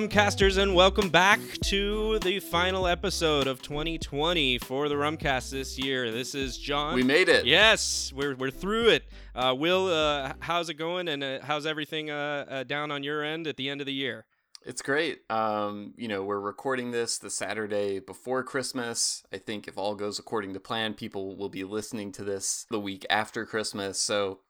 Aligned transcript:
Rumcasters, 0.00 0.56
and 0.56 0.74
welcome 0.74 1.10
back 1.10 1.38
to 1.64 2.18
the 2.20 2.40
final 2.40 2.86
episode 2.86 3.46
of 3.46 3.60
2020 3.60 4.56
for 4.56 4.88
the 4.88 4.94
Rumcast 4.94 5.50
this 5.50 5.78
year. 5.78 6.10
This 6.10 6.34
is 6.34 6.56
John. 6.56 6.94
We 6.94 7.02
made 7.02 7.28
it. 7.28 7.44
Yes, 7.44 8.10
we're, 8.16 8.34
we're 8.34 8.50
through 8.50 8.88
it. 8.88 9.04
Uh, 9.34 9.54
Will, 9.54 9.88
uh, 9.88 10.32
how's 10.40 10.70
it 10.70 10.74
going, 10.74 11.06
and 11.06 11.22
uh, 11.22 11.40
how's 11.42 11.66
everything 11.66 12.10
uh, 12.10 12.46
uh, 12.48 12.64
down 12.64 12.90
on 12.90 13.02
your 13.02 13.22
end 13.22 13.46
at 13.46 13.58
the 13.58 13.68
end 13.68 13.82
of 13.82 13.86
the 13.86 13.92
year? 13.92 14.24
It's 14.64 14.80
great. 14.80 15.20
Um, 15.28 15.92
you 15.98 16.08
know, 16.08 16.22
we're 16.22 16.40
recording 16.40 16.92
this 16.92 17.18
the 17.18 17.28
Saturday 17.28 17.98
before 17.98 18.42
Christmas. 18.42 19.22
I 19.30 19.36
think 19.36 19.68
if 19.68 19.76
all 19.76 19.94
goes 19.94 20.18
according 20.18 20.54
to 20.54 20.60
plan, 20.60 20.94
people 20.94 21.36
will 21.36 21.50
be 21.50 21.64
listening 21.64 22.10
to 22.12 22.24
this 22.24 22.64
the 22.70 22.80
week 22.80 23.04
after 23.10 23.44
Christmas. 23.44 24.00
So 24.00 24.40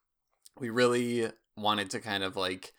we 0.60 0.70
really 0.70 1.32
wanted 1.56 1.90
to 1.90 1.98
kind 1.98 2.22
of 2.22 2.36
like 2.36 2.72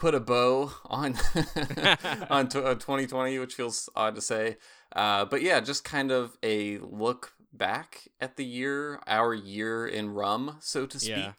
put 0.00 0.14
a 0.14 0.20
bow 0.20 0.72
on 0.86 1.14
on 2.30 2.48
t- 2.48 2.58
uh, 2.58 2.74
2020, 2.74 3.38
which 3.38 3.54
feels 3.54 3.88
odd 3.94 4.14
to 4.16 4.20
say. 4.20 4.56
Uh, 4.96 5.24
but 5.26 5.42
yeah, 5.42 5.60
just 5.60 5.84
kind 5.84 6.10
of 6.10 6.36
a 6.42 6.78
look 6.78 7.34
back 7.52 8.08
at 8.20 8.36
the 8.36 8.44
year, 8.44 9.00
our 9.06 9.34
year 9.34 9.86
in 9.86 10.12
rum, 10.14 10.56
so 10.60 10.86
to 10.86 10.98
speak. 10.98 11.14
Yeah. 11.14 11.32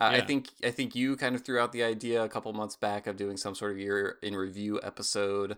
Uh, 0.00 0.10
I 0.10 0.20
think 0.20 0.48
I 0.64 0.70
think 0.70 0.94
you 0.94 1.16
kind 1.16 1.34
of 1.34 1.44
threw 1.44 1.58
out 1.58 1.72
the 1.72 1.82
idea 1.82 2.22
a 2.22 2.28
couple 2.28 2.52
months 2.52 2.76
back 2.76 3.06
of 3.06 3.16
doing 3.16 3.36
some 3.36 3.54
sort 3.54 3.72
of 3.72 3.78
year 3.78 4.18
in 4.22 4.34
review 4.36 4.80
episode 4.82 5.56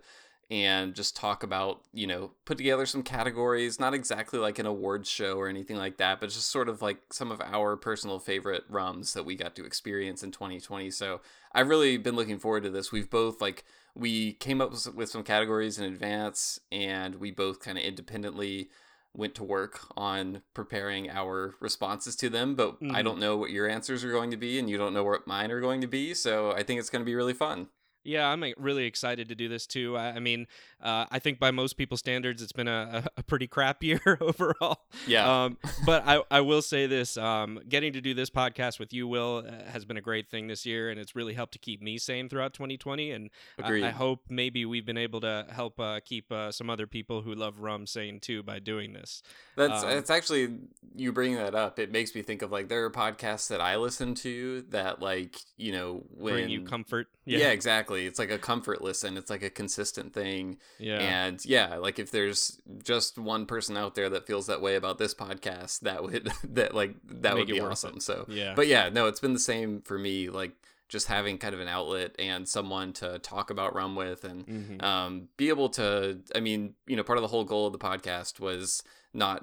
and 0.51 0.95
just 0.95 1.17
talk 1.17 1.43
about 1.43 1.81
you 1.93 2.07
know 2.07 2.31
put 2.45 2.59
together 2.59 2.87
some 2.87 3.03
categories 3.03 3.81
not 3.81 3.95
exactly 3.95 4.39
like 4.39 4.59
an 4.59 4.67
awards 4.67 5.09
show 5.09 5.37
or 5.39 5.49
anything 5.49 5.77
like 5.77 5.97
that 5.97 6.21
but 6.21 6.29
just 6.31 6.51
sort 6.51 6.69
of 6.69 6.83
like 6.83 6.99
some 7.11 7.31
of 7.33 7.41
our 7.41 7.77
personal 7.77 8.19
favorite 8.19 8.65
rums 8.69 9.15
that 9.15 9.25
we 9.25 9.35
got 9.35 9.55
to 9.57 9.65
experience 9.65 10.23
in 10.23 10.31
2020 10.31 10.91
so 10.91 11.21
i've 11.53 11.69
really 11.69 11.97
been 11.97 12.17
looking 12.17 12.39
forward 12.39 12.63
to 12.63 12.71
this 12.71 12.93
we've 12.93 13.11
both 13.11 13.41
like 13.41 13.65
we 13.95 14.33
came 14.35 14.61
up 14.61 14.73
with 14.95 15.09
some 15.09 15.23
categories 15.23 15.79
in 15.79 15.85
advance 15.85 16.59
and 16.73 17.15
we 17.17 17.31
both 17.31 17.61
kind 17.61 17.79
of 17.79 17.85
independently 17.85 18.69
went 19.17 19.35
to 19.37 19.45
work 19.45 19.81
on 19.97 20.43
preparing 20.55 21.09
our 21.09 21.55
responses 21.61 22.17
to 22.17 22.29
them 22.29 22.55
but 22.55 22.77
i 22.91 23.01
Mhm. 23.01 23.05
don't 23.05 23.21
know 23.21 23.37
what 23.37 23.51
your 23.51 23.69
answers 23.69 24.03
are 24.05 24.11
going 24.13 24.31
to 24.31 24.37
be 24.37 24.59
and 24.59 24.69
you 24.69 24.77
don't 24.77 24.93
know 24.93 25.05
what 25.05 25.27
mine 25.27 25.51
are 25.53 25.61
going 25.61 25.81
to 25.81 25.87
be 25.87 26.13
so 26.15 26.51
i 26.53 26.63
think 26.63 26.81
it's 26.81 26.91
going 26.91 27.03
to 27.03 27.07
be 27.07 27.15
really 27.15 27.33
fun 27.35 27.69
Yeah, 28.05 28.29
I'm 28.29 28.43
uh, 28.43 28.49
really 28.59 28.85
excited 28.85 29.29
to 29.29 29.35
do 29.35 29.49
this 29.49 29.67
too. 29.67 29.97
I, 29.97 30.11
I 30.11 30.19
mean, 30.21 30.47
uh, 30.83 31.07
I 31.11 31.19
think 31.19 31.39
by 31.39 31.51
most 31.51 31.75
people's 31.75 32.01
standards, 32.01 32.43
it's 32.43 32.53
been 32.53 32.69
a, 32.69 33.05
a, 33.17 33.23
pretty 33.23 33.47
crap 33.47 33.83
year 33.83 34.19
overall. 34.21 34.85
yeah 35.07 35.45
Um, 35.45 35.59
but 35.87 36.07
I, 36.07 36.23
I 36.31 36.41
will 36.43 36.63
say 36.63 36.87
this: 36.87 37.17
um, 37.17 37.61
getting 37.69 37.93
to 37.95 38.01
do 38.01 38.15
this 38.15 38.31
podcast 38.31 38.79
with 38.79 38.93
you, 38.93 39.09
Will, 39.09 39.45
uh, 39.47 39.71
has 39.71 39.85
been 39.85 39.97
a 39.97 40.03
great 40.03 40.31
thing 40.31 40.47
this 40.47 40.67
year, 40.67 40.91
and 40.91 41.01
it's 41.01 41.17
really 41.17 41.35
helped 41.35 41.55
to 41.55 41.59
keep 41.59 41.81
me 41.83 41.99
sane 41.99 42.29
throughout 42.29 42.55
2020. 42.55 43.11
And 43.11 43.31
I, 43.63 43.85
I 43.85 43.91
hope 43.91 44.21
maybe 44.29 44.67
we've 44.67 44.87
been 44.87 44.99
able 44.99 45.21
to 45.23 45.47
help 45.51 45.81
uh, 45.81 46.01
keep 46.05 46.31
uh, 46.31 46.53
some 46.53 46.69
other 46.69 46.87
people 46.87 47.23
who 47.23 47.35
love 47.35 47.61
rum 47.61 47.87
sane 47.87 48.21
too 48.21 48.43
by 48.43 48.59
doing 48.59 48.93
this. 48.93 49.23
That's 49.57 49.83
Um, 49.83 49.91
it's 49.91 50.11
actually 50.11 50.59
you 50.95 51.13
bringing 51.13 51.39
that 51.39 51.55
up. 51.55 51.79
It 51.79 51.91
makes 51.91 52.15
me 52.15 52.23
think 52.23 52.43
of 52.43 52.53
like 52.53 52.69
there 52.69 52.85
are 52.85 52.91
podcasts 52.91 53.49
that 53.49 53.61
I 53.61 53.77
listen 53.77 54.15
to 54.17 54.63
that 54.71 55.01
like 55.01 55.37
you 55.57 55.73
know 55.73 56.05
when 56.11 56.35
Bring 56.35 56.49
you 56.51 56.63
comfort. 56.63 57.09
yeah. 57.25 57.51
exactly. 57.51 57.94
It's 58.03 58.19
like 58.19 58.31
a 58.31 58.39
comfort 58.39 58.83
listen. 58.83 59.17
It's 59.17 59.31
like 59.31 59.43
a 59.43 59.51
consistent 59.51 60.13
thing. 60.13 60.59
yeah. 60.79 60.99
And 60.99 61.45
yeah, 61.45 61.77
like 61.77 61.99
if 61.99 62.11
there's 62.11 62.61
just 62.83 63.19
one 63.19 63.47
person 63.47 63.77
out 63.77 63.95
there 63.95 64.09
that 64.11 64.27
feels 64.27 64.47
that 64.49 64.61
way 64.61 64.75
about 64.77 64.99
this 64.99 65.15
podcast, 65.15 65.81
that 65.81 66.03
would 66.03 66.31
that 66.45 66.75
like 66.75 66.95
that 67.07 67.35
Make 67.35 67.47
would 67.47 67.55
be 67.55 67.61
awesome. 67.61 67.97
it. 67.97 68.03
So 68.03 68.27
Yeah. 68.29 68.55
but 68.55 68.67
yeah, 68.67 68.89
no, 68.89 69.07
it's 69.07 69.21
been 69.21 69.33
the 69.33 69.39
same 69.39 69.81
for 69.83 69.99
me. 69.99 70.29
Like 70.31 70.53
just 70.89 71.07
having 71.09 71.39
kind 71.39 71.55
of 71.55 71.61
an 71.61 71.67
outlet 71.69 72.15
and 72.19 72.47
someone 72.49 72.93
to 72.93 73.19
talk 73.21 73.51
about 73.51 73.75
rum 73.75 73.97
with 73.97 74.23
and 74.25 74.47
Mhm. 74.47 74.83
um, 74.83 75.29
be 75.39 75.49
able 75.49 75.71
to 75.71 76.21
i 76.35 76.41
mean 76.41 76.75
you 76.87 76.95
know 76.95 77.03
part 77.03 77.17
of 77.19 77.23
the 77.23 77.29
whole 77.29 77.43
goal 77.43 77.67
of 77.67 77.73
the 77.73 77.79
podcast 77.79 78.39
was 78.39 78.83
not 79.15 79.43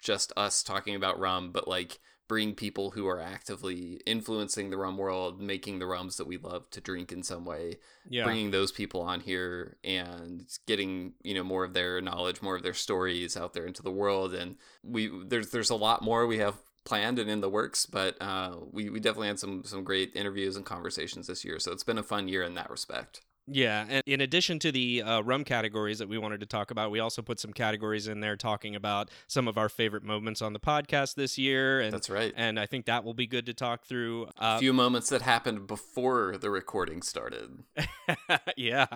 just 0.00 0.32
us 0.36 0.62
talking 0.62 0.94
about 0.94 1.18
rum 1.18 1.50
but 1.50 1.66
like 1.66 1.98
bring 2.32 2.54
people 2.54 2.92
who 2.92 3.06
are 3.06 3.20
actively 3.20 4.00
influencing 4.06 4.70
the 4.70 4.76
rum 4.78 4.96
world 4.96 5.38
making 5.38 5.78
the 5.78 5.86
rums 5.86 6.16
that 6.16 6.26
we 6.26 6.38
love 6.38 6.70
to 6.70 6.80
drink 6.80 7.12
in 7.12 7.22
some 7.22 7.44
way 7.44 7.76
yeah. 8.08 8.24
bringing 8.24 8.50
those 8.50 8.72
people 8.72 9.02
on 9.02 9.20
here 9.20 9.76
and 9.84 10.46
getting 10.66 11.12
you 11.22 11.34
know 11.34 11.44
more 11.44 11.62
of 11.62 11.74
their 11.74 12.00
knowledge 12.00 12.40
more 12.40 12.56
of 12.56 12.62
their 12.62 12.72
stories 12.72 13.36
out 13.36 13.52
there 13.52 13.66
into 13.66 13.82
the 13.82 13.90
world. 13.90 14.32
And 14.32 14.56
we 14.82 15.10
there's 15.26 15.50
there's 15.50 15.68
a 15.68 15.76
lot 15.76 16.00
more 16.00 16.26
we 16.26 16.38
have 16.38 16.56
planned 16.84 17.18
and 17.18 17.28
in 17.28 17.42
the 17.42 17.50
works 17.50 17.84
but 17.84 18.16
uh, 18.22 18.56
we, 18.72 18.88
we 18.88 18.98
definitely 18.98 19.28
had 19.28 19.38
some 19.38 19.62
some 19.64 19.84
great 19.84 20.12
interviews 20.14 20.56
and 20.56 20.64
conversations 20.64 21.26
this 21.26 21.44
year. 21.44 21.58
So 21.58 21.70
it's 21.70 21.84
been 21.84 21.98
a 21.98 22.02
fun 22.02 22.28
year 22.28 22.44
in 22.44 22.54
that 22.54 22.70
respect 22.70 23.20
Yeah, 23.48 23.84
and 23.88 24.02
in 24.06 24.20
addition 24.20 24.58
to 24.60 24.70
the 24.70 25.02
uh, 25.02 25.20
rum 25.22 25.42
categories 25.44 25.98
that 25.98 26.08
we 26.08 26.16
wanted 26.16 26.40
to 26.40 26.46
talk 26.46 26.70
about, 26.70 26.90
we 26.92 27.00
also 27.00 27.22
put 27.22 27.40
some 27.40 27.52
categories 27.52 28.06
in 28.06 28.20
there 28.20 28.36
talking 28.36 28.76
about 28.76 29.10
some 29.26 29.48
of 29.48 29.58
our 29.58 29.68
favorite 29.68 30.04
moments 30.04 30.40
on 30.40 30.52
the 30.52 30.60
podcast 30.60 31.16
this 31.16 31.36
year, 31.38 31.80
and 31.80 31.92
that's 31.92 32.08
right 32.08 32.32
and 32.36 32.58
I 32.60 32.66
think 32.66 32.86
that 32.86 33.02
will 33.02 33.14
be 33.14 33.26
good 33.26 33.46
to 33.46 33.54
talk 33.54 33.84
through. 33.84 34.28
a 34.38 34.44
Uh, 34.44 34.58
few 34.58 34.72
moments 34.72 35.08
that 35.08 35.22
happened 35.22 35.66
before 35.66 36.36
the 36.38 36.50
recording 36.50 37.02
started. 37.02 37.64
yeah, 38.56 38.86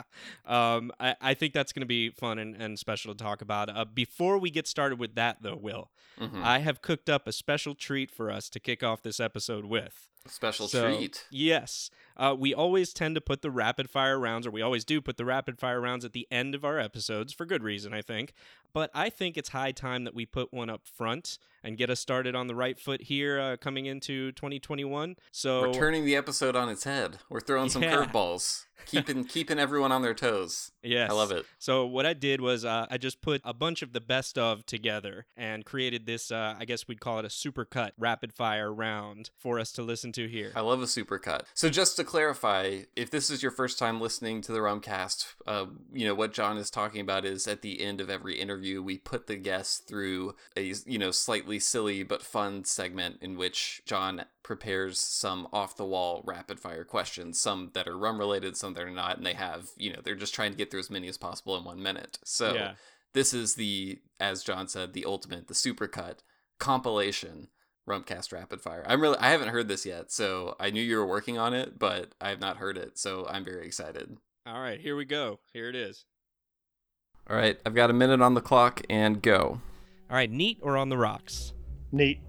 um, 0.44 0.92
I, 1.00 1.16
I 1.20 1.34
think 1.34 1.52
that's 1.52 1.72
going 1.72 1.80
to 1.80 1.86
be 1.86 2.10
fun 2.10 2.38
and, 2.38 2.54
and 2.54 2.78
special 2.78 3.12
to 3.14 3.22
talk 3.22 3.42
about. 3.42 3.68
Uh, 3.74 3.84
before 3.84 4.38
we 4.38 4.50
get 4.50 4.66
started 4.68 4.98
with 4.98 5.14
that, 5.16 5.38
though, 5.42 5.56
Will, 5.56 5.90
Mhm. 6.20 6.42
I 6.42 6.60
have 6.60 6.80
cooked 6.80 7.10
up 7.10 7.26
a 7.26 7.32
special 7.32 7.74
treat 7.74 8.10
for 8.10 8.30
us 8.30 8.48
to 8.50 8.58
kick 8.60 8.82
off 8.82 9.02
this 9.02 9.20
episode 9.20 9.66
with. 9.66 10.08
Special 10.28 10.66
So, 10.66 10.96
treat. 10.96 11.24
Yes. 11.30 11.90
Uh, 12.16 12.34
we 12.38 12.54
always 12.54 12.92
tend 12.92 13.14
to 13.14 13.20
put 13.20 13.42
the 13.42 13.50
rapid 13.50 13.90
fire 13.90 14.18
rounds, 14.18 14.46
or 14.46 14.50
we 14.50 14.62
always 14.62 14.84
do 14.84 15.00
put 15.00 15.16
the 15.16 15.24
rapid 15.24 15.58
fire 15.58 15.80
rounds 15.80 16.04
at 16.04 16.12
the 16.12 16.26
end 16.30 16.54
of 16.54 16.64
our 16.64 16.78
episodes 16.78 17.32
for 17.32 17.44
good 17.46 17.62
reason, 17.62 17.92
I 17.92 18.02
think. 18.02 18.32
But 18.72 18.90
I 18.94 19.08
think 19.10 19.36
it's 19.36 19.50
high 19.50 19.72
time 19.72 20.04
that 20.04 20.14
we 20.14 20.26
put 20.26 20.52
one 20.52 20.68
up 20.68 20.82
front 20.86 21.38
and 21.64 21.76
get 21.76 21.90
us 21.90 21.98
started 21.98 22.34
on 22.34 22.46
the 22.46 22.54
right 22.54 22.78
foot 22.78 23.02
here 23.02 23.40
uh, 23.40 23.56
coming 23.56 23.86
into 23.86 24.32
2021. 24.32 25.16
So, 25.32 25.62
We're 25.62 25.72
turning 25.72 26.04
the 26.04 26.14
episode 26.16 26.54
on 26.56 26.68
its 26.68 26.84
head. 26.84 27.18
We're 27.28 27.40
throwing 27.40 27.70
some 27.70 27.82
curveballs, 27.82 28.66
keeping 28.84 29.24
keeping 29.36 29.58
everyone 29.58 29.92
on 29.92 30.02
their 30.02 30.14
toes. 30.14 30.72
yes. 30.82 31.10
I 31.10 31.14
love 31.14 31.32
it. 31.32 31.46
So 31.58 31.86
what 31.86 32.04
I 32.06 32.12
did 32.12 32.40
was 32.40 32.64
uh, 32.64 32.86
I 32.90 32.98
just 32.98 33.20
put 33.22 33.40
a 33.44 33.54
bunch 33.54 33.82
of 33.82 33.92
the 33.94 34.00
best 34.00 34.36
of 34.38 34.64
together 34.66 35.26
and 35.36 35.64
created 35.64 36.06
this. 36.06 36.30
Uh, 36.30 36.54
I 36.58 36.64
guess 36.66 36.86
we'd 36.86 37.00
call 37.00 37.18
it 37.18 37.24
a 37.24 37.28
supercut 37.28 37.92
rapid 37.98 38.32
fire 38.32 38.72
round 38.72 39.30
for 39.38 39.58
us 39.58 39.72
to 39.72 39.82
listen 39.82 40.12
to 40.12 40.28
here. 40.28 40.52
I 40.54 40.60
love 40.60 40.82
a 40.82 40.86
supercut. 40.86 41.42
So 41.54 41.68
just 41.70 41.96
to 41.96 42.04
clarify, 42.06 42.82
if 42.94 43.10
this 43.10 43.28
is 43.28 43.42
your 43.42 43.52
first 43.52 43.78
time 43.78 44.00
listening 44.00 44.40
to 44.42 44.52
the 44.52 44.60
Rumcast, 44.60 45.34
uh, 45.46 45.66
you 45.92 46.06
know 46.06 46.14
what 46.14 46.32
John 46.32 46.56
is 46.56 46.70
talking 46.70 47.00
about 47.00 47.24
is 47.24 47.46
at 47.46 47.62
the 47.62 47.82
end 47.82 48.00
of 48.00 48.08
every 48.08 48.40
interview, 48.40 48.82
we 48.82 48.96
put 48.98 49.26
the 49.26 49.36
guests 49.36 49.78
through 49.78 50.34
a 50.56 50.72
you 50.86 50.98
know 50.98 51.10
slightly 51.10 51.58
silly 51.58 52.02
but 52.02 52.22
fun 52.22 52.64
segment 52.64 53.18
in 53.20 53.36
which 53.36 53.82
John 53.84 54.24
prepares 54.42 54.98
some 54.98 55.48
off 55.52 55.76
the 55.76 55.84
wall 55.84 56.22
rapid 56.24 56.60
fire 56.60 56.84
questions, 56.84 57.40
some 57.40 57.70
that 57.74 57.88
are 57.88 57.98
rum 57.98 58.18
related, 58.18 58.56
some 58.56 58.74
that 58.74 58.84
are 58.84 58.90
not, 58.90 59.18
and 59.18 59.26
they 59.26 59.34
have 59.34 59.68
you 59.76 59.92
know 59.92 60.00
they're 60.02 60.14
just 60.14 60.34
trying 60.34 60.52
to 60.52 60.58
get 60.58 60.70
through 60.70 60.80
as 60.80 60.90
many 60.90 61.08
as 61.08 61.18
possible 61.18 61.56
in 61.56 61.64
one 61.64 61.82
minute. 61.82 62.18
So 62.24 62.54
yeah. 62.54 62.72
this 63.12 63.34
is 63.34 63.56
the 63.56 63.98
as 64.18 64.42
John 64.42 64.68
said 64.68 64.92
the 64.92 65.04
ultimate, 65.04 65.48
the 65.48 65.54
supercut 65.54 66.18
compilation. 66.58 67.48
Rumcast 67.88 68.32
Rapid 68.32 68.60
Fire. 68.60 68.84
I'm 68.86 69.00
really 69.00 69.18
I 69.18 69.30
haven't 69.30 69.48
heard 69.48 69.68
this 69.68 69.86
yet, 69.86 70.10
so 70.10 70.56
I 70.58 70.70
knew 70.70 70.82
you 70.82 70.96
were 70.96 71.06
working 71.06 71.38
on 71.38 71.54
it, 71.54 71.78
but 71.78 72.14
I 72.20 72.30
have 72.30 72.40
not 72.40 72.56
heard 72.56 72.76
it, 72.76 72.98
so 72.98 73.26
I'm 73.28 73.44
very 73.44 73.66
excited. 73.66 74.16
All 74.46 74.60
right, 74.60 74.80
here 74.80 74.96
we 74.96 75.04
go. 75.04 75.38
Here 75.52 75.68
it 75.68 75.76
is. 75.76 76.04
All 77.28 77.36
right, 77.36 77.58
I've 77.66 77.74
got 77.74 77.90
a 77.90 77.92
minute 77.92 78.20
on 78.20 78.34
the 78.34 78.40
clock 78.40 78.82
and 78.88 79.20
go. 79.20 79.60
All 80.10 80.16
right, 80.16 80.30
neat 80.30 80.58
or 80.62 80.76
on 80.76 80.88
the 80.88 80.96
rocks? 80.96 81.52
Neat. 81.92 82.20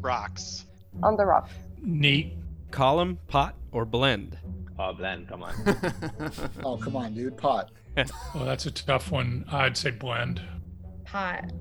Rocks. 0.00 0.66
On 1.02 1.16
the 1.16 1.24
rock. 1.24 1.48
Neat. 1.80 2.34
Column, 2.70 3.18
pot, 3.28 3.54
or 3.70 3.84
blend? 3.86 4.36
Oh, 4.78 4.92
blend, 4.92 5.28
come 5.28 5.42
on. 5.42 5.54
Oh, 6.64 6.76
come 6.76 6.96
on, 6.96 7.14
dude. 7.14 7.36
Pot. 7.36 7.70
Well, 8.34 8.46
that's 8.46 8.64
a 8.64 8.70
tough 8.70 9.10
one. 9.10 9.44
I'd 9.50 9.76
say 9.76 9.90
blend. 9.90 10.40
Pot. 11.04 11.52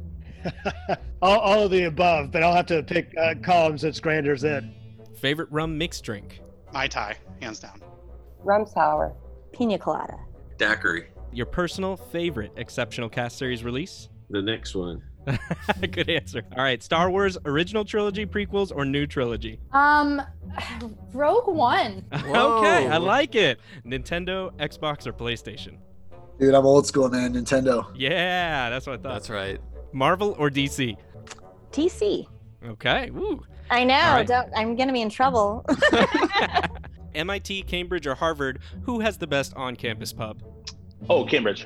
all, 1.21 1.39
all 1.39 1.63
of 1.63 1.71
the 1.71 1.83
above, 1.85 2.31
but 2.31 2.43
I'll 2.43 2.55
have 2.55 2.65
to 2.67 2.83
pick 2.83 3.13
uh, 3.17 3.35
columns 3.41 3.81
that's 3.81 3.99
grander 3.99 4.35
than. 4.35 4.73
Favorite 5.15 5.51
rum 5.51 5.77
mixed 5.77 6.03
drink? 6.03 6.41
Mai 6.73 6.87
Tai, 6.87 7.15
hands 7.41 7.59
down. 7.59 7.81
Rum 8.43 8.65
sour. 8.65 9.13
Pina 9.51 9.77
colada. 9.77 10.17
Daiquiri. 10.57 11.07
Your 11.33 11.45
personal 11.45 11.95
favorite 11.97 12.51
exceptional 12.55 13.09
cask 13.09 13.37
series 13.37 13.63
release? 13.63 14.09
The 14.29 14.41
next 14.41 14.75
one. 14.75 15.01
Good 15.91 16.09
answer. 16.09 16.41
All 16.57 16.63
right, 16.63 16.81
Star 16.81 17.09
Wars 17.11 17.37
original 17.45 17.85
trilogy, 17.85 18.25
prequels, 18.25 18.71
or 18.75 18.85
new 18.85 19.05
trilogy? 19.05 19.59
Um, 19.71 20.21
Rogue 21.13 21.47
One. 21.47 22.03
okay, 22.13 22.87
I 22.87 22.97
like 22.97 23.35
it. 23.35 23.59
Nintendo, 23.85 24.51
Xbox, 24.57 25.05
or 25.05 25.13
PlayStation? 25.13 25.77
Dude, 26.39 26.55
I'm 26.55 26.65
old 26.65 26.87
school, 26.87 27.07
man. 27.09 27.35
Nintendo. 27.35 27.85
Yeah, 27.95 28.69
that's 28.69 28.87
what 28.87 28.99
I 28.99 29.03
thought. 29.03 29.13
That's 29.13 29.29
right. 29.29 29.61
Marvel 29.93 30.35
or 30.37 30.49
DC? 30.49 30.97
DC. 31.71 32.27
Okay, 32.65 33.09
woo. 33.11 33.43
I 33.69 33.83
know. 33.83 33.95
All 33.95 34.15
right. 34.15 34.27
Don't, 34.27 34.49
I'm 34.55 34.75
gonna 34.75 34.93
be 34.93 35.01
in 35.01 35.09
trouble. 35.09 35.65
MIT, 37.15 37.63
Cambridge, 37.63 38.07
or 38.07 38.15
Harvard, 38.15 38.59
who 38.83 38.99
has 38.99 39.17
the 39.17 39.27
best 39.27 39.53
on 39.55 39.75
campus 39.75 40.13
pub? 40.13 40.41
Oh, 41.09 41.25
Cambridge. 41.25 41.65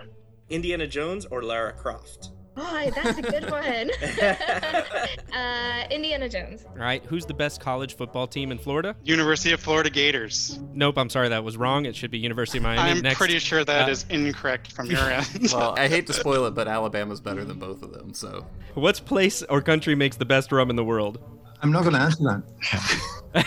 Indiana 0.50 0.88
Jones 0.88 1.26
or 1.26 1.44
Lara 1.44 1.74
Croft? 1.74 2.32
Oh, 2.58 2.90
that's 2.96 3.18
a 3.18 3.22
good 3.22 3.50
one. 3.52 3.92
uh, 5.34 5.84
Indiana 5.92 6.30
Jones. 6.30 6.64
All 6.70 6.76
right, 6.78 7.04
who's 7.06 7.26
the 7.26 7.34
best 7.34 7.60
college 7.60 7.96
football 7.96 8.28
team 8.28 8.52
in 8.52 8.58
Florida? 8.58 8.96
University 9.04 9.52
of 9.52 9.60
Florida 9.60 9.90
Gators. 9.90 10.58
Nope, 10.74 10.98
I'm 10.98 11.10
sorry, 11.10 11.30
that 11.30 11.44
was 11.44 11.58
wrong. 11.58 11.86
It 11.86 11.96
should 11.96 12.12
be 12.12 12.18
University 12.20 12.58
of 12.60 12.64
Miami. 12.64 12.92
I'm 12.92 13.02
Next. 13.02 13.18
pretty 13.18 13.40
sure 13.40 13.64
that 13.66 13.88
Uh, 13.88 13.92
is 13.92 14.06
incorrect 14.10 14.72
from 14.72 14.90
your 14.90 15.00
end. 15.12 15.50
Well, 15.54 15.76
I 15.78 15.88
hate 15.88 16.08
to 16.08 16.14
spoil 16.14 16.46
it, 16.46 16.52
but 16.56 16.68
Alabama's 16.68 17.20
better 17.22 17.44
than 17.44 17.60
both 17.60 17.82
of 17.84 17.92
them. 17.92 18.14
So 18.14 18.46
What's 18.74 19.00
place 19.00 19.44
or 19.44 19.62
country 19.62 19.96
makes 19.96 20.16
the 20.18 20.26
best 20.26 20.52
rum 20.52 20.70
in 20.70 20.76
the 20.76 20.84
world? 20.86 21.20
I'm 21.62 21.72
not 21.72 21.84
going 21.84 21.94
to 21.96 22.02
answer 22.02 22.44
that. 23.34 23.46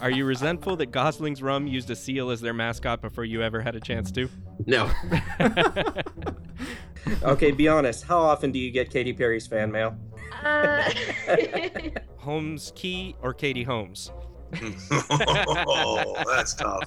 Are 0.00 0.10
you 0.10 0.24
resentful 0.24 0.76
that 0.76 0.90
Gosling's 0.92 1.42
Rum 1.42 1.66
used 1.66 1.90
a 1.90 1.96
seal 1.96 2.30
as 2.30 2.40
their 2.40 2.52
mascot 2.54 3.00
before 3.02 3.24
you 3.24 3.42
ever 3.42 3.60
had 3.60 3.74
a 3.76 3.80
chance 3.80 4.10
to? 4.12 4.28
No. 4.66 4.90
Okay, 7.22 7.50
be 7.50 7.68
honest. 7.68 8.04
How 8.04 8.18
often 8.20 8.52
do 8.52 8.58
you 8.58 8.70
get 8.70 8.90
Katy 8.90 9.12
Perry's 9.12 9.46
fan 9.46 9.70
mail? 9.72 9.96
Uh, 10.44 10.88
Holmes 12.16 12.72
Cay 12.74 13.14
or 13.22 13.32
Katie 13.34 13.64
Holmes? 13.64 14.10
oh, 14.90 16.14
that's 16.26 16.54
tough. 16.54 16.84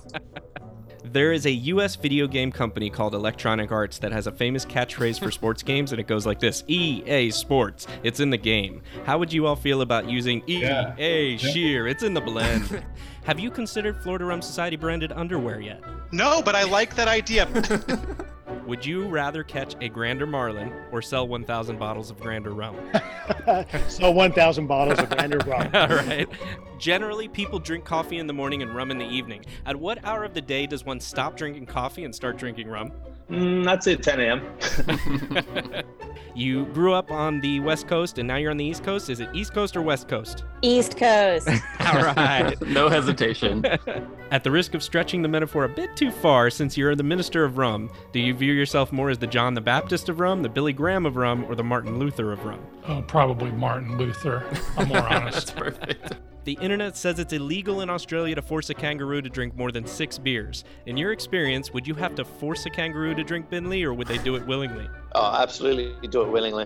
There 1.04 1.32
is 1.34 1.46
a 1.46 1.52
US 1.52 1.96
video 1.96 2.28
game 2.28 2.52
company 2.52 2.90
called 2.90 3.14
Electronic 3.14 3.72
Arts 3.72 4.00
that 4.00 4.12
has 4.12 4.28
a 4.28 4.32
famous 4.32 4.66
catchphrase 4.66 5.20
for 5.20 5.32
sports 5.32 5.64
games, 5.72 5.92
and 5.92 6.00
it 6.02 6.08
goes 6.08 6.26
like 6.26 6.40
this 6.40 6.64
EA 6.68 7.30
Sports, 7.32 7.88
it's 8.04 8.20
in 8.20 8.30
the 8.30 8.38
game. 8.38 8.82
How 9.06 9.18
would 9.18 9.32
you 9.32 9.46
all 9.46 9.56
feel 9.56 9.82
about 9.82 10.10
using 10.10 10.42
EA 10.48 10.62
Yeah. 10.62 11.38
Sheer? 11.38 11.88
It's 11.88 12.04
in 12.04 12.14
the 12.14 12.22
blend. 12.22 12.84
Have 13.24 13.40
you 13.40 13.50
considered 13.52 14.02
Florida 14.02 14.26
Rum 14.26 14.42
Society 14.42 14.76
branded 14.78 15.12
underwear 15.12 15.60
yet? 15.62 15.82
no, 16.12 16.42
but 16.42 16.56
I 16.56 16.64
like 16.64 16.96
that 16.96 17.08
idea. 17.08 17.48
Would 18.66 18.84
you 18.84 19.08
rather 19.08 19.44
catch 19.44 19.76
a 19.80 19.90
Grander 19.90 20.26
Marlin 20.26 20.74
or 20.92 21.02
sell 21.02 21.28
1,000 21.28 21.78
bottles 21.78 22.10
of 22.10 22.20
Grander 22.20 22.52
rum? 22.52 22.76
so 23.90 24.10
1,000 24.10 24.66
bottles 24.66 24.98
of 24.98 25.10
Grander 25.10 25.38
rum. 25.46 25.70
All 25.74 25.88
right. 25.88 26.28
Generally, 26.80 27.28
people 27.28 27.60
drink 27.60 27.86
coffee 27.86 28.18
in 28.18 28.26
the 28.26 28.34
morning 28.34 28.64
and 28.64 28.76
rum 28.76 28.90
in 28.90 28.98
the 28.98 29.06
evening. 29.06 29.46
At 29.68 29.76
what 29.76 30.04
hour 30.04 30.24
of 30.24 30.34
the 30.34 30.42
day 30.42 30.66
does 30.66 30.84
one 30.84 31.00
stop 31.00 31.38
drinking 31.38 31.68
coffee 31.68 32.06
and 32.06 32.16
start 32.16 32.38
drinking 32.38 32.68
rum? 32.68 32.92
Mm, 33.30 33.68
I'd 33.68 33.84
say 33.84 33.96
10 33.96 34.20
a.m. 34.20 35.84
you 36.36 36.66
grew 36.68 36.94
up 36.94 37.10
on 37.10 37.42
the 37.42 37.60
West 37.62 37.88
Coast 37.88 38.20
and 38.20 38.28
now 38.28 38.36
you're 38.36 38.52
on 38.52 38.58
the 38.58 38.66
East 38.66 38.84
Coast. 38.84 39.10
Is 39.10 39.20
it 39.20 39.30
East 39.34 39.54
Coast 39.54 39.76
or 39.76 39.82
West 39.82 40.08
Coast? 40.08 40.44
East 40.62 40.98
Coast. 40.98 41.48
All 41.80 42.02
right. 42.02 42.56
no 42.68 42.88
hesitation. 42.88 43.66
At 44.32 44.44
the 44.44 44.52
risk 44.52 44.76
of 44.76 44.84
stretching 44.84 45.22
the 45.22 45.28
metaphor 45.28 45.64
a 45.64 45.70
bit 45.70 45.96
too 45.96 46.12
far, 46.12 46.50
since 46.50 46.78
you're 46.78 46.96
the 46.96 47.04
minister 47.04 47.44
of 47.44 47.58
rum, 47.58 47.90
do 48.12 48.20
you 48.20 48.34
view 48.34 48.54
yourself 48.54 48.92
more 48.92 49.10
as 49.10 49.18
the 49.18 49.28
John 49.28 49.54
the 49.54 49.62
Baptist 49.62 50.08
of 50.10 50.20
rum, 50.20 50.44
the 50.44 50.50
Billy 50.50 50.74
Graham 50.74 51.06
of 51.06 51.16
rum, 51.16 51.46
or 51.46 51.56
the 51.56 51.64
Martin 51.64 51.98
Luther 51.98 52.32
of 52.32 52.46
rum? 52.46 52.60
Oh, 52.88 53.04
probably 53.08 53.52
Martin 53.52 53.98
Luther. 53.98 54.44
I'm 54.78 54.88
more 54.90 55.00
honest. 55.14 55.56
Perfect. 55.56 56.14
The 56.44 56.58
internet 56.62 56.96
says 56.96 57.18
it's 57.18 57.34
illegal 57.34 57.82
in 57.82 57.90
Australia 57.90 58.36
to 58.36 58.42
force 58.44 58.70
a 58.70 58.76
kangaroo 58.76 59.20
to 59.24 59.30
drink 59.30 59.56
more 59.56 59.72
than 59.72 59.88
six 59.88 60.20
beers. 60.20 60.64
In 60.86 60.96
your 60.96 61.12
experience, 61.12 61.74
would 61.74 61.88
you 61.88 61.96
have 61.96 62.14
to 62.16 62.24
force 62.24 62.68
a 62.68 62.70
kangaroo 62.70 63.16
to 63.16 63.24
drink 63.24 63.50
Beenleigh, 63.50 63.84
or 63.84 63.96
would 63.96 64.06
they 64.08 64.20
do 64.20 64.36
it 64.36 64.46
willingly? 64.46 64.88
Oh, 65.18 65.34
absolutely. 65.34 65.96
You 66.02 66.10
do 66.10 66.24
it 66.24 66.28
willingly. 66.30 66.66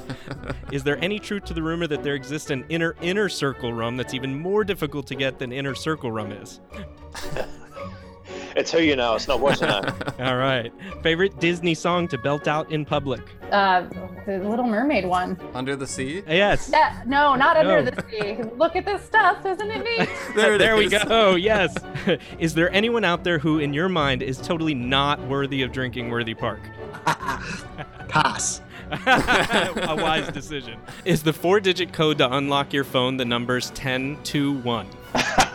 Is 0.72 0.84
there 0.84 1.02
any 1.02 1.18
truth 1.18 1.44
to 1.46 1.54
the 1.54 1.62
rumor 1.62 1.86
that 1.86 2.02
there 2.02 2.14
exists 2.14 2.50
an 2.50 2.66
inner 2.68 2.94
inner 3.00 3.30
circle 3.30 3.72
rum 3.72 3.96
that's 3.96 4.12
even 4.12 4.38
more 4.38 4.62
difficult 4.62 5.06
to 5.06 5.14
get 5.14 5.38
than 5.38 5.52
inner 5.52 5.74
circle 5.74 6.12
rum 6.12 6.32
is? 6.32 6.60
It's 8.56 8.70
who 8.70 8.78
you 8.80 8.96
know. 8.96 9.14
It's 9.14 9.26
not 9.28 9.40
what 9.40 9.60
you 9.60 9.66
know. 9.66 9.82
All 10.20 10.36
right. 10.36 10.72
Favorite 11.02 11.38
Disney 11.40 11.74
song 11.74 12.08
to 12.08 12.18
belt 12.18 12.46
out 12.48 12.70
in 12.70 12.84
public? 12.84 13.20
Uh, 13.50 13.86
the 14.26 14.38
Little 14.38 14.64
Mermaid 14.66 15.04
one. 15.06 15.38
Under 15.54 15.76
the 15.76 15.86
sea. 15.86 16.22
Yes. 16.26 16.72
Uh, 16.72 17.02
no, 17.06 17.34
not 17.34 17.56
under 17.56 17.82
No. 17.82 17.90
the 17.90 18.04
sea. 18.10 18.42
Look 18.56 18.76
at 18.76 18.84
this 18.84 19.02
stuff, 19.04 19.44
isn't 19.46 19.70
it 19.70 19.82
neat? 19.98 20.08
There 20.36 20.54
it 20.54 20.58
there 20.58 20.76
we 20.76 20.86
is. 20.86 21.04
go. 21.04 21.34
Yes. 21.34 21.74
is 22.38 22.54
there 22.54 22.70
anyone 22.72 23.04
out 23.04 23.24
there 23.24 23.38
who, 23.38 23.58
in 23.58 23.72
your 23.74 23.88
mind, 23.88 24.22
is 24.22 24.38
totally 24.38 24.74
not 24.74 25.20
worthy 25.26 25.62
of 25.62 25.72
drinking 25.72 26.10
Worthy 26.10 26.34
Park? 26.34 26.60
Pass. 28.08 28.60
a 28.90 29.96
wise 29.98 30.28
decision. 30.28 30.78
Is 31.04 31.22
the 31.22 31.32
four-digit 31.32 31.92
code 31.92 32.18
to 32.18 32.30
unlock 32.34 32.72
your 32.72 32.84
phone 32.84 33.16
the 33.16 33.24
numbers 33.24 33.68
1021? 33.70 34.86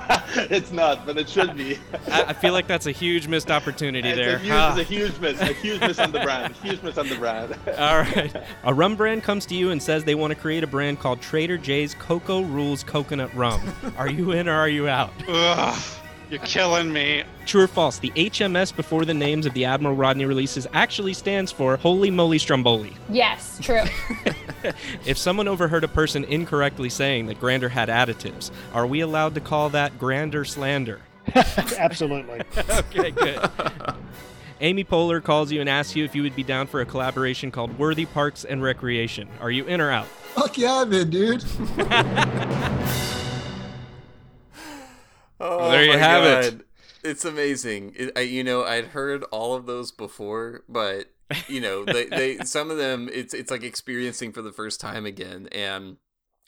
it's 0.49 0.71
not, 0.71 1.05
but 1.05 1.17
it 1.17 1.27
should 1.29 1.55
be. 1.57 1.77
I, 2.11 2.23
I 2.25 2.33
feel 2.33 2.53
like 2.53 2.67
that's 2.67 2.85
a 2.85 2.91
huge 2.91 3.27
missed 3.27 3.49
opportunity 3.51 4.09
It's 4.09 4.17
there. 4.17 4.35
a 4.35 4.39
huge, 4.39 4.51
Ah. 4.51 4.71
it's 4.71 4.79
a 4.79 4.93
huge 4.93 5.19
miss. 5.19 5.41
A 5.41 5.45
huge 5.53 5.81
miss 5.81 5.99
on 5.99 6.11
the 6.11 6.19
brand. 6.19 6.53
A 6.53 6.67
Huge 6.67 6.81
miss 6.81 6.97
on 6.97 7.07
the 7.09 7.15
brand. 7.15 7.53
All 7.77 7.99
right. 7.99 8.35
A 8.63 8.73
rum 8.73 8.95
brand 8.95 9.23
comes 9.23 9.45
to 9.47 9.55
you 9.55 9.71
and 9.71 9.81
says 9.81 10.03
they 10.03 10.15
want 10.15 10.31
to 10.31 10.35
create 10.39 10.63
a 10.63 10.67
brand 10.67 10.99
called 10.99 11.21
Trader 11.21 11.57
Joe's 11.57 11.93
Cocoa 11.95 12.41
Rules 12.41 12.83
Coconut 12.83 13.33
Rum. 13.35 13.61
Are 13.97 14.09
you 14.09 14.31
in 14.31 14.47
or 14.47 14.53
are 14.53 14.69
you 14.69 14.87
out? 14.87 15.11
Ugh, 15.27 15.81
you're 16.29 16.39
killing 16.41 16.91
me. 16.91 17.23
True 17.45 17.63
or 17.63 17.67
false? 17.67 17.99
The 17.99 18.11
HMS 18.11 18.75
before 18.75 19.05
the 19.05 19.13
names 19.13 19.45
of 19.45 19.53
the 19.53 19.65
Admiral 19.65 19.95
Rodney 19.95 20.25
releases 20.25 20.67
actually 20.73 21.13
stands 21.13 21.51
for 21.51 21.77
Holy 21.77 22.11
Moly 22.11 22.37
Stromboli. 22.39 22.93
yes, 23.09 23.59
true. 23.61 23.81
If 25.05 25.17
someone 25.17 25.47
overheard 25.47 25.83
a 25.83 25.87
person 25.87 26.23
incorrectly 26.25 26.89
saying 26.89 27.27
that 27.27 27.39
Grander 27.39 27.69
had 27.69 27.89
additives, 27.89 28.51
are 28.73 28.85
we 28.87 28.99
allowed 29.01 29.35
to 29.35 29.39
call 29.39 29.69
that 29.69 29.97
Grander 29.99 30.43
slander? 30.43 30.99
Absolutely. 31.35 32.41
okay, 32.57 33.11
good. 33.11 33.49
Amy 34.59 34.83
Poehler 34.83 35.23
calls 35.23 35.51
you 35.51 35.61
and 35.61 35.69
asks 35.69 35.95
you 35.95 36.03
if 36.03 36.15
you 36.15 36.23
would 36.23 36.35
be 36.35 36.43
down 36.43 36.67
for 36.67 36.81
a 36.81 36.85
collaboration 36.85 37.51
called 37.51 37.77
Worthy 37.77 38.07
Parks 38.07 38.43
and 38.43 38.61
Recreation. 38.61 39.29
Are 39.39 39.51
you 39.51 39.63
in 39.65 39.79
or 39.79 39.91
out? 39.91 40.07
Fuck 40.07 40.57
yeah, 40.57 40.81
I'm 40.81 40.91
in, 40.91 41.09
dude. 41.11 41.43
Oh, 45.39 45.69
there 45.71 45.83
you 45.85 45.97
have 45.97 46.23
it. 46.23 46.51
God. 46.57 46.63
It's 47.03 47.25
amazing. 47.25 47.93
It, 47.95 48.11
I, 48.17 48.21
you 48.21 48.43
know, 48.43 48.63
I'd 48.63 48.87
heard 48.87 49.23
all 49.25 49.53
of 49.55 49.65
those 49.65 49.91
before, 49.91 50.63
but 50.67 51.05
you 51.47 51.61
know, 51.61 51.85
they, 51.85 52.05
they 52.05 52.37
some 52.43 52.71
of 52.71 52.77
them 52.77 53.09
it's 53.11 53.33
it's 53.33 53.51
like 53.51 53.63
experiencing 53.63 54.31
for 54.33 54.41
the 54.41 54.51
first 54.51 54.81
time 54.81 55.05
again. 55.05 55.47
And 55.51 55.97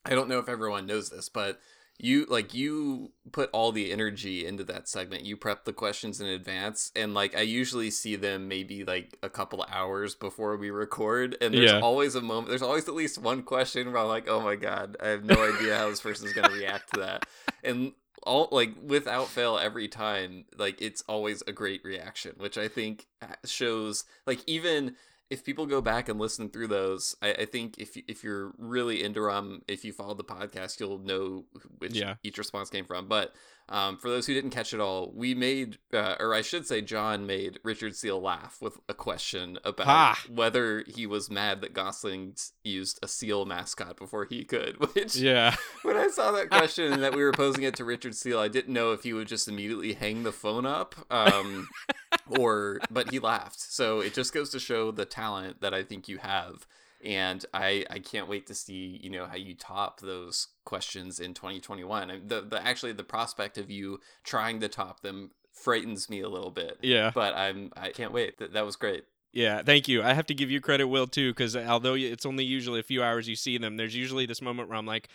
I 0.05 0.11
don't 0.15 0.29
know 0.29 0.39
if 0.39 0.49
everyone 0.49 0.85
knows 0.85 1.09
this, 1.09 1.29
but 1.29 1.59
you 2.01 2.25
like 2.29 2.53
you 2.53 3.11
put 3.33 3.49
all 3.51 3.71
the 3.73 3.91
energy 3.91 4.45
into 4.45 4.63
that 4.63 4.87
segment. 4.87 5.25
You 5.25 5.35
prep 5.37 5.65
the 5.65 5.73
questions 5.73 6.19
in 6.21 6.27
advance, 6.27 6.91
and 6.95 7.13
like 7.13 7.35
I 7.37 7.41
usually 7.41 7.91
see 7.91 8.15
them 8.15 8.47
maybe 8.47 8.83
like 8.85 9.17
a 9.21 9.29
couple 9.29 9.65
hours 9.69 10.15
before 10.15 10.55
we 10.57 10.69
record, 10.71 11.37
and 11.41 11.53
there's 11.53 11.71
Yeah. 11.71 11.79
always 11.81 12.15
a 12.15 12.21
moment. 12.21 12.47
There's 12.47 12.61
always 12.61 12.87
at 12.87 12.95
least 12.95 13.17
one 13.17 13.43
question 13.43 13.91
where 13.91 14.01
I'm 14.01 14.07
like, 14.07 14.29
oh 14.29 14.39
my 14.41 14.55
god, 14.55 14.95
I 15.03 15.09
have 15.09 15.25
no 15.25 15.35
idea 15.43 15.77
how 15.77 15.89
this 15.89 15.99
person's 16.01 16.33
gonna 16.33 16.53
react 16.55 16.93
to 16.93 17.01
that, 17.01 17.25
and 17.63 17.91
all 18.23 18.47
like 18.51 18.71
without 18.83 19.27
fail 19.27 19.57
every 19.57 19.87
time 19.87 20.45
like 20.57 20.81
it's 20.81 21.01
always 21.07 21.41
a 21.47 21.51
great 21.51 21.83
reaction 21.83 22.33
which 22.37 22.57
i 22.57 22.67
think 22.67 23.07
shows 23.45 24.03
like 24.27 24.41
even 24.47 24.95
if 25.29 25.43
people 25.45 25.65
go 25.67 25.79
back 25.81 26.09
and 26.09 26.19
listen 26.19 26.49
through 26.49 26.67
those 26.67 27.15
i, 27.21 27.31
I 27.31 27.45
think 27.45 27.77
if 27.77 27.95
if 28.07 28.23
you're 28.23 28.51
really 28.57 29.03
into 29.03 29.21
rum 29.21 29.61
if 29.67 29.85
you 29.85 29.93
follow 29.93 30.13
the 30.15 30.23
podcast 30.23 30.79
you'll 30.79 30.99
know 30.99 31.45
which 31.77 31.95
Yeah. 31.95 32.15
each 32.23 32.37
response 32.37 32.69
came 32.69 32.85
from 32.85 33.07
but 33.07 33.33
um, 33.69 33.97
for 33.97 34.09
those 34.09 34.25
who 34.25 34.33
didn't 34.33 34.49
catch 34.49 34.73
it 34.73 34.79
all 34.79 35.11
we 35.15 35.33
made 35.33 35.77
uh, 35.93 36.15
or 36.19 36.33
i 36.33 36.41
should 36.41 36.65
say 36.65 36.81
john 36.81 37.25
made 37.25 37.59
richard 37.63 37.95
seal 37.95 38.19
laugh 38.19 38.57
with 38.61 38.77
a 38.89 38.93
question 38.93 39.57
about 39.63 40.17
whether 40.29 40.83
he 40.87 41.05
was 41.05 41.29
mad 41.29 41.61
that 41.61 41.73
gosling 41.73 42.33
used 42.63 42.99
a 43.01 43.07
seal 43.07 43.45
mascot 43.45 43.95
before 43.97 44.25
he 44.25 44.43
could 44.43 44.77
which 44.93 45.15
Yeah. 45.15 45.55
when 45.83 45.95
I 45.97 46.07
saw 46.09 46.31
that 46.31 46.49
question 46.51 46.91
and 46.93 47.03
that 47.03 47.15
we 47.15 47.23
were 47.23 47.31
posing 47.31 47.63
it 47.63 47.75
to 47.75 47.85
Richard 47.85 48.15
Seal, 48.15 48.39
I 48.39 48.47
didn't 48.47 48.73
know 48.73 48.91
if 48.91 49.03
he 49.03 49.13
would 49.13 49.27
just 49.27 49.47
immediately 49.47 49.93
hang 49.93 50.23
the 50.23 50.31
phone 50.31 50.65
up, 50.65 50.95
um, 51.11 51.67
or 52.39 52.79
but 52.89 53.11
he 53.11 53.19
laughed. 53.19 53.59
So 53.59 53.99
it 53.99 54.13
just 54.13 54.33
goes 54.33 54.49
to 54.51 54.59
show 54.59 54.91
the 54.91 55.05
talent 55.05 55.61
that 55.61 55.73
I 55.73 55.83
think 55.83 56.07
you 56.07 56.17
have, 56.17 56.65
and 57.03 57.45
I 57.53 57.85
I 57.89 57.99
can't 57.99 58.27
wait 58.27 58.47
to 58.47 58.53
see 58.53 58.99
you 59.01 59.09
know 59.09 59.25
how 59.25 59.35
you 59.35 59.55
top 59.55 60.01
those 60.01 60.47
questions 60.65 61.19
in 61.19 61.33
2021. 61.33 62.23
The 62.27 62.41
the 62.41 62.65
actually 62.65 62.93
the 62.93 63.03
prospect 63.03 63.57
of 63.57 63.69
you 63.69 63.99
trying 64.23 64.59
to 64.61 64.67
top 64.67 65.01
them 65.01 65.31
frightens 65.51 66.09
me 66.09 66.21
a 66.21 66.29
little 66.29 66.51
bit. 66.51 66.77
Yeah. 66.81 67.11
but 67.13 67.35
I'm 67.35 67.71
I 67.75 67.89
can't 67.89 68.13
wait. 68.13 68.37
That 68.39 68.53
that 68.53 68.65
was 68.65 68.75
great. 68.75 69.05
Yeah, 69.31 69.61
thank 69.61 69.87
you. 69.87 70.01
I 70.01 70.13
have 70.13 70.25
to 70.27 70.33
give 70.33 70.49
you 70.49 70.59
credit, 70.59 70.87
Will, 70.87 71.05
too, 71.05 71.31
because 71.31 71.55
although 71.55 71.93
it's 71.93 72.25
only 72.25 72.43
usually 72.43 72.79
a 72.79 72.83
few 72.83 73.03
hours 73.03 73.27
you 73.27 73.35
see 73.35 73.59
them, 73.59 73.77
there's 73.77 73.95
usually 73.95 74.25
this 74.25 74.41
moment 74.41 74.69
where 74.69 74.77
I'm 74.77 74.87
like, 74.87 75.07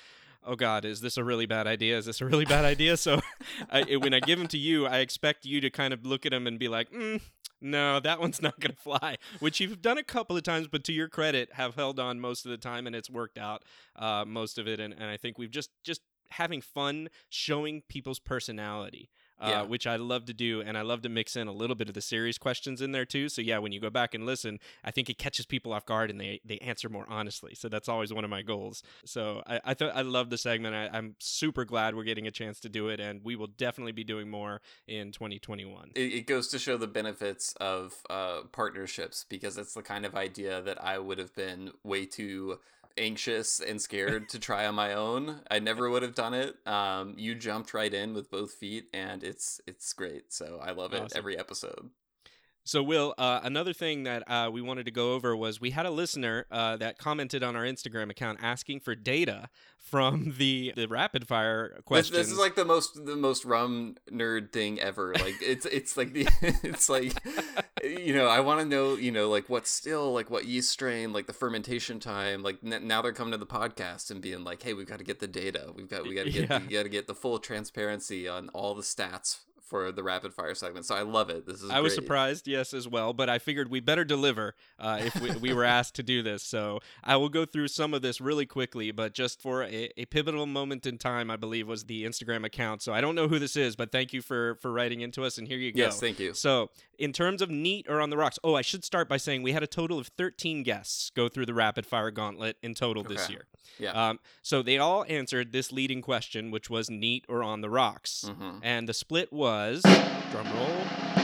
oh 0.46 0.54
God, 0.54 0.84
is 0.84 1.00
this 1.00 1.16
a 1.16 1.24
really 1.24 1.46
bad 1.46 1.66
idea? 1.66 1.98
Is 1.98 2.06
this 2.06 2.20
a 2.20 2.26
really 2.26 2.44
bad 2.44 2.64
idea? 2.64 2.96
So 3.04 3.20
I, 3.70 3.96
when 3.96 4.14
I 4.14 4.20
give 4.20 4.38
them 4.38 4.48
to 4.48 4.58
you, 4.58 4.86
I 4.86 4.98
expect 4.98 5.44
you 5.44 5.60
to 5.60 5.70
kind 5.70 5.92
of 5.92 6.06
look 6.06 6.24
at 6.24 6.30
them 6.30 6.46
and 6.46 6.58
be 6.58 6.68
like, 6.68 6.92
mm, 6.92 7.20
no, 7.60 8.00
that 8.00 8.20
one's 8.20 8.42
not 8.42 8.60
going 8.60 8.74
to 8.74 8.80
fly, 8.80 9.16
which 9.40 9.60
you've 9.60 9.82
done 9.82 9.98
a 9.98 10.04
couple 10.04 10.36
of 10.36 10.42
times, 10.42 10.68
but 10.68 10.84
to 10.84 10.92
your 10.92 11.08
credit, 11.08 11.52
have 11.54 11.74
held 11.74 11.98
on 11.98 12.20
most 12.20 12.44
of 12.44 12.50
the 12.50 12.58
time 12.58 12.86
and 12.86 12.94
it's 12.94 13.10
worked 13.10 13.38
out 13.38 13.64
uh, 13.96 14.24
most 14.26 14.58
of 14.58 14.68
it. 14.68 14.80
And, 14.80 14.92
and 14.92 15.04
I 15.04 15.16
think 15.16 15.38
we've 15.38 15.50
just, 15.50 15.70
just 15.82 16.00
having 16.30 16.60
fun 16.60 17.08
showing 17.28 17.82
people's 17.88 18.18
personality. 18.18 19.10
Uh, 19.44 19.64
which 19.64 19.86
I 19.86 19.96
love 19.96 20.26
to 20.26 20.34
do, 20.34 20.60
and 20.60 20.76
I 20.76 20.82
love 20.82 21.02
to 21.02 21.08
mix 21.08 21.36
in 21.36 21.48
a 21.48 21.52
little 21.52 21.76
bit 21.76 21.88
of 21.88 21.94
the 21.94 22.00
series 22.00 22.38
questions 22.38 22.80
in 22.80 22.92
there 22.92 23.04
too. 23.04 23.28
So 23.28 23.42
yeah, 23.42 23.58
when 23.58 23.72
you 23.72 23.80
go 23.80 23.90
back 23.90 24.14
and 24.14 24.26
listen, 24.26 24.58
I 24.84 24.90
think 24.90 25.10
it 25.10 25.18
catches 25.18 25.46
people 25.46 25.72
off 25.72 25.86
guard 25.86 26.10
and 26.10 26.20
they 26.20 26.40
they 26.44 26.58
answer 26.58 26.88
more 26.88 27.06
honestly. 27.08 27.54
So 27.54 27.68
that's 27.68 27.88
always 27.88 28.12
one 28.12 28.24
of 28.24 28.30
my 28.30 28.42
goals. 28.42 28.82
So 29.04 29.42
I 29.46 29.60
I 29.64 29.74
thought 29.74 29.92
I 29.94 30.02
love 30.02 30.30
the 30.30 30.38
segment. 30.38 30.74
I, 30.74 30.96
I'm 30.96 31.16
super 31.18 31.64
glad 31.64 31.94
we're 31.94 32.04
getting 32.04 32.26
a 32.26 32.30
chance 32.30 32.60
to 32.60 32.68
do 32.68 32.88
it, 32.88 33.00
and 33.00 33.20
we 33.24 33.36
will 33.36 33.46
definitely 33.46 33.92
be 33.92 34.04
doing 34.04 34.30
more 34.30 34.60
in 34.86 35.12
2021. 35.12 35.92
it, 35.94 36.00
it 36.00 36.26
goes 36.26 36.48
to 36.48 36.58
show 36.58 36.76
the 36.76 36.86
benefits 36.86 37.54
of 37.60 37.94
uh, 38.10 38.42
partnerships 38.52 39.24
because 39.28 39.58
it's 39.58 39.74
the 39.74 39.82
kind 39.82 40.04
of 40.04 40.14
idea 40.14 40.62
that 40.62 40.82
I 40.82 40.98
would 40.98 41.18
have 41.18 41.34
been 41.34 41.72
way 41.82 42.06
too 42.06 42.58
anxious 42.96 43.60
and 43.60 43.80
scared 43.80 44.28
to 44.30 44.38
try 44.38 44.66
on 44.66 44.74
my 44.74 44.94
own. 44.94 45.40
I 45.50 45.58
never 45.58 45.88
would 45.90 46.02
have 46.02 46.14
done 46.14 46.34
it. 46.34 46.56
Um, 46.66 47.14
you 47.16 47.34
jumped 47.34 47.74
right 47.74 47.92
in 47.92 48.14
with 48.14 48.30
both 48.30 48.52
feet, 48.52 48.86
and 48.94 49.22
it's 49.22 49.60
it's 49.66 49.92
great. 49.92 50.32
So 50.32 50.60
I 50.62 50.72
love 50.72 50.92
it 50.94 51.02
Awesome. 51.02 51.18
every 51.18 51.38
episode. 51.38 51.90
So, 52.66 52.82
Will, 52.82 53.14
uh, 53.18 53.40
another 53.42 53.74
thing 53.74 54.04
that 54.04 54.22
uh, 54.28 54.50
we 54.50 54.62
wanted 54.62 54.86
to 54.86 54.90
go 54.90 55.12
over 55.12 55.36
was 55.36 55.60
we 55.60 55.70
had 55.70 55.84
a 55.84 55.90
listener 55.90 56.46
uh, 56.50 56.78
that 56.78 56.96
commented 56.98 57.42
on 57.42 57.56
our 57.56 57.62
Instagram 57.64 58.10
account 58.10 58.38
asking 58.40 58.80
for 58.80 58.94
data 58.94 59.50
from 59.78 60.34
the 60.38 60.72
the 60.74 60.86
rapid 60.88 61.28
fire 61.28 61.72
This, 61.74 61.82
questions. 61.84 62.16
this 62.16 62.30
is 62.32 62.38
like 62.38 62.54
the 62.54 62.64
most 62.64 63.04
the 63.04 63.16
most 63.16 63.44
rum 63.44 63.96
nerd 64.10 64.50
thing 64.50 64.80
ever. 64.80 65.12
Like 65.14 65.34
it's 65.42 65.66
it's 65.66 65.98
like 65.98 66.14
the 66.14 66.26
it's 66.62 66.88
like 66.88 67.12
you 67.84 68.14
know 68.14 68.26
I 68.28 68.40
want 68.40 68.60
to 68.60 68.66
know 68.66 68.94
you 68.94 69.12
know 69.12 69.28
like 69.28 69.50
what 69.50 69.66
still 69.66 70.14
like 70.14 70.30
what 70.30 70.46
yeast 70.46 70.70
strain 70.70 71.12
like 71.12 71.26
the 71.26 71.34
fermentation 71.34 72.00
time 72.00 72.42
like 72.42 72.58
n- 72.64 72.88
now 72.88 73.02
they're 73.02 73.12
coming 73.12 73.32
to 73.32 73.38
the 73.38 73.44
podcast 73.46 74.10
and 74.10 74.22
being 74.22 74.42
like 74.42 74.62
hey 74.62 74.72
we've 74.72 74.86
got 74.88 74.98
to 74.98 75.04
get 75.04 75.20
the 75.20 75.28
data 75.28 75.70
we've 75.76 75.88
got 75.90 76.04
we 76.04 76.14
got 76.14 76.24
to 76.24 76.30
get 76.32 76.48
Yeah. 76.48 76.60
we 76.66 76.72
got 76.74 76.84
to 76.84 76.88
get 76.88 77.06
the 77.06 77.14
full 77.14 77.38
transparency 77.38 78.26
on 78.26 78.48
all 78.54 78.74
the 78.74 78.82
stats 78.82 79.40
for 79.64 79.90
the 79.92 80.02
rapid 80.02 80.34
fire 80.34 80.54
segment. 80.54 80.86
So 80.86 80.94
I 80.94 81.02
love 81.02 81.30
it. 81.30 81.46
This 81.46 81.62
is 81.62 81.70
I 81.70 81.80
was 81.80 81.94
surprised, 81.94 82.46
yes, 82.46 82.74
as 82.74 82.86
well, 82.86 83.12
but 83.12 83.28
I 83.28 83.38
figured 83.38 83.70
we 83.70 83.80
better 83.80 84.04
deliver 84.04 84.54
uh, 84.78 85.00
if 85.02 85.20
we, 85.20 85.30
we 85.32 85.52
were 85.54 85.64
asked 85.64 85.94
to 85.96 86.02
do 86.02 86.22
this. 86.22 86.42
So 86.42 86.80
I 87.02 87.16
will 87.16 87.28
go 87.30 87.44
through 87.44 87.68
some 87.68 87.94
of 87.94 88.02
this 88.02 88.20
really 88.20 88.46
quickly, 88.46 88.90
but 88.90 89.14
just 89.14 89.40
for 89.40 89.62
a, 89.64 89.90
a 89.96 90.04
pivotal 90.06 90.46
moment 90.46 90.86
in 90.86 90.98
time, 90.98 91.30
I 91.30 91.36
believe 91.36 91.66
was 91.66 91.84
the 91.84 92.04
Instagram 92.04 92.44
account. 92.44 92.82
So 92.82 92.92
I 92.92 93.00
don't 93.00 93.14
know 93.14 93.28
who 93.28 93.38
this 93.38 93.56
is, 93.56 93.74
but 93.76 93.90
thank 93.90 94.12
you 94.12 94.20
for 94.22 94.56
for 94.56 94.70
writing 94.72 95.00
into 95.00 95.24
us, 95.24 95.38
and 95.38 95.48
here 95.48 95.58
you 95.58 95.72
go. 95.72 95.80
Yes, 95.80 95.98
thank 96.00 96.18
you. 96.18 96.34
So 96.34 96.70
in 96.98 97.12
terms 97.12 97.42
of 97.42 97.50
neat 97.50 97.86
or 97.88 98.00
on 98.00 98.10
the 98.10 98.16
rocks, 98.16 98.38
oh, 98.44 98.54
I 98.54 98.62
should 98.62 98.84
start 98.84 99.08
by 99.08 99.16
saying 99.16 99.42
we 99.42 99.52
had 99.52 99.62
a 99.62 99.66
total 99.66 99.98
of 99.98 100.08
13 100.08 100.62
guests 100.62 101.10
go 101.10 101.28
through 101.28 101.46
the 101.46 101.54
rapid 101.54 101.86
fire 101.86 102.10
gauntlet 102.10 102.56
in 102.62 102.74
total 102.74 103.02
this 103.02 103.30
year. 103.30 103.46
Yeah. 103.78 103.90
Um, 103.90 104.20
so 104.42 104.62
they 104.62 104.78
all 104.78 105.04
answered 105.08 105.52
this 105.52 105.72
leading 105.72 106.02
question, 106.02 106.50
which 106.50 106.70
was 106.70 106.88
neat 106.90 107.24
or 107.28 107.42
on 107.42 107.60
the 107.60 107.70
rocks. 107.70 108.24
Mhm. 108.28 108.60
And 108.62 108.88
the 108.88 108.94
split 108.94 109.32
was, 109.32 109.53
drum 110.32 110.46
roll, 110.56 111.23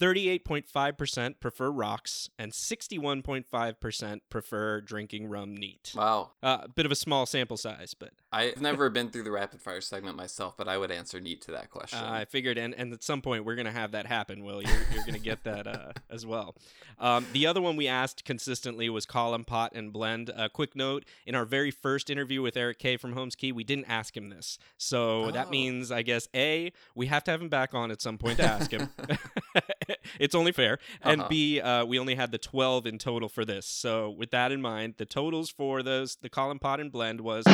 38.5% 0.00 1.40
prefer 1.40 1.70
rocks 1.70 2.28
and 2.38 2.52
61.5% 2.52 4.20
prefer 4.30 4.80
drinking 4.80 5.28
rum 5.28 5.56
neat. 5.56 5.92
Wow. 5.94 6.30
Uh, 6.42 6.58
a 6.62 6.68
bit 6.68 6.86
of 6.86 6.92
a 6.92 6.96
small 6.96 7.26
sample 7.26 7.56
size, 7.56 7.94
but 7.94 8.10
I've 8.32 8.60
never 8.60 8.90
been 8.90 9.10
through 9.10 9.22
the 9.24 9.30
rapid 9.30 9.60
fire 9.62 9.80
segment 9.80 10.16
myself, 10.16 10.56
but 10.56 10.68
I 10.68 10.76
would 10.78 10.90
answer 10.90 11.20
neat 11.20 11.42
to 11.42 11.52
that 11.52 11.70
question. 11.70 11.98
Uh, 11.98 12.10
I 12.10 12.24
figured, 12.24 12.58
and, 12.58 12.74
and 12.74 12.92
at 12.92 13.02
some 13.04 13.22
point 13.22 13.44
we're 13.44 13.54
going 13.56 13.66
to 13.66 13.72
have 13.72 13.92
that 13.92 14.06
happen, 14.06 14.44
Will. 14.44 14.62
You're, 14.62 14.72
you're 14.92 15.02
going 15.04 15.14
to 15.14 15.20
get 15.20 15.44
that 15.44 15.66
uh, 15.66 15.92
as 16.10 16.26
well. 16.26 16.56
Um, 16.98 17.26
the 17.32 17.46
other 17.46 17.60
one 17.60 17.76
we 17.76 17.88
asked 17.88 18.24
consistently 18.24 18.88
was 18.88 19.06
column, 19.06 19.44
pot, 19.44 19.72
and 19.74 19.92
blend. 19.92 20.30
A 20.36 20.48
quick 20.48 20.74
note 20.76 21.04
in 21.26 21.34
our 21.34 21.44
very 21.44 21.70
first 21.70 22.10
interview 22.10 22.42
with 22.42 22.56
Eric 22.56 22.78
Kaye 22.78 22.96
from 22.96 23.12
Holmes 23.12 23.34
Cay, 23.36 23.52
we 23.52 23.64
didn't 23.64 23.86
ask 23.88 24.16
him 24.16 24.28
this. 24.28 24.58
So 24.76 25.30
that 25.32 25.46
Oh. 25.48 25.50
means, 25.50 25.90
I 25.92 26.02
guess, 26.02 26.28
A, 26.34 26.72
we 26.94 27.06
have 27.06 27.22
to 27.24 27.30
have 27.30 27.40
him 27.40 27.48
back 27.48 27.74
on 27.74 27.90
at 27.90 28.00
some 28.00 28.18
point 28.18 28.38
to 28.38 28.44
ask 28.44 28.70
him. 28.70 28.88
it's 30.20 30.34
only 30.34 30.52
fair. 30.52 30.78
And 31.02 31.22
Uh-huh. 31.22 31.28
B, 31.28 31.60
uh, 31.60 31.84
we 31.84 31.98
only 31.98 32.14
had 32.14 32.32
the 32.32 32.38
12 32.38 32.86
in 32.86 32.98
total 32.98 33.28
for 33.28 33.44
this. 33.44 33.66
So 33.66 34.10
with 34.10 34.30
that 34.30 34.52
in 34.52 34.60
mind, 34.60 34.94
the 34.98 35.06
totals 35.06 35.50
for 35.50 35.82
those, 35.82 36.16
the 36.16 36.28
column, 36.28 36.58
pot, 36.58 36.80
and 36.80 36.90
blend 36.92 37.20
was 37.20 37.44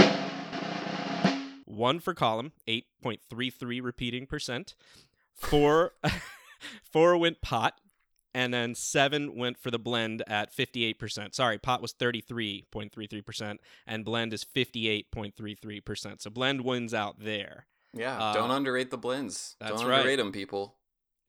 one 1.65 2.01
for 2.01 2.15
column, 2.15 2.53
8.33 2.67 3.83
repeating 3.83 4.27
percent. 4.27 4.75
Four, 5.35 5.93
four 6.83 7.17
went 7.17 7.41
pot, 7.41 7.81
and 8.35 8.53
then 8.53 8.75
seven 8.75 9.37
went 9.37 9.59
for 9.59 9.71
the 9.71 9.79
blend 9.79 10.23
at 10.27 10.55
58%. 10.55 11.35
Sorry, 11.35 11.59
pot 11.59 11.81
was 11.81 11.95
33.33%, 11.95 13.59
and 13.87 14.05
blend 14.05 14.33
is 14.35 14.45
58.33%. 14.45 16.21
So 16.21 16.31
blend 16.31 16.63
wins 16.63 16.93
out 16.93 17.21
there. 17.21 17.67
yeah, 17.95 18.33
don't 18.35 18.51
uh, 18.51 18.55
underrate 18.55 18.91
the 18.91 18.99
blends. 18.99 19.57
that's 19.61 19.81
don't 19.81 19.89
right. 19.89 19.99
underrate 19.99 20.19
them, 20.19 20.33
people. 20.33 20.77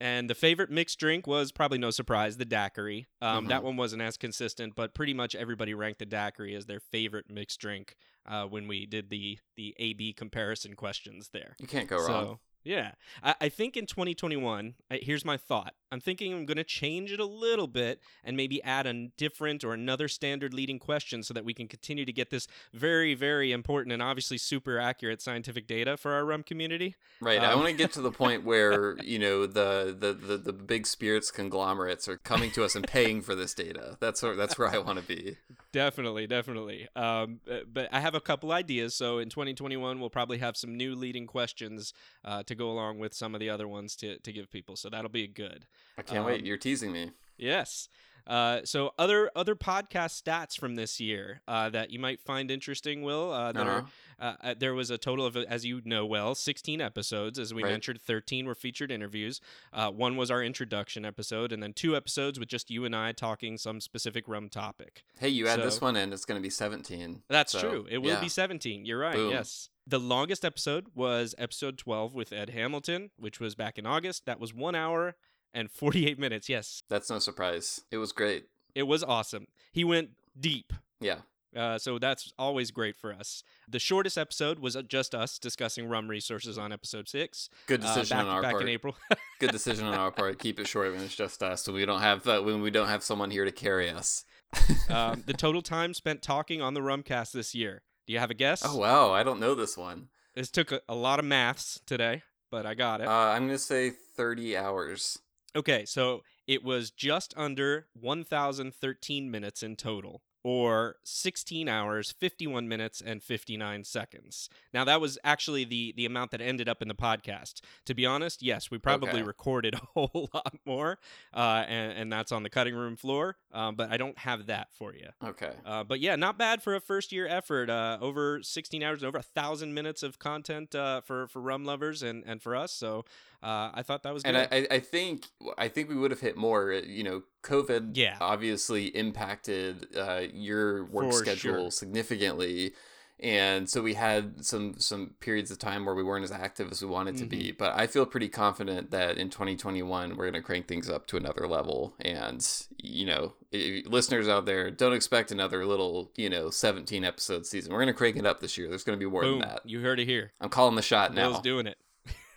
And 0.02 0.28
the 0.28 0.34
favorite 0.34 0.72
mixed 0.72 0.98
drink 0.98 1.28
was 1.28 1.52
probably 1.52 1.78
no 1.78 1.92
surprise, 1.92 2.38
the 2.38 2.44
daiquiri. 2.46 3.06
Um, 3.22 3.46
That 3.46 3.62
Mhm. 3.62 3.66
one 3.66 3.78
wasn't 3.78 4.02
as 4.02 4.18
consistent, 4.18 4.74
but 4.76 4.96
pretty 4.96 5.14
much 5.14 5.36
everybody 5.36 5.76
ranked 5.76 6.00
the 6.00 6.08
daiquiri 6.08 6.56
as 6.56 6.66
their 6.66 6.80
favorite 6.80 7.30
mixed 7.30 7.60
drink 7.62 7.96
uh, 8.26 8.46
when 8.48 8.68
we 8.68 8.88
did 8.88 9.12
the 9.12 9.38
the 9.56 9.76
A/B 9.78 10.14
comparison 10.14 10.76
questions 10.76 11.30
there. 11.30 11.56
You 11.60 11.68
can't 11.68 11.88
go 11.88 11.98
wrong. 11.98 12.40
Yeah, 12.64 12.94
I, 13.22 13.36
I 13.42 13.50
think 13.50 13.78
in 13.78 13.86
2021, 13.86 14.74
I, 14.90 14.98
here's 14.98 15.24
my 15.26 15.38
thought. 15.38 15.76
I'm 15.92 16.00
thinking 16.00 16.34
I'm 16.34 16.46
going 16.46 16.58
to 16.58 16.64
change 16.64 17.12
it 17.12 17.20
a 17.20 17.26
little 17.26 17.68
bit 17.68 18.02
and 18.24 18.38
maybe 18.38 18.64
add 18.64 18.88
a 18.88 19.08
different 19.18 19.64
or 19.64 19.74
another 19.74 20.08
standard 20.08 20.54
leading 20.54 20.80
question 20.80 21.24
so 21.24 21.34
that 21.34 21.44
we 21.44 21.54
can 21.54 21.68
continue 21.68 22.06
to 22.06 22.14
get 22.14 22.30
this 22.30 22.48
very, 22.74 23.14
very 23.14 23.52
important 23.52 23.92
and 23.94 24.02
obviously 24.02 24.38
super 24.38 24.80
accurate 24.80 25.22
scientific 25.22 25.68
data 25.68 25.98
for 25.98 26.14
our 26.14 26.24
rum 26.26 26.44
community. 26.44 26.96
Right. 27.20 27.42
I 27.42 27.52
Um, 27.52 27.60
want 27.60 27.72
to 27.72 27.76
get 27.78 27.92
to 27.94 28.02
the 28.02 28.12
point 28.12 28.44
where 28.46 28.96
you 29.04 29.20
know 29.20 29.46
the, 29.46 29.96
the 29.98 30.14
the 30.14 30.38
the 30.38 30.54
big 30.54 30.88
spirits 30.88 31.32
conglomerates 31.32 32.08
are 32.08 32.18
coming 32.18 32.52
to 32.52 32.64
us 32.64 32.76
and 32.76 32.88
paying 32.88 33.22
for 33.22 33.36
this 33.36 33.54
data. 33.54 33.98
That's 34.00 34.22
where 34.24 34.36
that's 34.36 34.58
where 34.58 34.70
I 34.70 34.78
want 34.78 35.00
to 35.00 35.06
be. 35.06 35.38
Definitely, 35.72 36.28
definitely. 36.28 36.88
Um, 36.96 37.40
uh, 37.50 37.60
but 37.72 37.88
I 37.92 38.00
have 38.00 38.16
a 38.16 38.20
couple 38.22 38.52
ideas. 38.52 38.94
So 38.96 39.20
in 39.20 39.30
2021, 39.30 40.00
we'll 40.00 40.10
probably 40.10 40.38
have 40.40 40.58
some 40.58 40.76
new 40.76 40.96
leading 40.96 41.28
questions 41.28 41.94
uh, 42.26 42.44
to 42.44 42.56
go 42.56 42.70
along 42.70 43.00
with 43.00 43.14
some 43.14 43.34
of 43.34 43.40
the 43.40 43.50
other 43.50 43.68
ones 43.68 43.96
to, 43.98 44.20
to 44.20 44.32
give 44.34 44.52
people. 44.52 44.76
So 44.76 44.90
that'll 44.90 45.10
be 45.10 45.28
good. 45.28 45.66
I 45.98 46.02
can't 46.02 46.26
wait. 46.26 46.42
Um, 46.42 46.46
You're 46.46 46.58
teasing 46.58 46.92
me. 46.92 47.12
Yes. 47.38 47.90
Uh, 48.28 48.62
so 48.64 48.94
other 49.00 49.32
other 49.36 49.56
podcast 49.56 50.22
stats 50.22 50.56
from 50.58 50.76
this 50.76 51.00
year 51.00 51.42
uh, 51.48 51.70
that 51.72 51.90
you 51.90 51.98
might 51.98 52.22
find 52.22 52.52
interesting, 52.52 53.02
Will. 53.02 53.32
Uh, 53.32 53.52
that 53.52 53.68
Uh-huh. 53.68 53.82
are, 54.20 54.26
uh, 54.28 54.36
uh, 54.50 54.54
there 54.58 54.76
was 54.76 54.92
a 54.92 54.98
total 55.00 55.26
of, 55.26 55.36
as 55.36 55.66
you 55.66 55.82
know 55.86 56.06
well, 56.06 56.36
16 56.36 56.80
episodes. 56.82 57.40
As 57.40 57.52
we 57.52 57.64
Right. 57.64 57.72
mentioned, 57.72 58.00
13 58.00 58.46
were 58.46 58.54
featured 58.54 58.92
interviews. 58.92 59.42
Uh, 59.74 59.90
one 59.90 60.18
was 60.18 60.30
our 60.30 60.44
introduction 60.44 61.04
episode, 61.04 61.52
and 61.52 61.64
then 61.64 61.74
two 61.74 61.96
episodes 61.96 62.40
with 62.40 62.48
just 62.48 62.70
you 62.70 62.86
and 62.86 62.96
I 62.96 63.12
talking 63.12 63.58
some 63.58 63.82
specific 63.82 64.28
rum 64.28 64.50
topic. 64.50 65.04
Hey, 65.20 65.30
you 65.30 65.48
add 65.48 65.60
this 65.60 65.82
one 65.82 65.96
in, 65.96 66.14
it's 66.14 66.24
going 66.24 66.40
to 66.40 66.44
be 66.44 66.52
17. 66.52 67.24
That's 67.28 67.54
So, 67.54 67.60
true. 67.60 67.88
It 67.90 67.98
will 67.98 68.10
yeah. 68.14 68.22
be 68.22 68.30
17. 68.30 68.86
You're 68.86 69.00
right. 69.00 69.16
Boom. 69.16 69.32
Yes. 69.32 69.70
The 69.88 70.00
longest 70.00 70.46
episode 70.46 70.90
was 70.94 71.34
episode 71.40 71.80
12 71.80 72.14
with 72.14 72.32
Ed 72.32 72.52
Hamilton, 72.52 73.10
which 73.18 73.40
was 73.40 73.56
back 73.56 73.80
in 73.80 73.88
August. 73.88 74.28
That 74.28 74.40
was 74.40 74.54
one 74.54 74.76
hour 74.76 75.16
and 75.54 75.70
48 75.70 76.20
minutes. 76.20 76.50
Yes. 76.50 76.84
That's 76.90 77.10
no 77.10 77.20
surprise. 77.20 77.82
It 77.92 77.98
was 77.98 78.12
great. 78.12 78.46
It 78.76 78.84
was 78.84 79.04
awesome. 79.04 79.48
He 79.72 79.84
went 79.84 80.12
deep. 80.40 80.74
Yeah. 81.00 81.20
Uh, 81.56 81.78
so 81.78 82.00
that's 82.00 82.32
always 82.40 82.72
great 82.72 82.96
for 82.96 83.12
us. 83.12 83.44
The 83.68 83.80
shortest 83.80 84.18
episode 84.18 84.60
was 84.60 84.76
uh, 84.76 84.84
just 84.84 85.14
us 85.14 85.38
discussing 85.38 85.88
rum 85.88 86.08
resources 86.08 86.58
on 86.58 86.72
episode 86.72 87.10
six. 87.10 87.50
Good 87.68 87.84
uh, 87.84 87.88
decision 87.88 88.18
back, 88.18 88.26
on 88.26 88.32
our 88.32 88.42
part 88.42 88.44
back 88.44 88.52
part. 88.54 88.64
in 88.64 88.70
April. 88.70 88.96
Good 89.40 89.52
decision 89.52 89.86
on 89.86 89.96
our 89.96 90.12
part. 90.12 90.40
Keep 90.40 90.62
it 90.62 90.68
short 90.68 90.94
when 90.94 91.02
it's 91.02 91.16
just 91.16 91.44
us, 91.44 91.64
so 91.64 91.74
we 91.74 91.86
don't 91.86 92.00
have 92.00 92.26
uh, 92.26 92.40
when 92.42 92.62
we 92.62 92.72
don't 92.72 92.88
have 92.88 93.04
someone 93.04 93.32
here 93.32 93.44
to 93.44 93.52
carry 93.52 93.90
us. 93.90 94.24
um, 94.90 95.24
the 95.26 95.34
total 95.34 95.62
time 95.62 95.94
spent 95.94 96.22
talking 96.22 96.62
on 96.62 96.74
the 96.74 96.82
Rumcast 96.82 97.32
this 97.34 97.54
year. 97.54 97.82
Do 98.08 98.14
you 98.14 98.20
have 98.20 98.32
a 98.32 98.36
guess? 98.36 98.64
Oh 98.66 98.78
wow, 98.78 99.12
I 99.12 99.24
don't 99.24 99.40
know 99.40 99.54
this 99.54 99.78
one. 99.78 100.08
This 100.34 100.50
took 100.50 100.72
a, 100.72 100.82
a 100.88 100.96
lot 100.96 101.20
of 101.20 101.26
maths 101.26 101.82
today, 101.86 102.24
but 102.50 102.66
I 102.66 102.76
got 102.76 103.02
it. 103.02 103.08
Uh, 103.08 103.12
I'm 103.12 103.48
gonna 103.48 103.58
say 103.58 103.90
30 103.90 104.56
hours. 104.56 105.20
Okay, 105.56 105.86
so 105.86 106.22
it 106.48 106.64
was 106.64 106.92
just 106.92 107.34
under 107.36 107.88
1,013 107.94 109.30
minutes 109.30 109.62
in 109.62 109.76
total, 109.76 110.22
or 110.44 110.96
16 111.04 111.68
hours, 111.68 112.12
51 112.12 112.68
minutes, 112.70 113.02
and 113.06 113.22
59 113.22 113.84
seconds. 113.84 114.50
Now, 114.74 114.86
that 114.86 115.02
was 115.02 115.18
actually 115.24 115.66
the, 115.66 115.94
the 115.98 116.06
amount 116.06 116.32
that 116.32 116.42
ended 116.42 116.70
up 116.70 116.82
in 116.82 116.88
the 116.88 116.96
podcast. 116.96 117.62
To 117.86 117.94
be 117.94 118.06
honest, 118.06 118.42
yes, 118.42 118.72
we 118.72 118.78
probably 118.78 119.22
Okay. 119.22 119.24
recorded 119.24 119.76
a 119.96 120.08
whole 120.08 120.30
lot 120.34 120.56
more, 120.66 121.00
uh, 121.34 121.66
and, 121.68 121.92
and 121.98 122.14
that's 122.14 122.32
on 122.32 122.44
the 122.44 122.50
cutting 122.50 122.76
room 122.76 122.96
floor, 122.96 123.36
um, 123.52 123.76
but 123.76 123.92
I 123.92 123.98
don't 123.98 124.18
have 124.20 124.46
that 124.48 124.74
for 124.74 124.94
you. 124.96 125.10
Okay. 125.24 125.54
Uh, 125.64 125.84
but 125.84 126.00
yeah, 126.00 126.16
not 126.16 126.38
bad 126.40 126.64
for 126.64 126.74
a 126.76 126.80
first 126.80 127.12
year 127.12 127.28
effort. 127.28 127.70
Uh, 127.70 127.98
over 128.02 128.42
16 128.42 128.82
hours, 128.82 129.04
over 129.04 129.20
a 129.20 129.22
thousand 129.24 129.74
minutes 129.76 130.02
of 130.02 130.18
content 130.18 130.74
uh, 130.74 131.02
for 131.02 131.28
for 131.28 131.40
rum 131.40 131.66
lovers 131.66 132.02
and, 132.02 132.24
and 132.26 132.42
for 132.42 132.56
us. 132.56 132.72
So 132.72 133.06
uh, 133.44 133.72
I 133.74 133.84
thought 133.84 134.04
that 134.04 134.14
was 134.14 134.24
good. 134.24 134.36
And 134.36 134.48
I, 134.52 134.68
I 134.76 134.80
think 134.80 135.26
I 135.58 135.68
think 135.68 135.90
we 135.90 135.96
would 135.96 136.12
have 136.12 136.20
hit 136.22 136.38
more. 136.38 136.72
uh, 136.74 136.82
You 136.82 137.04
know, 137.04 137.24
COVID 137.44 137.92
Yeah. 137.98 138.18
obviously 138.22 138.86
impacted 138.96 139.88
uh, 139.98 140.22
your 140.34 140.86
work 140.86 141.12
For 141.12 141.18
schedule 141.20 141.64
sure. 141.64 141.72
significantly, 141.72 142.74
and 143.20 143.70
so 143.70 143.82
we 143.84 143.94
had 143.94 144.44
some 144.46 144.76
some 144.80 145.16
periods 145.20 145.52
of 145.52 145.60
time 145.60 145.86
where 145.86 145.94
we 145.96 146.04
weren't 146.04 146.24
as 146.24 146.32
active 146.32 146.72
as 146.72 146.82
we 146.82 146.88
wanted 146.88 147.18
to 147.18 147.24
Mm-hmm. 147.24 147.30
be. 147.30 147.52
But 147.52 147.76
I 147.76 147.86
feel 147.88 148.06
pretty 148.06 148.30
confident 148.30 148.92
that 148.92 149.18
in 149.18 149.30
2021 149.30 150.10
we're 150.18 150.26
going 150.30 150.34
to 150.34 150.42
crank 150.42 150.68
things 150.68 150.90
up 150.90 151.06
to 151.08 151.18
another 151.18 151.48
level. 151.48 151.94
And 152.00 152.46
you 152.78 153.06
know, 153.06 153.34
i 153.54 153.84
listeners 153.86 154.28
out 154.28 154.46
there, 154.46 154.72
don't 154.72 154.94
expect 154.94 155.32
another 155.32 155.66
little 155.66 156.12
you 156.16 156.30
know 156.30 156.50
17 156.50 157.04
episode 157.06 157.46
season. 157.46 157.72
We're 157.74 157.80
going 157.80 157.88
to 157.88 157.94
crank 157.94 158.18
it 158.18 158.26
up 158.26 158.40
this 158.40 158.58
year. 158.58 158.68
There's 158.70 158.84
going 158.84 158.98
to 159.00 159.04
be 159.06 159.10
more 159.10 159.22
Boom. 159.22 159.40
than 159.40 159.50
that. 159.50 159.62
You 159.66 159.82
heard 159.82 160.00
it 160.00 160.06
here. 160.08 160.32
I'm 160.42 160.50
calling 160.50 160.76
the 160.76 160.82
shot 160.82 161.14
now. 161.14 161.30
Will's 161.30 161.42
doing 161.42 161.68
it. 161.68 161.78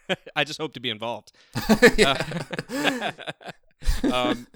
I 0.37 0.45
just 0.45 0.61
hope 0.61 0.73
to 0.75 0.81
be 0.81 0.91
involved. 0.91 1.33
Uh, 2.75 3.13
um, 4.13 4.47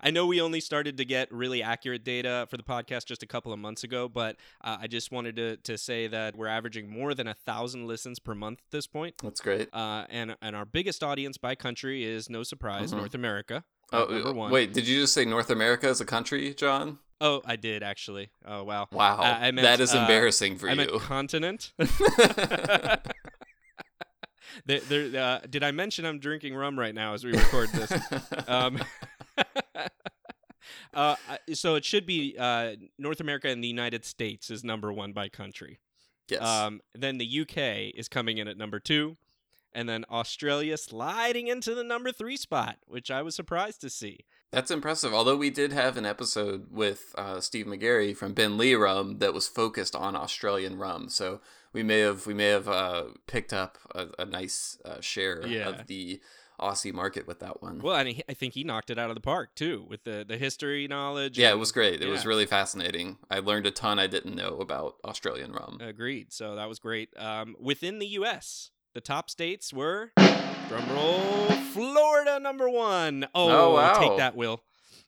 I 0.00 0.10
know 0.10 0.26
we 0.26 0.40
only 0.40 0.60
started 0.60 0.96
to 0.96 1.04
get 1.04 1.30
really 1.30 1.62
accurate 1.62 2.02
data 2.04 2.46
for 2.50 2.56
the 2.56 2.62
podcast 2.62 3.04
just 3.06 3.22
a 3.22 3.26
couple 3.26 3.52
of 3.52 3.58
months 3.58 3.84
ago, 3.84 4.08
but 4.08 4.36
uh, 4.64 4.78
I 4.80 4.86
just 4.86 5.12
wanted 5.12 5.36
to, 5.36 5.56
to 5.58 5.76
say 5.78 6.06
that 6.08 6.34
we're 6.34 6.46
averaging 6.48 6.88
more 6.88 7.12
than 7.14 7.26
a 7.26 7.34
thousand 7.34 7.86
listens 7.86 8.18
per 8.18 8.34
month 8.34 8.60
at 8.66 8.70
this 8.70 8.86
point. 8.86 9.16
That's 9.22 9.40
great. 9.40 9.68
Uh, 9.72 10.06
and 10.08 10.34
and 10.40 10.56
our 10.56 10.64
biggest 10.64 11.02
audience 11.02 11.36
by 11.36 11.54
country 11.54 12.04
is 12.04 12.30
no 12.30 12.42
surprise 12.42 12.92
Mhm. 12.92 12.98
North 12.98 13.14
America. 13.14 13.64
Oh, 13.92 14.06
number 14.06 14.32
one. 14.32 14.50
wait, 14.50 14.72
did 14.72 14.88
you 14.88 15.02
just 15.02 15.12
say 15.12 15.24
North 15.24 15.50
America 15.50 15.86
as 15.86 16.00
a 16.00 16.06
country, 16.06 16.54
John? 16.54 16.98
Oh, 17.20 17.42
I 17.44 17.56
did 17.56 17.82
actually. 17.82 18.30
Oh 18.46 18.64
wow. 18.64 18.88
Wow, 18.92 19.18
Uh, 19.20 19.38
I 19.40 19.50
meant, 19.50 19.64
that 19.64 19.80
is 19.80 19.94
uh, 19.94 19.98
embarrassing 19.98 20.56
for 20.58 20.68
I 20.68 20.72
you. 20.72 20.76
meant 20.78 20.92
continent. 21.00 21.72
There- 24.66 24.80
there, 24.80 25.22
uh, 25.22 25.40
did 25.48 25.62
I 25.62 25.70
mention 25.70 26.04
I'm 26.06 26.18
drinking 26.18 26.54
rum 26.54 26.78
right 26.78 26.94
now 26.94 27.14
as 27.14 27.24
we 27.24 27.32
record 27.32 27.68
this? 27.70 27.92
um, 28.48 28.78
uh, 30.94 31.16
so 31.52 31.74
it 31.74 31.84
should 31.84 32.06
be 32.06 32.36
uh, 32.38 32.72
North 32.98 33.20
America 33.20 33.48
and 33.48 33.62
the 33.62 33.68
United 33.68 34.04
States 34.04 34.50
is 34.50 34.64
number 34.64 34.92
one 34.92 35.12
by 35.12 35.28
country. 35.28 35.80
yes. 36.28 36.42
Um, 36.42 36.80
then 36.94 37.18
the 37.18 37.40
UK 37.42 37.94
is 37.94 38.08
coming 38.08 38.38
in 38.38 38.48
at 38.48 38.56
number 38.56 38.80
two, 38.80 39.16
and 39.72 39.88
then 39.88 40.04
Australia 40.10 40.76
sliding 40.76 41.48
into 41.48 41.74
the 41.74 41.84
number 41.84 42.10
three 42.12 42.36
spot, 42.36 42.78
which 42.86 43.10
I 43.10 43.22
was 43.22 43.34
surprised 43.34 43.80
to 43.82 43.90
see. 43.90 44.24
That's 44.52 44.70
impressive. 44.70 45.12
Although 45.12 45.36
we 45.36 45.50
did 45.50 45.72
have 45.72 45.96
an 45.98 46.06
episode 46.06 46.68
with 46.70 47.14
uh, 47.18 47.40
Steve 47.40 47.66
McGarry 47.66 48.16
from 48.16 48.34
Beenleigh 48.34 48.78
Rum 48.80 49.18
that 49.18 49.34
was 49.34 49.48
focused 49.48 49.94
on 49.94 50.16
Australian 50.16 50.78
rum, 50.78 51.08
so 51.10 51.40
we 51.76 51.82
may 51.84 52.00
have 52.00 52.26
we 52.26 52.34
may 52.34 52.48
have 52.48 52.68
uh, 52.68 53.04
picked 53.26 53.52
up 53.52 53.78
a, 53.94 54.06
a 54.18 54.24
nice 54.24 54.78
uh, 54.84 55.00
share 55.00 55.46
Yeah. 55.46 55.68
of 55.68 55.86
the 55.86 56.20
Aussie 56.58 56.92
market 56.92 57.26
with 57.26 57.40
that 57.40 57.62
one. 57.62 57.80
Well, 57.80 57.96
and 57.96 58.08
he, 58.08 58.22
I 58.28 58.32
think 58.32 58.54
he 58.54 58.64
knocked 58.64 58.88
it 58.88 58.98
out 58.98 59.10
of 59.10 59.14
the 59.14 59.20
park 59.20 59.54
too 59.54 59.84
with 59.90 60.04
the 60.04 60.24
the 60.26 60.38
history 60.38 60.88
knowledge. 60.88 61.38
yeah, 61.38 61.50
it 61.50 61.58
was 61.58 61.70
great. 61.70 62.00
It 62.02 62.08
was 62.08 62.24
really 62.24 62.46
fascinating. 62.46 63.18
I 63.30 63.40
learned 63.40 63.66
a 63.66 63.70
ton 63.70 63.98
I 63.98 64.06
didn't 64.06 64.34
know 64.34 64.56
about 64.58 64.94
Australian 65.04 65.52
rum. 65.52 65.78
Agreed. 65.82 66.32
So 66.32 66.54
that 66.56 66.66
was 66.68 66.78
great. 66.78 67.10
Um, 67.18 67.56
within 67.60 67.98
the 67.98 68.06
U.S., 68.20 68.70
the 68.94 69.02
top 69.02 69.28
states 69.28 69.70
were 69.74 70.12
drum 70.68 70.88
roll, 70.90 71.46
Florida 71.74 72.40
number 72.40 72.70
one. 72.70 73.26
Oh, 73.34 73.50
Oh, 73.50 73.74
wow. 73.74 74.00
take 74.00 74.16
that, 74.16 74.34
Will. 74.34 74.62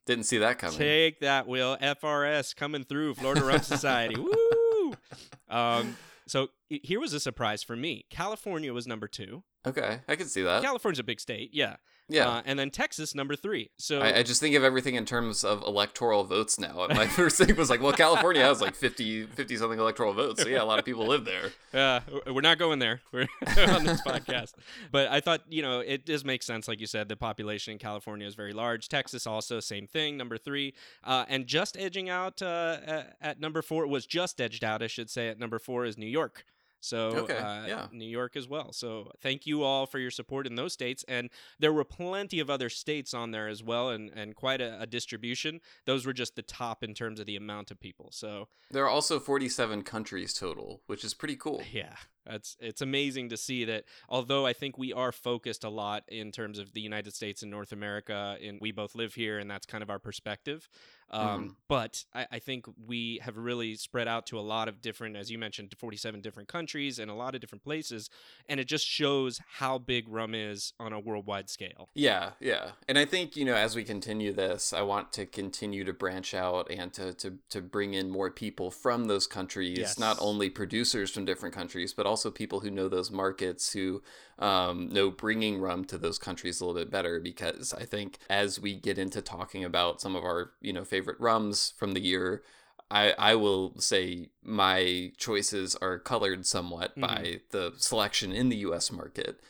Didn't 0.04 0.24
see 0.24 0.38
that 0.38 0.58
coming. 0.58 0.76
Take 0.78 1.20
that, 1.20 1.46
Will. 1.46 1.78
FRS 1.78 2.54
coming 2.54 2.84
through, 2.84 3.14
Florida 3.14 3.42
Rum 3.44 3.62
Society. 3.62 4.16
Woo! 4.16 4.94
Um, 5.50 5.96
so 6.30 6.48
here 6.68 7.00
was 7.00 7.12
a 7.12 7.20
surprise 7.20 7.62
for 7.62 7.76
me. 7.76 8.04
California 8.10 8.72
was 8.72 8.86
number 8.86 9.08
two. 9.08 9.42
okay, 9.66 10.00
I 10.08 10.16
can 10.16 10.26
see 10.28 10.42
that. 10.42 10.62
California's 10.62 10.98
a 10.98 11.04
big 11.04 11.20
state, 11.20 11.50
yeah. 11.52 11.76
Yeah. 12.08 12.28
Uh, 12.28 12.42
and 12.46 12.58
then 12.58 12.70
Texas 12.70 13.14
number 13.14 13.36
three. 13.36 13.70
So 13.76 14.00
I, 14.00 14.18
I 14.18 14.22
just 14.22 14.40
think 14.40 14.54
of 14.54 14.64
everything 14.64 14.94
in 14.94 15.04
terms 15.04 15.44
of 15.44 15.62
electoral 15.62 16.24
votes 16.24 16.58
now. 16.58 16.84
And 16.84 16.94
my 16.96 17.06
first 17.06 17.36
thing 17.36 17.54
was 17.56 17.68
like, 17.68 17.82
well, 17.82 17.92
California 17.92 18.42
has 18.42 18.60
like 18.60 18.74
50, 18.74 19.26
50 19.26 19.56
something 19.56 19.78
electoral 19.78 20.12
votes. 20.14 20.42
So 20.42 20.48
yeah, 20.48 20.62
a 20.62 20.64
lot 20.64 20.78
of 20.78 20.84
people 20.84 21.06
live 21.06 21.24
there. 21.24 21.50
Uh, 21.74 22.00
we're 22.28 22.40
not 22.40 22.58
going 22.58 22.78
there. 22.78 23.02
We're 23.12 23.22
on 23.46 23.84
this 23.84 24.00
podcast. 24.00 24.54
But 24.90 25.08
I 25.08 25.20
thought, 25.20 25.42
you 25.50 25.60
know, 25.60 25.80
it 25.80 26.06
does 26.06 26.24
make 26.24 26.42
sense. 26.42 26.66
Like 26.66 26.80
you 26.80 26.86
said, 26.86 27.10
the 27.10 27.16
population 27.16 27.72
in 27.72 27.78
California 27.78 28.26
is 28.26 28.34
very 28.34 28.54
large. 28.54 28.88
Texas 28.88 29.26
also, 29.26 29.60
same 29.60 29.86
thing, 29.86 30.16
number 30.16 30.38
three. 30.38 30.72
Uh, 31.04 31.26
and 31.28 31.46
just 31.46 31.76
edging 31.76 32.08
out 32.08 32.40
uh, 32.40 32.78
at, 32.86 33.16
at 33.20 33.40
number 33.40 33.60
four 33.60 33.86
was 33.86 34.06
just 34.06 34.40
edged 34.40 34.64
out, 34.64 34.82
I 34.82 34.86
should 34.86 35.10
say, 35.10 35.28
at 35.28 35.38
number 35.38 35.58
four 35.58 35.84
is 35.84 35.98
New 35.98 36.06
York. 36.06 36.46
So 36.80 37.08
Okay, 37.08 37.36
uh, 37.36 37.66
yeah. 37.66 37.86
New 37.92 38.08
York 38.08 38.36
as 38.36 38.48
well. 38.48 38.72
So 38.72 39.10
thank 39.20 39.46
you 39.46 39.62
all 39.62 39.86
for 39.86 39.98
your 39.98 40.10
support 40.10 40.46
in 40.46 40.54
those 40.54 40.72
states. 40.72 41.04
And 41.08 41.28
there 41.58 41.72
were 41.72 41.84
plenty 41.84 42.38
of 42.40 42.48
other 42.50 42.68
states 42.68 43.12
on 43.14 43.30
there 43.32 43.48
as 43.48 43.62
well, 43.62 43.90
and, 43.90 44.10
and 44.14 44.34
quite 44.36 44.60
a, 44.60 44.80
a 44.80 44.86
distribution. 44.86 45.60
Those 45.86 46.06
were 46.06 46.12
just 46.12 46.36
the 46.36 46.42
top 46.42 46.82
in 46.84 46.94
terms 46.94 47.18
of 47.20 47.26
the 47.26 47.36
amount 47.36 47.70
of 47.70 47.80
people. 47.80 48.10
So 48.12 48.48
There 48.70 48.84
are 48.84 48.88
also 48.88 49.18
47 49.18 49.82
countries 49.82 50.32
total, 50.32 50.82
which 50.86 51.04
is 51.04 51.14
pretty 51.14 51.36
cool. 51.36 51.62
yeah, 51.72 51.94
that's 52.24 52.56
it's 52.60 52.80
amazing 52.82 53.28
to 53.30 53.36
see 53.36 53.64
that. 53.64 53.84
Although 54.08 54.46
I 54.46 54.52
think 54.52 54.78
we 54.78 54.92
are 54.92 55.12
focused 55.12 55.64
a 55.64 55.68
lot 55.70 56.04
in 56.08 56.30
terms 56.30 56.58
of 56.58 56.72
the 56.74 56.80
United 56.80 57.14
States 57.14 57.42
and 57.42 57.50
North 57.50 57.72
America, 57.72 58.36
and 58.42 58.58
we 58.60 58.70
both 58.70 58.94
live 58.94 59.14
here, 59.14 59.38
and 59.38 59.50
that's 59.50 59.66
kind 59.66 59.82
of 59.82 59.90
our 59.90 59.98
perspective. 59.98 60.68
Um, 61.10 61.48
Mhm. 61.50 61.54
But 61.68 62.04
I, 62.14 62.26
I 62.32 62.38
think 62.38 62.66
we 62.86 63.18
have 63.22 63.36
really 63.36 63.74
spread 63.76 64.08
out 64.08 64.26
to 64.28 64.38
a 64.38 64.40
lot 64.40 64.68
of 64.68 64.80
different, 64.80 65.16
as 65.16 65.30
you 65.30 65.38
mentioned, 65.38 65.74
47 65.78 66.20
different 66.22 66.48
countries 66.48 66.98
and 66.98 67.10
a 67.10 67.14
lot 67.14 67.34
of 67.34 67.40
different 67.42 67.62
places, 67.62 68.08
and 68.48 68.58
it 68.58 68.64
just 68.64 68.86
shows 68.86 69.38
how 69.58 69.76
big 69.78 70.08
rum 70.08 70.34
is 70.34 70.72
on 70.80 70.92
a 70.94 71.00
worldwide 71.00 71.50
scale. 71.50 71.88
Yeah, 71.94 72.30
yeah. 72.40 72.70
And 72.88 72.98
I 72.98 73.04
think, 73.04 73.36
you 73.36 73.44
know, 73.44 73.54
as 73.54 73.76
we 73.76 73.84
continue 73.84 74.32
this, 74.32 74.72
I 74.72 74.80
want 74.82 75.12
to 75.14 75.26
continue 75.26 75.84
to 75.84 75.92
branch 75.92 76.32
out 76.34 76.70
and 76.70 76.92
to 76.94 77.12
to, 77.14 77.38
to 77.50 77.60
bring 77.60 77.92
in 77.94 78.08
more 78.10 78.30
people 78.30 78.70
from 78.70 79.06
those 79.06 79.26
countries, 79.26 79.78
Yes. 79.78 79.98
not 79.98 80.16
only 80.20 80.48
producers 80.50 81.10
from 81.10 81.24
different 81.26 81.54
countries, 81.54 81.92
but 81.92 82.06
also 82.06 82.30
people 82.30 82.60
who 82.60 82.70
know 82.70 82.88
those 82.88 83.10
markets, 83.10 83.72
who 83.72 84.02
um, 84.38 84.88
know 84.88 85.10
bringing 85.10 85.60
rum 85.60 85.84
to 85.86 85.98
those 85.98 86.18
countries 86.18 86.60
a 86.60 86.64
little 86.66 86.80
bit 86.80 86.90
better. 86.90 87.20
Because 87.20 87.74
I 87.74 87.84
think 87.84 88.18
as 88.30 88.60
we 88.60 88.74
get 88.74 88.98
into 88.98 89.20
talking 89.20 89.64
about 89.64 90.00
some 90.00 90.16
of 90.16 90.24
our, 90.24 90.52
you 90.60 90.72
know, 90.72 90.84
favorite 90.84 90.97
rums 91.18 91.72
from 91.76 91.92
the 91.92 92.00
year, 92.00 92.42
I, 92.90 93.12
I 93.18 93.34
will 93.34 93.78
say 93.80 94.30
my 94.42 95.12
choices 95.18 95.76
are 95.76 95.98
colored 95.98 96.46
somewhat 96.46 96.96
Mhm. 96.96 97.00
by 97.00 97.40
the 97.50 97.74
selection 97.76 98.32
in 98.32 98.48
the 98.48 98.56
US 98.68 98.90
market. 98.90 99.40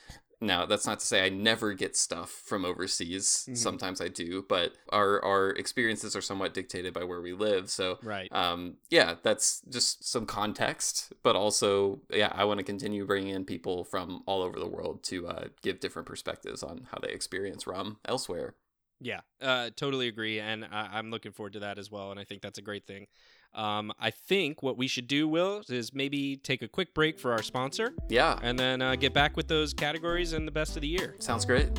Now, 0.41 0.67
that's 0.67 0.87
not 0.87 1.01
to 1.01 1.07
say 1.07 1.25
I 1.27 1.31
never 1.31 1.73
get 1.73 1.97
stuff 1.97 2.31
from 2.31 2.65
overseas. 2.65 3.47
Mhm. 3.49 3.57
Sometimes 3.57 4.01
I 4.01 4.07
do, 4.07 4.45
but 4.49 4.75
our 4.91 5.21
our 5.25 5.51
experiences 5.51 6.15
are 6.15 6.21
somewhat 6.21 6.55
dictated 6.55 6.95
by 6.95 7.03
where 7.03 7.21
we 7.21 7.33
live. 7.33 7.71
So, 7.71 7.99
Right. 8.03 8.29
um, 8.33 8.77
yeah, 8.89 9.17
that's 9.23 9.63
just 9.69 10.05
some 10.05 10.27
context. 10.27 11.13
But 11.25 11.35
also, 11.35 12.03
yeah, 12.11 12.31
I 12.35 12.45
want 12.45 12.59
to 12.59 12.65
continue 12.65 13.05
bringing 13.05 13.35
in 13.35 13.45
people 13.45 13.83
from 13.85 14.23
all 14.27 14.43
over 14.43 14.59
the 14.61 14.69
world 14.69 15.03
to 15.05 15.27
uh, 15.27 15.49
give 15.63 15.81
different 15.81 16.07
perspectives 16.07 16.63
on 16.63 16.87
how 16.93 16.99
they 17.01 17.11
experience 17.11 17.67
rum 17.67 17.99
elsewhere. 18.05 18.55
Yeah, 19.01 19.21
uh, 19.41 19.71
totally 19.77 20.09
agree, 20.09 20.41
and 20.41 20.65
I- 20.65 20.91
I'm 20.99 21.11
looking 21.11 21.31
forward 21.33 21.53
to 21.53 21.61
that 21.61 21.79
as 21.79 21.91
well. 21.91 22.11
And 22.11 22.19
I 22.19 22.25
think 22.25 22.43
that's 22.43 22.59
a 22.59 22.63
great 22.63 22.85
thing. 22.87 23.07
Um, 23.55 23.93
I 23.99 24.11
think 24.11 24.63
what 24.63 24.77
we 24.77 24.89
should 24.89 25.07
do, 25.07 25.29
Will, 25.29 25.63
is 25.69 25.95
maybe 25.95 26.37
take 26.37 26.63
a 26.63 26.69
quick 26.69 26.95
break 26.95 27.19
for 27.19 27.33
our 27.33 27.43
sponsor, 27.43 27.95
Yeah, 28.09 28.39
and 28.43 28.59
then 28.59 28.83
uh, 28.83 28.97
get 28.97 29.15
back 29.15 29.37
with 29.37 29.49
those 29.49 29.73
categories 29.73 30.33
and 30.33 30.47
the 30.47 30.53
best 30.53 30.77
of 30.77 30.83
the 30.83 30.89
year. 30.89 31.15
sounds 31.21 31.45
great. 31.47 31.71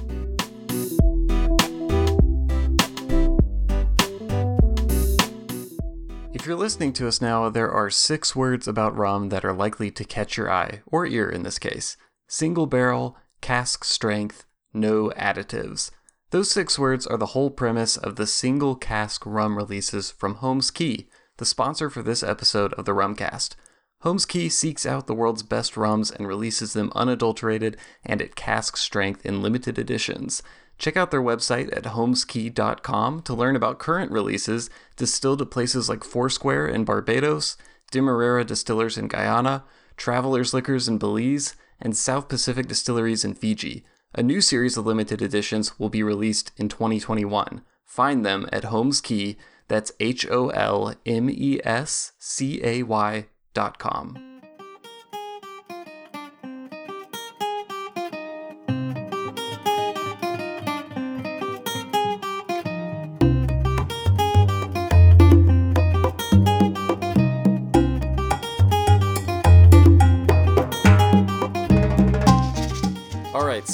If 6.32 6.46
you're 6.46 6.56
listening 6.56 6.94
to 6.94 7.08
us 7.08 7.22
now, 7.22 7.50
there 7.50 7.72
are 7.72 7.90
six 7.90 8.36
words 8.36 8.68
about 8.68 8.96
rum 8.96 9.30
that 9.30 9.44
are 9.44 9.54
likely 9.54 9.92
to 9.92 10.04
catch 10.04 10.38
your 10.38 10.50
eye, 10.50 10.82
or 10.86 11.06
ear 11.06 11.30
in 11.30 11.44
this 11.44 11.60
case 11.60 11.98
single 12.28 12.68
barrel, 12.68 13.18
cask 13.42 13.84
strength, 13.84 14.46
no 14.74 15.10
additives. 15.18 15.90
Those 16.32 16.52
six 16.52 16.78
words 16.78 17.08
are 17.08 17.18
the 17.18 17.28
whole 17.28 17.50
premise 17.50 17.98
of 17.98 18.16
the 18.16 18.28
single 18.28 18.76
cask 18.76 19.26
rum 19.26 19.58
releases 19.58 20.12
from 20.12 20.36
Holmes 20.36 20.70
Cay, 20.70 21.08
the 21.38 21.46
sponsor 21.46 21.90
for 21.90 22.04
this 22.04 22.22
episode 22.22 22.72
of 22.74 22.86
the 22.86 22.92
Rumcast. 22.92 23.56
Holmes 24.02 24.28
Cay 24.28 24.48
seeks 24.48 24.86
out 24.86 25.08
the 25.08 25.16
world's 25.16 25.42
best 25.42 25.76
rums 25.76 26.12
and 26.12 26.28
releases 26.28 26.74
them 26.74 26.92
unadulterated 26.94 27.78
and 28.06 28.22
at 28.22 28.36
cask 28.36 28.78
strength 28.78 29.26
in 29.26 29.42
limited 29.42 29.80
editions. 29.80 30.44
Check 30.78 30.96
out 30.96 31.10
their 31.10 31.22
website 31.22 31.76
at 31.76 31.86
holmescay.com 31.86 33.24
to 33.24 33.34
learn 33.34 33.56
about 33.56 33.80
current 33.80 34.12
releases 34.12 34.70
distilled 34.98 35.42
at 35.42 35.50
places 35.50 35.90
like 35.90 36.04
Foursquare 36.04 36.68
in 36.68 36.86
Barbados, 36.86 37.58
Demerara 37.90 38.46
Distillers 38.46 39.00
in 39.00 39.08
Guyana, 39.08 39.64
Travelers 39.98 40.54
Liquors 40.54 40.88
in 40.88 41.00
Belize, 41.00 41.56
and 41.82 41.98
South 41.98 42.30
Pacific 42.30 42.68
Distilleries 42.68 43.26
in 43.26 43.34
Fiji. 43.34 43.84
A 44.16 44.24
new 44.24 44.42
series 44.42 44.76
of 44.76 44.88
limited 44.88 45.22
editions 45.22 45.78
will 45.78 45.90
be 45.90 46.02
released 46.02 46.52
in 46.58 46.68
2021. 46.68 47.62
Find 47.86 48.26
them 48.26 48.50
at 48.52 48.66
Holmes 48.66 49.02
Cay, 49.02 49.38
that's 49.68 49.92
H 50.00 50.26
O 50.30 50.50
L 50.50 50.96
M 51.06 51.30
E 51.30 51.60
S 51.64 52.14
C 52.18 52.60
A 52.64 52.84
Y 52.84 53.28
dot 53.54 53.78
com. 53.78 54.29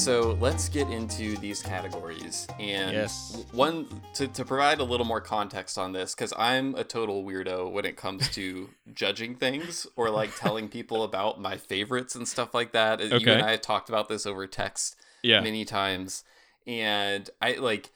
So 0.05 0.37
let's 0.39 0.69
get 0.69 0.87
into 0.91 1.35
these 1.37 1.63
categories. 1.63 2.45
And 2.59 2.91
Yes. 2.93 3.43
one 3.51 3.87
to, 4.13 4.27
to 4.27 4.45
provide 4.45 4.79
a 4.79 4.83
little 4.83 5.03
more 5.07 5.19
context 5.19 5.79
on 5.79 5.93
this, 5.93 6.13
because 6.13 6.31
I'm 6.37 6.75
a 6.75 6.83
total 6.83 7.23
weirdo 7.23 7.71
when 7.71 7.85
it 7.85 7.97
comes 7.97 8.29
to 8.35 8.69
judging 8.93 9.33
things 9.33 9.87
or 9.95 10.11
like 10.11 10.35
telling 10.35 10.69
people 10.69 11.01
about 11.01 11.41
my 11.41 11.57
favorites 11.57 12.13
and 12.13 12.27
stuff 12.27 12.53
like 12.53 12.71
that. 12.73 13.01
Okay. 13.01 13.17
You 13.17 13.31
and 13.31 13.41
I 13.41 13.49
have 13.49 13.61
talked 13.61 13.89
about 13.89 14.07
this 14.07 14.27
over 14.27 14.45
text 14.45 14.95
Yeah. 15.23 15.39
many 15.41 15.65
times. 15.65 16.23
And 16.67 17.27
I 17.41 17.53
like 17.53 17.89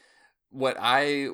what 0.50 0.78
I 0.80 1.30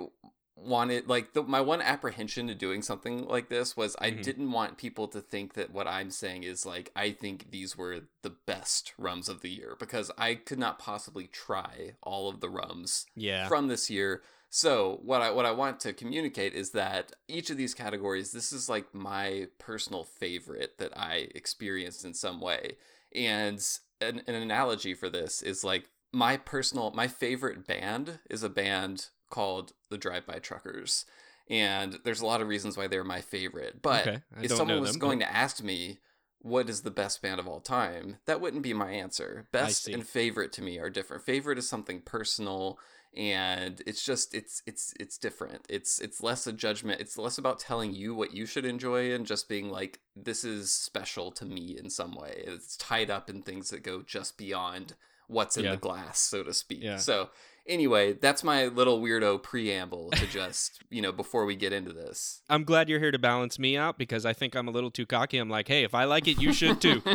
wanted 0.55 1.07
like 1.07 1.33
the, 1.33 1.43
my 1.43 1.59
one 1.61 1.81
apprehension 1.81 2.47
to 2.47 2.55
doing 2.55 2.81
something 2.81 3.27
like 3.27 3.49
this 3.49 3.75
was 3.75 3.95
I 3.99 4.11
Mhm. 4.11 4.23
didn't 4.23 4.51
want 4.51 4.77
people 4.77 5.07
to 5.09 5.19
think 5.21 5.53
that 5.55 5.71
what 5.71 5.87
I'm 5.87 6.09
saying 6.11 6.43
is 6.43 6.65
like 6.65 6.91
I 6.95 7.11
think 7.11 7.51
these 7.51 7.75
were 7.77 8.01
the 8.21 8.29
best 8.29 8.93
rums 8.97 9.27
of 9.27 9.41
the 9.41 9.49
year 9.49 9.75
because 9.79 10.11
I 10.17 10.35
could 10.35 10.59
not 10.59 10.79
possibly 10.79 11.27
try 11.27 11.95
all 12.01 12.29
of 12.29 12.39
the 12.39 12.49
rums 12.49 13.05
Yeah. 13.15 13.47
from 13.47 13.67
this 13.67 13.89
year. 13.89 14.23
So 14.49 15.01
what 15.03 15.21
I 15.21 15.31
what 15.31 15.45
I 15.45 15.51
want 15.51 15.81
to 15.81 15.91
communicate 15.91 16.53
is 16.53 16.71
that 16.71 17.11
each 17.27 17.49
of 17.49 17.57
these 17.57 17.73
categories, 17.73 18.31
this 18.31 18.53
is 18.53 18.69
like 18.69 18.95
my 18.95 19.47
personal 19.59 20.05
favorite 20.05 20.77
that 20.77 20.97
I 20.97 21.27
experienced 21.35 22.05
in 22.05 22.13
some 22.13 22.39
way. 22.39 22.77
And 23.13 23.61
an, 23.99 24.21
an 24.27 24.35
analogy 24.35 24.93
for 24.93 25.09
this 25.09 25.41
is 25.41 25.65
like 25.65 25.89
my 26.13 26.37
personal 26.37 26.91
my 26.91 27.09
favorite 27.09 27.67
band 27.67 28.19
is 28.29 28.41
a 28.43 28.49
band 28.49 29.09
called 29.35 29.73
the 29.89 29.97
Drive 29.97 30.25
By 30.25 30.39
Truckers. 30.39 31.05
And 31.49 31.99
there's 32.03 32.21
a 32.21 32.25
lot 32.25 32.41
of 32.41 32.47
reasons 32.47 32.75
why 32.77 32.87
they're 32.87 33.03
my 33.03 33.21
favorite. 33.21 33.81
But 33.81 34.07
Okay, 34.07 34.21
if 34.41 34.51
someone 34.51 34.81
was 34.81 34.93
them, 34.93 34.99
going 34.99 35.19
but- 35.19 35.25
to 35.25 35.35
ask 35.35 35.61
me 35.61 35.99
what 36.39 36.69
is 36.69 36.81
the 36.81 36.91
best 36.91 37.21
band 37.21 37.39
of 37.39 37.47
all 37.47 37.59
time, 37.59 38.17
that 38.27 38.39
wouldn't 38.41 38.63
be 38.63 38.73
my 38.73 38.91
answer. 38.91 39.47
Best 39.51 39.87
and 39.87 40.07
favorite 40.07 40.51
to 40.53 40.61
me 40.61 40.79
are 40.79 40.89
different. 40.89 41.23
Favorite 41.23 41.57
is 41.57 41.67
something 41.67 42.01
personal 42.01 42.79
and 43.15 43.81
it's 43.87 44.03
just 44.05 44.33
it's 44.35 44.61
it's 44.67 44.93
it's 44.99 45.17
different. 45.17 45.65
It's 45.69 45.99
it's 45.99 46.21
less 46.21 46.45
a 46.47 46.51
judgment. 46.53 46.99
It's 47.01 47.17
less 47.17 47.37
about 47.37 47.59
telling 47.59 47.93
you 47.93 48.13
what 48.13 48.33
you 48.33 48.45
should 48.45 48.65
enjoy 48.65 49.13
and 49.13 49.25
just 49.25 49.47
being 49.47 49.69
like 49.69 49.99
this 50.15 50.43
is 50.43 50.71
special 50.71 51.31
to 51.33 51.45
me 51.45 51.77
in 51.81 51.89
some 51.89 52.13
way. 52.15 52.43
It's 52.45 52.75
tied 52.77 53.09
up 53.09 53.29
in 53.29 53.41
things 53.41 53.69
that 53.69 53.83
go 53.83 54.01
just 54.01 54.37
beyond 54.37 54.95
what's 55.27 55.57
in 55.57 55.63
Yeah. 55.65 55.71
the 55.71 55.77
glass, 55.77 56.19
so 56.19 56.43
to 56.43 56.53
speak. 56.53 56.83
Yeah. 56.83 56.97
So 56.97 57.29
anyway, 57.67 58.13
that's 58.13 58.43
my 58.43 58.65
little 58.67 59.01
weirdo 59.01 59.41
preamble 59.43 60.11
to 60.11 60.27
just, 60.27 60.79
you 60.89 61.01
know, 61.01 61.11
before 61.11 61.45
we 61.45 61.55
get 61.55 61.73
into 61.73 61.91
this. 61.93 62.41
I'm 62.49 62.63
glad 62.63 62.89
you're 62.89 62.99
here 62.99 63.11
to 63.11 63.19
balance 63.19 63.57
me 63.59 63.75
out 63.77 63.97
because 63.97 64.25
I 64.25 64.33
think 64.33 64.55
I'm 64.55 64.67
a 64.67 64.71
little 64.71 64.91
too 64.91 65.05
cocky. 65.05 65.37
I'm 65.37 65.49
like, 65.49 65.67
hey, 65.67 65.83
if 65.83 65.93
I 65.95 66.03
like 66.05 66.27
it, 66.27 66.39
you 66.41 66.53
should 66.53 66.81
too. 66.81 67.01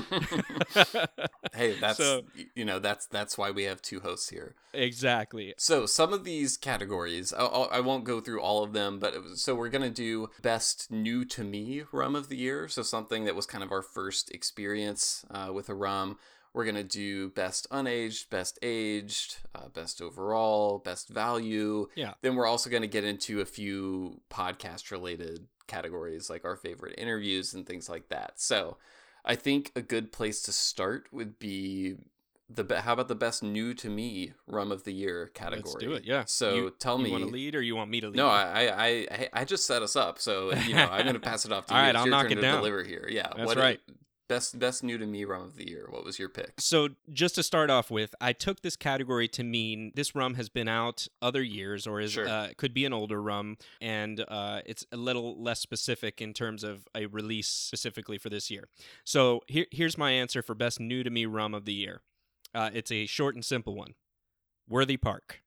Hey, 1.52 1.74
that's 1.80 1.98
So- 1.98 2.22
you 2.54 2.64
know, 2.64 2.78
that's 2.78 3.06
that's 3.06 3.36
why 3.36 3.50
we 3.50 3.64
have 3.64 3.82
two 3.82 4.00
hosts 4.00 4.28
here. 4.30 4.54
exactly. 4.72 5.52
So 5.58 5.84
some 5.84 6.12
of 6.12 6.22
these 6.24 6.56
categories, 6.56 7.32
I'll- 7.32 7.68
I 7.72 7.80
won't 7.80 8.04
go 8.04 8.20
through 8.20 8.40
all 8.40 8.62
of 8.62 8.72
them, 8.72 8.98
but 8.98 9.20
was, 9.22 9.42
so 9.42 9.54
we're 9.54 9.68
gonna 9.68 9.90
do 9.90 10.30
best 10.42 10.90
new 10.90 11.24
to 11.26 11.42
me 11.44 11.82
rum 11.92 12.14
of 12.14 12.28
the 12.28 12.36
year. 12.36 12.68
So 12.68 12.82
something 12.82 13.24
that 13.24 13.34
was 13.34 13.46
kind 13.46 13.64
of 13.64 13.72
our 13.72 13.82
first 13.82 14.30
experience 14.30 15.24
uh, 15.30 15.50
with 15.52 15.68
a 15.68 15.74
rum. 15.74 16.18
We're 16.52 16.64
gonna 16.64 16.82
do 16.82 17.28
best 17.30 17.68
unaged, 17.70 18.28
best 18.30 18.58
aged, 18.62 19.36
uh, 19.54 19.68
best 19.68 20.02
overall, 20.02 20.78
best 20.78 21.08
value. 21.08 21.86
Yeah. 21.94 22.14
Then 22.22 22.34
we're 22.34 22.46
also 22.46 22.68
gonna 22.70 22.86
get 22.88 23.04
into 23.04 23.40
a 23.40 23.44
few 23.44 24.20
podcast 24.30 24.90
related 24.90 25.46
categories 25.68 26.28
like 26.28 26.44
our 26.44 26.56
favorite 26.56 26.96
interviews 26.98 27.54
and 27.54 27.64
things 27.66 27.88
like 27.88 28.08
that. 28.08 28.32
So 28.40 28.78
I 29.24 29.36
think 29.36 29.70
a 29.76 29.82
good 29.82 30.10
place 30.10 30.42
to 30.42 30.52
start 30.52 31.06
would 31.12 31.38
be 31.38 31.94
the 32.52 32.64
be- 32.64 32.74
how 32.74 32.94
about 32.94 33.06
the 33.06 33.14
best 33.14 33.44
new 33.44 33.72
to 33.74 33.88
me 33.88 34.32
rum 34.48 34.72
of 34.72 34.82
the 34.82 34.92
year 34.92 35.30
category? 35.34 35.62
Let's 35.72 35.84
do 35.84 35.92
it. 35.92 36.04
Yeah. 36.04 36.24
So 36.26 36.54
You- 36.54 36.74
tell 36.80 36.96
you 36.98 37.04
me. 37.04 37.10
You 37.10 37.14
want 37.18 37.26
to 37.28 37.32
lead 37.32 37.54
or 37.54 37.62
you 37.62 37.76
want 37.76 37.90
me 37.92 38.00
to 38.00 38.08
lead? 38.08 38.16
no, 38.16 38.26
I, 38.26 38.64
I 38.66 38.88
I 38.88 39.28
I 39.34 39.44
just 39.44 39.66
set 39.66 39.82
us 39.82 39.94
up, 39.94 40.18
so 40.18 40.52
you 40.52 40.74
know 40.74 40.88
I'm 40.90 41.06
gonna 41.06 41.20
pass 41.30 41.44
it 41.44 41.52
off 41.52 41.66
to 41.66 41.74
All 41.74 41.78
you. 41.78 41.84
right, 41.86 41.90
It's 41.94 41.98
I'll 42.00 42.06
knock 42.08 42.32
it 42.32 42.34
to 42.34 42.40
down. 42.40 42.56
deliver 42.56 42.82
here. 42.82 43.06
Yeah, 43.08 43.28
That's 43.36 43.46
what 43.46 43.56
right. 43.56 43.78
Best 44.30 44.60
best 44.60 44.84
new 44.84 44.96
to 44.96 45.06
me 45.06 45.24
rum 45.24 45.42
of 45.42 45.56
the 45.56 45.68
year. 45.68 45.88
What 45.90 46.04
was 46.04 46.20
your 46.20 46.28
pick? 46.28 46.52
So, 46.58 46.90
just 47.12 47.34
to 47.34 47.42
start 47.42 47.68
off 47.68 47.90
with, 47.90 48.14
I 48.20 48.32
took 48.32 48.62
this 48.62 48.76
category 48.76 49.26
to 49.26 49.42
mean 49.42 49.90
this 49.96 50.14
rum 50.14 50.34
has 50.34 50.48
been 50.48 50.68
out 50.68 51.08
other 51.20 51.42
years, 51.42 51.84
or 51.84 52.00
is 52.00 52.12
Sure. 52.12 52.28
uh, 52.28 52.50
could 52.56 52.72
be 52.72 52.84
an 52.84 52.92
older 52.92 53.20
rum, 53.20 53.58
and 53.80 54.24
uh, 54.28 54.60
it's 54.64 54.86
a 54.92 54.96
little 54.96 55.42
less 55.42 55.58
specific 55.58 56.22
in 56.22 56.32
terms 56.32 56.62
of 56.62 56.86
a 56.94 57.06
release 57.06 57.48
specifically 57.48 58.18
for 58.18 58.30
this 58.30 58.52
year. 58.52 58.68
So, 59.02 59.40
here, 59.48 59.66
here's 59.72 59.98
my 59.98 60.12
answer 60.12 60.42
for 60.42 60.54
best 60.54 60.78
new 60.78 61.02
to 61.02 61.10
me 61.10 61.26
rum 61.26 61.52
of 61.52 61.64
the 61.64 61.74
year. 61.74 62.00
Uh, 62.54 62.70
it's 62.72 62.92
a 62.92 63.06
short 63.06 63.34
and 63.34 63.44
simple 63.44 63.74
one. 63.74 63.94
Worthy 64.68 64.96
Park, 64.96 65.42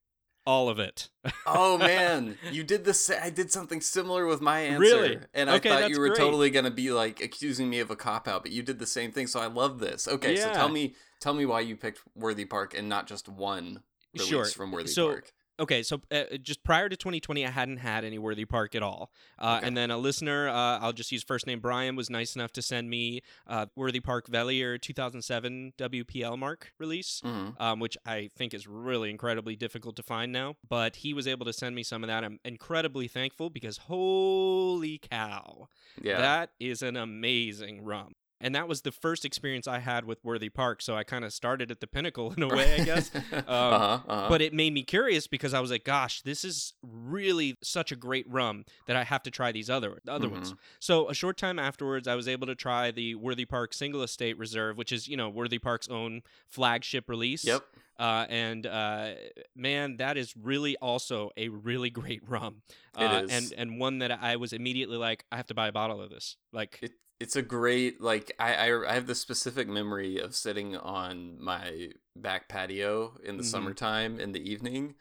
all 0.45 0.69
of 0.69 0.79
it. 0.79 1.09
oh 1.47 1.77
man, 1.77 2.37
you 2.51 2.63
did 2.63 2.85
this. 2.85 3.09
I 3.09 3.29
did 3.29 3.51
something 3.51 3.81
similar 3.81 4.25
with 4.25 4.41
my 4.41 4.59
answer, 4.61 4.79
Really? 4.79 5.19
and 5.33 5.49
I 5.49 5.55
Okay, 5.55 5.69
thought 5.69 5.89
you 5.89 5.99
were 5.99 6.07
great. 6.09 6.17
totally 6.19 6.49
gonna 6.49 6.71
be 6.71 6.91
like 6.91 7.21
accusing 7.21 7.69
me 7.69 7.79
of 7.79 7.89
a 7.91 7.95
cop 7.95 8.27
out, 8.27 8.43
but 8.43 8.51
you 8.51 8.61
did 8.63 8.79
the 8.79 8.85
same 8.85 9.11
thing. 9.11 9.27
So 9.27 9.39
I 9.39 9.47
love 9.47 9.79
this. 9.79 10.07
Okay, 10.07 10.35
so 10.35 10.51
tell 10.53 10.69
me, 10.69 10.95
tell 11.19 11.33
me 11.33 11.45
why 11.45 11.61
you 11.61 11.75
picked 11.75 12.01
Worthy 12.15 12.45
Park 12.45 12.73
and 12.77 12.89
not 12.89 13.07
just 13.07 13.29
one 13.29 13.81
release 14.13 14.27
Sure. 14.29 14.45
from 14.45 14.71
Worthy 14.71 14.89
so, 14.89 15.07
Park. 15.07 15.31
Okay, 15.59 15.83
so 15.83 16.01
uh, 16.11 16.23
just 16.41 16.63
prior 16.63 16.89
to 16.89 16.95
2020, 16.97 17.45
I 17.45 17.51
hadn't 17.51 17.77
had 17.77 18.03
any 18.03 18.17
Worthy 18.17 18.43
Park 18.45 18.73
at 18.73 18.81
all. 18.81 19.11
Uh, 19.37 19.57
Okay. 19.57 19.67
And 19.67 19.77
then 19.77 19.91
a 19.91 19.97
listener, 19.99 20.49
uh, 20.49 20.79
I'll 20.79 20.93
just 20.93 21.11
use 21.11 21.23
first 21.23 21.45
name 21.45 21.59
Brian, 21.59 21.95
was 21.95 22.09
nice 22.09 22.35
enough 22.35 22.51
to 22.53 22.61
send 22.63 22.89
me 22.89 23.21
uh, 23.45 23.67
Worthy 23.75 23.99
Park 23.99 24.27
Velier 24.27 24.79
2007 24.81 25.73
WPL 25.77 26.37
mark 26.39 26.73
release, 26.79 27.21
Mhm. 27.23 27.61
um, 27.61 27.79
which 27.79 27.95
I 28.03 28.29
think 28.35 28.53
is 28.55 28.65
really 28.67 29.11
incredibly 29.11 29.55
difficult 29.55 29.95
to 29.97 30.03
find 30.03 30.31
now. 30.31 30.55
But 30.67 30.97
he 30.97 31.13
was 31.13 31.27
able 31.27 31.45
to 31.45 31.53
send 31.53 31.75
me 31.75 31.83
some 31.83 32.03
of 32.03 32.07
that. 32.07 32.23
I'm 32.23 32.39
incredibly 32.43 33.07
thankful 33.07 33.51
because 33.51 33.77
holy 33.77 34.97
cow, 34.97 35.67
Yeah. 36.01 36.17
that 36.19 36.49
is 36.59 36.81
an 36.81 36.97
amazing 36.97 37.83
rum. 37.83 38.15
And 38.43 38.53
that 38.53 38.67
was 38.67 38.81
the 38.81 38.91
first 38.91 39.23
experience 39.25 39.67
I 39.67 39.79
had 39.79 40.03
with 40.05 40.23
Worthy 40.23 40.49
Park, 40.49 40.81
so 40.81 40.95
I 40.97 41.03
kind 41.05 41.23
of 41.23 41.31
started 41.31 41.71
at 41.71 41.79
the 41.79 41.87
pinnacle 41.87 42.33
in 42.37 42.43
a 42.43 42.47
way, 42.47 42.75
I 42.79 42.83
guess. 42.83 43.09
Um, 43.33 43.43
Uh-huh, 43.47 43.99
uh-huh. 44.07 44.25
But 44.29 44.41
it 44.41 44.53
made 44.53 44.73
me 44.73 44.83
curious 44.83 45.27
because 45.27 45.53
I 45.53 45.59
was 45.59 45.71
like, 45.71 45.83
"Gosh, 45.85 46.21
this 46.21 46.43
is 46.43 46.73
really 46.83 47.57
such 47.63 47.91
a 47.91 47.95
great 47.95 48.29
rum 48.29 48.65
that 48.85 48.95
I 48.95 49.03
have 49.03 49.23
to 49.23 49.31
try 49.31 49.51
these 49.51 49.69
other 49.69 49.99
other 50.07 50.29
ones." 50.29 50.51
Mhm. 50.53 50.57
So 50.79 51.09
a 51.09 51.13
short 51.13 51.37
time 51.37 51.57
afterwards, 51.57 52.07
I 52.07 52.15
was 52.15 52.27
able 52.27 52.47
to 52.47 52.55
try 52.55 52.91
the 52.91 53.15
Worthy 53.15 53.45
Park 53.45 53.73
Single 53.73 54.03
Estate 54.03 54.37
Reserve, 54.37 54.77
which 54.77 54.91
is 54.91 55.07
you 55.07 55.15
know 55.17 55.29
Worthy 55.29 55.57
Park's 55.59 55.87
own 55.87 56.21
flagship 56.49 57.09
release. 57.09 57.45
Yep. 57.45 57.63
Uh, 57.99 58.25
and 58.27 58.65
uh, 58.65 59.13
man, 59.55 59.97
that 59.97 60.17
is 60.17 60.33
really 60.35 60.75
also 60.77 61.31
a 61.37 61.47
really 61.49 61.89
great 61.89 62.21
rum. 62.27 62.63
It 62.97 63.03
uh, 63.03 63.23
is. 63.23 63.31
and 63.31 63.53
and 63.57 63.79
one 63.79 63.99
that 63.99 64.11
I 64.11 64.35
was 64.35 64.51
immediately 64.51 64.97
like, 64.97 65.25
I 65.31 65.37
have 65.37 65.47
to 65.47 65.53
buy 65.53 65.67
a 65.67 65.71
bottle 65.71 66.01
of 66.01 66.09
this. 66.09 66.35
Like, 66.51 66.79
It, 66.81 66.91
it's 67.19 67.35
a 67.35 67.41
great 67.41 68.01
like 68.01 68.31
I, 68.39 68.53
I 68.71 68.91
I 68.91 68.93
have 68.95 69.07
the 69.07 69.15
specific 69.15 69.67
memory 69.67 70.17
of 70.19 70.35
sitting 70.35 70.75
on 70.75 71.41
my 71.41 71.89
back 72.15 72.47
patio 72.49 73.17
in 73.23 73.37
the 73.37 73.43
Mhm. 73.43 73.47
summertime 73.47 74.19
in 74.19 74.31
the 74.31 74.49
evening 74.51 74.95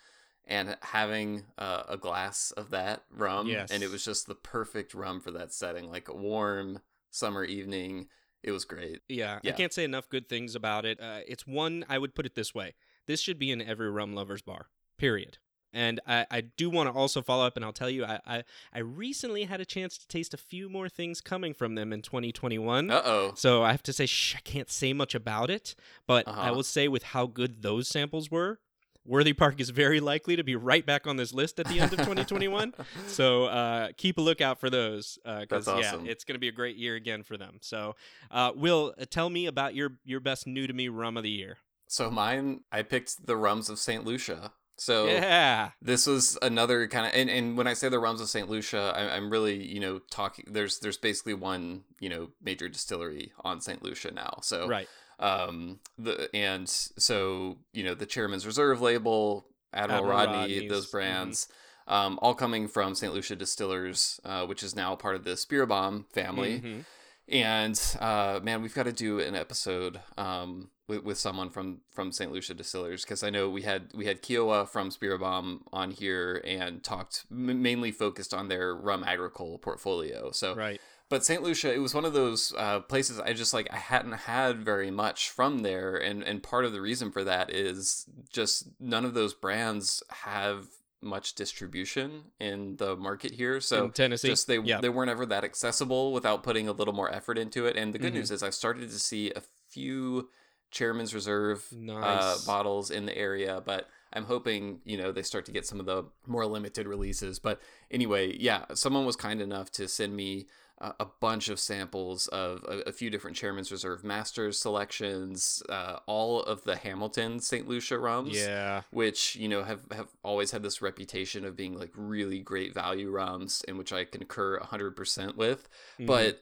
and 0.45 0.77
having 0.83 1.45
uh, 1.59 1.85
a 1.89 1.97
glass 1.97 2.51
of 2.53 2.71
that 2.71 3.05
rum 3.11 3.49
and 3.71 3.83
it 3.83 3.91
was 3.91 4.05
just 4.05 4.27
the 4.27 4.35
perfect 4.35 4.93
rum 4.95 5.21
for 5.21 5.31
that 5.31 5.53
setting 5.53 5.91
like 5.91 6.09
a 6.09 6.15
warm 6.15 6.81
summer 7.11 7.45
evening 7.45 8.09
it 8.43 8.51
was 8.51 8.65
great 8.65 9.01
Yeah, 9.09 9.39
I 9.45 9.53
can't 9.53 9.73
say 9.73 9.85
enough 9.85 10.09
good 10.09 10.29
things 10.29 10.55
about 10.55 10.85
it. 10.85 10.99
Uh, 11.01 11.21
it's 11.29 11.47
one 11.47 11.85
I 11.89 11.99
would 11.99 12.15
put 12.15 12.27
it 12.27 12.35
this 12.35 12.53
way: 12.55 12.75
this 13.07 13.21
should 13.21 13.39
be 13.39 13.51
in 13.51 13.61
every 13.63 13.91
rum 13.91 14.15
lovers 14.15 14.43
bar. 14.43 14.69
Period. 14.99 15.39
And 15.73 16.01
I, 16.07 16.27
I 16.31 16.41
do 16.43 16.69
want 16.71 16.89
to 16.89 16.93
also 16.99 17.23
follow 17.23 17.47
up, 17.47 17.57
and 17.57 17.65
I'll 17.65 17.73
tell 17.73 17.89
you, 17.91 18.05
I, 18.05 18.21
I 18.27 18.45
I 18.75 18.79
recently 18.81 19.45
had 19.45 19.61
a 19.61 19.65
chance 19.65 19.97
to 19.99 20.07
taste 20.09 20.35
a 20.35 20.37
few 20.37 20.69
more 20.69 20.89
things 20.89 21.21
coming 21.21 21.55
from 21.55 21.75
them 21.75 21.93
in 21.93 22.03
2021. 22.03 22.91
uh-oh 22.91 23.33
So 23.35 23.63
I 23.63 23.71
have 23.73 23.83
to 23.85 23.93
say, 23.93 24.07
shh, 24.07 24.35
I 24.37 24.41
can't 24.41 24.71
say 24.71 24.93
much 24.93 25.15
about 25.15 25.51
it, 25.51 25.75
but 26.07 26.29
I 26.29 26.31
Uh-huh. 26.31 26.55
will 26.55 26.63
say 26.63 26.89
with 26.89 27.03
how 27.03 27.27
good 27.27 27.63
those 27.63 27.89
samples 27.89 28.31
were, 28.31 28.61
Worthy 29.05 29.33
Park 29.33 29.61
is 29.61 29.71
very 29.71 29.99
likely 29.99 30.37
to 30.37 30.45
be 30.45 30.55
right 30.55 30.87
back 30.87 31.09
on 31.09 31.17
this 31.17 31.33
list 31.35 31.59
at 31.59 31.67
the 31.67 31.81
end 31.81 31.93
of 31.93 31.99
2021. 32.01 32.73
so 33.09 33.47
uh, 33.47 33.89
keep 33.97 34.17
a 34.17 34.21
lookout 34.21 34.61
for 34.61 34.71
those 34.71 35.19
because 35.25 35.65
That's 35.65 35.69
awesome. 35.69 36.05
yeah, 36.05 36.13
it's 36.13 36.23
going 36.25 36.35
to 36.37 36.39
be 36.39 36.47
a 36.49 36.53
great 36.53 36.77
year 36.77 36.95
again 36.95 37.25
for 37.25 37.37
them. 37.37 37.59
So, 37.63 37.97
uh, 38.31 38.53
Will, 38.55 38.95
uh, 39.01 39.05
tell 39.11 39.29
me 39.29 39.47
about 39.47 39.75
your 39.75 39.95
your 40.05 40.21
best 40.21 40.47
new 40.47 40.67
to 40.69 40.73
me 40.73 40.89
rum 40.89 41.17
of 41.17 41.25
the 41.25 41.31
year. 41.31 41.57
so 41.89 42.11
mine 42.11 42.61
I 42.71 42.83
picked 42.83 43.27
the 43.27 43.37
rums 43.37 43.69
of 43.69 43.79
St. 43.81 44.05
Lucia 44.05 44.53
so 44.83 45.07
yeah, 45.07 45.71
this 45.81 46.07
was 46.07 46.37
another 46.43 46.89
kind 46.89 47.07
of 47.07 47.13
and, 47.15 47.31
and 47.31 47.57
when 47.57 47.67
i 47.69 47.73
say 47.73 47.89
the 47.89 48.01
realms 48.01 48.21
of 48.21 48.29
st 48.29 48.49
lucia 48.51 48.93
I, 48.97 49.17
i'm 49.17 49.31
really 49.31 49.65
you 49.65 49.79
know 49.79 50.01
talking 50.11 50.45
there's 50.49 50.81
there's 50.81 50.99
basically 50.99 51.35
one 51.35 51.85
you 52.01 52.09
know 52.09 52.31
major 52.43 52.69
distillery 52.69 53.33
on 53.45 53.61
st 53.61 53.83
lucia 53.83 54.11
now 54.11 54.39
so 54.43 54.67
right. 54.67 54.89
um 55.21 55.79
the 55.99 56.29
and 56.35 56.69
so 56.69 57.59
you 57.73 57.85
know 57.85 57.95
the 57.95 58.07
chairman's 58.07 58.45
reserve 58.45 58.81
label 58.81 59.47
admiral, 59.73 60.01
Admiral 60.01 60.19
rodney 60.19 60.55
Rodney's, 60.55 60.71
those 60.71 60.89
mhm. 60.89 60.93
brands 60.93 61.49
um 61.87 62.19
all 62.21 62.35
coming 62.35 62.67
from 62.67 62.97
st 62.97 63.15
lucia 63.15 63.37
distillers 63.37 64.21
uh, 64.25 64.45
which 64.47 64.65
is 64.65 64.75
now 64.75 64.97
part 64.97 65.15
of 65.15 65.23
the 65.23 65.33
Spiribam 65.33 66.07
family 66.13 66.61
Mhm. 66.61 66.85
And 67.29 67.81
uh, 68.01 68.41
man, 68.43 68.63
we've 68.63 68.75
got 68.75 68.85
to 68.85 68.93
do 68.93 69.21
an 69.21 69.35
episode 69.35 70.01
um, 70.19 70.71
with, 70.89 71.05
with 71.05 71.19
someone 71.19 71.51
from 71.51 71.81
from 71.91 72.13
St. 72.13 72.33
Lucia 72.33 72.55
Distillers 72.55 73.05
because 73.05 73.23
I 73.23 73.31
know 73.31 73.49
we 73.49 73.63
had 73.63 73.91
we 73.95 74.07
had 74.07 74.23
Kiowa 74.23 74.67
from 74.67 74.91
Spiribam 74.91 75.61
on 75.73 75.91
here 75.93 76.43
and 76.45 76.83
talked 76.83 77.25
m- 77.31 77.63
mainly 77.63 77.93
focused 77.93 78.35
on 78.35 78.49
their 78.49 78.75
rum 78.75 79.05
agricole 79.05 79.59
portfolio. 79.59 80.31
So 80.33 80.55
right. 80.55 80.81
But 81.09 81.27
St. 81.27 81.43
Lucia, 81.43 81.75
it 81.75 81.79
was 81.79 81.95
one 81.95 82.07
of 82.07 82.15
those 82.15 82.55
uh, 82.57 82.81
places 82.81 83.21
I 83.21 83.35
just 83.35 83.53
like 83.53 83.69
I 83.71 83.77
hadn't 83.77 84.13
had 84.13 84.65
very 84.65 84.91
much 84.91 85.29
from 85.29 85.59
there, 85.59 85.95
and 85.97 86.23
and 86.23 86.43
part 86.43 86.65
of 86.65 86.73
the 86.73 86.81
reason 86.81 87.13
for 87.13 87.23
that 87.25 87.51
is 87.51 88.07
just 88.33 88.69
none 88.81 89.05
of 89.05 89.13
those 89.13 89.35
brands 89.35 90.03
have 90.09 90.69
much 91.03 91.35
distribution 91.35 92.23
in 92.41 92.77
the 92.77 92.97
market 92.97 93.33
here. 93.33 93.61
So 93.61 93.87
In 93.87 93.91
Tennessee? 93.93 94.29
just 94.29 94.47
they 94.47 94.59
Yeah. 94.59 94.81
they 94.81 94.89
weren't 94.89 95.11
ever 95.11 95.27
that 95.27 95.45
accessible 95.45 96.13
without 96.13 96.43
putting 96.43 96.69
a 96.69 96.73
little 96.73 96.95
more 96.95 97.13
effort 97.13 97.39
into 97.39 97.67
it. 97.67 97.77
And 97.77 97.93
the 97.93 97.99
good 97.99 98.13
Mhm. 98.13 98.17
news 98.17 98.31
is 98.31 98.43
I've 98.43 98.55
started 98.55 98.89
to 98.91 98.99
see 98.99 99.31
a 99.33 99.43
few 99.69 100.31
Chairman's 100.71 101.15
Reserve 101.15 101.67
uh, 102.03 102.39
bottles 102.47 102.91
in 102.91 103.05
the 103.07 103.17
area, 103.17 103.61
but 103.65 103.89
I'm 104.15 104.25
hoping 104.25 104.81
you 104.85 104.97
know 104.97 105.13
they 105.13 105.23
start 105.23 105.45
to 105.47 105.53
get 105.53 105.67
some 105.67 105.81
of 105.81 105.87
the 105.87 106.05
more 106.27 106.47
limited 106.47 106.87
releases. 106.87 107.39
But 107.39 107.61
anyway, 107.91 108.37
yeah, 108.39 108.65
someone 108.75 109.05
was 109.05 109.17
kind 109.17 109.43
enough 109.43 109.71
to 109.73 109.89
send 109.89 110.17
me 110.17 110.47
a, 110.83 110.93
a 111.01 111.07
bunch 111.21 111.49
of 111.49 111.59
samples 111.59 112.27
of 112.29 112.63
a, 112.69 112.89
a 112.89 112.93
few 112.93 113.09
different 113.09 113.37
Chairman's 113.37 113.73
Reserve 113.73 114.05
Masters 114.05 114.59
selections, 114.59 115.63
uh, 115.69 116.01
all 116.07 116.43
of 116.43 116.65
the 116.65 116.77
Hamilton 116.77 117.41
St. 117.41 117.67
Lucia 117.67 117.99
rums 117.99 118.37
Yeah. 118.37 118.83
which 118.91 119.37
you 119.37 119.49
know 119.49 119.63
have 119.63 119.81
have 119.93 120.09
always 120.23 120.51
had 120.51 120.63
this 120.63 120.83
reputation 120.83 121.45
of 121.45 121.57
being 121.57 121.79
like 121.79 121.93
really 121.95 122.41
great 122.41 122.75
value 122.75 123.11
rums, 123.11 123.63
in 123.69 123.79
which 123.79 123.93
I 123.93 124.05
concur 124.05 124.59
hundred 124.61 124.97
percent 124.97 125.37
with. 125.37 125.69
Mhm. 125.99 126.07
But 126.07 126.41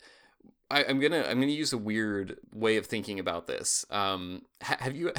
I, 0.71 0.85
I'm 0.85 1.01
gonna 1.01 1.23
I'm 1.29 1.39
gonna 1.41 1.47
use 1.53 1.73
a 1.73 1.79
weird 1.79 2.39
way 2.53 2.77
of 2.77 2.87
thinking 2.87 3.19
about 3.21 3.47
this. 3.47 3.85
Um, 3.91 4.43
ha- 4.63 4.77
have 4.81 4.97
you? 4.97 5.13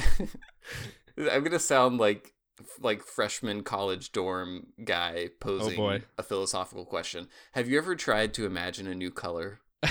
I'm 1.30 1.44
gonna 1.44 1.58
sound 1.58 1.98
like 1.98 2.32
like 2.80 3.02
freshman 3.02 3.62
college 3.62 4.12
dorm 4.12 4.68
guy 4.84 5.28
posing 5.40 5.76
boy. 5.76 6.02
a 6.18 6.22
philosophical 6.22 6.84
question. 6.84 7.28
Have 7.52 7.68
you 7.68 7.78
ever 7.78 7.94
tried 7.94 8.34
to 8.34 8.46
imagine 8.46 8.86
a 8.86 8.94
new 8.94 9.10
color? 9.10 9.60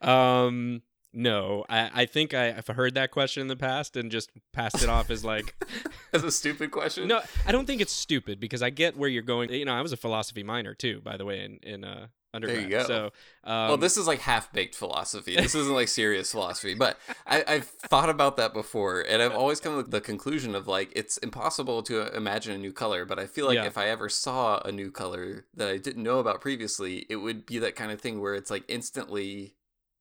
um 0.00 0.82
no 1.12 1.64
I, 1.68 2.02
I 2.02 2.06
think 2.06 2.34
I, 2.34 2.48
i've 2.48 2.66
heard 2.66 2.94
that 2.94 3.10
question 3.10 3.40
in 3.40 3.48
the 3.48 3.56
past 3.56 3.96
and 3.96 4.10
just 4.10 4.30
passed 4.52 4.82
it 4.82 4.88
off 4.88 5.10
as 5.10 5.24
like 5.24 5.54
That's 6.12 6.24
a 6.24 6.30
stupid 6.30 6.70
question. 6.70 7.08
no 7.08 7.20
i 7.46 7.52
don't 7.52 7.66
think 7.66 7.80
it's 7.80 7.92
stupid 7.92 8.40
because 8.40 8.62
i 8.62 8.70
get 8.70 8.96
where 8.96 9.08
you're 9.08 9.22
going 9.22 9.52
you 9.52 9.64
know 9.64 9.74
i 9.74 9.80
was 9.80 9.92
a 9.92 9.96
philosophy 9.96 10.42
minor 10.42 10.74
too 10.74 11.00
by 11.02 11.16
the 11.16 11.24
way 11.24 11.44
in 11.44 11.58
in 11.62 11.84
uh 11.84 12.08
undergrad 12.34 12.58
There 12.58 12.64
you 12.64 12.70
go. 12.70 12.84
so 12.86 13.04
um, 13.44 13.68
well, 13.68 13.76
this 13.76 13.96
is 13.96 14.06
like 14.06 14.20
half 14.20 14.52
baked 14.52 14.74
philosophy. 14.74 15.36
This 15.36 15.54
isn't 15.54 15.72
like 15.74 15.88
serious 15.88 16.30
philosophy, 16.32 16.74
but 16.74 16.98
I, 17.26 17.44
I've 17.46 17.66
thought 17.66 18.08
about 18.10 18.36
that 18.38 18.52
before, 18.52 19.00
and 19.02 19.22
I've 19.22 19.34
always 19.34 19.60
come 19.60 19.82
to 19.82 19.88
the 19.88 20.00
conclusion 20.00 20.54
of 20.54 20.66
like 20.66 20.90
it's 20.96 21.16
impossible 21.18 21.82
to 21.84 22.14
imagine 22.16 22.52
a 22.54 22.58
new 22.58 22.72
color. 22.72 23.04
But 23.04 23.18
I 23.18 23.26
feel 23.26 23.46
like 23.46 23.56
Yeah. 23.56 23.66
if 23.66 23.78
I 23.78 23.88
ever 23.88 24.08
saw 24.08 24.60
a 24.64 24.72
new 24.72 24.90
color 24.90 25.46
that 25.54 25.68
I 25.68 25.76
didn't 25.78 26.02
know 26.02 26.18
about 26.18 26.40
previously, 26.40 27.06
it 27.08 27.16
would 27.16 27.46
be 27.46 27.58
that 27.60 27.76
kind 27.76 27.92
of 27.92 28.00
thing 28.00 28.20
where 28.20 28.34
it's 28.34 28.50
like 28.50 28.64
instantly 28.68 29.54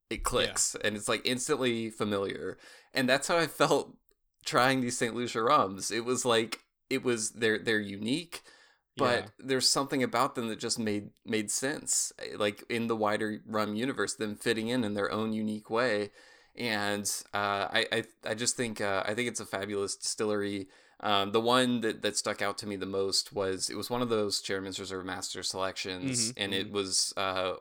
it 0.10 0.24
clicks 0.24 0.76
and 0.84 0.96
it's 0.96 1.08
like 1.10 1.22
instantly 1.26 1.90
familiar, 1.90 2.58
and 2.94 3.08
that's 3.10 3.28
how 3.28 3.38
I 3.38 3.48
felt 3.48 3.96
trying 4.46 4.82
these 4.82 4.98
St. 4.98 5.16
Lucia 5.16 5.42
rums. 5.42 5.92
It 5.92 6.06
was 6.06 6.26
like 6.26 6.60
it 6.90 7.04
was 7.04 7.32
they're 7.32 7.60
they're 7.60 7.80
unique 7.80 8.42
but 8.98 9.26
Yeah. 9.26 9.30
there's 9.40 9.70
something 9.70 10.04
about 10.04 10.36
them 10.36 10.48
that 10.50 10.60
just 10.60 10.80
made 10.80 11.10
made 11.26 11.50
sense 11.52 12.12
eh, 12.20 12.36
like 12.38 12.64
in 12.70 12.88
the 12.88 12.96
wider 12.96 13.42
rum 13.48 13.76
universe 13.76 14.16
them 14.16 14.36
fitting 14.36 14.68
in 14.68 14.84
in 14.84 14.94
their 14.94 15.12
own 15.12 15.34
unique 15.34 15.70
way 15.70 16.12
and 16.56 17.12
uh, 17.34 17.68
I, 17.72 17.86
I 17.92 18.04
I 18.28 18.34
just 18.36 18.56
think 18.56 18.80
uh, 18.82 19.04
I 19.06 19.14
think 19.14 19.28
it's 19.28 19.40
a 19.40 19.46
fabulous 19.46 19.96
distillery. 19.96 20.68
Um, 21.00 21.32
the 21.32 21.42
one 21.42 21.82
that, 21.82 22.02
that 22.04 22.16
stuck 22.16 22.42
out 22.42 22.58
to 22.60 22.68
me 22.68 22.76
the 22.76 22.86
most 22.86 23.34
was 23.34 23.70
it 23.70 23.76
was 23.76 23.90
one 23.90 24.02
of 24.02 24.10
those 24.10 24.40
Chairman's 24.40 24.80
Reserve 24.80 25.04
Master 25.06 25.42
selections, 25.44 26.32
Mhm, 26.32 26.38
and 26.38 26.54
it 26.54 26.72
was 26.72 27.14
uh, 27.18 27.54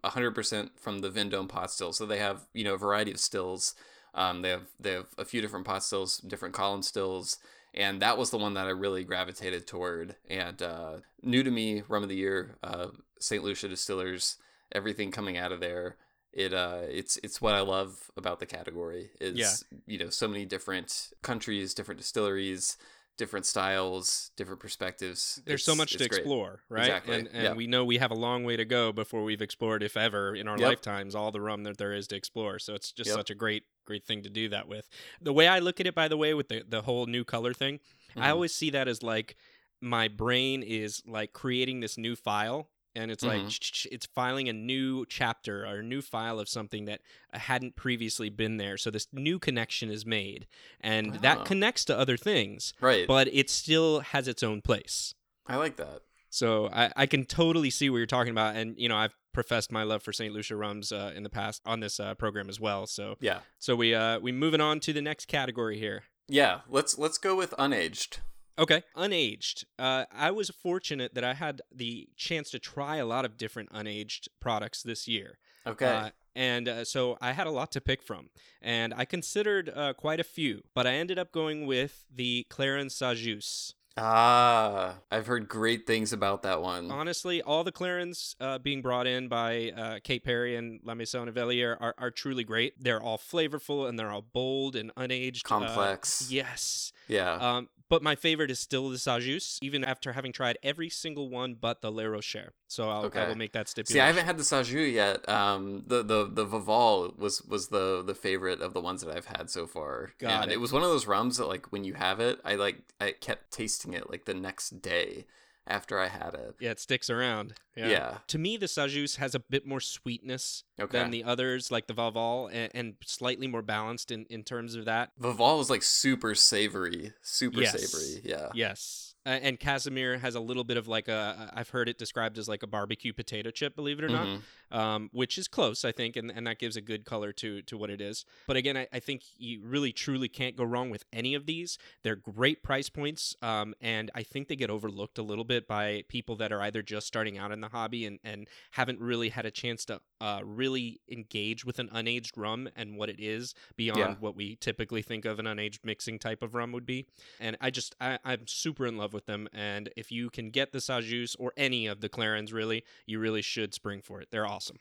100% 0.00 0.70
from 0.80 1.00
the 1.00 1.10
Vendome 1.10 1.48
pot 1.48 1.70
still. 1.70 1.92
So 1.92 2.06
they 2.06 2.18
have 2.18 2.46
you 2.54 2.64
know 2.64 2.74
a 2.74 2.78
variety 2.78 3.10
of 3.10 3.20
stills. 3.20 3.74
Um, 4.14 4.42
they 4.42 4.50
have 4.50 4.66
they 4.80 4.92
have 4.92 5.06
a 5.18 5.24
few 5.24 5.40
different 5.42 5.66
pot 5.66 5.84
stills, 5.84 6.18
different 6.18 6.54
column 6.54 6.82
stills, 6.82 7.36
and 7.78 8.02
that 8.02 8.18
was 8.18 8.30
the 8.30 8.36
one 8.38 8.54
that 8.54 8.66
I 8.66 8.70
really 8.70 9.04
gravitated 9.04 9.66
toward. 9.66 10.16
And 10.28 10.60
uh, 10.60 10.96
new 11.22 11.42
to 11.42 11.50
me, 11.50 11.82
rum 11.88 12.02
of 12.02 12.08
the 12.10 12.16
year, 12.16 12.56
uh, 12.62 12.88
St. 13.20 13.42
Lucia 13.42 13.68
Distillers, 13.68 14.36
everything 14.72 15.10
coming 15.10 15.38
out 15.38 15.52
of 15.52 15.60
there. 15.60 15.96
It 16.32 16.52
uh, 16.52 16.82
it's 16.90 17.16
it's 17.22 17.40
what 17.40 17.54
I 17.54 17.60
love 17.60 18.10
about 18.16 18.38
the 18.38 18.46
category 18.46 19.10
is 19.20 19.38
Yeah. 19.38 19.78
you 19.86 19.98
know 19.98 20.10
so 20.10 20.28
many 20.28 20.44
different 20.44 21.10
countries, 21.22 21.72
different 21.72 21.98
distilleries, 22.00 22.76
different 23.18 23.44
styles, 23.44 24.30
different 24.36 24.60
perspectives. 24.60 25.42
there's 25.44 25.64
so 25.64 25.74
much 25.74 25.92
to 25.92 25.98
great. 25.98 26.06
explore 26.06 26.62
right 26.70 26.84
Exactly. 26.86 27.16
and, 27.18 27.28
and 27.28 27.42
yeah. 27.42 27.52
we 27.52 27.66
know 27.66 27.84
we 27.84 27.98
have 27.98 28.10
a 28.10 28.14
long 28.14 28.44
way 28.44 28.56
to 28.56 28.64
go 28.64 28.92
before 28.92 29.22
we've 29.24 29.42
explored 29.42 29.82
if 29.82 29.96
ever 29.96 30.34
in 30.34 30.48
our 30.48 30.56
Yep. 30.58 30.66
lifetimes 30.68 31.14
all 31.14 31.30
the 31.32 31.40
rum 31.40 31.64
that 31.64 31.76
there 31.78 31.92
is 31.92 32.06
to 32.08 32.16
explore 32.16 32.58
so 32.58 32.74
it's 32.74 32.92
just 32.92 33.08
Yep. 33.08 33.16
such 33.16 33.30
a 33.30 33.34
great 33.34 33.64
great 33.84 34.04
thing 34.06 34.22
to 34.22 34.30
do 34.30 34.48
that 34.50 34.68
with 34.68 34.88
the 35.20 35.32
way 35.32 35.48
i 35.48 35.58
look 35.58 35.80
at 35.80 35.86
it 35.86 35.94
by 35.94 36.08
the 36.08 36.16
way 36.16 36.32
with 36.34 36.48
the, 36.48 36.62
the 36.68 36.82
whole 36.82 37.06
new 37.06 37.24
color 37.24 37.52
thing 37.52 37.80
I 38.16 38.28
Mhm. 38.28 38.32
always 38.32 38.54
see 38.54 38.70
that 38.70 38.88
as 38.88 39.02
like 39.02 39.36
my 39.80 40.08
brain 40.08 40.62
is 40.62 41.02
like 41.06 41.32
creating 41.32 41.80
this 41.80 41.98
new 41.98 42.16
file 42.16 42.70
and 42.98 43.10
it's 43.10 43.22
like 43.24 43.42
Mhm. 43.42 43.48
ch- 43.50 43.72
ch- 43.72 43.86
it's 43.92 44.06
filing 44.06 44.48
a 44.48 44.52
new 44.52 45.06
chapter 45.06 45.64
or 45.64 45.76
a 45.78 45.82
new 45.82 46.02
file 46.02 46.38
of 46.40 46.48
something 46.48 46.84
that 46.86 47.00
hadn't 47.32 47.76
previously 47.76 48.28
been 48.28 48.56
there 48.58 48.76
so 48.76 48.90
this 48.90 49.06
new 49.12 49.38
connection 49.38 49.90
is 49.90 50.04
made 50.04 50.46
and 50.80 51.14
Ah. 51.16 51.18
that 51.20 51.44
connects 51.46 51.84
to 51.86 51.96
other 51.98 52.16
things 52.16 52.74
Right. 52.80 53.06
but 53.06 53.28
it 53.28 53.48
still 53.50 54.00
has 54.00 54.28
its 54.28 54.42
own 54.42 54.60
place 54.62 55.14
I 55.46 55.56
like 55.56 55.76
that. 55.76 56.02
so 56.30 56.68
I, 56.72 56.92
I 56.96 57.06
can 57.06 57.24
totally 57.24 57.70
see 57.70 57.88
what 57.88 57.98
you're 57.98 58.06
talking 58.06 58.32
about 58.32 58.54
and 58.56 58.78
you 58.78 58.88
know 58.88 58.96
i've 58.96 59.14
professed 59.32 59.70
my 59.72 59.82
love 59.84 60.02
for 60.02 60.12
st 60.12 60.34
lucia 60.34 60.56
rums 60.56 60.90
uh, 60.92 61.12
in 61.14 61.22
the 61.22 61.30
past 61.30 61.62
on 61.64 61.80
this 61.80 61.98
uh, 62.00 62.14
program 62.16 62.48
as 62.50 62.58
well 62.60 62.86
so 62.86 63.16
Yeah. 63.20 63.40
so 63.58 63.76
we 63.76 63.94
uh 63.94 64.18
we 64.18 64.32
moving 64.32 64.60
on 64.60 64.80
to 64.80 64.92
the 64.92 65.02
next 65.02 65.26
category 65.26 65.78
here 65.78 66.02
Yeah. 66.30 66.60
Let's 66.68 66.98
let's 66.98 67.16
go 67.16 67.34
with 67.36 67.52
unaged. 67.58 68.18
Okay, 68.58 68.82
unaged. 68.96 69.64
Uh, 69.78 70.04
I 70.12 70.30
was 70.30 70.50
fortunate 70.50 71.14
that 71.14 71.24
I 71.24 71.34
had 71.34 71.62
the 71.72 72.08
chance 72.16 72.50
to 72.50 72.58
try 72.58 72.96
a 72.96 73.06
lot 73.06 73.24
of 73.24 73.36
different 73.36 73.70
unaged 73.72 74.28
products 74.40 74.82
this 74.82 75.06
year. 75.06 75.38
Okay. 75.66 75.86
Uh, 75.86 76.10
and 76.34 76.68
uh, 76.68 76.84
so 76.84 77.18
I 77.20 77.32
had 77.32 77.46
a 77.46 77.50
lot 77.50 77.70
to 77.72 77.80
pick 77.80 78.02
from. 78.02 78.30
And 78.62 78.94
I 78.94 79.04
considered 79.04 79.70
uh, 79.74 79.92
quite 79.94 80.20
a 80.20 80.24
few, 80.24 80.62
but 80.74 80.86
I 80.86 80.94
ended 80.94 81.18
up 81.18 81.32
going 81.32 81.66
with 81.66 82.04
the 82.14 82.46
Clairin 82.50 82.86
Sajous. 82.86 83.74
ah, 83.96 84.94
I've 85.10 85.26
heard 85.26 85.48
great 85.48 85.86
things 85.86 86.12
about 86.12 86.42
that 86.44 86.62
one. 86.62 86.90
Honestly, 86.90 87.42
all 87.42 87.64
the 87.64 87.72
Clarence 87.72 88.36
uh, 88.40 88.58
being 88.58 88.82
brought 88.82 89.06
in 89.08 89.26
by 89.28 89.72
uh, 89.76 89.98
Kate 90.04 90.24
Perry 90.24 90.54
and 90.56 90.80
La 90.84 90.94
Maison 90.94 91.28
Velier 91.32 91.76
are, 91.80 91.94
are 91.98 92.10
truly 92.10 92.44
great. 92.44 92.74
They're 92.82 93.02
all 93.02 93.18
flavorful 93.18 93.88
and 93.88 93.98
they're 93.98 94.10
all 94.10 94.22
bold 94.32 94.76
and 94.76 94.94
unaged. 94.94 95.44
uh, 95.44 95.48
Complex. 95.48 96.28
yes. 96.30 96.92
yeah. 97.08 97.32
Um, 97.34 97.68
but 97.88 98.02
my 98.02 98.14
favorite 98.14 98.50
is 98.50 98.58
still 98.58 98.90
the 98.90 98.96
Sajous, 98.96 99.58
even 99.62 99.84
after 99.84 100.12
having 100.12 100.32
tried 100.32 100.58
every 100.62 100.88
single 100.88 101.28
one 101.28 101.54
but 101.54 101.80
the 101.80 101.90
Le 101.90 102.08
Rocher. 102.08 102.52
So 102.66 102.88
I'll, 102.88 103.10
I 103.14 103.28
will 103.28 103.34
make 103.34 103.52
that 103.52 103.68
stipulation. 103.68 103.94
See, 103.94 104.00
I 104.00 104.06
haven't 104.06 104.26
had 104.26 104.38
the 104.38 104.42
Sajous 104.42 104.92
yet. 104.92 105.28
Um, 105.28 105.84
the 105.86 106.02
the 106.02 106.28
the 106.30 106.46
Vaval 106.46 107.16
was 107.18 107.42
was 107.42 107.68
the 107.68 108.02
the 108.04 108.14
favorite 108.14 108.60
of 108.60 108.74
the 108.74 108.80
ones 108.80 109.02
that 109.02 109.16
I've 109.16 109.26
had 109.26 109.50
so 109.50 109.66
far. 109.66 110.10
Got 110.18 110.42
and 110.42 110.50
it. 110.50 110.54
it 110.54 110.58
was 110.58 110.72
one 110.72 110.82
of 110.82 110.88
those 110.88 111.06
rums 111.06 111.38
that 111.38 111.46
like 111.46 111.72
when 111.72 111.84
you 111.84 111.94
have 111.94 112.20
it, 112.20 112.40
I 112.44 112.56
like 112.56 112.80
I 113.00 113.12
kept 113.12 113.52
tasting 113.52 113.94
it 113.94 114.10
like 114.10 114.24
the 114.24 114.34
next 114.34 114.82
day 114.82 115.26
after 115.68 115.98
I 115.98 116.08
had 116.08 116.34
it. 116.34 116.56
Yeah, 116.60 116.70
it 116.70 116.80
sticks 116.80 117.08
around. 117.10 117.54
Yeah. 117.76 117.88
Yeah. 117.88 118.18
To 118.28 118.38
me, 118.38 118.56
the 118.56 118.66
Sajous 118.66 119.16
has 119.16 119.34
a 119.34 119.40
bit 119.40 119.66
more 119.66 119.80
sweetness 119.80 120.64
Okay. 120.80 120.98
than 120.98 121.10
the 121.10 121.22
others, 121.24 121.70
like 121.70 121.86
the 121.86 121.94
Vaval, 121.94 122.48
and, 122.52 122.70
and 122.74 122.94
slightly 123.04 123.46
more 123.46 123.62
balanced 123.62 124.10
in, 124.10 124.24
in 124.30 124.42
terms 124.44 124.74
of 124.74 124.84
that. 124.86 125.10
Vaval 125.20 125.60
is 125.60 125.70
like 125.70 125.82
super 125.82 126.34
savory, 126.34 127.12
super 127.22 127.60
Yes. 127.60 127.80
savory. 127.80 128.22
Yeah. 128.24 128.48
Yes. 128.54 129.07
Uh, 129.28 129.32
and 129.42 129.60
Casimir 129.60 130.16
has 130.16 130.34
a 130.34 130.40
little 130.40 130.64
bit 130.64 130.78
of 130.78 130.88
like 130.88 131.06
a, 131.06 131.52
I've 131.52 131.68
heard 131.68 131.86
it 131.86 131.98
described 131.98 132.38
as 132.38 132.48
like 132.48 132.62
a 132.62 132.66
barbecue 132.66 133.12
potato 133.12 133.50
chip, 133.50 133.76
believe 133.76 133.98
it 133.98 134.04
or 134.04 134.08
Mhm. 134.08 134.40
not, 134.70 134.78
um, 134.78 135.10
which 135.12 135.36
is 135.36 135.48
close, 135.48 135.84
I 135.84 135.92
think, 135.92 136.16
and, 136.16 136.30
and 136.30 136.46
that 136.46 136.58
gives 136.58 136.76
a 136.76 136.80
good 136.80 137.04
color 137.04 137.30
to 137.34 137.60
to 137.62 137.76
what 137.76 137.90
it 137.90 138.00
is. 138.00 138.24
But 138.46 138.56
again, 138.56 138.76
I, 138.78 138.88
I 138.90 139.00
think 139.00 139.22
you 139.36 139.60
really 139.62 139.92
truly 139.92 140.28
can't 140.30 140.56
go 140.56 140.64
wrong 140.64 140.88
with 140.88 141.04
any 141.12 141.34
of 141.34 141.44
these. 141.44 141.76
They're 142.02 142.16
great 142.16 142.62
price 142.62 142.88
points, 142.88 143.36
um, 143.42 143.74
and 143.82 144.10
I 144.14 144.22
think 144.22 144.48
they 144.48 144.56
get 144.56 144.70
overlooked 144.70 145.18
a 145.18 145.22
little 145.22 145.44
bit 145.44 145.68
by 145.68 146.04
people 146.08 146.34
that 146.36 146.50
are 146.50 146.62
either 146.62 146.80
just 146.80 147.06
starting 147.06 147.36
out 147.36 147.52
in 147.52 147.60
the 147.60 147.68
hobby 147.68 148.06
and, 148.06 148.18
and 148.24 148.48
haven't 148.72 148.98
really 148.98 149.28
had 149.28 149.44
a 149.44 149.50
chance 149.50 149.84
to 149.86 150.00
uh, 150.20 150.40
really 150.44 151.00
engage 151.08 151.64
with 151.64 151.78
an 151.78 151.88
unaged 151.90 152.36
rum 152.36 152.68
and 152.76 152.96
what 152.96 153.08
it 153.08 153.20
is 153.20 153.54
beyond 153.76 153.98
Yeah. 153.98 154.14
what 154.20 154.34
we 154.36 154.56
typically 154.56 155.02
think 155.02 155.24
of 155.24 155.38
an 155.38 155.46
unaged 155.46 155.80
mixing 155.84 156.18
type 156.18 156.42
of 156.42 156.54
rum 156.54 156.72
would 156.72 156.86
be. 156.86 157.06
And 157.40 157.56
I 157.60 157.70
just 157.70 157.94
I, 158.00 158.18
I'm 158.24 158.46
super 158.46 158.86
in 158.86 158.96
love 158.96 159.12
with 159.12 159.26
them. 159.26 159.48
And 159.52 159.90
if 159.96 160.10
you 160.12 160.30
can 160.30 160.50
get 160.50 160.72
the 160.72 160.78
Sajous 160.78 161.36
or 161.38 161.52
any 161.56 161.86
of 161.86 162.00
the 162.00 162.08
Clairins, 162.08 162.52
really, 162.52 162.84
you 163.06 163.18
really 163.18 163.42
should 163.42 163.74
spring 163.74 164.02
for 164.02 164.20
it. 164.20 164.28
They're 164.30 164.46
awesome. 164.46 164.78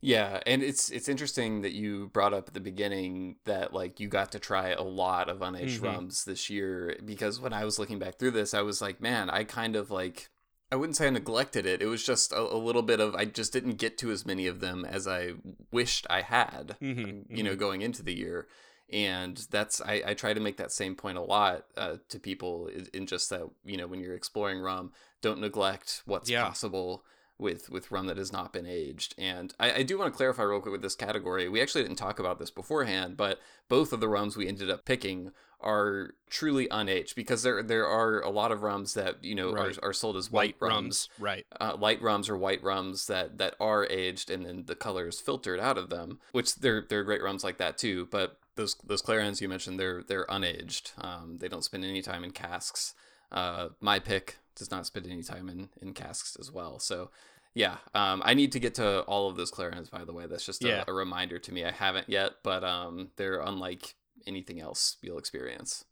Yeah, 0.00 0.40
and 0.46 0.62
it's 0.62 0.90
it's 0.90 1.08
interesting 1.08 1.62
that 1.62 1.72
you 1.72 2.08
brought 2.08 2.34
up 2.34 2.48
at 2.48 2.54
the 2.54 2.60
beginning 2.60 3.36
that 3.44 3.72
like 3.72 3.98
you 3.98 4.08
got 4.08 4.32
to 4.32 4.38
try 4.38 4.68
a 4.70 4.82
lot 4.82 5.28
of 5.28 5.38
unaged 5.38 5.80
Mhm. 5.80 5.82
rums 5.82 6.24
this 6.24 6.50
year 6.50 6.96
because 7.04 7.40
when 7.40 7.52
I 7.52 7.64
was 7.64 7.78
looking 7.78 7.98
back 7.98 8.18
through 8.18 8.32
this, 8.32 8.52
I 8.54 8.60
was 8.62 8.82
like, 8.82 9.00
man, 9.00 9.30
I 9.30 9.44
kind 9.44 9.74
of 9.74 9.90
like 9.90 10.30
I 10.72 10.76
wouldn't 10.76 10.96
say 10.96 11.06
I 11.06 11.10
neglected 11.10 11.64
it. 11.66 11.80
It 11.80 11.86
was 11.86 12.04
just 12.04 12.32
a, 12.32 12.40
a 12.40 12.56
little 12.58 12.82
bit 12.82 12.98
of 13.00 13.14
I 13.14 13.24
just 13.24 13.52
didn't 13.52 13.76
get 13.76 13.96
to 13.98 14.10
as 14.10 14.26
many 14.26 14.46
of 14.46 14.60
them 14.60 14.84
as 14.84 15.06
I 15.06 15.34
wished 15.70 16.06
I 16.10 16.22
had. 16.22 16.76
Mhm, 16.82 17.26
You 17.28 17.42
know, 17.44 17.54
going 17.56 17.82
into 17.82 18.02
the 18.02 18.14
year. 18.14 18.48
And 18.92 19.36
that's 19.50 19.80
I, 19.80 20.02
I 20.06 20.14
try 20.14 20.32
to 20.32 20.40
make 20.40 20.56
that 20.58 20.70
same 20.72 20.94
point 20.94 21.18
a 21.18 21.22
lot 21.22 21.64
uh, 21.76 21.96
to 22.08 22.18
people 22.20 22.68
in, 22.68 22.86
in 22.92 23.06
just 23.06 23.30
that 23.30 23.42
you 23.64 23.76
know 23.76 23.86
when 23.86 24.00
you're 24.00 24.14
exploring 24.14 24.60
rum, 24.60 24.92
don't 25.22 25.40
neglect 25.40 26.02
what's 26.04 26.30
Yeah. 26.30 26.44
possible 26.44 27.04
with 27.38 27.68
with 27.68 27.90
rum 27.90 28.06
that 28.06 28.16
has 28.16 28.32
not 28.32 28.52
been 28.52 28.66
aged. 28.66 29.14
And 29.18 29.52
I, 29.60 29.72
I 29.72 29.82
do 29.82 29.98
want 29.98 30.12
to 30.12 30.16
clarify 30.16 30.42
real 30.44 30.60
quick 30.60 30.72
with 30.72 30.82
this 30.82 30.94
category. 30.94 31.48
We 31.48 31.60
actually 31.60 31.82
didn't 31.82 31.98
talk 31.98 32.18
about 32.18 32.38
this 32.38 32.50
beforehand, 32.50 33.16
but 33.16 33.40
both 33.68 33.92
of 33.92 34.00
the 34.00 34.08
rums 34.08 34.36
we 34.36 34.46
ended 34.48 34.70
up 34.70 34.84
picking 34.84 35.32
are 35.60 36.10
truly 36.28 36.68
unaged 36.68 37.14
because 37.14 37.42
there 37.42 37.62
there 37.62 37.86
are 37.86 38.20
a 38.20 38.30
lot 38.30 38.52
of 38.52 38.62
rums 38.62 38.94
that 38.94 39.24
you 39.24 39.34
know 39.34 39.52
Right. 39.52 39.76
are, 39.82 39.88
are 39.88 39.92
sold 39.92 40.16
as 40.16 40.30
white, 40.30 40.56
White 40.60 40.70
rums, 40.70 40.74
rums, 40.74 41.08
right. 41.18 41.46
Uh, 41.60 41.76
light 41.78 42.02
rums 42.02 42.28
or 42.28 42.36
white 42.36 42.62
rums 42.62 43.06
that 43.06 43.38
that 43.38 43.54
are 43.58 43.86
aged 43.86 44.30
and 44.30 44.44
then 44.44 44.64
the 44.66 44.74
color 44.76 45.08
is 45.08 45.20
filtered 45.20 45.58
out 45.60 45.78
of 45.78 45.88
them, 45.90 46.20
which 46.32 46.56
they're 46.56 46.84
they're 46.88 47.04
great 47.04 47.22
rums 47.22 47.42
like 47.44 47.58
that 47.58 47.78
too. 47.78 48.06
But 48.10 48.38
those 48.56 48.76
those 48.84 49.02
Clairins 49.02 49.40
you 49.40 49.48
mentioned 49.48 49.78
they're 49.80 50.02
they're 50.02 50.26
unaged. 50.26 50.92
Um, 51.02 51.38
they 51.38 51.48
don't 51.48 51.64
spend 51.64 51.84
any 51.84 52.02
time 52.02 52.22
in 52.24 52.30
casks. 52.32 52.94
Uh, 53.32 53.68
my 53.80 53.98
pick 53.98 54.38
does 54.54 54.70
not 54.70 54.86
spend 54.86 55.06
any 55.06 55.22
time 55.22 55.48
in 55.48 55.68
in 55.80 55.92
casks 55.94 56.36
as 56.38 56.52
well. 56.52 56.78
So 56.78 57.10
yeah, 57.54 57.76
um, 57.94 58.20
I 58.24 58.34
need 58.34 58.52
to 58.52 58.60
get 58.60 58.74
to 58.74 59.00
all 59.04 59.30
of 59.30 59.36
those 59.36 59.50
Clairins. 59.50 59.90
By 59.90 60.04
the 60.04 60.12
way, 60.12 60.26
that's 60.26 60.44
just 60.44 60.62
a, 60.62 60.68
Yeah. 60.68 60.84
a 60.86 60.92
reminder 60.92 61.38
to 61.38 61.52
me. 61.52 61.64
I 61.64 61.70
haven't 61.70 62.08
yet, 62.10 62.32
but 62.42 62.62
um, 62.62 63.08
they're 63.16 63.40
unlike 63.40 63.94
anything 64.26 64.60
else 64.60 64.96
you'll 65.02 65.18
experience. 65.18 65.84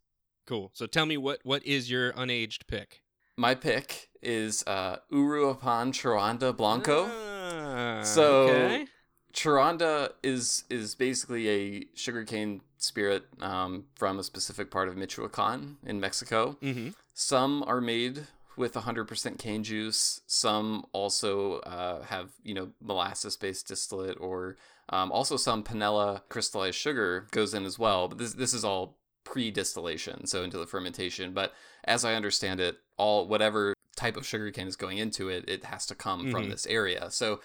Cool. 0.45 0.71
So 0.73 0.85
tell 0.85 1.05
me 1.05 1.17
what 1.17 1.39
what 1.43 1.63
is 1.65 1.89
your 1.89 2.13
unaged 2.13 2.67
pick? 2.67 3.01
My 3.37 3.55
pick 3.55 4.09
is 4.21 4.63
uh, 4.65 4.97
Uruapan 5.11 5.91
Charanda 5.91 6.55
Blanco. 6.55 7.09
Ah, 7.11 8.01
so 8.03 8.43
okay. 8.49 8.87
Charanda 9.33 10.11
is 10.23 10.63
is 10.69 10.95
basically 10.95 11.49
a 11.49 11.85
sugarcane 11.93 12.61
spirit 12.77 13.23
um, 13.41 13.85
from 13.95 14.19
a 14.19 14.23
specific 14.23 14.71
part 14.71 14.87
of 14.87 14.95
Michoacan 14.95 15.77
in 15.85 15.99
Mexico. 15.99 16.57
Mhm. 16.61 16.93
Some 17.13 17.63
are 17.63 17.81
made 17.81 18.27
with 18.57 18.73
100% 18.73 19.37
cane 19.37 19.63
juice. 19.63 20.21
Some 20.27 20.85
also 20.93 21.59
uh, 21.59 22.03
have 22.03 22.31
you 22.43 22.53
know 22.53 22.69
molasses 22.81 23.35
based 23.37 23.67
distillate, 23.67 24.17
or 24.19 24.57
um, 24.89 25.11
also 25.11 25.37
some 25.37 25.63
panela 25.63 26.21
crystallized 26.29 26.77
sugar 26.77 27.27
goes 27.31 27.53
in 27.53 27.65
as 27.65 27.77
well. 27.79 28.07
But 28.07 28.17
this 28.17 28.33
this 28.33 28.53
is 28.53 28.63
all 28.63 28.97
pre-distillation, 29.23 30.27
so 30.27 30.43
into 30.43 30.57
the 30.57 30.67
fermentation. 30.67 31.33
But 31.33 31.53
as 31.83 32.05
I 32.05 32.13
understand 32.15 32.59
it, 32.59 32.77
all 32.97 33.27
whatever 33.27 33.73
type 33.95 34.17
of 34.17 34.25
sugarcane 34.25 34.67
is 34.67 34.75
going 34.75 34.97
into 34.97 35.29
it, 35.29 35.47
it 35.49 35.65
has 35.65 35.85
to 35.87 35.95
come 35.95 36.29
from 36.31 36.45
Mhm. 36.45 36.49
this 36.51 36.65
area. 36.67 37.09
So 37.11 37.41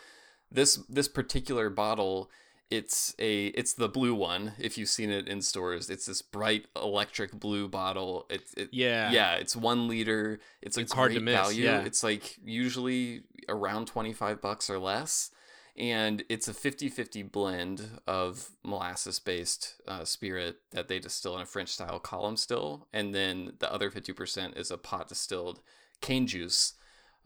this 0.50 0.76
this 0.88 1.08
particular 1.08 1.70
bottle 1.70 2.30
it's 2.70 3.14
a 3.18 3.46
it's 3.48 3.74
the 3.74 3.88
blue 3.88 4.14
one 4.14 4.52
if 4.58 4.78
you've 4.78 4.88
seen 4.88 5.10
it 5.10 5.26
in 5.28 5.42
stores 5.42 5.90
it's 5.90 6.06
this 6.06 6.22
bright 6.22 6.66
electric 6.76 7.32
blue 7.32 7.68
bottle 7.68 8.26
it's 8.30 8.54
it, 8.54 8.68
Yeah. 8.72 9.10
yeah 9.10 9.34
it's 9.34 9.56
one 9.56 9.88
liter 9.88 10.38
it's 10.62 10.76
a 10.76 10.80
It's 10.80 10.92
great 10.92 10.96
hard 10.96 11.12
to 11.14 11.20
miss, 11.20 11.34
value 11.34 11.64
yeah. 11.64 11.80
it's 11.80 12.04
like 12.04 12.38
usually 12.44 13.22
around 13.48 13.86
25 13.86 14.40
bucks 14.40 14.70
or 14.70 14.78
less 14.78 15.30
and 15.76 16.24
it's 16.28 16.46
a 16.46 16.52
50-50 16.52 17.30
blend 17.32 17.88
of 18.06 18.50
molasses 18.62 19.18
based 19.18 19.80
uh, 19.88 20.04
spirit 20.04 20.58
that 20.72 20.88
they 20.88 20.98
distill 20.98 21.34
in 21.36 21.42
a 21.42 21.46
french 21.46 21.70
style 21.70 21.98
column 21.98 22.36
still 22.36 22.86
and 22.92 23.14
then 23.14 23.54
the 23.58 23.72
other 23.72 23.90
50% 23.90 24.56
is 24.56 24.70
a 24.70 24.78
pot 24.78 25.08
distilled 25.08 25.60
cane 26.00 26.26
juice 26.26 26.74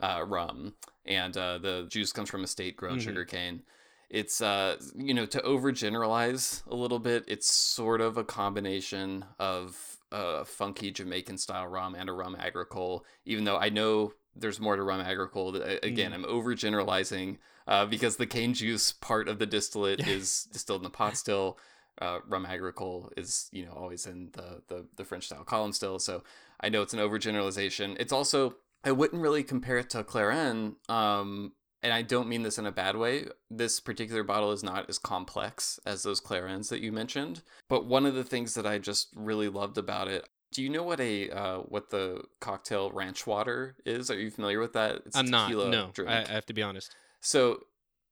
uh, 0.01 0.25
rum, 0.27 0.75
and 1.07 1.37
uh, 1.37 1.57
the 1.57 1.87
juice 1.89 2.11
comes 2.11 2.29
from 2.29 2.43
estate 2.43 2.77
grown 2.77 2.99
Mhm. 2.99 3.03
sugar 3.03 3.25
cane. 3.25 3.63
It's 4.11 4.41
uh, 4.41 4.77
you 4.97 5.15
know 5.15 5.27
to 5.27 5.41
overgeneralize 5.41 6.67
a 6.67 6.75
little 6.75 6.99
bit. 6.99 7.25
It's 7.27 7.53
sort 7.53 8.01
of 8.01 8.17
a 8.17 8.25
combination 8.25 9.25
of 9.39 9.99
a 10.13 10.45
funky 10.45 10.91
Jamaican 10.91 11.39
style 11.39 11.67
rum 11.67 11.95
and 11.95 12.09
a 12.09 12.13
rum 12.13 12.37
agricole. 12.39 13.05
Even 13.25 13.45
though 13.45 13.57
I 13.57 13.69
know 13.69 14.13
there's 14.37 14.61
more 14.61 14.77
to 14.77 14.83
rum 14.83 15.01
agricole. 15.01 15.55
Again, 15.83 16.13
I'm 16.13 16.25
overgeneralizing 16.25 17.39
uh, 17.67 17.87
because 17.87 18.17
the 18.17 18.27
cane 18.27 18.55
juice 18.55 18.93
part 18.93 19.29
of 19.29 19.39
the 19.39 19.47
distillate 19.47 20.07
is 20.07 20.49
distilled 20.53 20.81
in 20.81 20.85
the 20.85 20.91
pot 20.91 21.17
still. 21.17 21.59
Uh, 22.03 22.19
rum 22.27 22.45
agricole 22.45 23.13
is 23.17 23.49
you 23.53 23.65
know 23.65 23.73
always 23.73 24.07
in 24.07 24.31
the 24.33 24.63
the, 24.67 24.87
the 24.97 25.05
French 25.05 25.27
style 25.27 25.45
column 25.45 25.73
still. 25.73 25.99
So 25.99 26.25
I 26.61 26.69
know 26.69 26.83
it's 26.83 26.95
an 26.95 27.01
overgeneralization. 27.01 27.97
It's 28.01 28.13
also 28.13 28.57
I 28.83 28.93
wouldn't 28.93 29.23
really 29.23 29.43
compare 29.43 29.79
it 29.79 29.91
to 29.91 30.03
Clairin, 30.03 30.75
um, 30.91 31.53
and 31.85 31.93
I 31.93 32.03
don't 32.03 32.29
mean 32.29 32.43
this 32.43 32.59
in 32.59 32.67
a 32.67 32.73
bad 32.73 32.97
way. 32.97 33.27
This 33.51 33.79
particular 33.79 34.25
bottle 34.25 34.51
is 34.53 34.65
not 34.65 34.89
as 34.89 34.99
complex 34.99 35.79
as 35.85 36.03
those 36.03 36.19
Clairins 36.19 36.71
that 36.71 36.81
you 36.81 36.91
mentioned. 36.91 37.43
But 37.69 37.85
one 37.85 38.07
of 38.07 38.15
the 38.15 38.25
things 38.25 38.55
that 38.55 38.67
I 38.67 38.79
just 38.79 39.09
really 39.15 39.49
loved 39.49 39.77
about 39.79 40.09
it. 40.09 40.27
Do 40.51 40.63
you 40.63 40.71
know 40.71 40.83
what 40.83 41.01
a 41.01 41.31
uh, 41.31 41.59
what 41.59 41.91
the 41.91 42.23
cocktail 42.41 42.91
ranch 42.91 43.27
water 43.27 43.77
is? 43.85 44.11
Are 44.11 44.19
you 44.19 44.31
familiar 44.31 44.61
with 44.61 44.73
that? 44.73 45.03
It's 45.05 45.17
I'm 45.17 45.27
not. 45.27 45.51
No, 45.51 45.91
drink. 45.93 46.11
I, 46.11 46.23
I 46.23 46.33
have 46.33 46.47
to 46.47 46.55
be 46.55 46.63
honest. 46.63 46.95
So 47.21 47.61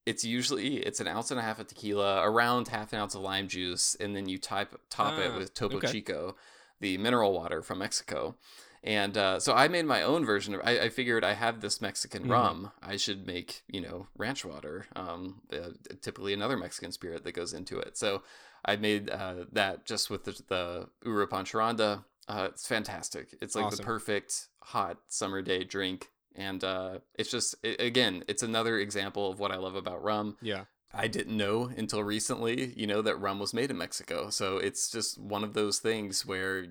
it's 0.04 0.24
usually 0.24 0.76
it's 0.78 1.00
an 1.00 1.06
ounce 1.06 1.30
and 1.30 1.40
a 1.40 1.42
half 1.42 1.58
of 1.60 1.68
tequila, 1.68 2.22
around 2.28 2.68
half 2.68 2.92
an 2.92 2.98
ounce 2.98 3.14
of 3.14 3.22
lime 3.22 3.48
juice, 3.48 3.96
and 4.00 4.14
then 4.14 4.28
you 4.28 4.38
type 4.38 4.78
top 4.90 5.18
it 5.18 5.30
Ah, 5.32 5.38
with 5.38 5.54
Topo 5.54 5.76
okay. 5.76 5.90
Chico, 5.90 6.36
the 6.80 6.98
mineral 6.98 7.32
water 7.32 7.62
from 7.62 7.78
Mexico. 7.78 8.36
And 8.84 9.16
uh, 9.16 9.38
so 9.38 9.54
I 9.54 9.68
made 9.68 9.84
my 9.86 10.02
own 10.02 10.24
version 10.24 10.54
of. 10.54 10.60
I, 10.64 10.80
I 10.80 10.88
figured 10.88 11.24
I 11.24 11.34
have 11.34 11.60
this 11.60 11.80
Mexican 11.80 12.24
Mhm. 12.24 12.30
rum. 12.30 12.72
I 12.82 12.96
should 12.96 13.26
make 13.26 13.62
you 13.68 13.80
know 13.80 14.08
ranch 14.16 14.44
water. 14.44 14.86
Um, 14.96 15.42
uh, 15.52 15.70
typically 16.00 16.32
another 16.32 16.56
Mexican 16.56 16.90
spirit 16.92 17.22
that 17.24 17.32
goes 17.32 17.52
into 17.52 17.78
it. 17.78 17.96
So 17.96 18.22
I 18.64 18.76
made 18.76 19.08
uh, 19.08 19.44
that 19.52 19.86
just 19.86 20.10
with 20.10 20.24
the, 20.24 20.32
the 20.48 20.88
Uruapan 21.04 21.44
Charanda. 21.44 22.04
Uh, 22.28 22.48
it's 22.50 22.66
fantastic. 22.66 23.34
It's 23.40 23.54
like 23.54 23.64
the 23.70 23.82
perfect 23.82 24.48
hot 24.62 24.98
summer 25.08 25.42
day 25.42 25.64
drink. 25.64 26.08
And 26.34 26.64
uh, 26.64 27.00
it's 27.16 27.30
just, 27.30 27.56
i 27.64 27.76
again, 27.78 28.24
it's 28.26 28.42
another 28.42 28.78
example 28.78 29.30
of 29.30 29.38
what 29.38 29.50
I 29.52 29.56
love 29.56 29.74
about 29.74 30.02
rum. 30.02 30.38
Yeah. 30.40 30.64
I 30.94 31.08
didn't 31.08 31.36
know 31.36 31.70
until 31.74 32.04
recently, 32.04 32.74
you 32.76 32.86
know, 32.86 33.00
that 33.00 33.16
rum 33.16 33.38
was 33.38 33.54
made 33.54 33.70
in 33.70 33.78
Mexico. 33.78 34.28
So 34.28 34.58
it's 34.58 34.90
just 34.90 35.18
one 35.18 35.42
of 35.42 35.54
those 35.54 35.78
things 35.78 36.26
where 36.26 36.66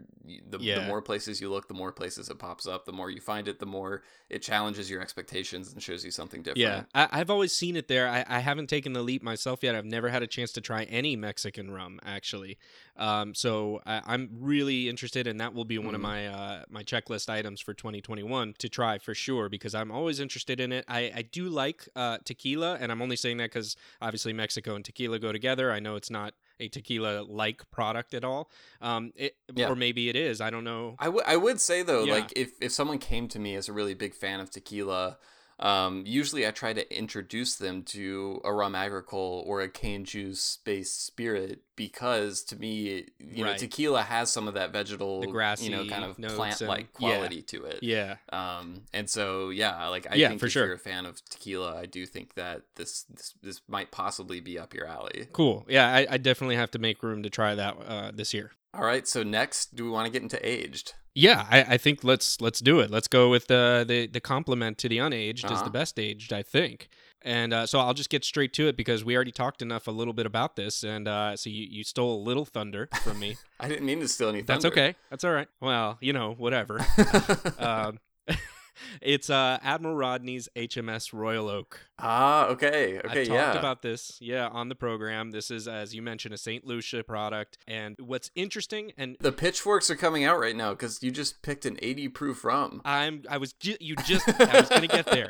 the, 0.47 0.59
the 0.59 0.85
more 0.87 1.01
places 1.01 1.41
you 1.41 1.49
look, 1.49 1.67
the 1.67 1.73
more 1.73 1.91
places 1.91 2.29
it 2.29 2.37
pops 2.37 2.67
up. 2.67 2.85
The 2.85 2.91
more 2.91 3.09
you 3.09 3.19
find 3.19 3.47
it, 3.47 3.59
the 3.59 3.65
more 3.65 4.03
it 4.29 4.43
challenges 4.43 4.91
your 4.91 5.01
expectations 5.01 5.73
and 5.73 5.81
shows 5.81 6.05
you 6.05 6.11
something 6.11 6.43
different. 6.43 6.59
Yeah, 6.59 6.83
I, 6.93 7.09
I've 7.11 7.31
always 7.31 7.51
seen 7.51 7.75
it 7.75 7.87
there. 7.87 8.07
I, 8.07 8.23
I 8.27 8.39
haven't 8.39 8.67
taken 8.67 8.93
the 8.93 9.01
leap 9.01 9.23
myself 9.23 9.63
yet. 9.63 9.73
I've 9.73 9.85
never 9.85 10.09
had 10.09 10.21
a 10.21 10.27
chance 10.27 10.51
to 10.53 10.61
try 10.61 10.83
any 10.83 11.15
Mexican 11.15 11.71
rum, 11.71 11.99
actually. 12.03 12.59
Um, 12.97 13.33
so 13.33 13.81
I, 13.85 14.01
I'm 14.05 14.29
really 14.39 14.89
interested, 14.89 15.25
and 15.27 15.39
that 15.39 15.53
will 15.53 15.65
be 15.65 15.77
one 15.77 15.95
of 15.95 16.01
Mhm. 16.01 16.03
my 16.03 16.27
uh, 16.27 16.63
my 16.69 16.83
checklist 16.83 17.29
items 17.29 17.61
for 17.61 17.73
2021 17.73 18.53
to 18.59 18.69
try 18.69 18.97
for 18.97 19.13
sure 19.15 19.49
because 19.49 19.73
I'm 19.73 19.91
always 19.91 20.19
interested 20.19 20.59
in 20.59 20.71
it. 20.71 20.85
I, 20.87 21.11
I 21.15 21.21
do 21.23 21.45
like 21.49 21.87
uh, 21.95 22.17
tequila, 22.25 22.77
and 22.79 22.91
I'm 22.91 23.01
only 23.01 23.15
saying 23.15 23.37
that 23.37 23.45
because 23.51 23.75
obviously 24.01 24.33
Mexico 24.33 24.75
and 24.75 24.83
tequila 24.85 25.19
go 25.19 25.31
together. 25.31 25.71
I 25.71 25.79
know 25.79 25.95
it's 25.95 26.09
not 26.11 26.33
a 26.59 26.67
tequila 26.67 27.23
like 27.23 27.69
product 27.71 28.13
at 28.13 28.23
all, 28.23 28.51
um, 28.81 29.11
it, 29.15 29.35
Yeah. 29.55 29.69
or 29.69 29.75
maybe 29.75 30.09
it 30.09 30.15
is. 30.15 30.41
I 30.41 30.49
don't 30.51 30.63
know. 30.63 30.95
I 30.99 31.09
would 31.09 31.23
I 31.25 31.37
would 31.37 31.59
say 31.59 31.81
though, 31.83 32.03
Yeah. 32.03 32.13
like 32.13 32.33
if 32.35 32.51
if 32.61 32.71
someone 32.71 32.99
came 32.99 33.27
to 33.29 33.39
me 33.39 33.55
as 33.55 33.67
a 33.69 33.73
really 33.73 33.93
big 33.95 34.13
fan 34.13 34.39
of 34.39 34.49
tequila, 34.51 35.17
um, 35.61 36.03
usually 36.05 36.47
I 36.47 36.51
try 36.51 36.73
to 36.73 36.97
introduce 36.97 37.55
them 37.55 37.83
to 37.83 38.41
a 38.43 38.53
rum 38.53 38.75
agricole 38.75 39.43
or 39.45 39.61
a 39.61 39.69
cane 39.69 40.05
juice 40.05 40.57
based 40.63 41.05
spirit 41.05 41.61
because 41.75 42.43
to 42.45 42.55
me, 42.59 43.05
you 43.19 43.45
know, 43.45 43.55
tequila 43.55 44.03
has 44.03 44.31
some 44.31 44.47
of 44.47 44.53
that 44.55 44.71
vegetal, 44.71 45.21
The 45.21 45.27
grassy 45.27 45.65
you 45.65 45.71
know, 45.71 45.85
kind 45.85 46.03
of 46.05 46.17
plant 46.17 46.61
like 46.61 46.79
and- 46.79 46.87
yeah. 46.99 47.15
quality 47.15 47.41
to 47.43 47.65
it. 47.65 47.79
Yeah. 47.81 48.15
Um, 48.31 48.81
and 48.93 49.09
so 49.09 49.49
yeah, 49.49 49.87
like 49.87 50.07
I 50.11 50.15
Yeah, 50.15 50.29
think 50.29 50.39
for 50.39 50.45
if 50.47 50.51
sure. 50.51 50.65
you're 50.65 50.75
a 50.75 50.79
fan 50.79 51.05
of 51.05 51.23
tequila, 51.25 51.75
I 51.79 51.85
do 51.85 52.05
think 52.05 52.33
that 52.35 52.63
this 52.75 53.03
this 53.03 53.33
this 53.41 53.61
might 53.67 53.91
possibly 53.91 54.39
be 54.39 54.57
up 54.59 54.73
your 54.73 54.87
alley. 54.87 55.27
Cool. 55.31 55.65
Yeah, 55.69 55.87
I, 55.93 56.07
I 56.11 56.17
definitely 56.17 56.55
have 56.55 56.71
to 56.71 56.79
make 56.79 57.01
room 57.03 57.23
to 57.23 57.29
try 57.29 57.55
that 57.55 57.77
uh, 57.87 58.11
this 58.13 58.33
year. 58.33 58.51
All 58.73 58.85
right, 58.85 59.05
so 59.05 59.21
next, 59.21 59.75
do 59.75 59.83
we 59.83 59.89
want 59.89 60.05
to 60.05 60.11
get 60.11 60.21
into 60.21 60.39
aged? 60.47 60.93
Yeah, 61.13 61.45
I, 61.49 61.61
I 61.73 61.77
think 61.77 62.03
let's 62.03 62.39
let's 62.39 62.59
do 62.61 62.79
it. 62.79 62.89
Let's 62.89 63.07
go 63.09 63.29
with 63.29 63.47
the 63.47 63.83
the, 63.87 64.07
the 64.07 64.19
complement 64.21 64.77
to 64.79 64.89
the 64.89 64.97
unaged 64.99 65.45
is 65.45 65.51
Uh-huh. 65.51 65.63
the 65.65 65.69
best 65.71 65.99
aged, 65.99 66.31
I 66.31 66.41
think. 66.41 66.87
And 67.23 67.53
uh, 67.53 67.65
so 67.67 67.79
I'll 67.79 67.93
just 67.93 68.09
get 68.09 68.23
straight 68.25 68.51
to 68.53 68.67
it 68.67 68.75
because 68.77 69.03
we 69.05 69.15
already 69.15 69.31
talked 69.31 69.61
enough 69.61 69.87
a 69.87 69.91
little 69.91 70.13
bit 70.13 70.25
about 70.25 70.55
this, 70.55 70.83
and 70.83 71.07
uh, 71.07 71.35
so 71.35 71.49
you, 71.51 71.67
you 71.69 71.83
stole 71.83 72.19
a 72.19 72.21
little 72.23 72.45
thunder 72.45 72.87
from 73.03 73.19
me. 73.19 73.35
I 73.59 73.67
didn't 73.67 73.85
mean 73.85 73.99
to 73.99 74.07
steal 74.07 74.29
any 74.29 74.41
That's 74.41 74.65
okay. 74.65 74.95
That's 75.11 75.23
all 75.23 75.31
right. 75.31 75.47
Well, 75.59 75.97
you 76.01 76.13
know, 76.13 76.33
whatever. 76.33 76.79
um, 77.59 77.99
it's 79.01 79.29
uh, 79.29 79.59
Admiral 79.61 79.95
Rodney's 79.95 80.49
HMS 80.55 81.13
Royal 81.13 81.49
Oak. 81.49 81.79
Ah, 81.99 82.47
okay, 82.47 82.99
okay, 82.99 83.25
talked 83.25 83.29
yeah. 83.29 83.57
about 83.57 83.81
this, 83.81 84.17
yeah, 84.19 84.47
on 84.47 84.69
the 84.69 84.75
program. 84.75 85.31
This 85.31 85.51
is, 85.51 85.67
as 85.67 85.93
you 85.93 86.01
mentioned, 86.01 86.33
a 86.33 86.37
St. 86.37 86.65
Lucia 86.65 87.03
product. 87.03 87.57
And 87.67 87.95
what's 87.99 88.31
interesting, 88.35 88.91
and 88.97 89.17
the 89.19 89.31
pitchforks 89.31 89.89
are 89.89 89.95
coming 89.95 90.23
out 90.23 90.39
right 90.39 90.55
now 90.55 90.71
because 90.71 91.03
you 91.03 91.11
just 91.11 91.41
picked 91.41 91.65
an 91.65 91.77
80 91.81 92.07
proof 92.09 92.43
rum. 92.43 92.81
I'm, 92.83 93.23
I 93.29 93.37
was, 93.37 93.53
ju- 93.53 93.77
you 93.79 93.95
just, 94.05 94.27
I 94.27 94.59
was 94.59 94.69
gonna 94.69 94.87
get 94.87 95.05
there. 95.05 95.29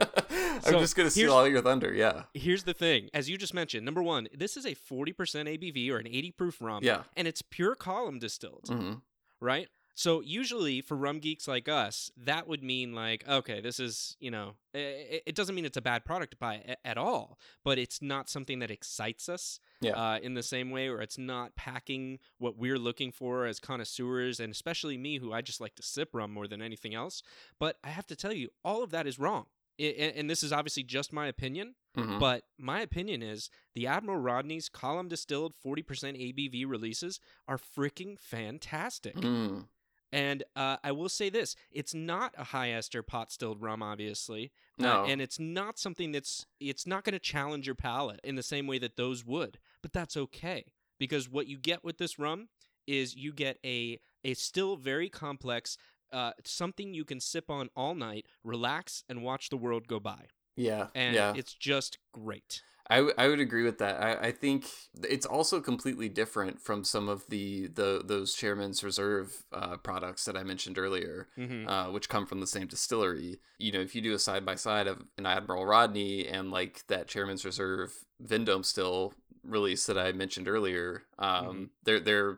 I'm 0.65 0.79
just 0.79 0.95
gonna 0.95 1.09
steal 1.09 1.33
all 1.33 1.47
your 1.47 1.61
thunder. 1.61 1.93
Yeah. 1.93 2.23
Here's 2.33 2.63
the 2.63 2.73
thing, 2.73 3.09
as 3.13 3.29
you 3.29 3.37
just 3.37 3.53
mentioned, 3.53 3.85
number 3.85 4.01
one, 4.01 4.27
this 4.33 4.55
is 4.55 4.65
a 4.65 4.75
40% 4.75 5.13
ABV 5.15 5.91
or 5.91 5.97
an 5.97 6.07
80 6.07 6.31
proof 6.31 6.61
rum. 6.61 6.83
Yeah. 6.83 7.03
And 7.17 7.27
it's 7.27 7.41
pure 7.41 7.75
column 7.75 8.19
distilled, 8.19 8.67
hmm 8.67 8.93
right? 9.41 9.67
So 10.01 10.21
usually 10.21 10.81
for 10.81 10.97
rum 10.97 11.19
geeks 11.19 11.47
like 11.47 11.69
us, 11.69 12.09
that 12.17 12.47
would 12.47 12.63
mean 12.63 12.95
like, 12.95 13.23
okay, 13.27 13.61
this 13.61 13.79
is, 13.79 14.17
you 14.19 14.31
know, 14.31 14.55
it, 14.73 15.21
it 15.27 15.35
doesn't 15.35 15.53
mean 15.53 15.63
it's 15.63 15.77
a 15.77 15.81
bad 15.81 16.03
product 16.05 16.31
to 16.31 16.37
buy 16.37 16.55
a- 16.67 16.87
at 16.87 16.97
all, 16.97 17.37
but 17.63 17.77
it's 17.77 18.01
not 18.01 18.27
something 18.27 18.57
that 18.59 18.71
excites 18.71 19.29
us 19.29 19.59
Yeah. 19.79 19.91
uh, 19.91 20.17
in 20.17 20.33
the 20.33 20.41
same 20.41 20.71
way, 20.71 20.87
or 20.87 21.01
it's 21.01 21.19
not 21.19 21.55
packing 21.55 22.17
what 22.39 22.57
we're 22.57 22.79
looking 22.79 23.11
for 23.11 23.45
as 23.45 23.59
connoisseurs, 23.59 24.39
and 24.39 24.51
especially 24.51 24.97
me, 24.97 25.19
who 25.19 25.31
I 25.31 25.41
just 25.41 25.61
like 25.61 25.75
to 25.75 25.83
sip 25.83 26.09
rum 26.15 26.31
more 26.33 26.47
than 26.47 26.63
anything 26.63 26.95
else. 26.95 27.21
But 27.59 27.77
I 27.83 27.89
have 27.89 28.07
to 28.07 28.15
tell 28.15 28.33
you, 28.33 28.49
all 28.65 28.81
of 28.81 28.89
that 28.89 29.05
is 29.05 29.19
wrong. 29.19 29.45
I- 29.79 29.83
a- 29.83 30.17
and 30.17 30.27
this 30.29 30.41
is 30.41 30.51
obviously 30.51 30.81
just 30.83 31.13
my 31.13 31.27
opinion, 31.27 31.75
Mhm. 31.95 32.19
but 32.19 32.45
my 32.57 32.81
opinion 32.81 33.21
is 33.21 33.51
the 33.75 33.85
Admiral 33.85 34.17
Rodney's 34.19 34.67
column 34.67 35.09
distilled 35.09 35.53
40% 35.55 36.17
ABV 36.17 36.65
releases 36.65 37.19
are 37.47 37.57
freaking 37.59 38.19
fantastic. 38.19 39.15
Mm. 39.15 39.67
And 40.11 40.43
uh, 40.55 40.77
I 40.83 40.91
will 40.91 41.09
say 41.09 41.29
this: 41.29 41.55
it's 41.71 41.93
not 41.93 42.33
a 42.37 42.43
high 42.45 42.71
ester 42.71 43.01
pot 43.03 43.31
stilled 43.31 43.61
rum, 43.61 43.81
obviously. 43.81 44.51
uh, 44.79 44.83
No. 44.83 45.05
and 45.05 45.21
it's 45.21 45.39
not 45.39 45.79
something 45.79 46.11
that's 46.11 46.45
it's 46.59 46.85
not 46.85 47.03
going 47.03 47.13
to 47.13 47.19
challenge 47.19 47.65
your 47.65 47.75
palate 47.75 48.19
in 48.23 48.35
the 48.35 48.43
same 48.43 48.67
way 48.67 48.77
that 48.79 48.97
those 48.97 49.25
would. 49.25 49.57
But 49.81 49.93
that's 49.93 50.17
okay 50.17 50.65
because 50.99 51.29
what 51.29 51.47
you 51.47 51.57
get 51.57 51.83
with 51.83 51.97
this 51.97 52.19
rum 52.19 52.49
is 52.87 53.15
you 53.15 53.31
get 53.31 53.57
a 53.65 53.99
a 54.23 54.33
still 54.33 54.75
very 54.75 55.09
complex 55.09 55.77
uh, 56.11 56.31
something 56.43 56.93
you 56.93 57.05
can 57.05 57.19
sip 57.19 57.49
on 57.49 57.69
all 57.75 57.95
night, 57.95 58.25
relax, 58.43 59.03
and 59.07 59.23
watch 59.23 59.49
the 59.49 59.57
world 59.57 59.87
go 59.87 59.99
by. 59.99 60.25
Yeah. 60.57 60.87
And 60.93 61.15
yeah. 61.15 61.33
it's 61.35 61.53
just 61.53 61.97
great. 62.11 62.61
I, 62.91 62.95
w- 62.97 63.13
I 63.17 63.27
would 63.27 63.39
agree 63.39 63.63
with 63.63 63.77
that. 63.79 64.01
I, 64.03 64.27
I 64.27 64.31
think 64.31 64.69
it's 65.03 65.25
also 65.25 65.61
completely 65.61 66.09
different 66.09 66.61
from 66.61 66.83
some 66.83 67.07
of 67.09 67.25
the, 67.29 67.67
the 67.67 68.01
those 68.05 68.33
Chairman's 68.35 68.83
Reserve 68.83 69.43
uh, 69.53 69.77
products 69.77 70.25
that 70.25 70.35
I 70.37 70.43
mentioned 70.43 70.77
earlier, 70.77 71.27
Mhm. 71.37 71.67
uh, 71.67 71.91
which 71.91 72.09
come 72.09 72.25
from 72.25 72.39
the 72.41 72.47
same 72.47 72.67
distillery. 72.67 73.39
You 73.57 73.71
know, 73.71 73.79
if 73.81 73.95
you 73.95 74.01
do 74.01 74.13
a 74.13 74.19
side 74.19 74.45
by 74.45 74.55
side 74.55 74.87
of 74.87 75.01
an 75.17 75.25
Admiral 75.25 75.65
Rodney 75.65 76.27
and 76.27 76.51
like 76.51 76.85
that 76.87 77.07
Chairman's 77.07 77.45
Reserve 77.45 77.93
Vendome 78.19 78.63
still 78.63 79.13
release 79.43 79.85
that 79.87 79.97
I 79.97 80.11
mentioned 80.11 80.47
earlier, 80.47 81.03
um, 81.17 81.45
Mhm. 81.45 81.69
they're 81.85 81.99
they're 81.99 82.37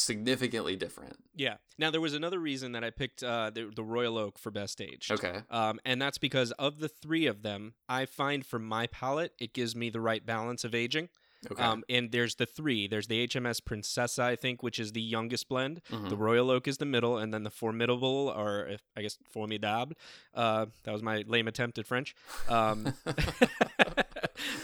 significantly 0.00 0.76
different. 0.76 1.16
Yeah. 1.34 1.56
Now 1.78 1.90
there 1.90 2.00
was 2.00 2.14
another 2.14 2.38
reason 2.38 2.72
that 2.72 2.84
I 2.84 2.90
picked 2.90 3.22
uh, 3.22 3.50
the, 3.50 3.70
the 3.74 3.82
Royal 3.84 4.18
Oak 4.18 4.38
for 4.38 4.50
best 4.50 4.80
aged. 4.80 5.10
Okay. 5.10 5.42
Um, 5.50 5.80
and 5.84 6.00
that's 6.00 6.18
because 6.18 6.52
of 6.52 6.78
the 6.78 6.88
three 6.88 7.26
of 7.26 7.42
them, 7.42 7.74
I 7.88 8.06
find 8.06 8.44
for 8.44 8.58
my 8.58 8.86
palate, 8.86 9.32
it 9.38 9.52
gives 9.52 9.74
me 9.76 9.90
the 9.90 10.00
right 10.00 10.24
balance 10.24 10.64
of 10.64 10.74
aging. 10.74 11.08
Okay. 11.50 11.62
Um, 11.62 11.84
and 11.88 12.10
there's 12.10 12.34
the 12.34 12.46
three. 12.46 12.88
There's 12.88 13.06
the 13.06 13.26
HMS 13.28 13.60
Princessa, 13.60 14.24
I 14.24 14.34
think, 14.34 14.62
which 14.62 14.80
is 14.80 14.90
the 14.92 15.00
youngest 15.00 15.48
blend. 15.48 15.80
Mhm. 15.88 16.08
The 16.08 16.16
Royal 16.16 16.50
Oak 16.50 16.66
is 16.66 16.78
the 16.78 16.84
middle, 16.84 17.16
and 17.16 17.32
then 17.32 17.44
the 17.44 17.50
Formidable, 17.50 18.32
or 18.36 18.76
I 18.96 19.02
guess 19.02 19.18
Formidable. 19.30 19.94
Uh, 20.34 20.66
that 20.82 20.92
was 20.92 21.02
my 21.02 21.22
lame 21.28 21.46
attempt 21.46 21.78
at 21.78 21.86
French. 21.86 22.16
Um, 22.48 22.92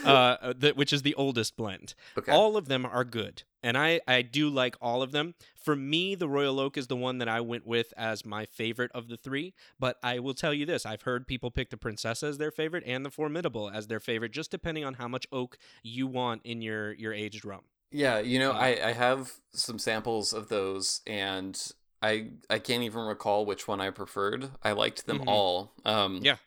uh, 0.41 0.53
the, 0.57 0.71
which 0.71 0.93
is 0.93 1.01
the 1.01 1.15
oldest 1.15 1.57
blend. 1.57 1.93
Okay. 2.17 2.31
All 2.31 2.57
of 2.57 2.67
them 2.67 2.85
are 2.85 3.03
good, 3.03 3.43
and 3.63 3.77
I 3.77 4.01
I 4.07 4.21
do 4.21 4.49
like 4.49 4.75
all 4.81 5.01
of 5.01 5.11
them. 5.11 5.35
For 5.55 5.75
me, 5.75 6.15
the 6.15 6.27
Royal 6.29 6.59
Oak 6.59 6.77
is 6.77 6.87
the 6.87 6.95
one 6.95 7.17
that 7.17 7.27
I 7.27 7.41
went 7.41 7.65
with 7.65 7.93
as 7.97 8.25
my 8.25 8.45
favorite 8.45 8.91
of 8.93 9.07
the 9.07 9.17
three. 9.17 9.53
But 9.79 9.97
I 10.03 10.19
will 10.19 10.33
tell 10.33 10.53
you 10.53 10.65
this: 10.65 10.85
I've 10.85 11.03
heard 11.03 11.27
people 11.27 11.51
pick 11.51 11.69
the 11.69 11.77
Princess 11.77 12.23
as 12.23 12.37
their 12.37 12.51
favorite 12.51 12.83
and 12.85 13.05
the 13.05 13.11
Formidable 13.11 13.69
as 13.69 13.87
their 13.87 13.99
favorite, 13.99 14.31
just 14.31 14.51
depending 14.51 14.83
on 14.85 14.95
how 14.95 15.07
much 15.07 15.25
oak 15.31 15.57
you 15.83 16.07
want 16.07 16.41
in 16.43 16.61
your 16.61 16.93
your 16.93 17.13
aged 17.13 17.45
rum. 17.45 17.61
Yeah, 17.91 18.19
you 18.19 18.39
know, 18.39 18.51
I, 18.51 18.89
I 18.89 18.91
have 18.93 19.31
some 19.53 19.79
samples 19.79 20.33
of 20.33 20.49
those, 20.49 21.01
and 21.07 21.57
I 22.01 22.31
I 22.49 22.59
can't 22.59 22.83
even 22.83 23.01
recall 23.05 23.45
which 23.45 23.67
one 23.67 23.79
I 23.79 23.89
preferred. 23.89 24.49
I 24.61 24.73
liked 24.73 25.05
them 25.07 25.19
Mhm. 25.19 25.27
all. 25.27 25.73
Um, 25.85 26.19
Yeah. 26.21 26.37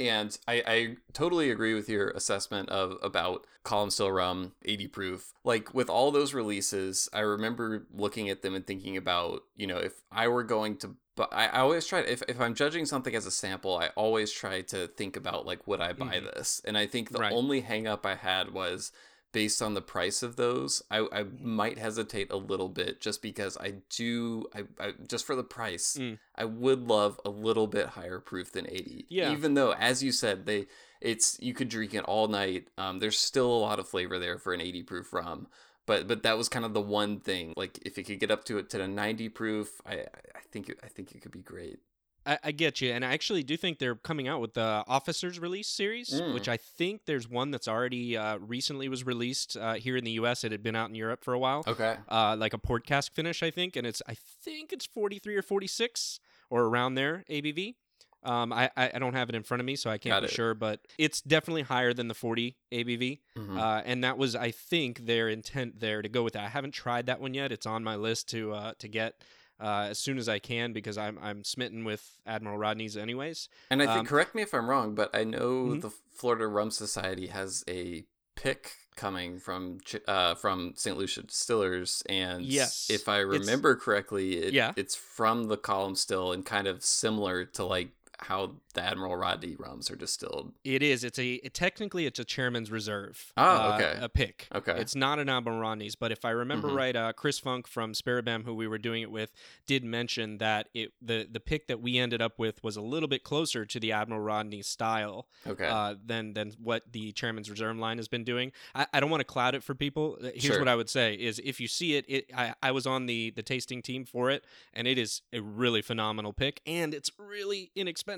And 0.00 0.36
I, 0.48 0.62
I 0.66 0.96
totally 1.12 1.50
agree 1.50 1.74
with 1.74 1.88
your 1.88 2.08
assessment 2.08 2.68
of 2.70 2.96
about 3.02 3.46
column 3.62 3.90
still 3.90 4.10
rum 4.10 4.52
80 4.64 4.88
proof 4.88 5.32
like 5.44 5.74
with 5.74 5.90
all 5.90 6.10
those 6.10 6.32
releases 6.34 7.08
i 7.12 7.20
remember 7.20 7.86
looking 7.94 8.28
at 8.30 8.40
them 8.42 8.54
and 8.54 8.66
thinking 8.66 8.96
about 8.96 9.42
you 9.56 9.66
know 9.66 9.76
if 9.76 10.02
i 10.10 10.26
were 10.26 10.42
going 10.42 10.76
to 10.78 10.96
but 11.16 11.28
I, 11.32 11.46
I 11.48 11.58
always 11.60 11.86
try 11.86 12.00
if, 12.00 12.22
if 12.26 12.40
i'm 12.40 12.54
judging 12.54 12.86
something 12.86 13.14
as 13.14 13.26
a 13.26 13.30
sample 13.30 13.76
i 13.76 13.88
always 13.88 14.32
try 14.32 14.62
to 14.62 14.86
think 14.88 15.16
about 15.16 15.44
like 15.44 15.66
would 15.66 15.80
i 15.82 15.92
buy 15.92 16.16
Mhm. 16.20 16.34
this 16.34 16.62
and 16.64 16.78
i 16.78 16.86
think 16.86 17.10
the 17.10 17.18
Right. 17.18 17.32
only 17.32 17.60
hang 17.60 17.86
up 17.86 18.06
i 18.06 18.14
had 18.14 18.52
was 18.52 18.92
based 19.32 19.62
on 19.62 19.74
the 19.74 19.80
price 19.82 20.22
of 20.22 20.36
those 20.36 20.82
i, 20.90 20.98
I 20.98 21.22
Mm-hmm. 21.22 21.48
might 21.56 21.78
hesitate 21.78 22.30
a 22.30 22.36
little 22.36 22.68
bit 22.68 23.00
just 23.00 23.22
because 23.22 23.56
i 23.58 23.74
do 23.96 24.46
I, 24.54 24.64
I 24.78 24.92
just 25.08 25.26
for 25.26 25.36
the 25.36 25.44
price 25.44 25.96
Mm. 25.98 26.18
i 26.34 26.44
would 26.44 26.82
love 26.88 27.20
a 27.24 27.30
little 27.30 27.66
bit 27.66 27.86
higher 27.88 28.20
proof 28.20 28.52
than 28.52 28.66
80 28.68 29.06
Yeah. 29.08 29.32
even 29.32 29.54
though 29.54 29.72
as 29.72 30.02
you 30.02 30.12
said 30.12 30.46
they 30.46 30.66
it's 31.00 31.38
you 31.40 31.54
could 31.54 31.68
drink 31.68 31.94
it 31.94 32.04
all 32.04 32.28
night 32.28 32.68
um 32.78 32.98
there's 32.98 33.18
still 33.18 33.50
a 33.52 33.60
lot 33.66 33.78
of 33.78 33.88
flavor 33.88 34.18
there 34.18 34.38
for 34.38 34.52
an 34.52 34.60
80 34.60 34.82
proof 34.84 35.12
rum 35.12 35.46
but 35.86 36.06
but 36.08 36.22
that 36.24 36.36
was 36.36 36.48
kind 36.48 36.64
of 36.64 36.74
the 36.74 36.80
one 36.80 37.20
thing 37.20 37.54
like 37.56 37.78
if 37.86 37.98
it 37.98 38.04
could 38.04 38.20
get 38.20 38.30
up 38.30 38.44
to 38.44 38.58
it 38.58 38.68
to 38.70 38.78
the 38.78 38.88
90 38.88 39.28
proof 39.30 39.80
i 39.86 39.94
i 40.34 40.40
think 40.52 40.68
it, 40.68 40.78
i 40.82 40.88
think 40.88 41.12
it 41.12 41.20
could 41.22 41.32
be 41.32 41.40
great 41.42 41.78
I, 42.26 42.38
I 42.44 42.52
get 42.52 42.80
you, 42.80 42.92
and 42.92 43.04
I 43.04 43.12
actually 43.12 43.42
do 43.42 43.56
think 43.56 43.78
they're 43.78 43.94
coming 43.94 44.28
out 44.28 44.40
with 44.40 44.54
the 44.54 44.84
Officers 44.86 45.38
Release 45.40 45.68
series, 45.68 46.10
Mm. 46.10 46.34
which 46.34 46.48
I 46.48 46.56
think 46.56 47.06
there's 47.06 47.28
one 47.28 47.50
that's 47.50 47.66
already 47.68 48.16
uh, 48.16 48.36
recently 48.38 48.88
was 48.88 49.04
released 49.06 49.56
uh, 49.56 49.74
here 49.74 49.96
in 49.96 50.04
the 50.04 50.12
U.S. 50.12 50.44
It 50.44 50.52
had 50.52 50.62
been 50.62 50.76
out 50.76 50.88
in 50.90 50.94
Europe 50.94 51.24
for 51.24 51.32
a 51.34 51.38
while. 51.38 51.64
okay 51.66 51.96
uh, 52.08 52.36
like 52.38 52.52
a 52.52 52.58
port 52.58 52.84
cask 52.86 53.12
finish, 53.14 53.42
I 53.42 53.50
think, 53.50 53.74
and 53.76 53.86
it's 53.86 54.02
I 54.06 54.14
think 54.14 54.72
it's 54.72 54.86
43 54.86 55.36
or 55.36 55.42
46 55.42 56.20
or 56.50 56.64
around 56.64 56.94
there 56.94 57.24
ABV. 57.30 57.74
Um, 58.22 58.52
I, 58.52 58.70
I 58.76 58.90
I 58.94 58.98
don't 58.98 59.14
have 59.14 59.30
it 59.30 59.34
in 59.34 59.42
front 59.42 59.62
of 59.62 59.64
me, 59.64 59.76
so 59.76 59.88
I 59.88 59.96
can't 59.96 60.12
Got 60.12 60.20
be 60.20 60.26
it. 60.26 60.32
sure, 60.32 60.52
but 60.52 60.80
it's 60.98 61.22
definitely 61.22 61.62
higher 61.62 61.94
than 61.94 62.08
the 62.08 62.14
40 62.14 62.54
ABV. 62.70 63.20
Mhm. 63.38 63.58
Uh, 63.58 63.80
and 63.86 64.04
that 64.04 64.18
was, 64.18 64.36
I 64.36 64.50
think, 64.50 65.06
their 65.06 65.30
intent 65.30 65.80
there 65.80 66.02
to 66.02 66.08
go 66.10 66.22
with 66.22 66.34
that. 66.34 66.44
I 66.44 66.48
haven't 66.50 66.72
tried 66.72 67.06
that 67.06 67.18
one 67.18 67.32
yet. 67.32 67.50
It's 67.50 67.64
on 67.64 67.82
my 67.82 67.96
list 67.96 68.28
to 68.30 68.52
uh, 68.52 68.72
to 68.78 68.88
get 68.88 69.14
uh, 69.60 69.88
as 69.90 69.98
soon 69.98 70.18
as 70.18 70.28
I 70.28 70.38
can 70.38 70.72
because 70.72 70.96
I'm 70.98 71.18
I'm 71.22 71.44
smitten 71.44 71.84
with 71.84 72.18
Admiral 72.26 72.58
Rodney's 72.58 72.96
anyways. 72.96 73.48
and 73.70 73.82
i 73.82 73.86
think 73.86 73.98
Um, 74.00 74.06
correct 74.06 74.34
me 74.34 74.42
if 74.42 74.54
i'm 74.54 74.68
wrong 74.70 74.94
but 74.94 75.10
i 75.14 75.24
know 75.24 75.66
Mhm. 75.66 75.80
the 75.82 75.90
florida 76.12 76.46
rum 76.46 76.70
society 76.70 77.26
has 77.28 77.64
a 77.68 78.04
pick 78.36 78.72
coming 78.96 79.38
from 79.38 79.78
uh 80.08 80.34
from 80.34 80.72
st 80.76 80.96
lucia 80.98 81.22
distillers 81.22 82.02
and 82.08 82.44
Yes, 82.44 82.88
if 82.90 83.08
i 83.08 83.18
remember 83.18 83.76
correctly 83.76 84.36
it, 84.38 84.52
Yeah. 84.52 84.72
it's 84.76 84.94
from 84.94 85.44
the 85.48 85.56
column 85.56 85.94
still 85.94 86.32
and 86.32 86.44
kind 86.44 86.66
of 86.66 86.82
similar 86.84 87.44
to 87.56 87.64
like 87.64 87.90
how 88.22 88.56
the 88.74 88.82
admiral 88.82 89.16
rodney 89.16 89.56
rums 89.58 89.90
are 89.90 89.96
distilled 89.96 90.52
It 90.64 90.82
is. 90.82 91.02
It's 91.04 91.18
a 91.18 91.34
it, 91.34 91.54
technically 91.54 92.06
it's 92.06 92.18
a 92.18 92.24
chairman's 92.24 92.70
reserve. 92.70 93.32
Oh, 93.36 93.42
uh, 93.42 93.74
okay. 93.76 93.98
A 94.00 94.08
pick. 94.08 94.46
Okay. 94.54 94.76
It's 94.78 94.94
not 94.94 95.18
an 95.18 95.28
Admiral 95.28 95.58
Rodney's, 95.58 95.96
but 95.96 96.12
if 96.12 96.24
I 96.24 96.30
remember 96.30 96.68
Mhm. 96.68 96.76
right, 96.76 96.96
uh, 96.96 97.12
Chris 97.12 97.38
Funk 97.38 97.66
from 97.66 97.92
Spiribam, 97.94 98.44
who 98.44 98.54
we 98.54 98.68
were 98.68 98.78
doing 98.78 99.02
it 99.02 99.10
with, 99.10 99.32
did 99.66 99.84
mention 99.84 100.38
that 100.38 100.68
it 100.74 100.92
the 101.00 101.26
the 101.30 101.40
pick 101.40 101.66
that 101.68 101.80
we 101.80 101.98
ended 101.98 102.20
up 102.22 102.38
with 102.38 102.62
was 102.62 102.76
a 102.76 102.82
little 102.82 103.08
bit 103.08 103.24
closer 103.24 103.64
to 103.64 103.80
the 103.80 103.92
Admiral 103.92 104.20
Rodney 104.20 104.62
style. 104.62 105.26
Okay. 105.46 105.66
Uh, 105.66 105.94
than 106.04 106.34
than 106.34 106.52
what 106.62 106.92
the 106.92 107.12
Chairman's 107.12 107.48
Reserve 107.50 107.76
line 107.76 107.96
has 107.98 108.08
been 108.08 108.24
doing. 108.24 108.52
I, 108.74 108.86
I 108.92 109.00
don't 109.00 109.10
want 109.10 109.20
to 109.20 109.24
cloud 109.24 109.54
it 109.54 109.62
for 109.62 109.74
people. 109.74 110.18
Uh, 110.20 110.24
Here's 110.34 110.44
Sure. 110.44 110.58
what 110.58 110.68
I 110.68 110.76
would 110.76 110.90
say: 110.90 111.14
is 111.14 111.40
if 111.44 111.60
you 111.60 111.68
see 111.68 111.94
it, 111.96 112.04
it 112.08 112.30
I, 112.36 112.54
I 112.62 112.70
was 112.72 112.86
on 112.86 113.06
the 113.06 113.30
the 113.30 113.42
tasting 113.42 113.82
team 113.82 114.04
for 114.04 114.30
it, 114.30 114.44
and 114.74 114.86
it 114.86 114.98
is 114.98 115.22
a 115.32 115.40
really 115.40 115.82
phenomenal 115.82 116.32
pick, 116.32 116.60
and 116.66 116.92
it's 116.94 117.10
really 117.18 117.70
inexpensive. 117.74 118.09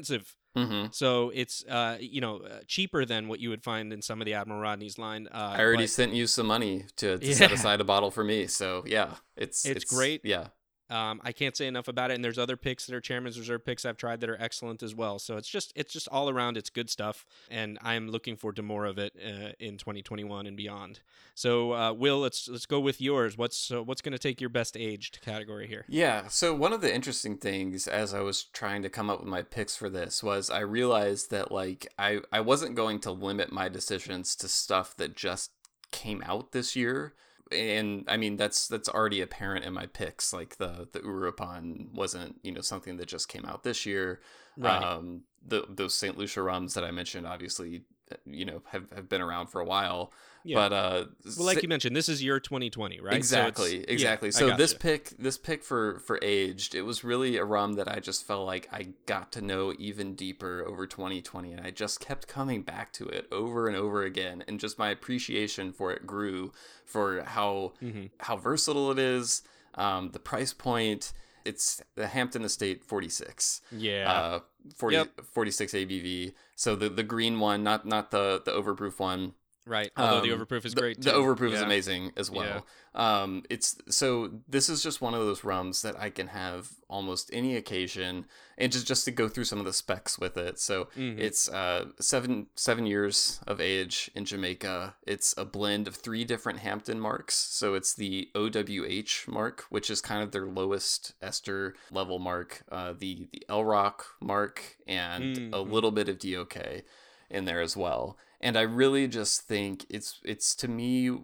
Mm-hmm. 0.57 0.87
So 0.93 1.31
it's 1.35 1.65
uh, 1.67 1.97
you 2.01 2.21
know 2.21 2.39
uh, 2.39 2.61
cheaper 2.67 3.05
than 3.05 3.29
what 3.29 3.41
you 3.41 3.51
would 3.51 3.63
find 3.63 3.93
in 3.93 4.03
some 4.03 4.21
of 4.21 4.27
the 4.27 4.35
Admiral 4.35 4.61
Rodney's 4.61 4.99
line. 4.99 5.29
Uh, 5.33 5.55
I 5.57 5.61
already 5.61 5.85
but 5.85 5.91
sent 5.91 6.13
you 6.13 6.27
some 6.27 6.47
money 6.47 6.85
to, 6.97 7.19
to 7.19 7.35
set 7.43 7.53
aside 7.53 7.81
a 7.81 7.85
bottle 7.85 8.11
for 8.11 8.25
me, 8.25 8.47
so 8.47 8.85
yeah, 8.87 9.15
it's 9.37 9.65
It's 9.65 9.85
great. 9.85 10.23
Yeah, 10.25 10.49
Um, 10.93 11.23
I 11.25 11.33
can't 11.33 11.57
say 11.57 11.67
enough 11.67 11.89
about 11.89 12.11
it. 12.11 12.15
And 12.15 12.25
there's 12.25 12.39
other 12.39 12.57
picks 12.57 12.87
that 12.87 12.95
are 12.95 13.01
Chairman's 13.01 13.39
Reserve 13.39 13.65
picks 13.65 13.87
I've 13.87 13.97
tried 13.97 14.21
that 14.21 14.29
are 14.29 14.41
excellent 14.41 14.83
as 14.83 14.95
well. 14.95 15.19
So 15.19 15.39
it's 15.39 15.49
just 15.49 15.73
it's 15.75 15.93
just 15.93 16.07
all 16.09 16.29
around 16.29 16.57
it's 16.59 16.69
good 16.71 16.91
stuff, 16.91 17.25
and 17.51 17.79
I'm 17.83 18.11
looking 18.11 18.37
forward 18.37 18.57
to 18.57 18.63
more 18.63 18.85
of 18.85 18.99
it 18.99 19.15
uh, 19.17 19.53
in 19.59 19.79
2021 19.79 20.47
and 20.47 20.57
beyond. 20.57 21.01
So 21.35 21.73
uh, 21.73 21.93
Will, 21.95 22.19
let's 22.21 22.47
let's 22.49 22.67
go 22.67 22.79
with 22.79 23.01
yours. 23.01 23.39
What's 23.39 23.71
uh, 23.71 23.83
what's 23.83 24.03
going 24.03 24.13
to 24.13 24.19
take 24.19 24.41
your 24.41 24.51
best 24.51 24.77
aged 24.77 25.21
category 25.23 25.67
here? 25.67 25.87
Yeah. 25.89 26.29
So 26.29 26.55
one 26.55 26.73
of 26.75 26.83
the 26.83 26.95
interesting 26.95 27.39
things 27.39 27.89
as 27.89 28.13
I 28.13 28.21
was 28.21 28.45
trying 28.45 28.83
to 28.83 28.91
come 28.91 29.09
up 29.09 29.21
with 29.21 29.29
my 29.29 29.43
picks 29.43 29.75
for 29.75 29.89
this 29.89 30.23
was 30.23 30.51
I 30.51 30.61
realized 30.61 31.31
that 31.31 31.51
like 31.51 31.89
I 31.99 32.21
I 32.31 32.41
wasn't 32.41 32.75
going 32.75 33.01
to 33.01 33.11
limit 33.11 33.51
my 33.51 33.69
decisions 33.69 34.37
to 34.37 34.49
stuff 34.49 34.95
that 34.99 35.17
just 35.17 35.51
came 35.91 36.23
out 36.27 36.53
this 36.53 36.77
year. 36.77 37.15
And 37.53 38.05
I 38.09 38.17
mean 38.17 38.37
that's 38.37 38.69
that's 38.69 38.89
already 38.89 39.21
apparent 39.21 39.65
in 39.65 39.73
my 39.73 39.87
picks. 39.87 40.33
Like 40.33 40.57
the 40.57 40.89
the 40.93 41.01
Uruapan 41.01 41.93
wasn't 41.93 42.37
you 42.43 42.53
know 42.53 42.61
something 42.61 42.97
that 42.97 43.09
just 43.09 43.29
came 43.29 43.45
out 43.45 43.63
this 43.63 43.87
year. 43.87 44.21
Right. 44.57 44.83
Um, 44.83 45.23
the 45.47 45.65
those 45.69 45.95
Saint 45.95 46.19
Lucia 46.19 46.43
rums 46.43 46.75
that 46.75 46.85
I 46.85 46.91
mentioned 46.91 47.27
obviously 47.27 47.83
you 48.27 48.45
know 48.45 48.63
have, 48.71 48.91
have 48.93 49.09
been 49.09 49.21
around 49.21 49.49
for 49.49 49.61
a 49.61 49.65
while. 49.65 50.13
Yeah. 50.45 50.57
But 50.57 50.73
uh, 50.73 51.05
Well, 51.37 51.47
like 51.47 51.59
Sa- 51.59 51.63
you 51.63 51.69
mentioned, 51.69 51.95
this 51.95 52.09
is 52.09 52.21
year 52.21 52.41
2020, 52.41 53.01
right? 53.01 53.13
So 53.13 53.17
Exactly, 53.17 53.79
yeah, 53.79 53.85
exactly. 53.87 54.29
I 54.29 54.31
so 54.33 54.57
this 54.57 54.75
pick, 54.75 55.11
this 55.17 55.39
pick 55.39 55.63
for 55.63 56.01
for 56.01 56.19
aged, 56.21 56.75
it 56.75 56.83
was 56.83 57.05
really 57.05 57.37
a 57.37 57.45
rum 57.45 57.75
that 57.75 57.87
I 57.89 58.01
just 58.01 58.27
felt 58.27 58.45
like 58.45 58.69
I 58.73 58.89
got 59.07 59.31
to 59.33 59.41
know 59.41 59.73
even 59.79 60.15
deeper 60.15 60.65
over 60.67 60.87
2020, 60.87 61.53
and 61.53 61.65
I 61.65 61.71
just 61.71 62.01
kept 62.01 62.27
coming 62.27 62.63
back 62.63 62.93
to 62.95 63.07
it 63.07 63.29
over 63.31 63.69
and 63.69 63.77
over 63.77 64.03
again, 64.03 64.43
and 64.49 64.59
just 64.59 64.79
my 64.81 64.91
appreciation 64.91 65.73
for 65.73 65.93
it 65.93 66.07
grew 66.09 66.53
for 66.85 67.23
how 67.23 67.75
Mhm. 67.81 68.11
how 68.19 68.37
versatile 68.37 68.91
it 68.91 68.99
is, 68.99 69.43
um, 69.75 70.11
the 70.11 70.19
price 70.19 70.53
point. 70.53 71.13
It's 71.45 71.83
the 71.95 72.07
Hampton 72.07 72.45
Estate 72.45 72.85
46. 72.85 73.61
Yeah. 73.77 74.11
Uh, 74.13 74.41
40, 74.77 74.97
Yep. 74.97 75.21
46 75.33 75.73
ABV. 75.73 76.33
So 76.57 76.77
the 76.77 76.89
the 76.89 77.03
green 77.03 77.41
one, 77.41 77.63
not 77.63 77.85
not 77.87 78.11
the 78.11 78.41
the 78.45 78.53
overproof 78.53 78.99
one. 78.99 79.35
Right. 79.65 79.93
Although 79.97 80.23
the 80.27 80.33
Um, 80.33 80.41
overproof 80.41 80.65
is 80.65 80.75
great 80.75 81.01
The 81.01 81.13
too. 81.13 81.17
overproof 81.17 81.53
is 81.53 81.61
amazing 81.63 82.13
as 82.17 82.31
well. 82.31 82.67
Um, 82.95 83.45
it's 83.49 83.77
so 83.89 84.41
this 84.49 84.69
is 84.69 84.83
just 84.83 85.01
one 85.01 85.15
of 85.15 85.21
those 85.21 85.45
rums 85.45 85.83
that 85.83 85.99
I 85.99 86.11
can 86.11 86.27
have 86.29 86.71
almost 86.91 87.31
any 87.33 87.57
occasion, 87.57 88.27
and 88.59 88.71
just 88.73 88.87
just 88.87 89.05
to 89.07 89.11
go 89.13 89.29
through 89.29 89.45
some 89.45 89.61
of 89.61 89.65
the 89.65 89.73
specs 89.73 90.19
with 90.19 90.37
it. 90.37 90.59
So 90.59 90.87
Mhm. 90.97 91.19
it's 91.19 91.49
uh 91.49 91.87
seven 92.01 92.49
seven 92.57 92.87
years 92.87 93.41
of 93.47 93.61
age 93.61 94.11
in 94.17 94.25
Jamaica. 94.25 94.97
It's 95.07 95.33
a 95.39 95.45
blend 95.45 95.87
of 95.89 95.95
three 95.95 96.25
different 96.25 96.59
Hampton 96.59 96.99
marks. 97.01 97.35
So 97.37 97.75
it's 97.75 97.95
the 97.95 98.31
OWH 98.35 99.27
mark, 99.29 99.63
which 99.71 99.89
is 99.91 100.01
kind 100.01 100.23
of 100.23 100.33
their 100.33 100.47
lowest 100.47 101.15
ester 101.23 101.75
level 101.91 102.19
mark. 102.19 102.63
Uh, 102.71 102.93
the 102.99 103.29
the 103.33 103.45
LROK 103.49 104.03
mark, 104.21 104.77
and 104.87 105.37
a 105.55 105.59
Mhm. 105.59 105.71
little 105.71 105.93
bit 105.93 106.09
of 106.09 106.19
DOK 106.19 106.83
in 107.31 107.47
there 107.47 107.63
as 107.63 107.75
well. 107.77 108.19
And 108.43 108.57
I 108.57 108.63
really 108.63 109.07
just 109.09 109.43
think 109.43 109.87
it's 109.89 110.21
it's 110.25 110.55
to 110.57 110.69
me 110.69 111.17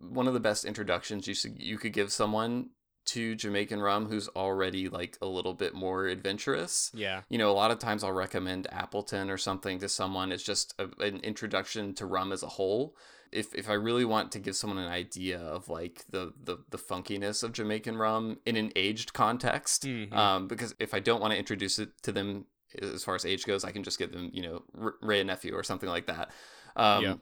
one 0.00 0.26
of 0.28 0.34
the 0.34 0.40
best 0.40 0.64
introductions 0.64 1.26
you 1.26 1.34
should, 1.34 1.60
you 1.60 1.76
could 1.78 1.92
give 1.92 2.12
someone 2.12 2.70
to 3.06 3.34
Jamaican 3.36 3.80
rum 3.80 4.06
who's 4.06 4.28
already 4.28 4.88
like 4.88 5.16
a 5.22 5.26
little 5.26 5.54
bit 5.54 5.74
more 5.74 6.06
adventurous. 6.06 6.90
Yeah. 6.94 7.22
You 7.28 7.38
know, 7.38 7.50
a 7.50 7.52
lot 7.54 7.70
of 7.70 7.78
times 7.78 8.02
I'll 8.02 8.12
recommend 8.12 8.66
Appleton 8.72 9.30
or 9.30 9.38
something 9.38 9.78
to 9.78 9.88
someone. 9.88 10.32
It's 10.32 10.42
just 10.42 10.74
a, 10.78 10.88
an 11.02 11.20
introduction 11.20 11.94
to 11.94 12.06
rum 12.06 12.32
as 12.32 12.42
a 12.42 12.48
whole. 12.48 12.96
If 13.32 13.54
if 13.54 13.68
I 13.68 13.74
really 13.74 14.04
want 14.04 14.32
to 14.32 14.38
give 14.38 14.56
someone 14.56 14.78
an 14.78 14.90
idea 14.90 15.38
of 15.38 15.68
like 15.68 16.04
the 16.10 16.32
the, 16.42 16.58
the 16.70 16.78
funkiness 16.78 17.42
of 17.42 17.52
Jamaican 17.52 17.96
rum 17.96 18.38
in 18.46 18.56
an 18.56 18.72
aged 18.76 19.12
context, 19.12 19.84
Mhm. 19.84 20.12
um, 20.12 20.48
because 20.48 20.74
if 20.78 20.94
I 20.94 21.00
don't 21.00 21.20
want 21.20 21.32
to 21.32 21.38
introduce 21.38 21.78
it 21.78 21.90
to 22.02 22.12
them 22.12 22.46
as 22.82 23.04
far 23.04 23.14
as 23.14 23.24
age 23.24 23.44
goes, 23.44 23.64
I 23.64 23.72
can 23.72 23.82
just 23.82 23.98
give 23.98 24.12
them, 24.12 24.30
you 24.32 24.42
know, 24.42 24.62
Wray 25.00 25.20
and 25.20 25.26
Nephew 25.26 25.54
or 25.54 25.62
something 25.62 25.88
like 25.88 26.06
that. 26.06 26.30
Um, 26.76 27.02
Yeah. 27.02 27.14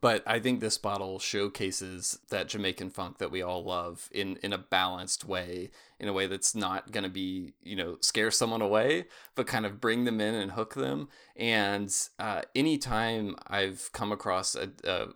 But 0.00 0.22
I 0.26 0.38
think 0.38 0.60
this 0.60 0.78
bottle 0.78 1.18
showcases 1.18 2.20
that 2.30 2.48
Jamaican 2.48 2.90
funk 2.90 3.18
that 3.18 3.32
we 3.32 3.42
all 3.42 3.64
love 3.64 4.08
in, 4.12 4.36
in 4.44 4.52
a 4.52 4.58
balanced 4.58 5.24
way, 5.24 5.70
in 5.98 6.06
a 6.06 6.12
way 6.12 6.28
that's 6.28 6.54
not 6.54 6.92
going 6.92 7.02
to 7.02 7.10
be, 7.10 7.54
you 7.62 7.74
know, 7.74 7.96
scare 8.00 8.30
someone 8.30 8.62
away, 8.62 9.06
but 9.34 9.48
kind 9.48 9.66
of 9.66 9.80
bring 9.80 10.04
them 10.04 10.20
in 10.20 10.36
and 10.36 10.52
hook 10.52 10.74
them. 10.74 11.08
And 11.34 11.92
uh, 12.20 12.42
anytime 12.54 13.34
I've 13.48 13.90
come 13.92 14.12
across 14.12 14.54
a, 14.54 14.70
a, 14.84 15.06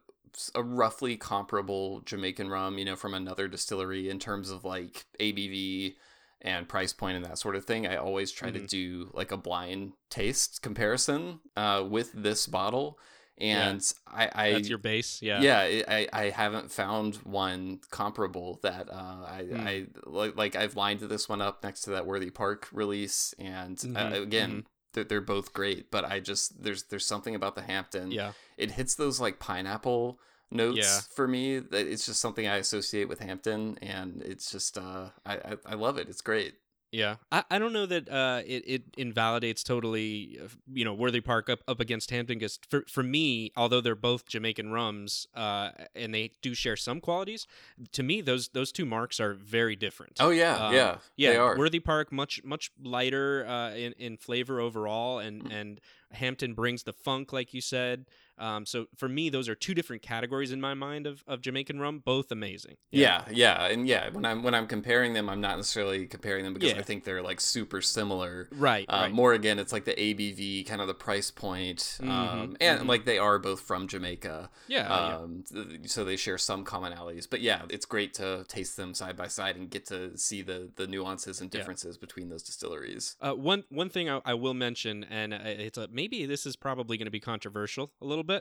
a 0.56 0.62
roughly 0.64 1.16
comparable 1.16 2.00
Jamaican 2.00 2.48
rum, 2.48 2.76
you 2.76 2.84
know, 2.84 2.96
from 2.96 3.14
another 3.14 3.46
distillery 3.46 4.10
in 4.10 4.18
terms 4.18 4.50
of 4.50 4.64
like 4.64 5.06
ABV, 5.20 5.94
and 6.42 6.68
price 6.68 6.92
point 6.92 7.16
and 7.16 7.24
that 7.24 7.38
sort 7.38 7.56
of 7.56 7.64
thing. 7.64 7.86
I 7.86 7.96
always 7.96 8.30
try 8.32 8.50
to 8.50 8.60
Mhm. 8.60 8.68
do 8.68 9.10
like 9.14 9.30
a 9.32 9.36
blind 9.36 9.92
taste 10.10 10.60
comparison 10.62 11.40
uh, 11.56 11.86
with 11.88 12.12
this 12.12 12.46
bottle, 12.46 12.98
and 13.38 13.80
I, 14.06 14.30
I 14.34 14.52
That's 14.52 14.68
your 14.68 14.78
base. 14.78 15.22
Yeah. 15.22 15.40
yeah, 15.40 15.82
I, 15.88 16.08
I 16.12 16.24
haven't 16.30 16.70
found 16.70 17.16
one 17.16 17.80
comparable 17.90 18.58
that 18.62 18.88
uh, 18.90 19.24
I 19.26 19.42
Hmm. 19.50 19.66
I 19.66 19.86
like 20.04 20.36
like 20.36 20.56
I've 20.56 20.76
lined 20.76 21.00
this 21.00 21.28
one 21.28 21.40
up 21.40 21.62
next 21.62 21.82
to 21.82 21.90
that 21.90 22.06
Worthy 22.06 22.30
Park 22.30 22.68
release, 22.72 23.34
and 23.38 23.78
uh, 23.96 24.10
Mhm, 24.10 24.22
again. 24.22 24.50
mhm. 24.62 24.66
They're, 24.94 25.04
they're 25.04 25.20
both 25.22 25.54
great, 25.54 25.90
but 25.90 26.04
I 26.04 26.20
just 26.20 26.62
there's 26.62 26.82
there's 26.84 27.06
something 27.06 27.34
about 27.34 27.54
the 27.54 27.62
Hampton. 27.62 28.10
Yeah. 28.12 28.32
it 28.58 28.72
hits 28.72 28.94
those 28.94 29.18
like 29.20 29.38
pineapple 29.38 30.20
notes 30.52 30.78
Yeah. 30.78 31.00
for 31.14 31.26
me. 31.26 31.58
That 31.58 31.86
it's 31.86 32.06
just 32.06 32.20
something 32.20 32.46
I 32.46 32.56
associate 32.56 33.08
with 33.08 33.20
Hampton, 33.20 33.78
and 33.82 34.22
it's 34.24 34.50
just 34.50 34.78
uh, 34.78 35.10
I, 35.26 35.34
I 35.36 35.56
I 35.66 35.74
love 35.74 35.98
it. 35.98 36.08
It's 36.08 36.20
great. 36.22 36.54
Yeah, 36.94 37.16
I, 37.30 37.42
I 37.50 37.58
don't 37.58 37.72
know 37.72 37.86
that 37.86 38.06
uh, 38.10 38.42
it 38.46 38.64
it 38.66 38.82
invalidates 38.98 39.62
totally, 39.62 40.38
uh, 40.44 40.48
you 40.74 40.84
know, 40.84 40.92
Worthy 40.92 41.22
Park 41.22 41.48
up, 41.48 41.60
up 41.66 41.80
against 41.80 42.10
Hampton. 42.10 42.36
Because 42.38 42.58
for 42.68 42.84
for 42.86 43.02
me, 43.02 43.50
although 43.56 43.80
they're 43.80 43.94
both 43.94 44.26
Jamaican 44.28 44.70
rums, 44.72 45.26
uh, 45.34 45.70
and 45.94 46.12
they 46.12 46.32
do 46.42 46.52
share 46.52 46.76
some 46.76 47.00
qualities, 47.00 47.46
to 47.92 48.02
me 48.02 48.20
those 48.20 48.48
those 48.48 48.72
two 48.72 48.84
marks 48.84 49.20
are 49.20 49.32
very 49.32 49.74
different. 49.74 50.18
Oh 50.20 50.28
yeah, 50.28 50.66
Um, 50.66 50.74
yeah, 50.74 50.96
yeah. 51.16 51.30
they 51.30 51.36
are. 51.38 51.56
Worthy 51.56 51.80
Park 51.80 52.12
much 52.12 52.44
much 52.44 52.70
lighter 52.78 53.46
uh, 53.46 53.70
in 53.74 53.94
in 53.94 54.18
flavor 54.18 54.60
overall, 54.60 55.16
Mm. 55.16 55.26
and 55.28 55.52
and 55.52 55.80
Hampton 56.10 56.52
brings 56.52 56.82
the 56.82 56.92
funk, 56.92 57.32
like 57.32 57.54
you 57.54 57.62
said. 57.62 58.04
Um, 58.42 58.66
so 58.66 58.86
for 58.96 59.08
me, 59.08 59.30
those 59.30 59.48
are 59.48 59.54
two 59.54 59.72
different 59.74 60.02
categories 60.02 60.50
in 60.50 60.60
my 60.60 60.74
mind 60.74 61.06
of, 61.06 61.22
of 61.28 61.40
Jamaican 61.40 61.78
rum, 61.78 62.00
both 62.04 62.32
amazing. 62.32 62.76
Yeah, 62.90 63.24
yeah, 63.30 63.66
and 63.66 63.86
yeah. 63.86 64.10
When 64.10 64.24
I'm 64.24 64.42
when 64.42 64.54
I'm 64.54 64.66
comparing 64.66 65.12
them, 65.12 65.28
I'm 65.30 65.40
not 65.40 65.56
necessarily 65.56 66.06
comparing 66.06 66.44
them 66.44 66.52
because 66.54 66.72
Yeah. 66.72 66.78
I 66.80 66.82
think 66.82 67.04
they're 67.04 67.22
like 67.22 67.40
super 67.40 67.80
similar. 67.80 68.48
Right, 68.52 68.84
Uh, 68.88 69.02
right. 69.02 69.12
More 69.12 69.32
again, 69.32 69.58
it's 69.60 69.72
like 69.72 69.84
the 69.84 69.94
ABV, 69.94 70.66
kind 70.66 70.80
of 70.80 70.88
the 70.88 70.94
price 70.94 71.30
point, 71.30 71.98
um, 72.00 72.08
Mhm, 72.08 72.56
and 72.60 72.80
mhm. 72.82 72.88
like 72.88 73.04
they 73.04 73.18
are 73.18 73.38
both 73.38 73.60
from 73.60 73.86
Jamaica. 73.86 74.50
Yeah, 74.66 74.88
yeah. 74.88 75.16
Um, 75.18 75.44
th- 75.52 75.88
So 75.88 76.04
they 76.04 76.16
share 76.16 76.38
some 76.38 76.64
commonalities, 76.64 77.28
but 77.30 77.40
yeah, 77.42 77.62
it's 77.70 77.86
great 77.86 78.12
to 78.14 78.44
taste 78.48 78.76
them 78.76 78.92
side 78.94 79.16
by 79.16 79.28
side 79.28 79.54
and 79.56 79.70
get 79.70 79.86
to 79.86 80.16
see 80.18 80.42
the 80.42 80.70
the 80.76 80.86
nuances 80.88 81.40
and 81.40 81.48
Yeah. 81.52 81.58
differences 81.60 81.96
between 81.96 82.28
those 82.28 82.42
distilleries. 82.42 83.16
Uh, 83.20 83.34
one 83.34 83.62
one 83.68 83.88
thing 83.88 84.10
I, 84.10 84.20
I 84.24 84.34
will 84.34 84.54
mention, 84.54 85.04
and 85.04 85.32
uh, 85.34 85.38
it's 85.44 85.78
a, 85.78 85.86
maybe 85.92 86.26
this 86.26 86.44
is 86.46 86.56
probably 86.56 86.96
going 86.96 87.06
to 87.12 87.16
be 87.20 87.20
controversial 87.20 87.92
a 88.00 88.04
little 88.04 88.24
bit. 88.24 88.31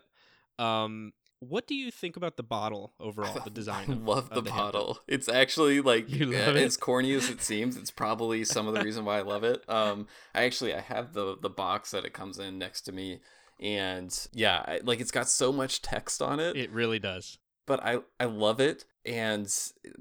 Um, 0.60 1.14
what 1.39 1.66
do 1.66 1.74
you 1.74 1.89
think 1.89 2.16
about 2.18 2.38
the 2.38 2.44
bottle 2.44 2.94
overall, 3.00 3.39
the 3.44 3.50
design? 3.62 3.86
I 3.89 3.94
of- 3.94 4.04
love 4.08 4.30
of 4.32 4.44
the 4.46 4.52
Hampton? 4.52 4.72
bottle. 4.80 5.00
It's 5.08 5.28
actually 5.28 5.82
like 5.82 6.08
You 6.10 6.30
uh, 6.30 6.52
it? 6.52 6.56
as 6.58 6.78
corny 6.78 7.14
as 7.14 7.30
it 7.30 7.42
seems. 7.42 7.78
It's 7.78 7.89
probably 7.92 8.44
some 8.44 8.68
of 8.68 8.74
the 8.76 8.82
reason 8.84 9.06
why 9.06 9.18
I 9.18 9.22
love 9.22 9.44
it. 9.44 9.68
Um, 9.68 10.08
I 10.36 10.44
actually 10.44 10.74
I 10.76 10.82
have 10.82 11.14
the 11.14 11.36
the 11.42 11.50
box 11.50 11.92
that 11.92 12.06
it 12.06 12.14
comes 12.14 12.38
in 12.38 12.60
next 12.60 12.82
to 12.82 12.92
me, 12.92 13.22
and 13.60 14.16
yeah, 14.34 14.64
I, 14.68 14.80
like 14.84 15.00
it's 15.00 15.10
got 15.12 15.28
so 15.30 15.52
much 15.52 15.82
text 15.82 16.22
on 16.22 16.39
it. 16.39 16.56
It 16.56 16.72
really 16.72 17.00
does. 17.00 17.39
But 17.66 17.84
I 17.84 17.99
I 18.20 18.26
love 18.26 18.59
it, 18.59 18.86
and 19.05 19.47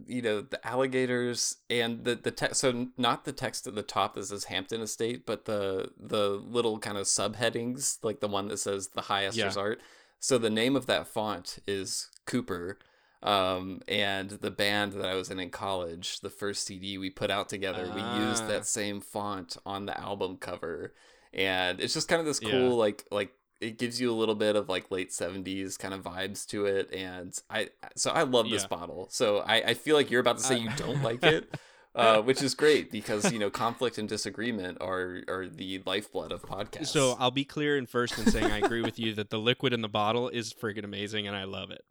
you 0.07 0.23
know 0.23 0.41
the 0.41 0.65
alligators 0.67 1.57
and 1.69 2.05
the 2.05 2.15
the 2.15 2.31
text. 2.31 2.61
So 2.61 2.89
not 2.97 3.25
the 3.25 3.33
text 3.33 3.67
at 3.67 3.75
the 3.75 3.83
top 3.83 4.15
that 4.15 4.25
says 4.27 4.45
Hampton 4.45 4.81
Estate, 4.81 5.27
but 5.27 5.45
the 5.45 5.91
the 5.99 6.31
little 6.31 6.79
kind 6.79 6.97
of 6.99 7.07
subheadings, 7.07 7.99
like 8.03 8.21
the 8.21 8.29
one 8.29 8.49
that 8.49 8.59
says 8.59 8.89
the 8.89 9.03
High 9.03 9.25
Esters 9.25 9.57
Yeah. 9.57 9.63
Art. 9.63 9.81
So 10.19 10.37
the 10.39 10.51
name 10.51 10.77
of 10.77 10.87
that 10.87 11.07
font 11.07 11.59
is 11.67 12.09
Cooper. 12.27 12.79
Um, 13.23 13.83
and 13.87 14.31
the 14.31 14.51
band 14.51 14.93
that 14.95 15.05
I 15.07 15.15
was 15.15 15.31
in 15.31 15.39
in 15.39 15.51
college, 15.51 16.21
the 16.21 16.31
first 16.31 16.65
CD 16.67 16.97
we 16.97 17.11
put 17.11 17.31
out 17.31 17.51
together, 17.51 17.85
we 17.95 18.01
used 18.01 18.45
Ah. 18.45 18.49
that 18.49 18.67
same 18.67 19.03
font 19.03 19.59
on 19.67 19.85
the 19.85 19.99
album 20.01 20.39
cover, 20.39 20.95
and 21.35 21.81
it's 21.81 21.93
just 21.93 22.09
kind 22.09 22.21
of 22.21 22.25
this 22.27 22.41
Yeah. 22.43 22.51
cool, 22.51 22.77
like 22.79 23.05
like 23.11 23.35
it 23.61 23.79
gives 23.79 24.01
you 24.01 24.11
a 24.11 24.15
little 24.15 24.35
bit 24.35 24.57
of 24.57 24.69
like 24.69 24.91
late 24.91 25.11
'70s 25.11 25.79
kind 25.79 25.95
of 25.95 26.03
vibes 26.03 26.47
to 26.49 26.67
it, 26.67 26.93
and 26.95 27.37
I 27.51 27.69
so 27.97 28.11
I 28.11 28.23
love 28.23 28.51
this 28.51 28.63
Yeah. 28.63 28.69
bottle. 28.69 29.09
So 29.11 29.39
I 29.39 29.57
I 29.71 29.75
feel 29.75 29.97
like 29.97 30.11
you're 30.11 30.21
about 30.21 30.39
to 30.39 30.43
say 30.43 30.55
Uh, 30.57 30.59
you 30.59 30.69
don't 30.77 31.03
like 31.05 31.25
it. 31.25 31.51
Uh, 31.93 32.23
which 32.23 32.41
is 32.41 32.55
great 32.55 32.93
because 32.93 33.33
you 33.33 33.39
know 33.41 33.51
conflict 33.51 33.99
and 33.99 34.09
disagreement 34.09 34.79
are 34.81 35.23
are 35.27 35.49
the 35.49 35.83
lifeblood 35.85 36.31
of 36.31 36.41
podcasts. 36.43 36.87
So 36.87 37.17
I'll 37.19 37.33
be 37.33 37.45
clear 37.45 37.77
in 37.77 37.87
first 37.87 38.17
in 38.17 38.27
saying 38.27 38.49
I 38.49 38.59
agree 38.59 38.83
with 38.83 38.97
you 38.97 39.13
that 39.15 39.31
the 39.31 39.41
liquid 39.41 39.73
in 39.73 39.81
the 39.83 39.89
bottle 39.89 40.29
is 40.29 40.53
friggin' 40.55 40.85
amazing 40.85 41.27
and 41.27 41.37
I 41.37 41.45
love 41.45 41.73
it. 41.73 41.85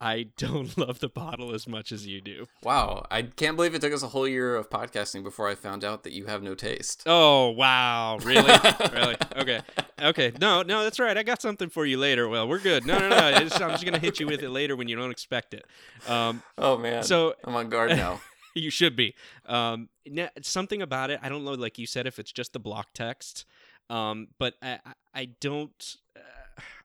I 0.00 0.26
don't 0.36 0.76
love 0.78 0.98
the 1.00 1.08
bottle 1.08 1.54
as 1.54 1.66
much 1.66 1.90
as 1.92 2.06
you 2.06 2.20
do. 2.20 2.46
Wow, 2.62 3.06
I 3.10 3.22
can't 3.22 3.56
believe 3.56 3.74
it 3.74 3.80
took 3.80 3.92
us 3.92 4.02
a 4.02 4.08
whole 4.08 4.28
year 4.28 4.54
of 4.56 4.68
podcasting 4.68 5.22
before 5.22 5.48
I 5.48 5.54
found 5.54 5.84
out 5.84 6.02
that 6.04 6.12
you 6.12 6.26
have 6.26 6.42
no 6.42 6.54
taste. 6.54 7.02
Oh 7.06 7.50
wow, 7.50 8.18
really? 8.22 8.52
really? 8.92 9.16
Okay, 9.36 9.60
okay. 10.00 10.32
No, 10.40 10.62
no, 10.62 10.82
that's 10.82 10.98
right. 10.98 11.16
I 11.16 11.22
got 11.22 11.40
something 11.42 11.68
for 11.68 11.84
you 11.86 11.98
later. 11.98 12.26
Well, 12.28 12.48
we're 12.48 12.58
good. 12.58 12.86
No, 12.86 12.98
no, 12.98 13.08
no. 13.10 13.16
I'm 13.16 13.48
just 13.48 13.84
gonna 13.84 13.98
hit 13.98 14.18
you 14.20 14.26
with 14.26 14.42
it 14.42 14.50
later 14.50 14.76
when 14.76 14.88
you 14.88 14.96
don't 14.96 15.10
expect 15.10 15.54
it. 15.54 15.64
Um, 16.08 16.42
Oh 16.58 16.76
man, 16.78 17.02
so 17.02 17.34
I'm 17.44 17.54
on 17.54 17.68
guard 17.68 17.90
now. 17.90 18.20
you 18.54 18.70
should 18.70 18.96
be. 18.96 19.14
Um, 19.46 19.88
something 20.42 20.80
about 20.82 21.10
it. 21.10 21.20
I 21.22 21.28
don't 21.28 21.44
know, 21.44 21.52
like 21.52 21.78
you 21.78 21.86
said, 21.86 22.06
if 22.06 22.18
it's 22.18 22.32
just 22.32 22.52
the 22.54 22.58
block 22.58 22.88
text. 22.94 23.44
Um, 23.90 24.28
but 24.38 24.54
I- 24.62 24.80
I 25.14 25.24
don't. 25.40 25.96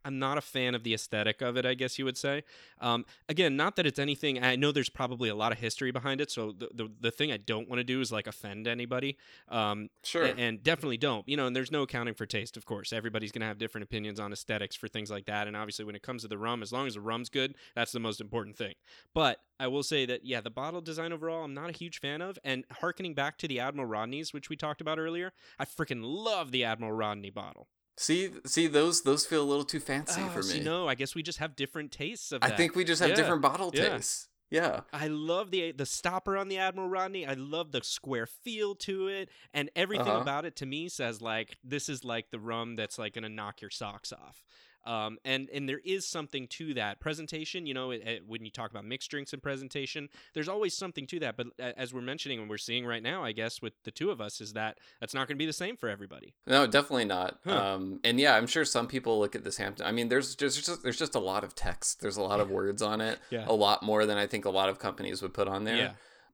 I'm 0.04 0.20
not 0.20 0.38
a 0.38 0.42
fan 0.42 0.76
of 0.76 0.84
the 0.84 0.94
aesthetic 0.94 1.42
of 1.42 1.58
it. 1.58 1.66
I 1.66 1.74
guess 1.74 2.00
you 2.00 2.06
would 2.06 2.18
say. 2.18 2.44
Um, 2.80 3.06
again, 3.30 3.56
not 3.56 3.76
that 3.76 3.86
it's 3.86 4.00
anything. 4.00 4.44
I 4.44 4.56
know 4.56 4.72
there's 4.72 4.90
probably 4.90 5.30
a 5.30 5.36
lot 5.36 5.52
of 5.52 5.60
history 5.60 5.92
behind 5.92 6.22
it. 6.22 6.32
So 6.32 6.52
the 6.52 6.70
the, 6.74 6.92
the 7.00 7.12
thing 7.12 7.32
I 7.32 7.38
don't 7.38 7.70
want 7.70 7.80
to 7.80 7.84
do 7.84 8.02
is 8.02 8.12
like 8.12 8.28
offend 8.28 8.68
anybody. 8.68 9.18
Um, 9.50 9.90
Sure. 10.04 10.24
a- 10.26 10.30
and 10.36 10.64
definitely 10.64 10.98
don't. 10.98 11.28
You 11.28 11.38
know, 11.38 11.48
and 11.48 11.56
there's 11.56 11.72
no 11.72 11.84
accounting 11.84 12.14
for 12.14 12.26
taste, 12.26 12.58
of 12.58 12.66
course. 12.66 12.92
Everybody's 12.94 13.32
gonna 13.32 13.46
have 13.46 13.58
different 13.58 13.84
opinions 13.84 14.20
on 14.20 14.32
aesthetics 14.34 14.76
for 14.76 14.88
things 14.88 15.12
like 15.12 15.26
that. 15.26 15.48
And 15.48 15.56
obviously, 15.56 15.86
when 15.86 15.96
it 15.96 16.02
comes 16.04 16.24
to 16.24 16.28
the 16.28 16.38
rum, 16.38 16.62
as 16.62 16.72
long 16.72 16.88
as 16.88 16.96
the 16.96 17.02
rum's 17.02 17.30
good, 17.30 17.56
that's 17.76 17.92
the 17.92 18.00
most 18.00 18.20
important 18.22 18.58
thing. 18.58 18.74
But 19.14 19.40
I 19.60 19.68
will 19.68 19.84
say 19.84 20.06
that 20.08 20.26
yeah, 20.26 20.42
the 20.42 20.50
bottle 20.50 20.82
design 20.82 21.14
overall, 21.14 21.44
I'm 21.44 21.54
not 21.54 21.70
a 21.70 21.74
huge 21.74 22.00
fan 22.00 22.22
of. 22.22 22.40
And 22.44 22.66
harkening 22.72 23.14
back 23.14 23.38
to 23.40 23.48
the 23.48 23.60
Admiral 23.60 23.88
Rodney's, 23.88 24.34
which 24.34 24.50
we 24.50 24.56
talked 24.56 24.82
about 24.82 24.98
earlier, 24.98 25.34
I 25.60 25.66
freaking 25.66 26.02
love 26.04 26.52
the 26.52 26.64
Admiral 26.64 26.92
Rodney 26.94 27.30
bottle. 27.30 27.68
See, 28.02 28.32
see 28.48 28.66
those 28.66 29.04
those 29.04 29.28
feel 29.28 29.44
a 29.44 29.46
little 29.46 29.64
too 29.64 29.80
fancy 29.80 30.22
Oh, 30.26 30.30
for 30.30 30.42
me. 30.42 30.60
no, 30.62 30.88
I 30.88 30.96
guess 30.96 31.14
we 31.14 31.22
just 31.22 31.38
have 31.38 31.56
different 31.56 31.92
tastes 31.92 32.32
of 32.32 32.40
I 32.42 32.50
think 32.50 32.76
we 32.76 32.84
just 32.84 33.00
have 33.00 33.12
Yeah, 33.12 33.16
different 33.16 33.44
bottle 33.44 33.70
yeah. 33.76 33.90
tastes. 33.90 34.28
Yeah. 34.50 34.82
I 34.92 35.08
love 35.08 35.52
the 35.52 35.72
the 35.72 35.86
stopper 35.86 36.36
on 36.36 36.48
the 36.48 36.58
Admiral 36.58 36.90
Rodney. 36.90 37.28
I 37.28 37.36
love 37.36 37.72
the 37.72 37.84
square 37.84 38.26
feel 38.26 38.74
to 38.78 39.08
it, 39.08 39.30
and 39.54 39.70
everything 39.76 40.08
Uh-huh. 40.08 40.22
about 40.22 40.46
it 40.46 40.56
to 40.58 40.66
me 40.66 40.90
says 40.90 41.22
like 41.22 41.58
this 41.64 41.90
is 41.90 42.04
like 42.04 42.32
the 42.32 42.40
rum 42.40 42.76
that's 42.76 42.98
like 42.98 43.14
gonna 43.14 43.30
knock 43.30 43.62
your 43.62 43.70
socks 43.70 44.12
off. 44.12 44.44
Um, 44.86 45.18
and 45.24 45.50
and 45.54 45.68
there 45.70 45.82
is 45.86 46.08
something 46.08 46.48
to 46.50 46.74
that 46.76 47.00
presentation. 47.00 47.66
You 47.66 47.74
know, 47.74 47.92
it, 47.92 48.02
it- 48.08 48.24
when 48.28 48.44
you 48.46 48.52
talk 48.52 48.72
about 48.72 48.86
mixed 48.86 49.10
drinks 49.12 49.34
and 49.34 49.42
presentation, 49.44 50.10
there's 50.34 50.48
always 50.50 50.76
something 50.76 51.06
to 51.08 51.20
that. 51.20 51.38
But 51.38 51.48
as 51.60 51.94
we're 51.94 52.02
mentioning 52.02 52.40
and 52.40 52.50
we're 52.50 52.58
seeing 52.58 52.86
right 52.86 53.04
now, 53.04 53.24
I 53.24 53.32
guess 53.32 53.62
with 53.62 53.74
the 53.84 53.92
two 53.92 54.10
of 54.12 54.22
us, 54.22 54.42
is 54.42 54.54
that 54.54 54.78
that's 55.00 55.14
not 55.14 55.28
going 55.28 55.36
to 55.38 55.40
be 55.40 55.46
the 55.46 55.54
same 55.54 55.78
for 55.78 55.90
everybody. 55.90 56.34
No, 56.48 56.66
definitely 56.68 57.06
not. 57.06 57.40
Huh. 57.46 57.74
Um, 57.76 58.00
and 58.04 58.20
yeah, 58.20 58.36
I'm 58.36 58.48
sure 58.48 58.66
some 58.66 58.88
people 58.88 59.20
look 59.20 59.36
at 59.36 59.44
this 59.44 59.58
Hampton. 59.58 59.86
I 59.86 59.92
mean, 59.92 60.10
there's 60.10 60.36
just, 60.36 60.66
just 60.66 60.84
there's 60.84 60.98
just 61.00 61.16
a 61.16 61.20
lot 61.20 61.44
of 61.44 61.56
text. 61.56 62.02
There's 62.02 62.18
a 62.18 62.22
lot 62.24 62.40
of 62.40 62.50
words 62.60 62.82
on 62.82 63.02
it. 63.02 63.20
Yeah. 63.30 63.46
A 63.48 63.54
lot 63.54 63.84
more 63.84 64.06
than 64.06 64.18
I 64.18 64.28
think 64.28 64.46
a 64.46 64.50
lot 64.50 64.70
of 64.70 64.80
companies 64.80 65.22
would 65.22 65.34
put 65.34 65.48
on 65.48 65.64
there. 65.64 65.76
Yeah. 65.76 65.92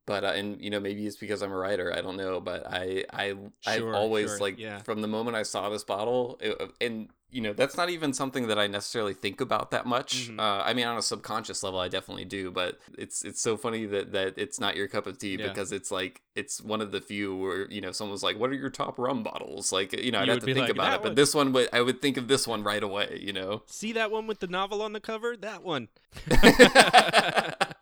But 0.08 0.24
uh, 0.24 0.28
and 0.28 0.60
you 0.60 0.70
know 0.72 0.80
maybe 0.80 1.06
it's 1.06 1.18
because 1.18 1.44
I'm 1.44 1.52
a 1.52 1.58
writer. 1.58 1.94
I 1.96 2.02
don't 2.02 2.18
know. 2.18 2.40
But 2.40 2.66
I 2.66 3.04
I 3.14 3.36
I've 3.68 3.84
always 3.84 4.30
sure, 4.32 4.40
like 4.40 4.58
yeah. 4.58 4.80
from 4.80 5.02
the 5.02 5.08
moment 5.08 5.36
I 5.36 5.44
saw 5.44 5.70
this 5.70 5.84
bottle, 5.84 6.40
it, 6.42 6.58
and 6.80 7.10
you 7.30 7.42
know 7.42 7.52
that's 7.52 7.76
not 7.76 7.90
even 7.90 8.14
something 8.14 8.48
that 8.48 8.58
I 8.58 8.68
necessarily 8.68 9.14
think 9.14 9.42
about 9.42 9.72
that 9.72 9.86
much. 9.86 10.30
Mhm. 10.30 10.40
Uh, 10.40 10.64
I 10.66 10.74
mean, 10.74 10.88
on 10.88 10.98
a 10.98 11.02
subconscious 11.02 11.62
level, 11.62 11.78
I 11.82 11.90
definitely 11.90 12.24
do. 12.24 12.52
But 12.52 12.80
it's 12.98 13.26
it's 13.26 13.42
so 13.42 13.58
funny 13.58 13.86
that 13.86 14.14
that 14.14 14.36
it's 14.38 14.62
not 14.62 14.78
your 14.78 14.88
cup 14.88 15.08
of 15.08 15.18
tea 15.20 15.36
Yeah. 15.36 15.50
because 15.50 15.74
it's 15.74 15.92
like 15.92 16.22
it's 16.36 16.62
one 16.62 16.80
of 16.80 16.94
the 16.94 17.02
few 17.02 17.36
where 17.36 17.70
you 17.70 17.82
know 17.82 17.92
someone's 17.92 18.24
like, 18.24 18.40
"What 18.40 18.50
are 18.50 18.54
your 18.56 18.70
top 18.70 18.98
rum 18.98 19.24
bottles?" 19.24 19.74
Like 19.74 19.92
you 19.92 20.12
know 20.12 20.20
I'd 20.20 20.28
You 20.28 20.32
have 20.32 20.40
to 20.40 20.46
think 20.46 20.60
like, 20.60 20.70
about 20.70 20.84
"That 20.92 20.96
it. 21.00 21.04
But 21.04 21.16
this 21.18 21.36
one, 21.36 21.52
would 21.52 21.68
I 21.74 21.82
would 21.82 22.02
think 22.02 22.16
of 22.16 22.30
this 22.30 22.48
one 22.48 22.64
right 22.64 22.82
away. 22.82 23.20
You 23.22 23.34
know. 23.34 23.64
See 23.66 23.92
that 23.92 24.10
one 24.10 24.26
with 24.26 24.40
the 24.40 24.48
novel 24.48 24.82
on 24.82 24.94
the 24.94 25.02
cover? 25.02 25.36
That 25.36 25.64
one. 25.64 25.90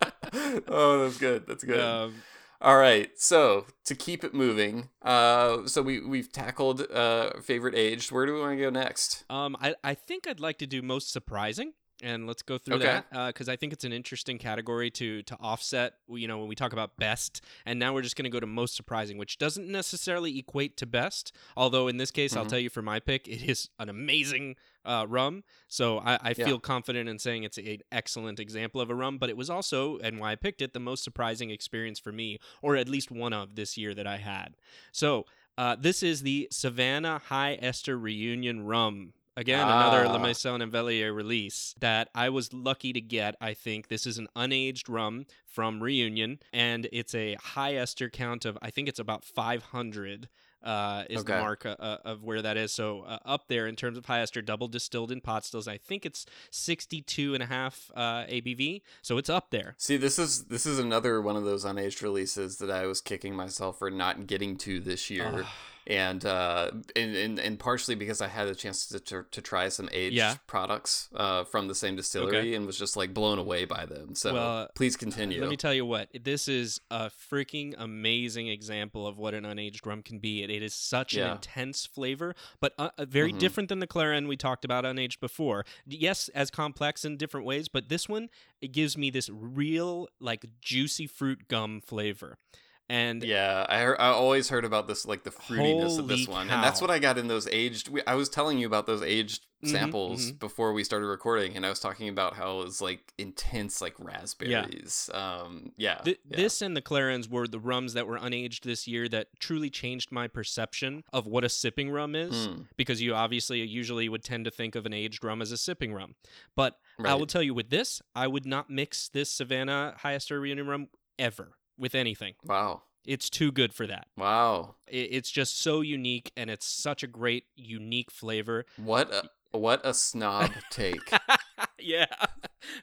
oh, 0.68 1.04
that's 1.04 1.18
good. 1.18 1.46
That's 1.48 1.64
good. 1.64 1.80
Um, 1.80 2.24
All 2.62 2.78
right. 2.78 3.10
So 3.18 3.66
to 3.86 3.96
keep 3.96 4.24
it 4.24 4.34
moving, 4.34 4.90
uh, 5.02 5.68
so 5.68 5.82
we 5.82 6.00
we've 6.00 6.32
tackled 6.32 6.90
uh 6.92 7.40
favorite 7.42 7.76
aged. 7.76 8.12
Where 8.12 8.26
do 8.26 8.34
we 8.34 8.40
want 8.40 8.58
to 8.58 8.64
go 8.64 8.70
next? 8.70 9.24
Um, 9.30 9.56
I, 9.62 9.76
I 9.84 9.94
think 9.94 10.28
I'd 10.28 10.40
like 10.40 10.58
to 10.60 10.68
do 10.68 10.82
most 10.82 11.12
surprising, 11.12 11.74
and 12.04 12.28
let's 12.28 12.42
go 12.42 12.58
through 12.58 12.76
Okay. 12.76 13.02
that 13.12 13.28
because 13.28 13.48
I 13.50 13.56
think 13.56 13.74
it's 13.74 13.84
an 13.84 13.94
interesting 13.94 14.38
category 14.38 14.90
to 14.92 15.22
to 15.24 15.38
offset. 15.40 15.94
You 16.10 16.28
know, 16.28 16.40
when 16.40 16.48
we 16.48 16.56
talk 16.56 16.74
about 16.74 16.98
best, 16.98 17.42
and 17.66 17.80
now 17.80 17.94
we're 17.94 18.02
just 18.02 18.16
going 18.16 18.24
to 18.26 18.30
go 18.30 18.40
to 18.40 18.48
most 18.48 18.76
surprising, 18.76 19.18
which 19.18 19.38
doesn't 19.38 19.68
necessarily 19.68 20.38
equate 20.38 20.78
to 20.78 20.86
best. 20.86 21.32
Although 21.56 21.88
in 21.88 21.98
this 21.98 22.12
case, 22.12 22.36
I'll 22.36 22.46
Mhm. 22.46 22.50
tell 22.50 22.60
you 22.60 22.70
for 22.70 22.82
my 22.82 23.00
pick, 23.00 23.28
it 23.28 23.44
is 23.50 23.70
an 23.80 23.90
amazing 23.90 24.56
uh, 24.84 25.06
rum. 25.10 25.44
So 25.68 25.98
I, 25.98 26.20
I 26.22 26.34
Yeah. 26.38 26.46
feel 26.46 26.60
confident 26.60 27.10
in 27.10 27.18
saying 27.18 27.42
it's 27.44 27.58
an 27.58 27.80
excellent 27.92 28.40
example 28.40 28.80
of 28.82 28.92
a 28.92 28.96
rum. 28.96 29.18
But 29.18 29.30
it 29.32 29.38
was 29.38 29.50
also, 29.50 29.98
and 29.98 30.20
why 30.20 30.32
I 30.34 30.36
picked 30.36 30.62
it, 30.62 30.74
the 30.74 30.80
most 30.80 31.04
surprising 31.04 31.50
experience 31.50 31.98
for 31.98 32.12
me, 32.12 32.38
or 32.62 32.76
at 32.76 32.88
least 32.88 33.10
one 33.10 33.34
of 33.34 33.56
this 33.56 33.78
year 33.78 33.96
that 33.96 34.06
I 34.06 34.18
had. 34.18 34.58
So 34.92 35.26
uh, 35.58 35.76
this 35.76 36.04
is 36.04 36.22
the 36.22 36.48
Savanna 36.52 37.20
High 37.30 37.56
Ester 37.62 37.98
Reunion 37.98 38.66
Rum. 38.66 39.14
Again, 39.38 39.68
another 39.68 40.08
La 40.08 40.16
Ah. 40.16 40.20
Maison 40.20 40.62
and 40.62 40.72
Velier 40.72 41.14
release 41.14 41.76
that 41.80 42.10
I 42.16 42.30
was 42.30 42.54
lucky 42.54 42.94
to 42.94 43.02
get. 43.02 43.36
I 43.42 43.54
think 43.54 43.90
this 43.90 44.06
is 44.06 44.18
an 44.18 44.28
unaged 44.36 44.88
rum 44.88 45.26
from 45.46 45.84
Reunion, 45.84 46.40
and 46.54 46.88
it's 46.94 47.14
a 47.14 47.36
high 47.36 47.76
ester 47.76 48.10
count 48.10 48.46
of 48.46 48.58
I 48.62 48.70
think 48.70 48.88
it's 48.88 49.00
about 49.00 49.26
500. 49.26 50.30
Uh, 50.64 51.04
is 51.12 51.24
the 51.24 51.34
mark 51.34 51.64
uh, 51.64 51.76
uh, 51.80 51.98
of 52.06 52.24
where 52.24 52.42
that 52.42 52.58
is. 52.58 52.72
So 52.74 53.02
uh, 53.02 53.20
up 53.24 53.50
there 53.50 53.68
in 53.68 53.76
terms 53.76 54.00
of 54.00 54.06
high 54.08 54.22
ester, 54.22 54.42
double 54.42 54.68
distilled 54.68 55.12
in 55.12 55.22
pot 55.22 55.46
stills. 55.46 55.68
I 55.68 55.78
think 55.78 56.08
it's 56.08 56.26
62 56.50 57.36
and 57.36 57.44
a 57.44 57.46
half 57.46 57.92
uh, 57.96 58.24
ABV. 58.26 58.82
So 59.04 59.20
it's 59.20 59.30
up 59.30 59.52
there. 59.52 59.76
See, 59.78 59.96
this 59.96 60.18
is 60.18 60.46
this 60.46 60.66
is 60.66 60.80
another 60.80 61.22
one 61.22 61.36
of 61.36 61.44
those 61.44 61.66
unaged 61.66 62.02
releases 62.02 62.58
that 62.58 62.72
I 62.72 62.88
was 62.88 63.00
kicking 63.00 63.36
myself 63.36 63.78
for 63.78 63.92
not 63.92 64.26
getting 64.26 64.58
to 64.60 64.80
this 64.80 65.12
year. 65.12 65.46
And, 65.88 66.26
uh, 66.26 66.72
and 66.96 67.16
and 67.16 67.38
and 67.38 67.60
partially 67.60 67.94
because 67.94 68.20
I 68.20 68.28
had 68.28 68.48
a 68.48 68.56
chance 68.56 68.88
to 68.88 69.00
to, 69.00 69.26
to 69.30 69.42
try 69.42 69.70
some 69.70 69.88
aged 69.92 70.16
Yeah. 70.16 70.38
products 70.48 71.10
uh, 71.16 71.44
from 71.44 71.68
the 71.68 71.76
same 71.76 71.96
distillery 71.96 72.56
and 72.56 72.66
was 72.66 72.80
just 72.80 72.98
like 72.98 73.14
blown 73.14 73.38
away 73.38 73.66
by 73.66 73.86
them. 73.86 74.16
So 74.16 74.34
Well, 74.34 74.70
please 74.74 74.98
continue. 74.98 75.40
Let 75.40 75.50
me 75.52 75.58
tell 75.58 75.76
you 75.76 75.86
what, 75.86 76.10
this 76.24 76.48
is 76.48 76.82
a 76.90 77.12
freaking 77.12 77.76
amazing 77.78 78.48
example 78.48 79.06
of 79.06 79.20
what 79.20 79.36
an 79.36 79.44
unaged 79.44 79.86
rum 79.86 80.02
can 80.02 80.18
be. 80.18 80.42
It, 80.42 80.50
it 80.50 80.64
is 80.64 80.74
such 80.74 81.14
an 81.14 81.32
intense 81.34 81.86
flavor, 81.86 82.34
but 82.60 82.74
uh, 82.80 82.90
uh, 82.98 83.06
very 83.06 83.32
Mhm. 83.32 83.38
different 83.40 83.70
than 83.70 83.78
the 83.78 83.88
Clairin 83.88 84.28
we 84.28 84.38
talked 84.38 84.66
about 84.66 84.86
unaged 84.86 85.20
before. 85.20 85.66
Yes, 85.86 86.30
as 86.30 86.50
complex 86.50 87.06
in 87.06 87.16
different 87.18 87.46
ways, 87.46 87.68
but 87.68 87.90
this 87.90 88.10
one 88.10 88.30
it 88.60 88.72
gives 88.72 88.98
me 88.98 89.12
this 89.12 89.30
real 89.30 90.08
like 90.20 90.46
juicy 90.62 91.06
fruit 91.06 91.48
gum 91.48 91.80
flavor. 91.80 92.40
And 92.88 93.24
Yeah, 93.24 93.66
I 93.68 93.82
I 93.84 94.10
always 94.10 94.50
heard 94.50 94.64
about 94.66 94.88
this 94.88 95.06
like 95.06 95.24
the 95.24 95.32
fruitiness 95.32 95.98
of 95.98 96.08
this 96.08 96.28
one, 96.28 96.50
and 96.50 96.64
that's 96.64 96.82
what 96.82 96.92
I 96.92 97.00
got 97.00 97.18
in 97.18 97.28
those 97.28 97.48
aged. 97.48 97.90
We, 97.90 98.02
I 98.06 98.14
was 98.16 98.30
telling 98.30 98.60
you 98.60 98.68
about 98.68 98.86
those 98.86 99.02
aged 99.02 99.46
Mhm, 99.64 99.72
samples 99.72 100.32
mhm. 100.32 100.40
before 100.40 100.74
we 100.74 100.84
started 100.84 101.08
recording, 101.08 101.56
and 101.56 101.66
I 101.66 101.70
was 101.70 101.80
talking 101.80 102.10
about 102.10 102.36
how 102.36 102.60
it 102.60 102.66
was 102.66 102.82
like 102.82 103.14
intense, 103.18 103.82
like 103.82 103.96
raspberries. 103.98 105.10
Um, 105.14 105.72
yeah, 105.78 105.96
Th- 106.04 106.20
yeah. 106.30 106.38
This 106.38 106.62
and 106.62 106.76
the 106.76 106.82
Clairins 106.82 107.30
were 107.30 107.48
the 107.48 107.60
rums 107.60 107.94
that 107.94 108.06
were 108.06 108.20
unaged 108.20 108.62
this 108.62 108.88
year 108.88 109.08
that 109.10 109.28
truly 109.40 109.70
changed 109.70 110.12
my 110.12 110.28
perception 110.28 111.04
of 111.14 111.26
what 111.26 111.44
a 111.44 111.50
sipping 111.50 111.90
rum 111.90 112.16
is. 112.16 112.48
Mm. 112.48 112.68
Because 112.78 113.02
you 113.02 113.16
obviously 113.16 113.62
usually 113.66 114.10
would 114.10 114.24
tend 114.24 114.46
to 114.46 114.52
think 114.52 114.76
of 114.76 114.86
an 114.86 114.94
aged 114.94 115.24
rum 115.24 115.42
as 115.42 115.52
a 115.52 115.58
sipping 115.58 115.94
rum. 115.94 116.16
But 116.56 116.78
I 117.04 117.16
will 117.16 117.26
tell 117.28 117.44
you 117.44 117.54
with 117.54 117.70
this, 117.70 118.02
I 118.16 118.28
would 118.28 118.46
not 118.46 118.70
mix 118.70 119.08
this 119.10 119.30
Savanna 119.32 119.96
Highester 120.04 120.40
Reunion 120.40 120.68
rum 120.68 120.88
ever 121.18 121.54
with 121.78 121.96
anything. 121.96 122.34
Wow, 122.44 122.84
It's 123.06 123.30
too 123.30 123.52
good 123.52 123.74
for 123.74 123.88
that. 123.88 124.08
wow, 124.18 124.76
It's 124.88 125.32
just 125.32 125.60
so 125.62 125.82
unique 125.82 126.32
and 126.38 126.50
it's 126.50 126.66
such 126.66 127.04
a 127.04 127.08
great, 127.08 127.46
unique 127.56 128.12
flavor. 128.12 128.66
what 128.78 129.14
a 129.14 129.30
what 129.58 129.80
a 129.86 129.94
snob 129.94 130.52
take. 130.70 131.00
yeah. 131.80 132.08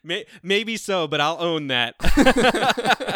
May- 0.03 0.24
maybe 0.43 0.78
so, 0.78 1.07
but 1.07 1.20
I'll 1.20 1.36
own 1.38 1.66
that. 1.66 1.97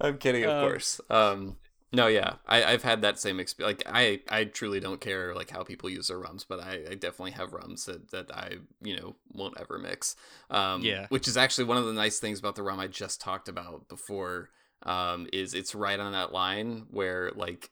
I'm 0.00 0.18
kidding, 0.18 0.44
of 0.44 0.50
Um, 0.50 0.68
course. 0.68 1.00
Um, 1.10 1.56
no, 1.92 2.06
yeah, 2.06 2.34
I, 2.46 2.64
I've 2.64 2.82
had 2.82 3.02
that 3.02 3.18
same 3.18 3.38
experience. 3.40 3.82
Like, 3.84 3.94
I, 3.94 4.20
I 4.28 4.44
truly 4.44 4.80
don't 4.80 5.00
care 5.00 5.34
like 5.34 5.50
how 5.50 5.62
people 5.62 5.90
use 5.90 6.08
their 6.08 6.18
rums, 6.18 6.44
but 6.44 6.60
I, 6.60 6.80
I 6.90 6.94
definitely 6.94 7.32
have 7.32 7.52
rums 7.52 7.84
that, 7.86 8.10
that 8.12 8.34
I, 8.34 8.56
you 8.80 8.96
know, 8.96 9.16
won't 9.32 9.58
ever 9.60 9.78
mix. 9.78 10.14
Um, 10.50 10.82
Yeah. 10.82 11.06
Which 11.08 11.28
is 11.28 11.36
actually 11.36 11.64
one 11.64 11.76
of 11.78 11.84
the 11.86 11.92
nice 11.92 12.18
things 12.18 12.38
about 12.38 12.54
the 12.54 12.62
rum 12.62 12.80
I 12.80 12.86
just 12.86 13.20
talked 13.20 13.48
about 13.48 13.88
before. 13.88 14.50
Um, 14.84 15.28
is 15.32 15.54
it's 15.54 15.74
right 15.74 15.98
on 15.98 16.12
that 16.12 16.32
line 16.32 16.86
where 16.90 17.30
like 17.34 17.70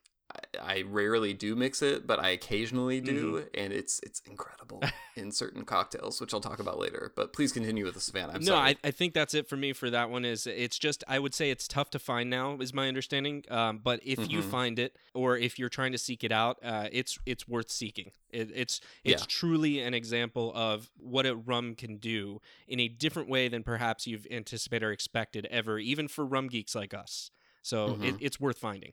I, 0.62 0.82
rarely 0.82 1.32
do 1.32 1.54
mix 1.56 1.82
it, 1.82 2.06
but 2.06 2.18
I 2.18 2.30
occasionally 2.30 3.00
do, 3.00 3.10
Mm-hmm. 3.36 3.48
and 3.62 3.72
it's 3.72 4.00
it's 4.02 4.20
incredible 4.28 4.82
in 5.16 5.32
certain 5.32 5.64
cocktails, 5.64 6.20
which 6.20 6.32
I'll 6.34 6.40
talk 6.40 6.58
about 6.58 6.78
later. 6.78 7.12
But 7.16 7.32
please 7.32 7.52
continue 7.52 7.84
with 7.84 7.94
the 7.94 8.00
Savanna. 8.00 8.32
I'm 8.34 8.40
no, 8.40 8.52
sorry. 8.52 8.70
I, 8.84 8.88
I 8.88 8.90
think 8.90 9.14
that's 9.14 9.34
it 9.34 9.48
for 9.48 9.56
me 9.56 9.72
for 9.72 9.90
that 9.90 10.10
one. 10.10 10.24
Is 10.24 10.46
it's 10.46 10.78
just 10.78 11.02
I 11.08 11.18
would 11.18 11.34
say 11.34 11.50
it's 11.50 11.66
tough 11.68 11.90
to 11.90 11.98
find 11.98 12.30
now, 12.30 12.56
is 12.60 12.72
my 12.74 12.88
understanding. 12.88 13.44
Um, 13.50 13.78
but 13.82 14.00
if 14.04 14.30
you 14.30 14.40
Mhm. 14.40 14.50
find 14.50 14.78
it, 14.78 14.96
or 15.14 15.36
if 15.36 15.58
you're 15.58 15.68
trying 15.68 15.92
to 15.92 15.98
seek 15.98 16.24
it 16.24 16.32
out, 16.32 16.58
uh, 16.62 16.88
it's 16.92 17.18
it's 17.26 17.46
worth 17.48 17.70
seeking. 17.70 18.12
It, 18.30 18.50
it's 18.54 18.80
it's 19.04 19.22
Yeah. 19.22 19.26
truly 19.28 19.80
an 19.80 19.94
example 19.94 20.52
of 20.54 20.90
what 20.98 21.26
a 21.26 21.34
rum 21.34 21.74
can 21.74 21.96
do 21.98 22.40
in 22.68 22.80
a 22.80 22.88
different 22.88 23.28
way 23.28 23.48
than 23.48 23.62
perhaps 23.62 24.06
you've 24.06 24.26
anticipated 24.30 24.84
or 24.86 24.92
expected 24.92 25.46
ever, 25.50 25.78
even 25.78 26.08
for 26.08 26.24
rum 26.24 26.48
geeks 26.48 26.74
like 26.74 26.94
us. 26.94 27.30
So 27.62 27.94
it, 28.02 28.14
Mhm. 28.14 28.18
it's 28.20 28.40
worth 28.40 28.58
finding. 28.58 28.92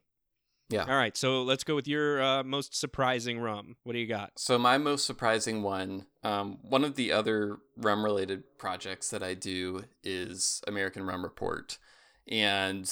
Yeah. 0.70 0.84
All 0.88 0.96
right, 0.98 1.16
so 1.16 1.44
let's 1.44 1.64
go 1.64 1.76
with 1.76 1.88
your 1.88 2.22
uh, 2.22 2.44
most 2.44 2.76
surprising 2.76 3.40
rum. 3.40 3.78
What 3.84 3.94
do 3.94 4.00
you 4.00 4.08
got? 4.08 4.32
So 4.36 4.58
my 4.58 4.78
most 4.78 5.06
surprising 5.06 5.64
one, 5.64 6.06
um, 6.24 6.58
one 6.62 6.84
of 6.84 6.96
the 6.96 7.12
other 7.14 7.60
rum 7.78 8.04
related 8.04 8.44
projects 8.58 9.10
that 9.12 9.24
I 9.24 9.34
do 9.34 9.86
is 10.04 10.62
American 10.68 11.06
Rum 11.06 11.24
Report, 11.24 11.78
and 12.28 12.92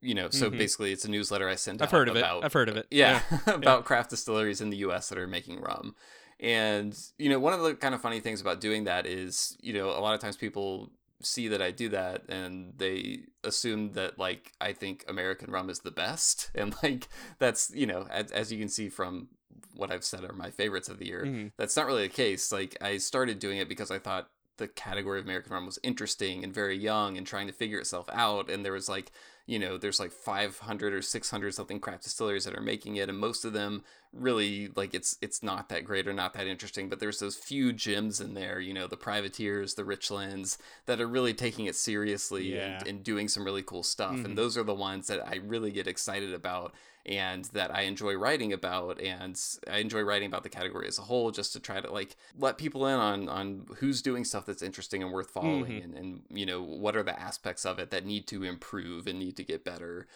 you 0.00 0.14
know, 0.14 0.28
so 0.30 0.48
Mhm. 0.50 0.58
basically 0.58 0.92
it's 0.92 1.04
a 1.04 1.10
newsletter 1.10 1.48
I 1.48 1.56
send 1.56 1.82
I've 1.82 1.88
out 1.88 1.92
heard 1.92 2.08
of 2.08 2.16
it. 2.16 2.24
I've 2.24 2.52
heard 2.52 2.68
of 2.68 2.76
it. 2.76 2.86
yeah, 2.90 3.22
Yeah. 3.30 3.54
about 3.54 3.84
craft 3.84 4.10
distilleries 4.10 4.60
in 4.60 4.70
the 4.70 4.76
U.S. 4.78 5.08
that 5.08 5.18
are 5.18 5.26
making 5.26 5.60
rum. 5.60 5.96
And 6.38 6.96
you 7.18 7.28
know, 7.30 7.38
one 7.40 7.54
of 7.54 7.62
the 7.62 7.74
kind 7.74 7.94
of 7.94 8.00
funny 8.02 8.20
things 8.20 8.40
about 8.40 8.60
doing 8.60 8.84
that 8.84 9.06
is, 9.06 9.56
you 9.60 9.72
know, 9.72 9.88
a 9.90 9.98
lot 10.00 10.14
of 10.14 10.20
times 10.20 10.36
people 10.36 10.90
see 11.22 11.48
that 11.48 11.62
I 11.62 11.70
do 11.70 11.88
that 11.90 12.22
and 12.28 12.74
they 12.76 13.20
assume 13.42 13.92
that 13.92 14.18
like 14.18 14.52
I 14.60 14.72
think 14.72 15.04
American 15.08 15.50
rum 15.50 15.70
is 15.70 15.80
the 15.80 15.90
best, 15.90 16.50
and 16.54 16.74
like 16.82 17.08
that's 17.38 17.70
you 17.74 17.86
know, 17.86 18.06
as, 18.10 18.30
as 18.32 18.52
you 18.52 18.58
can 18.58 18.68
see 18.68 18.88
from 18.88 19.28
what 19.74 19.90
I've 19.90 20.04
said 20.04 20.24
are 20.24 20.32
my 20.32 20.50
favorites 20.50 20.88
of 20.88 20.98
the 20.98 21.06
year. 21.06 21.24
Mhm. 21.24 21.52
That's 21.56 21.76
not 21.76 21.86
really 21.86 22.06
the 22.06 22.14
case. 22.14 22.50
Like 22.52 22.76
I 22.80 22.98
started 22.98 23.38
doing 23.38 23.58
it 23.58 23.68
because 23.68 23.90
I 23.90 23.98
thought 23.98 24.28
the 24.58 24.68
category 24.68 25.18
of 25.18 25.26
American 25.26 25.52
rum 25.52 25.66
was 25.66 25.78
interesting 25.82 26.42
and 26.42 26.54
very 26.54 26.78
young 26.78 27.18
and 27.18 27.26
trying 27.26 27.46
to 27.46 27.52
figure 27.52 27.78
itself 27.78 28.08
out. 28.10 28.48
And 28.48 28.64
there 28.64 28.72
was 28.72 28.88
like, 28.88 29.12
you 29.44 29.58
know, 29.58 29.76
there's 29.76 30.00
like 30.00 30.12
500 30.12 30.94
or 30.94 31.02
600 31.02 31.54
something 31.54 31.78
craft 31.78 32.04
distilleries 32.04 32.46
that 32.46 32.56
are 32.56 32.62
making 32.62 32.96
it, 32.96 33.10
and 33.10 33.18
most 33.18 33.44
of 33.44 33.52
them 33.52 33.84
really 34.12 34.68
like 34.76 34.94
it's 34.94 35.16
it's 35.20 35.42
not 35.42 35.68
that 35.68 35.84
great 35.84 36.06
or 36.08 36.12
not 36.12 36.34
that 36.34 36.46
interesting. 36.46 36.88
But 36.88 37.00
there's 37.00 37.18
those 37.18 37.36
few 37.36 37.72
gems 37.72 38.20
in 38.20 38.34
there, 38.34 38.60
you 38.60 38.72
know, 38.74 38.86
the 38.86 38.96
privateers, 38.96 39.74
the 39.74 39.84
Richlands 39.84 40.58
that 40.86 41.00
are 41.00 41.06
really 41.08 41.34
taking 41.34 41.66
it 41.66 41.76
seriously 41.76 42.54
Yeah. 42.54 42.78
and, 42.78 42.86
and 42.88 43.04
doing 43.04 43.28
some 43.28 43.44
really 43.44 43.62
cool 43.62 43.82
stuff. 43.82 44.16
Mhm. 44.16 44.24
And 44.24 44.38
those 44.38 44.56
are 44.56 44.64
the 44.64 44.74
ones 44.74 45.06
that 45.08 45.26
I 45.26 45.36
really 45.36 45.70
get 45.70 45.86
excited 45.86 46.32
about 46.32 46.74
and 47.04 47.44
that 47.46 47.72
I 47.72 47.82
enjoy 47.82 48.14
writing 48.14 48.52
about 48.52 49.00
and 49.00 49.40
I 49.70 49.78
enjoy 49.78 50.00
writing 50.02 50.26
about 50.26 50.42
the 50.42 50.48
category 50.48 50.88
as 50.88 50.98
a 50.98 51.02
whole 51.02 51.30
just 51.30 51.52
to 51.52 51.60
try 51.60 51.80
to 51.80 51.88
like 51.92 52.16
let 52.36 52.58
people 52.58 52.84
in 52.86 52.98
on 52.98 53.28
on 53.28 53.66
who's 53.76 54.02
doing 54.02 54.24
stuff 54.24 54.44
that's 54.46 54.60
interesting 54.62 55.04
and 55.04 55.12
worth 55.12 55.30
following 55.30 55.80
Mhm. 55.80 55.84
and, 55.84 55.94
and 55.94 56.22
you 56.30 56.44
know 56.46 56.60
what 56.62 56.96
are 56.96 57.04
the 57.04 57.18
aspects 57.20 57.64
of 57.64 57.78
it 57.78 57.90
that 57.92 58.04
need 58.04 58.26
to 58.28 58.42
improve 58.42 59.06
and 59.06 59.20
need 59.20 59.36
to 59.36 59.44
get 59.44 59.62
better. 59.64 60.08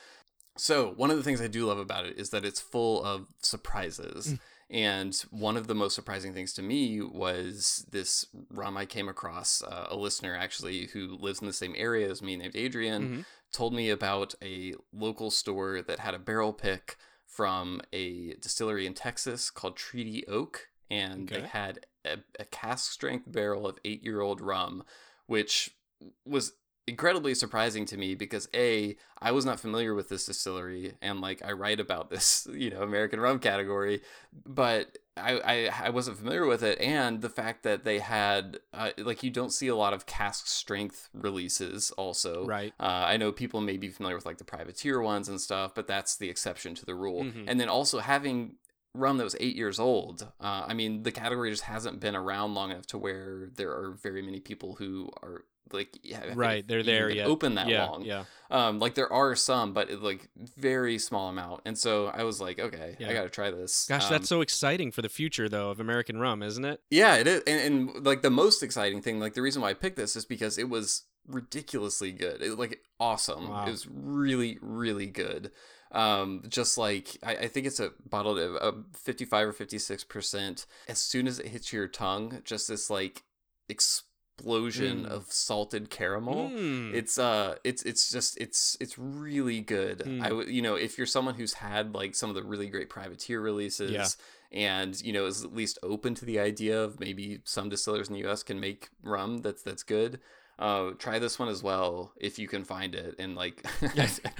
So, 0.56 0.92
one 0.96 1.10
of 1.10 1.16
the 1.16 1.22
things 1.22 1.40
I 1.40 1.46
do 1.46 1.66
love 1.66 1.78
about 1.78 2.04
it 2.06 2.18
is 2.18 2.30
that 2.30 2.44
it's 2.44 2.60
full 2.60 3.02
of 3.04 3.28
surprises. 3.40 4.34
And 4.68 5.14
one 5.30 5.56
of 5.56 5.66
the 5.66 5.74
most 5.74 5.94
surprising 5.96 6.32
things 6.32 6.52
to 6.52 6.62
me 6.62 7.00
was 7.00 7.84
this 7.90 8.24
rum 8.50 8.76
I 8.76 8.86
came 8.86 9.08
across. 9.08 9.62
Uh, 9.62 9.86
a 9.90 9.96
listener 9.96 10.36
actually 10.36 10.86
who 10.92 11.16
lives 11.18 11.40
in 11.40 11.46
the 11.48 11.52
same 11.52 11.74
area 11.76 12.08
as 12.08 12.22
me, 12.22 12.36
named 12.36 12.54
Adrian, 12.54 13.02
Mhm. 13.08 13.24
told 13.52 13.74
me 13.74 13.90
about 13.90 14.34
a 14.40 14.74
local 14.92 15.30
store 15.32 15.82
that 15.82 15.98
had 15.98 16.14
a 16.14 16.20
barrel 16.20 16.52
pick 16.52 16.96
from 17.26 17.80
a 17.92 18.34
distillery 18.34 18.86
in 18.86 18.94
Texas 18.94 19.50
called 19.50 19.76
Treaty 19.76 20.24
Oak. 20.28 20.68
And 20.88 21.28
they 21.28 21.40
had 21.48 21.86
a, 22.04 22.18
a 22.38 22.44
cask 22.44 22.92
strength 22.92 23.24
barrel 23.30 23.66
of 23.66 23.78
eight 23.84 24.02
year 24.04 24.20
old 24.20 24.40
rum, 24.40 24.84
which 25.26 25.76
was 26.24 26.52
incredibly 26.90 27.34
surprising 27.34 27.84
to 27.86 27.96
me 27.96 28.14
because 28.14 28.48
a 28.54 28.96
I 29.22 29.30
was 29.32 29.44
not 29.44 29.60
familiar 29.60 29.94
with 29.94 30.08
this 30.08 30.26
distillery 30.26 30.94
and 31.00 31.20
like 31.20 31.40
I 31.44 31.52
write 31.52 31.80
about 31.80 32.10
this 32.10 32.46
you 32.54 32.70
know 32.70 32.82
American 32.82 33.20
rum 33.20 33.38
category 33.38 34.02
but 34.46 34.98
I, 35.16 35.32
I 35.38 35.70
I 35.86 35.90
wasn't 35.90 36.18
familiar 36.18 36.46
with 36.46 36.62
it 36.62 36.80
and 36.80 37.20
the 37.22 37.28
fact 37.28 37.62
that 37.62 37.84
they 37.84 37.98
had 38.00 38.58
uh, 38.74 38.90
like 38.98 39.22
you 39.22 39.30
don't 39.30 39.52
see 39.52 39.68
a 39.68 39.76
lot 39.76 39.92
of 39.92 40.06
cask 40.06 40.46
strength 40.46 41.08
releases 41.14 41.90
also 41.92 42.44
Right. 42.46 42.72
uh, 42.80 43.04
I 43.12 43.16
know 43.16 43.30
people 43.32 43.60
may 43.60 43.76
be 43.76 43.88
familiar 43.88 44.16
with 44.16 44.26
like 44.26 44.38
the 44.38 44.44
privateer 44.44 45.00
ones 45.00 45.28
and 45.28 45.40
stuff 45.40 45.74
but 45.74 45.86
that's 45.86 46.16
the 46.16 46.28
exception 46.28 46.74
to 46.74 46.84
the 46.84 46.94
rule 46.94 47.22
Mhm. 47.24 47.44
and 47.48 47.60
then 47.60 47.68
also 47.68 48.00
having 48.00 48.56
rum 48.92 49.18
that 49.18 49.24
was 49.24 49.36
eight 49.38 49.54
years 49.54 49.78
old. 49.78 50.22
Uh, 50.40 50.64
I 50.66 50.74
mean, 50.74 51.04
the 51.04 51.12
category 51.12 51.48
just 51.52 51.62
hasn't 51.62 52.00
been 52.00 52.16
around 52.16 52.54
long 52.54 52.72
enough 52.72 52.86
to 52.88 52.98
where 52.98 53.48
there 53.54 53.70
are 53.70 53.92
very 54.02 54.20
many 54.20 54.40
people 54.40 54.74
who 54.80 55.08
are 55.22 55.44
like, 55.72 55.98
yeah, 56.02 56.32
Right, 56.34 56.66
they're 56.66 56.82
there 56.82 57.10
yet. 57.10 57.26
open 57.26 57.54
that 57.54 57.68
Yeah, 57.68 57.86
long. 57.86 58.02
yeah. 58.04 58.24
Um, 58.50 58.78
like 58.80 58.94
there 58.94 59.12
are 59.12 59.36
some, 59.36 59.72
but 59.72 59.88
it, 59.90 60.02
like 60.02 60.28
very 60.56 60.98
small 60.98 61.28
amount. 61.28 61.62
And 61.64 61.78
so 61.78 62.08
I 62.08 62.24
was 62.24 62.40
like, 62.40 62.58
okay, 62.58 62.96
Yeah. 62.98 63.10
I 63.10 63.12
got 63.12 63.22
to 63.22 63.30
try 63.30 63.50
this. 63.50 63.86
Gosh, 63.86 64.04
Um, 64.06 64.10
that's 64.10 64.28
so 64.28 64.40
exciting 64.40 64.90
for 64.90 65.02
the 65.02 65.08
future, 65.08 65.48
though, 65.48 65.70
of 65.70 65.78
American 65.78 66.18
rum, 66.18 66.42
isn't 66.42 66.64
it? 66.64 66.80
yeah, 66.90 67.14
it 67.16 67.26
is, 67.28 67.42
and, 67.46 67.60
and 67.96 68.04
like 68.04 68.22
the 68.22 68.30
most 68.30 68.62
exciting 68.62 69.00
thing, 69.02 69.20
like 69.20 69.34
the 69.34 69.42
reason 69.42 69.62
why 69.62 69.70
I 69.70 69.74
picked 69.74 69.96
this 69.96 70.16
is 70.16 70.24
because 70.24 70.58
it 70.58 70.68
was 70.68 71.04
ridiculously 71.28 72.10
good. 72.12 72.42
It 72.42 72.48
was 72.50 72.58
like 72.58 72.80
awesome. 72.98 73.48
Wow. 73.48 73.66
It 73.66 73.70
was 73.70 73.86
really, 73.88 74.58
really 74.60 75.06
good. 75.06 75.52
Um, 75.92 76.42
just 76.48 76.78
like 76.78 77.16
I, 77.22 77.36
I 77.36 77.48
think 77.48 77.66
it's 77.66 77.80
a 77.80 77.90
bottled 78.08 78.38
at 78.38 78.50
uh, 78.62 78.72
fifty-five 78.96 79.48
or 79.48 79.52
fifty-six 79.52 80.04
percent. 80.04 80.66
As 80.88 80.98
soon 81.00 81.26
as 81.26 81.38
it 81.40 81.46
hits 81.48 81.72
your 81.72 81.88
tongue, 81.88 82.42
just 82.44 82.68
this 82.68 82.90
like 82.90 83.24
explosion 83.68 84.06
Mm. 84.42 85.06
of 85.06 85.26
salted 85.32 85.90
caramel. 85.90 86.50
Mm. 86.50 86.94
It's 86.94 87.18
uh, 87.18 87.56
it's 87.64 87.82
it's 87.82 88.10
just 88.10 88.38
it's 88.40 88.76
it's 88.80 88.98
really 88.98 89.60
good. 89.60 89.98
Mm. 90.00 90.22
I 90.22 90.32
would 90.32 90.48
you 90.48 90.62
know 90.62 90.74
if 90.74 90.96
you're 90.98 91.06
someone 91.06 91.34
who's 91.34 91.54
had 91.54 91.94
like 91.94 92.14
some 92.14 92.28
of 92.30 92.36
the 92.36 92.42
really 92.42 92.68
great 92.68 92.88
privateer 92.90 93.40
releases 93.40 93.90
Yeah. 93.92 94.06
and 94.52 95.00
you 95.02 95.12
know 95.12 95.26
is 95.26 95.44
at 95.44 95.54
least 95.54 95.78
open 95.82 96.14
to 96.16 96.24
the 96.24 96.38
idea 96.38 96.80
of 96.82 97.00
maybe 97.00 97.40
some 97.44 97.68
distillers 97.68 98.08
in 98.08 98.14
the 98.14 98.20
U.S. 98.20 98.42
can 98.42 98.60
make 98.60 98.88
rum 99.02 99.38
that's 99.38 99.62
that's 99.62 99.82
good. 99.82 100.20
Uh, 100.60 100.90
try 100.98 101.18
this 101.18 101.38
one 101.38 101.48
as 101.48 101.62
well 101.62 102.12
if 102.16 102.38
you 102.38 102.46
can 102.46 102.64
find 102.64 102.94
it. 102.94 103.14
And 103.18 103.34
like, 103.34 103.64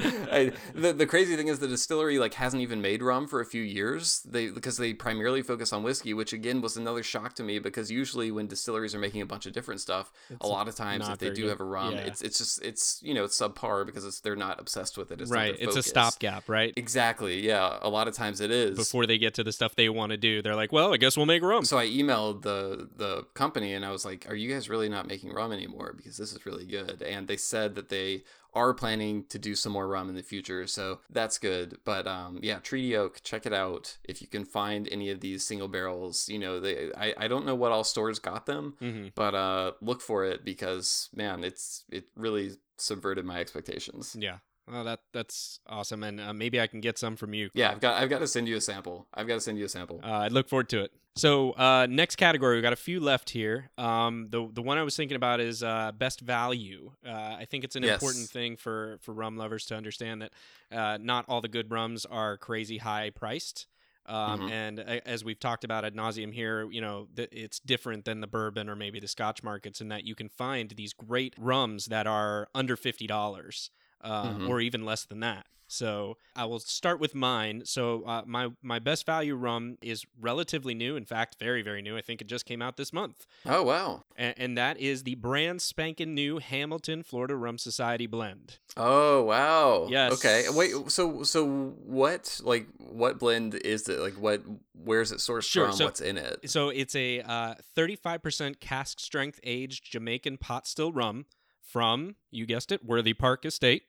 I, 0.03 0.53
the 0.75 0.93
the 0.93 1.07
crazy 1.07 1.35
thing 1.35 1.49
is 1.49 1.59
the 1.61 1.67
distillery 1.67 2.19
like 2.19 2.35
hasn't 2.35 2.63
even 2.63 2.83
made 2.83 3.03
rum 3.03 3.27
for 3.27 3.41
a 3.41 3.47
few 3.47 3.63
years. 3.63 4.21
They 4.29 4.51
because 4.51 4.77
they 4.77 4.93
primarily 4.93 5.41
focus 5.43 5.73
on 5.73 5.83
whiskey, 5.83 6.13
which 6.15 6.33
again 6.33 6.61
was 6.61 6.77
another 6.77 7.03
shock 7.03 7.35
to 7.37 7.43
me 7.43 7.59
because 7.59 7.91
usually 7.91 8.31
when 8.31 8.47
distilleries 8.49 8.95
are 8.95 8.99
making 8.99 9.23
a 9.23 9.27
bunch 9.27 9.47
of 9.47 9.53
different 9.55 9.81
stuff, 9.81 10.13
It's 10.29 10.39
a 10.45 10.47
lot 10.47 10.69
of 10.69 10.75
times 10.77 11.09
if 11.09 11.19
they 11.19 11.31
do 11.31 11.43
good. 11.43 11.49
have 11.49 11.61
a 11.61 11.65
rum, 11.65 11.93
Yeah. 11.95 12.01
it's 12.01 12.21
it's 12.23 12.39
just 12.39 12.63
it's 12.63 13.01
you 13.03 13.15
know 13.15 13.25
it's 13.25 13.41
subpar 13.41 13.87
because 13.87 14.05
it's 14.05 14.21
they're 14.21 14.37
not 14.37 14.61
obsessed 14.61 14.99
with 14.99 15.11
it. 15.13 15.21
It's 15.23 15.31
right. 15.31 15.57
It's 15.59 15.77
a 15.77 15.83
stopgap, 15.83 16.49
right? 16.49 16.75
Exactly. 16.77 17.41
Yeah. 17.47 17.79
A 17.81 17.89
lot 17.89 18.09
of 18.09 18.15
times 18.15 18.41
it 18.41 18.51
is 18.51 18.77
Before 18.77 19.07
they 19.07 19.17
get 19.17 19.35
to 19.35 19.45
the 19.45 19.53
stuff 19.53 19.75
they 19.75 19.89
want 19.89 20.11
to 20.11 20.17
do, 20.19 20.43
they're 20.43 20.55
like, 20.57 20.71
"Well, 20.73 20.93
I 20.93 20.99
guess 20.99 21.17
we'll 21.17 21.27
make 21.27 21.43
rum." 21.43 21.65
so 21.65 21.79
I 21.79 21.87
emailed 21.87 22.43
the 22.43 22.89
the 22.97 23.25
company 23.35 23.73
and 23.73 23.85
I 23.87 23.91
was 23.91 24.05
like, 24.05 24.27
"Are 24.29 24.35
you 24.35 24.53
guys 24.53 24.69
really 24.69 24.89
not 24.91 25.07
making 25.07 25.33
rum 25.33 25.53
anymore? 25.53 25.95
Because 25.97 26.10
this 26.17 26.33
is 26.33 26.47
really 26.47 26.67
good." 26.67 27.03
And 27.03 27.29
they 27.29 27.37
said 27.37 27.75
that 27.75 27.89
they 27.89 28.25
are 28.53 28.75
planning 28.75 29.25
to 29.29 29.39
do 29.39 29.55
some 29.55 29.73
more 29.73 29.87
rum 29.87 30.09
in 30.09 30.17
the 30.17 30.23
future, 30.23 30.67
so 30.67 31.01
that's 31.09 31.39
good. 31.39 31.79
But 31.85 32.07
um, 32.07 32.41
yeah, 32.43 32.59
Treaty 32.59 32.97
Oak, 32.97 33.21
check 33.23 33.47
it 33.47 33.53
out 33.53 33.99
if 34.05 34.21
you 34.21 34.29
can 34.29 34.45
find 34.45 34.89
any 34.91 35.11
of 35.11 35.21
these 35.21 35.47
single 35.47 35.69
barrels. 35.69 36.29
You 36.29 36.39
know, 36.39 36.61
they 36.61 36.91
I, 36.97 37.15
I 37.17 37.29
don't 37.29 37.47
know 37.47 37.55
what 37.55 37.73
all 37.73 37.85
stores 37.85 38.19
got 38.19 38.47
them, 38.47 38.75
hmm 38.79 39.09
but 39.15 39.35
uh, 39.35 39.73
look 39.81 40.01
for 40.01 40.25
it 40.25 40.45
because 40.45 41.09
man, 41.15 41.45
it's 41.45 41.85
it 41.91 42.05
really 42.17 42.53
subverted 42.77 43.25
my 43.25 43.41
expectations. 43.41 44.17
Yeah. 44.19 44.39
Well, 44.69 44.85
that 44.85 45.01
that's 45.13 45.61
awesome, 45.67 46.03
and 46.03 46.21
uh, 46.21 46.33
maybe 46.33 46.61
I 46.61 46.67
can 46.67 46.81
get 46.81 46.97
some 46.99 47.17
from 47.17 47.35
you. 47.35 47.51
Yeah, 47.55 47.71
I've 47.73 47.81
got 47.81 48.01
I've 48.01 48.09
got 48.11 48.21
to 48.21 48.27
send 48.27 48.49
you 48.49 48.57
a 48.57 48.61
sample. 48.61 49.07
I've 49.15 49.27
got 49.27 49.35
to 49.35 49.41
send 49.41 49.59
you 49.59 49.65
a 49.65 49.69
sample. 49.69 50.01
Uh, 50.03 50.07
I 50.07 50.29
look 50.29 50.49
forward 50.49 50.69
to 50.71 50.81
it. 50.83 50.93
So 51.17 51.51
uh, 51.53 51.87
next 51.91 52.17
category, 52.17 52.55
we 52.57 52.63
got 52.63 52.73
a 52.73 52.77
few 52.77 53.01
left 53.01 53.31
here. 53.31 53.71
Um, 53.77 54.29
the 54.31 54.49
the 54.53 54.63
one 54.63 54.79
I 54.79 54.85
was 54.85 54.95
thinking 54.97 55.17
about 55.17 55.41
is 55.41 55.63
uh, 55.63 55.91
best 55.93 56.21
value. 56.21 56.93
Uh, 57.05 57.11
I 57.41 57.47
think 57.51 57.65
it's 57.65 57.75
an 57.75 57.83
Yes. 57.83 58.01
important 58.01 58.29
thing 58.29 58.57
for 58.57 58.99
for 59.03 59.13
rum 59.13 59.37
lovers 59.37 59.67
to 59.67 59.77
understand 59.77 60.23
that 60.23 60.33
uh, 60.71 60.99
not 61.01 61.25
all 61.29 61.41
the 61.41 61.49
good 61.49 61.71
rums 61.71 62.07
are 62.07 62.37
crazy 62.37 62.79
high 62.79 63.11
priced. 63.11 63.67
Um, 64.07 64.41
Mhm. 64.41 64.51
And 64.51 64.81
as 64.81 65.25
we've 65.25 65.39
talked 65.39 65.63
about 65.65 65.85
ad 65.85 65.95
nauseum 65.95 66.33
here, 66.33 66.69
you 66.71 66.81
know, 66.81 67.07
th- 67.15 67.29
it's 67.33 67.61
different 67.61 68.05
than 68.05 68.21
the 68.21 68.27
bourbon 68.27 68.69
or 68.69 68.75
maybe 68.77 68.99
the 68.99 69.07
Scotch 69.09 69.43
markets 69.43 69.81
in 69.81 69.89
that 69.89 70.05
you 70.05 70.15
can 70.15 70.29
find 70.29 70.71
these 70.71 70.93
great 70.93 71.35
rums 71.39 71.87
that 71.87 72.07
are 72.07 72.49
under 72.55 72.77
fifty 72.77 73.07
dollars 73.09 73.71
uh, 74.03 74.31
Mhm. 74.35 74.49
or 74.49 74.61
even 74.61 74.85
less 74.85 75.05
than 75.05 75.21
that. 75.21 75.47
So 75.73 76.17
I 76.35 76.47
will 76.47 76.59
start 76.59 76.99
with 76.99 77.15
mine. 77.15 77.63
So 77.65 78.03
uh, 78.05 78.23
my 78.27 78.49
my 78.61 78.81
best 78.81 79.07
value 79.07 79.37
rum 79.37 79.79
is 79.81 80.05
relatively 80.21 80.75
new. 80.75 80.97
In 80.97 81.05
fact, 81.05 81.37
very 81.39 81.63
very 81.63 81.81
new. 81.81 81.97
I 81.97 82.01
think 82.01 82.21
it 82.21 82.27
just 82.27 82.45
came 82.45 82.61
out 82.61 82.77
this 82.77 82.93
month. 82.93 83.25
Oh 83.47 83.63
wow. 83.63 84.03
and, 84.17 84.35
and 84.37 84.59
that 84.59 84.79
is 84.81 85.05
the 85.05 85.15
brand 85.15 85.63
spanking 85.63 86.13
new 86.13 86.39
Hamilton 86.39 87.05
Florida 87.05 87.37
Rum 87.37 87.57
Society 87.57 88.09
blend. 88.09 88.59
Oh 88.77 89.23
wow. 89.23 89.87
Yes. 89.89 90.13
Okay. 90.15 90.47
Wait. 90.51 90.73
So 90.91 91.23
so 91.23 91.47
what 91.87 92.41
like 92.43 92.67
what 92.79 93.21
blend 93.21 93.55
is 93.55 93.89
it? 93.89 94.01
Like 94.01 94.15
what? 94.15 94.43
Where's 94.75 95.13
it 95.13 95.19
sourced 95.19 95.45
Sure, 95.49 95.67
from? 95.69 95.77
so- 95.77 95.85
What's 95.85 96.01
in 96.01 96.19
it? 96.19 96.51
So 96.51 96.71
it's 96.71 96.97
a 96.97 97.21
uh, 97.21 97.55
35% 97.77 98.59
cask 98.59 98.99
strength 98.99 99.39
aged 99.45 99.85
Jamaican 99.93 100.39
pot 100.39 100.67
still 100.67 100.91
rum 100.91 101.27
from, 101.61 102.17
you 102.33 102.47
guessed 102.47 102.73
it, 102.73 102.85
Worthy 102.85 103.13
Park 103.15 103.45
Estate. 103.45 103.85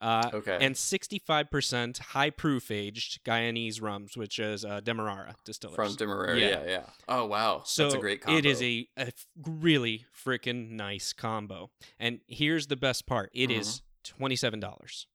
Uh, 0.00 0.30
Okay. 0.32 0.58
And 0.60 0.74
65% 0.74 1.98
high 1.98 2.30
proof 2.30 2.70
aged 2.70 3.24
Guyanese 3.24 3.82
rums, 3.82 4.16
which 4.16 4.38
is 4.38 4.64
uh, 4.64 4.80
Demerara 4.80 5.34
distillers. 5.44 5.74
From 5.76 5.94
Demerara. 5.94 6.38
Yeah. 6.38 6.64
yeah. 6.66 6.82
Oh 7.08 7.26
wow. 7.26 7.62
So 7.64 7.84
That's 7.84 7.94
a 7.94 7.98
great 7.98 8.20
combo. 8.20 8.38
it 8.38 8.46
is 8.46 8.62
a, 8.62 8.88
a 8.96 9.10
really 9.44 10.06
freaking 10.24 10.70
nice 10.70 11.12
combo. 11.12 11.70
And 11.98 12.20
here's 12.26 12.68
the 12.68 12.76
best 12.76 13.06
part: 13.06 13.30
It 13.34 13.50
is 13.50 13.82
$27. 14.04 15.06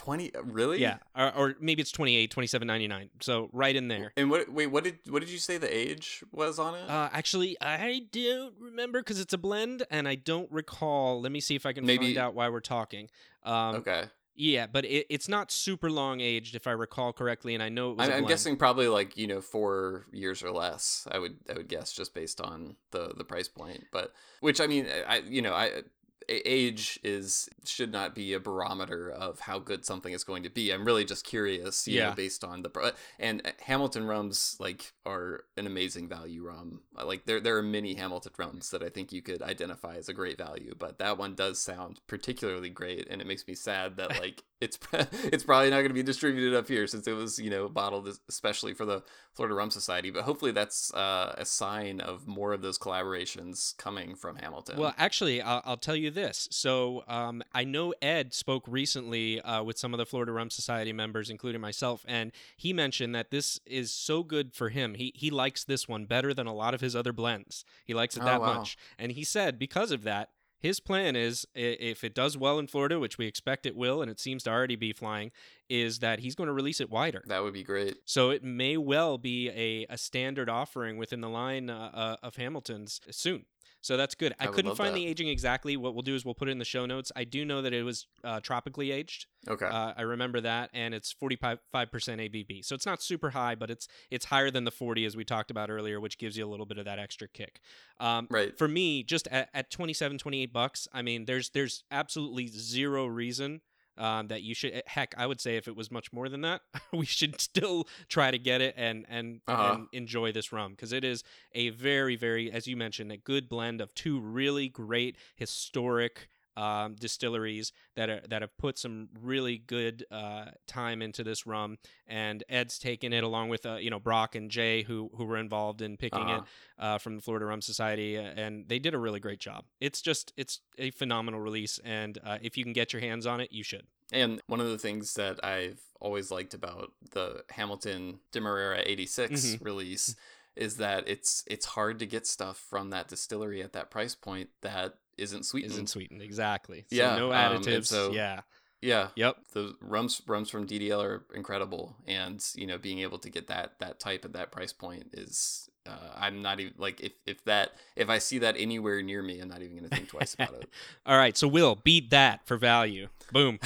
Twenty. 0.00 0.30
Really? 0.42 0.80
Yeah, 0.80 0.98
or, 1.14 1.32
or 1.36 1.54
maybe 1.60 1.82
it's 1.82 1.92
28, 1.92 2.34
27.99. 2.34 3.10
So 3.20 3.50
right 3.52 3.76
in 3.76 3.88
there. 3.88 4.12
And 4.16 4.30
what? 4.30 4.50
Wait. 4.50 4.68
What 4.68 4.84
did 4.84 4.98
what 5.08 5.20
did 5.20 5.28
you 5.28 5.38
say 5.38 5.58
the 5.58 5.74
age 5.74 6.24
was 6.32 6.58
on 6.58 6.74
it? 6.74 6.88
Uh, 6.88 7.10
actually, 7.12 7.56
I 7.60 8.06
don't 8.10 8.54
remember 8.58 9.00
because 9.00 9.20
it's 9.20 9.34
a 9.34 9.38
blend, 9.38 9.84
and 9.90 10.08
I 10.08 10.14
don't 10.14 10.50
recall. 10.50 11.20
Let 11.20 11.32
me 11.32 11.40
see 11.40 11.54
if 11.54 11.66
I 11.66 11.72
can 11.72 11.84
Maybe- 11.84 12.06
find 12.06 12.18
out 12.18 12.34
why 12.34 12.48
we're 12.48 12.60
talking. 12.60 13.08
Um, 13.44 13.76
okay. 13.76 14.04
Yeah, 14.36 14.66
but 14.66 14.86
it, 14.86 15.06
it's 15.10 15.28
not 15.28 15.50
super 15.50 15.90
long 15.90 16.20
aged, 16.20 16.54
if 16.54 16.66
I 16.66 16.70
recall 16.70 17.12
correctly, 17.12 17.52
and 17.52 17.62
I 17.62 17.68
know 17.68 17.90
it 17.90 17.98
was. 17.98 18.08
I'm, 18.08 18.14
I'm 18.14 18.26
guessing 18.26 18.56
probably 18.56 18.88
like 18.88 19.18
you 19.18 19.26
know 19.26 19.42
four 19.42 20.06
years 20.12 20.42
or 20.42 20.50
less. 20.50 21.06
I 21.10 21.18
would 21.18 21.36
I 21.50 21.54
would 21.54 21.68
guess 21.68 21.92
just 21.92 22.14
based 22.14 22.40
on 22.40 22.76
the 22.90 23.12
the 23.14 23.24
price 23.24 23.48
point, 23.48 23.84
but 23.92 24.14
which 24.40 24.60
I 24.62 24.66
mean 24.66 24.86
I 25.06 25.18
you 25.28 25.42
know 25.42 25.52
I 25.52 25.82
age 26.30 26.98
is 27.02 27.48
should 27.64 27.92
not 27.92 28.14
be 28.14 28.32
a 28.32 28.40
barometer 28.40 29.10
of 29.10 29.40
how 29.40 29.58
good 29.58 29.84
something 29.84 30.12
is 30.12 30.24
going 30.24 30.42
to 30.42 30.50
be. 30.50 30.70
I'm 30.72 30.84
really 30.84 31.04
just 31.04 31.24
curious, 31.24 31.86
you 31.88 31.96
Yeah. 31.96 32.08
know, 32.08 32.12
based 32.12 32.44
on 32.44 32.62
the 32.62 32.94
and 33.18 33.42
uh, 33.46 33.50
Hamilton 33.62 34.06
rums 34.06 34.56
like 34.60 34.92
are 35.06 35.44
an 35.56 35.66
amazing 35.66 36.08
value 36.08 36.42
rum. 36.46 36.82
Uh, 36.98 37.06
Like 37.06 37.26
there 37.26 37.40
there 37.40 37.56
are 37.56 37.62
many 37.62 37.94
Hamilton 37.94 38.32
rums 38.38 38.70
that 38.70 38.82
I 38.82 38.88
think 38.88 39.12
you 39.12 39.22
could 39.22 39.42
identify 39.42 39.96
as 39.96 40.08
a 40.08 40.14
great 40.14 40.38
value, 40.38 40.74
but 40.78 40.98
that 40.98 41.18
one 41.18 41.34
does 41.34 41.60
sound 41.60 42.00
particularly 42.06 42.70
great, 42.70 43.08
and 43.10 43.20
it 43.20 43.26
makes 43.26 43.46
me 43.46 43.54
sad 43.54 43.96
that 43.96 44.14
like 44.16 44.44
it's 44.60 44.78
it's 44.92 45.44
probably 45.44 45.70
not 45.70 45.76
going 45.76 45.88
to 45.88 45.94
be 45.94 46.02
distributed 46.02 46.54
up 46.56 46.68
here 46.68 46.86
since 46.86 47.06
it 47.06 47.12
was 47.12 47.38
you 47.38 47.50
know 47.50 47.68
bottled 47.68 48.08
especially 48.28 48.74
for 48.74 48.84
the 48.84 49.02
Florida 49.34 49.54
Rum 49.54 49.70
Society. 49.70 50.10
But 50.10 50.24
hopefully 50.24 50.52
that's 50.52 50.92
uh, 50.92 51.34
a 51.38 51.44
sign 51.44 52.00
of 52.00 52.26
more 52.26 52.52
of 52.52 52.62
those 52.62 52.78
collaborations 52.78 53.76
coming 53.76 54.14
from 54.14 54.36
Hamilton. 54.36 54.78
Well, 54.78 54.94
actually, 54.98 55.40
I'll, 55.40 55.62
I'll 55.64 55.76
tell 55.76 55.96
you 55.96 56.10
this. 56.10 56.48
So 56.50 57.04
um, 57.08 57.42
I 57.54 57.64
know 57.64 57.94
Ed 58.02 58.34
spoke 58.34 58.64
recently 58.66 59.40
uh, 59.40 59.62
with 59.62 59.78
some 59.78 59.94
of 59.94 59.98
the 59.98 60.06
Florida 60.06 60.32
Rum 60.32 60.50
Society 60.50 60.92
members, 60.92 61.30
including 61.30 61.60
myself, 61.60 62.04
and 62.08 62.32
he 62.56 62.72
mentioned 62.72 63.14
that 63.14 63.30
this 63.30 63.60
is 63.66 63.92
so 63.92 64.22
good 64.22 64.52
for 64.54 64.68
him. 64.68 64.94
He 64.94 65.12
he 65.14 65.30
likes 65.30 65.64
this 65.64 65.88
one 65.88 66.04
better 66.06 66.34
than 66.34 66.46
a 66.46 66.54
lot 66.54 66.74
of 66.74 66.80
his 66.80 66.94
other 66.96 67.12
blends. 67.12 67.64
He 67.84 67.94
likes 67.94 68.16
it 68.16 68.22
Oh, 68.22 68.26
that 68.26 68.40
wow. 68.40 68.54
much, 68.58 68.76
and 68.98 69.12
he 69.12 69.24
said 69.24 69.58
because 69.58 69.90
of 69.90 70.02
that. 70.02 70.30
His 70.60 70.78
plan 70.78 71.16
is, 71.16 71.46
if 71.54 72.04
it 72.04 72.14
does 72.14 72.36
well 72.36 72.58
in 72.58 72.66
Florida, 72.66 73.00
which 73.00 73.16
we 73.16 73.26
expect 73.26 73.64
it 73.64 73.74
will, 73.74 74.02
and 74.02 74.10
it 74.10 74.20
seems 74.20 74.42
to 74.42 74.50
already 74.50 74.76
be 74.76 74.92
flying, 74.92 75.32
is 75.70 76.00
that 76.00 76.20
he's 76.20 76.34
going 76.34 76.48
to 76.48 76.52
release 76.52 76.80
it 76.80 76.90
wider. 76.90 77.22
that 77.26 77.42
would 77.42 77.54
be 77.54 77.62
great. 77.62 77.96
So 78.04 78.28
it 78.28 78.44
may 78.44 78.76
well 78.76 79.16
be 79.16 79.48
a, 79.48 79.86
a 79.92 79.96
standard 79.96 80.50
offering 80.50 80.98
within 80.98 81.22
the 81.22 81.30
line 81.30 81.70
uh, 81.70 81.90
uh, 81.94 82.16
of 82.22 82.36
Hamilton's 82.36 83.00
soon. 83.10 83.46
So 83.82 83.96
that's 83.96 84.14
good. 84.14 84.34
I, 84.38 84.44
I 84.44 84.46
couldn't 84.48 84.76
find 84.76 84.90
that. 84.90 84.98
the 84.98 85.06
aging 85.06 85.28
exactly. 85.28 85.76
What 85.76 85.94
we'll 85.94 86.02
do 86.02 86.14
is 86.14 86.24
we'll 86.24 86.34
put 86.34 86.48
it 86.48 86.52
in 86.52 86.58
the 86.58 86.64
show 86.64 86.84
notes. 86.86 87.10
I 87.16 87.24
do 87.24 87.44
know 87.44 87.62
that 87.62 87.72
it 87.72 87.82
was 87.82 88.06
uh, 88.22 88.40
tropically 88.40 88.92
aged. 88.92 89.26
Okay. 89.48 89.66
Uh, 89.66 89.94
I 89.96 90.02
remember 90.02 90.40
that, 90.42 90.70
and 90.74 90.94
it's 90.94 91.14
45% 91.14 91.58
ABV. 91.74 92.64
So 92.64 92.74
it's 92.74 92.84
not 92.84 93.02
super 93.02 93.30
high, 93.30 93.54
but 93.54 93.70
it's 93.70 93.88
it's 94.10 94.26
higher 94.26 94.50
than 94.50 94.64
the 94.64 94.70
40 94.70 95.06
as 95.06 95.16
we 95.16 95.24
talked 95.24 95.50
about 95.50 95.70
earlier, 95.70 95.98
which 95.98 96.18
gives 96.18 96.36
you 96.36 96.44
a 96.44 96.50
little 96.50 96.66
bit 96.66 96.78
of 96.78 96.84
that 96.84 96.98
extra 96.98 97.26
kick. 97.26 97.60
Um, 97.98 98.26
right. 98.30 98.56
For 98.56 98.68
me, 98.68 99.02
just 99.02 99.26
at, 99.28 99.48
at 99.54 99.70
27, 99.70 100.18
28 100.18 100.52
bucks, 100.52 100.86
I 100.92 101.00
mean, 101.02 101.24
there's 101.24 101.50
there's 101.50 101.84
absolutely 101.90 102.48
zero 102.48 103.06
reason 103.06 103.62
um, 104.00 104.28
that 104.28 104.42
you 104.42 104.54
should. 104.54 104.82
Heck, 104.86 105.14
I 105.16 105.26
would 105.26 105.40
say 105.40 105.56
if 105.56 105.68
it 105.68 105.76
was 105.76 105.90
much 105.90 106.12
more 106.12 106.28
than 106.28 106.40
that, 106.40 106.62
we 106.92 107.06
should 107.06 107.40
still 107.40 107.86
try 108.08 108.30
to 108.30 108.38
get 108.38 108.60
it 108.60 108.74
and 108.76 109.06
and, 109.08 109.40
Uh-huh. 109.46 109.74
and 109.74 109.86
enjoy 109.92 110.32
this 110.32 110.52
rum 110.52 110.72
because 110.72 110.92
it 110.92 111.04
is 111.04 111.22
a 111.54 111.68
very 111.70 112.16
very, 112.16 112.50
as 112.50 112.66
you 112.66 112.76
mentioned, 112.76 113.12
a 113.12 113.16
good 113.16 113.48
blend 113.48 113.80
of 113.80 113.94
two 113.94 114.18
really 114.20 114.68
great 114.68 115.16
historic. 115.36 116.28
Um, 116.60 116.94
distilleries 116.94 117.72
that 117.96 118.10
are 118.10 118.20
that 118.28 118.42
have 118.42 118.54
put 118.58 118.76
some 118.78 119.08
really 119.18 119.56
good 119.56 120.04
uh, 120.10 120.46
time 120.66 121.00
into 121.00 121.24
this 121.24 121.46
rum, 121.46 121.78
and 122.06 122.44
Ed's 122.50 122.78
taken 122.78 123.12
it 123.14 123.24
along 123.24 123.48
with 123.48 123.64
uh, 123.64 123.76
you 123.76 123.88
know 123.88 123.98
Brock 123.98 124.34
and 124.34 124.50
Jay 124.50 124.82
who 124.82 125.10
who 125.16 125.24
were 125.24 125.38
involved 125.38 125.80
in 125.80 125.96
picking 125.96 126.28
Uh-huh. 126.28 126.42
it 126.78 126.82
uh, 126.84 126.98
from 126.98 127.16
the 127.16 127.22
Florida 127.22 127.46
Rum 127.46 127.62
Society, 127.62 128.18
uh, 128.18 128.22
and 128.22 128.68
they 128.68 128.78
did 128.78 128.92
a 128.94 128.98
really 128.98 129.20
great 129.20 129.40
job. 129.40 129.64
It's 129.80 130.02
just 130.02 130.32
it's 130.36 130.60
a 130.76 130.90
phenomenal 130.90 131.40
release, 131.40 131.80
and 131.84 132.18
uh, 132.22 132.38
if 132.42 132.58
you 132.58 132.64
can 132.64 132.74
get 132.74 132.92
your 132.92 133.00
hands 133.00 133.26
on 133.26 133.40
it, 133.40 133.52
you 133.52 133.62
should. 133.64 133.86
And 134.12 134.42
one 134.46 134.60
of 134.60 134.68
the 134.68 134.78
things 134.78 135.14
that 135.14 135.42
I've 135.44 135.80
always 136.00 136.30
liked 136.30 136.52
about 136.52 136.92
the 137.12 137.44
Hamilton 137.50 138.20
Demerara 138.32 138.82
86 138.84 139.32
Mhm. 139.32 139.64
release 139.64 140.14
is 140.56 140.76
that 140.76 141.08
it's 141.08 141.42
it's 141.46 141.64
hard 141.76 141.98
to 142.00 142.06
get 142.06 142.26
stuff 142.26 142.58
from 142.58 142.90
that 142.90 143.08
distillery 143.08 143.62
at 143.62 143.72
that 143.72 143.88
price 143.90 144.14
point 144.16 144.50
that 144.62 144.98
isn't 145.20 145.44
sweetened. 145.44 145.72
Isn't 145.72 145.88
sweetened 145.88 146.22
exactly. 146.22 146.86
So 146.88 146.96
yeah, 146.96 147.16
no 147.16 147.32
um, 147.32 147.62
additives. 147.62 147.86
so- 147.86 148.12
yeah. 148.12 148.40
Yeah. 148.82 149.08
Yep. 149.14 149.36
The 149.52 149.74
rums 149.82 150.22
rums 150.26 150.48
from 150.48 150.66
DDL 150.66 151.04
are 151.04 151.26
incredible, 151.34 151.96
and 152.06 152.42
you 152.54 152.66
know 152.66 152.78
being 152.78 153.00
able 153.00 153.18
to 153.18 153.28
get 153.28 153.48
that 153.48 153.78
that 153.78 154.00
type 154.00 154.24
at 154.24 154.32
that 154.32 154.50
price 154.52 154.72
point 154.72 155.10
is. 155.12 155.68
Uh, 155.86 155.96
I'm 156.14 156.42
not 156.42 156.60
even 156.60 156.74
like 156.76 157.00
if 157.00 157.12
if 157.26 157.42
that 157.44 157.72
if 157.96 158.08
I 158.10 158.18
see 158.18 158.38
that 158.38 158.54
anywhere 158.58 159.02
near 159.02 159.22
me, 159.22 159.40
I'm 159.40 159.48
not 159.48 159.62
even 159.62 159.76
gonna 159.76 159.88
think 159.88 160.08
twice 160.08 160.34
about 160.34 160.54
it. 160.54 160.68
All 161.06 161.16
right, 161.16 161.36
so 161.36 161.48
Will 161.48 161.74
beat 161.74 162.10
that 162.10 162.46
for 162.46 162.58
value. 162.58 163.08
Boom. 163.32 163.58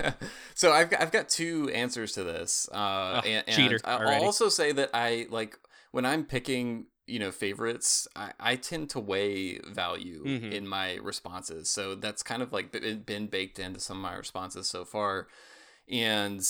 so 0.54 0.72
I've 0.72 0.90
got, 0.90 1.00
I've 1.00 1.12
got 1.12 1.28
two 1.28 1.70
answers 1.72 2.12
to 2.12 2.24
this. 2.24 2.68
Uh, 2.72 2.76
Ugh, 3.18 3.24
and, 3.26 3.44
and 3.46 3.56
cheater 3.56 3.78
I'll 3.84 3.98
already. 3.98 4.24
also 4.24 4.48
say 4.48 4.72
that 4.72 4.90
I 4.92 5.26
like 5.30 5.58
when 5.92 6.04
I'm 6.04 6.24
picking, 6.24 6.86
you 7.10 7.18
know, 7.18 7.30
favorites. 7.32 8.06
I, 8.16 8.32
I 8.38 8.56
tend 8.56 8.90
to 8.90 9.00
weigh 9.00 9.58
value 9.58 10.24
Mhm. 10.24 10.52
in 10.52 10.66
my 10.68 10.94
responses. 10.96 11.68
So 11.70 11.94
that's 11.94 12.22
kind 12.22 12.42
of 12.42 12.52
like 12.52 12.72
been 12.72 13.02
been 13.02 13.26
baked 13.26 13.58
into 13.58 13.80
some 13.80 13.98
of 13.98 14.02
my 14.02 14.16
responses 14.16 14.68
so 14.68 14.84
far. 14.84 15.26
And 15.88 16.40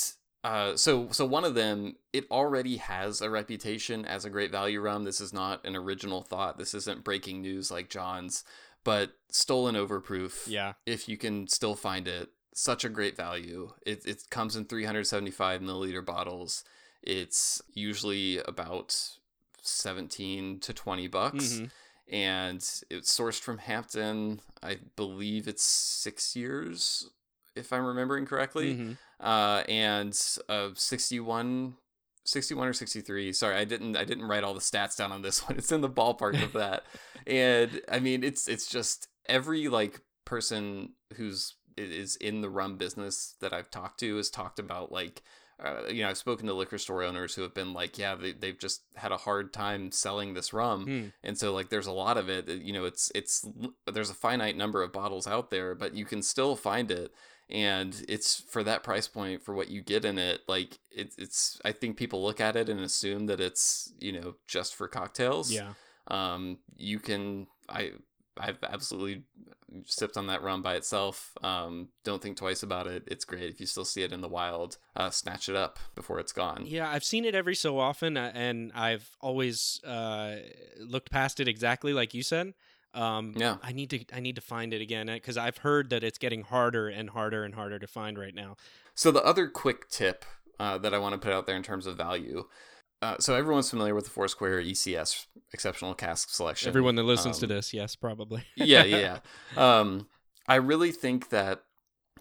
uh, 0.44 0.76
so 0.76 1.08
so 1.10 1.26
one 1.26 1.44
of 1.44 1.54
them, 1.54 1.96
it 2.12 2.26
already 2.30 2.76
has 2.78 3.20
a 3.20 3.30
reputation 3.30 4.04
as 4.04 4.24
a 4.24 4.30
great 4.30 4.50
value 4.50 4.80
rum. 4.80 5.04
This 5.04 5.20
is 5.20 5.32
not 5.32 5.64
an 5.66 5.76
original 5.76 6.22
thought. 6.22 6.58
This 6.58 6.74
isn't 6.74 7.04
breaking 7.04 7.42
news 7.42 7.70
like 7.70 7.90
John's, 7.90 8.44
but 8.84 9.12
stolen 9.30 9.74
overproof 9.74 10.46
Yeah. 10.46 10.74
if 10.86 11.08
you 11.08 11.16
can 11.18 11.46
still 11.48 11.74
find 11.74 12.08
it. 12.08 12.30
Such 12.54 12.84
a 12.84 12.88
great 12.88 13.16
value. 13.16 13.72
It, 13.86 14.04
it 14.06 14.24
comes 14.30 14.56
in 14.56 14.64
375 14.64 15.60
milliliter 15.60 16.04
bottles. 16.04 16.64
It's 17.02 17.62
usually 17.72 18.38
about 18.38 18.96
17 19.62 20.60
to 20.60 20.72
20 20.72 21.08
bucks. 21.08 21.44
Mhm. 21.44 21.70
And 22.12 22.56
it's 22.90 23.16
sourced 23.16 23.40
from 23.40 23.58
Hampton. 23.58 24.40
I 24.62 24.78
believe 24.96 25.46
it's 25.46 25.62
six 25.62 26.34
years, 26.34 27.08
if 27.54 27.72
I'm 27.72 27.84
remembering 27.84 28.26
correctly. 28.26 28.74
Mhm. 28.76 28.98
Uh, 29.20 29.62
and 29.68 30.18
uh, 30.48 30.70
61 30.74 31.76
61 32.24 32.68
or 32.68 32.72
63 32.74 33.32
sorry 33.32 33.56
i 33.56 33.64
didn't 33.64 33.96
i 33.96 34.04
didn't 34.04 34.26
write 34.26 34.44
all 34.44 34.52
the 34.52 34.60
stats 34.60 34.94
down 34.96 35.10
on 35.10 35.22
this 35.22 35.42
one 35.48 35.56
it's 35.56 35.72
in 35.72 35.80
the 35.80 35.88
ballpark 35.88 36.40
of 36.42 36.52
that 36.52 36.84
and 37.26 37.80
i 37.90 37.98
mean 37.98 38.22
it's 38.22 38.46
it's 38.46 38.68
just 38.68 39.08
every 39.26 39.68
like 39.68 40.02
person 40.26 40.90
who's 41.16 41.54
is 41.78 42.16
in 42.16 42.42
the 42.42 42.50
rum 42.50 42.76
business 42.76 43.36
that 43.40 43.54
i've 43.54 43.70
talked 43.70 43.98
to 44.00 44.16
has 44.18 44.28
talked 44.28 44.58
about 44.58 44.92
like 44.92 45.22
uh, 45.62 45.82
you 45.88 46.02
know 46.02 46.08
i've 46.10 46.16
spoken 46.18 46.46
to 46.46 46.54
liquor 46.54 46.78
store 46.78 47.02
owners 47.02 47.34
who 47.34 47.42
have 47.42 47.54
been 47.54 47.72
like 47.72 47.98
yeah 47.98 48.14
they, 48.14 48.32
they've 48.32 48.58
just 48.58 48.82
had 48.96 49.12
a 49.12 49.16
hard 49.18 49.52
time 49.52 49.90
selling 49.92 50.34
this 50.34 50.52
rum 50.52 50.84
Hmm. 50.84 51.06
and 51.22 51.36
so 51.38 51.52
like 51.52 51.68
there's 51.68 51.86
a 51.86 51.92
lot 51.92 52.16
of 52.16 52.28
it 52.28 52.48
you 52.48 52.72
know 52.72 52.84
it's 52.84 53.10
it's 53.14 53.46
there's 53.92 54.10
a 54.10 54.14
finite 54.14 54.56
number 54.56 54.82
of 54.82 54.92
bottles 54.92 55.26
out 55.26 55.50
there 55.50 55.74
but 55.74 55.94
you 55.94 56.04
can 56.04 56.22
still 56.22 56.56
find 56.56 56.90
it 56.90 57.12
and 57.48 58.04
it's 58.08 58.42
for 58.48 58.62
that 58.62 58.82
price 58.84 59.08
point 59.08 59.42
for 59.42 59.54
what 59.54 59.68
you 59.68 59.82
get 59.82 60.04
in 60.04 60.18
it 60.18 60.40
like 60.48 60.78
it, 60.90 61.12
it's 61.18 61.60
i 61.64 61.72
think 61.72 61.96
people 61.96 62.22
look 62.22 62.40
at 62.40 62.56
it 62.56 62.68
and 62.68 62.80
assume 62.80 63.26
that 63.26 63.40
it's 63.40 63.92
you 63.98 64.12
know 64.12 64.34
just 64.46 64.74
for 64.74 64.86
cocktails 64.88 65.50
Yeah. 65.52 65.72
um 66.08 66.58
you 66.76 66.98
can 67.00 67.48
i 67.68 67.90
i've 68.38 68.58
absolutely 68.62 69.22
sipped 69.84 70.16
on 70.16 70.26
that 70.26 70.42
rum 70.42 70.62
by 70.62 70.74
itself 70.74 71.32
um 71.42 71.88
don't 72.04 72.20
think 72.22 72.36
twice 72.36 72.62
about 72.62 72.86
it 72.86 73.04
it's 73.06 73.24
great 73.24 73.50
if 73.50 73.60
you 73.60 73.66
still 73.66 73.84
see 73.84 74.02
it 74.02 74.12
in 74.12 74.20
the 74.20 74.28
wild 74.28 74.78
uh 74.96 75.10
snatch 75.10 75.48
it 75.48 75.54
up 75.54 75.78
before 75.94 76.18
it's 76.18 76.32
gone 76.32 76.64
Yeah, 76.66 76.90
I've 76.90 77.04
seen 77.04 77.24
it 77.24 77.34
every 77.34 77.54
so 77.54 77.78
often, 77.78 78.16
uh, 78.16 78.32
and 78.34 78.72
I've 78.74 79.08
always 79.20 79.80
uh, 79.84 80.36
looked 80.78 81.10
past 81.10 81.40
it 81.40 81.48
exactly 81.48 81.92
like 81.92 82.14
you 82.14 82.22
said. 82.22 82.54
Um, 82.94 83.34
Yeah. 83.36 83.56
I 83.62 83.72
need 83.72 83.90
to 83.90 84.04
I 84.12 84.20
need 84.20 84.34
to 84.36 84.40
find 84.42 84.74
it 84.74 84.80
again 84.80 85.06
because 85.06 85.36
I've 85.36 85.58
heard 85.58 85.90
that 85.90 86.02
it's 86.02 86.18
getting 86.18 86.42
harder 86.42 86.88
and 86.88 87.10
harder 87.10 87.44
and 87.44 87.54
harder 87.54 87.78
to 87.78 87.86
find 87.86 88.18
right 88.18 88.34
now. 88.34 88.56
So 88.94 89.10
the 89.12 89.24
other 89.24 89.48
quick 89.48 89.88
tip 89.88 90.24
uh, 90.58 90.78
that 90.78 90.92
I 90.92 90.98
want 90.98 91.12
to 91.14 91.18
put 91.18 91.32
out 91.32 91.46
there 91.46 91.56
in 91.56 91.62
terms 91.62 91.86
of 91.86 91.96
value. 91.96 92.44
Uh, 93.02 93.16
so 93.18 93.34
everyone's 93.34 93.70
familiar 93.70 93.94
with 93.94 94.04
the 94.04 94.10
Foursquare 94.10 94.60
ECS 94.60 95.26
exceptional 95.52 95.94
cask 95.94 96.30
selection. 96.30 96.68
Everyone 96.68 96.96
that 96.96 97.04
listens 97.04 97.38
to 97.38 97.46
Um, 97.46 97.50
this, 97.50 97.72
yes, 97.72 97.96
probably. 97.96 98.44
yeah, 98.56 98.84
yeah. 98.84 99.18
Um, 99.56 100.08
I 100.46 100.56
really 100.56 100.92
think 100.92 101.30
that 101.30 101.62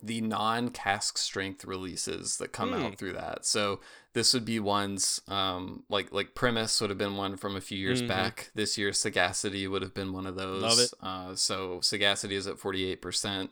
the 0.02 0.22
non-cask 0.22 1.18
strength 1.18 1.66
releases 1.66 2.38
that 2.38 2.54
come 2.54 2.70
Hmm. 2.72 2.76
out 2.86 2.98
through 2.98 3.12
that. 3.14 3.46
So 3.46 3.82
this 4.14 4.34
would 4.34 4.46
be 4.46 4.58
ones 4.62 5.20
um, 5.28 5.84
like 5.90 6.14
like 6.14 6.34
Premise 6.36 6.80
would 6.80 6.90
have 6.90 6.98
been 6.98 7.18
one 7.18 7.36
from 7.36 7.58
a 7.58 7.62
few 7.62 7.78
years 7.78 8.02
Mhm. 8.02 8.08
back. 8.08 8.52
This 8.56 8.78
year, 8.78 8.94
Sagacity 8.94 9.68
would 9.68 9.82
have 9.82 9.94
been 9.94 10.14
one 10.14 10.26
of 10.26 10.38
those. 10.38 10.62
Love 10.62 10.80
it. 10.80 10.94
Uh, 11.02 11.36
so 11.36 11.82
Sagacity 11.82 12.36
is 12.36 12.48
at 12.48 12.58
forty-eight 12.58 13.02
percent. 13.02 13.52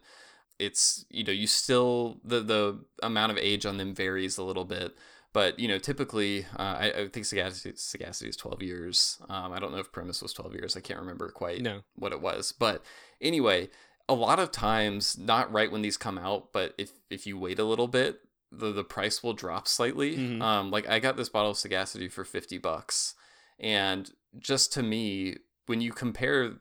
It's 0.57 1.03
you 1.09 1.25
know 1.25 1.33
you 1.33 1.47
still 1.47 2.21
the 2.23 2.39
the 2.41 2.79
amount 3.03 3.33
of 3.33 3.37
age 3.37 3.65
on 3.65 3.75
them 3.75 3.93
varies 3.93 4.37
a 4.37 4.43
little 4.43 4.63
bit. 4.65 4.95
But 5.37 5.59
you 5.59 5.67
know, 5.67 5.77
typically, 5.77 6.45
uh, 6.57 6.75
I, 6.83 6.85
I 7.01 7.07
think 7.09 7.25
Sagacity, 7.27 7.73
Sagacity 7.75 8.27
is 8.29 8.35
twelve 8.35 8.63
years. 8.63 9.19
Um, 9.29 9.51
I 9.53 9.59
don't 9.59 9.71
know 9.71 9.77
if 9.77 9.91
Premise 9.91 10.23
was 10.23 10.33
twelve 10.33 10.53
years. 10.53 10.75
I 10.75 10.79
can't 10.81 10.99
remember 10.99 11.29
quite 11.29 11.61
No. 11.61 11.81
what 11.95 12.11
it 12.11 12.21
was. 12.21 12.51
But 12.51 12.83
anyway, 13.21 13.69
a 14.09 14.15
lot 14.15 14.39
of 14.39 14.49
times, 14.51 15.15
not 15.15 15.51
right 15.51 15.71
when 15.71 15.83
these 15.83 15.97
come 15.97 16.17
out, 16.17 16.51
but 16.53 16.73
if 16.79 16.89
if 17.11 17.27
you 17.27 17.37
wait 17.37 17.59
a 17.59 17.63
little 17.65 17.87
bit, 17.87 18.19
the 18.51 18.71
the 18.71 18.83
price 18.83 19.21
will 19.21 19.33
drop 19.33 19.67
slightly. 19.67 20.17
Mhm. 20.17 20.41
Um, 20.41 20.71
like 20.71 20.87
I 20.89 20.97
got 20.97 21.17
this 21.17 21.29
bottle 21.29 21.51
of 21.51 21.57
Sagacity 21.57 22.07
for 22.09 22.23
fifty 22.25 22.57
bucks, 22.57 23.13
and 23.59 24.11
just 24.39 24.73
to 24.73 24.81
me, 24.81 25.35
when 25.67 25.81
you 25.81 25.91
compare 25.91 26.53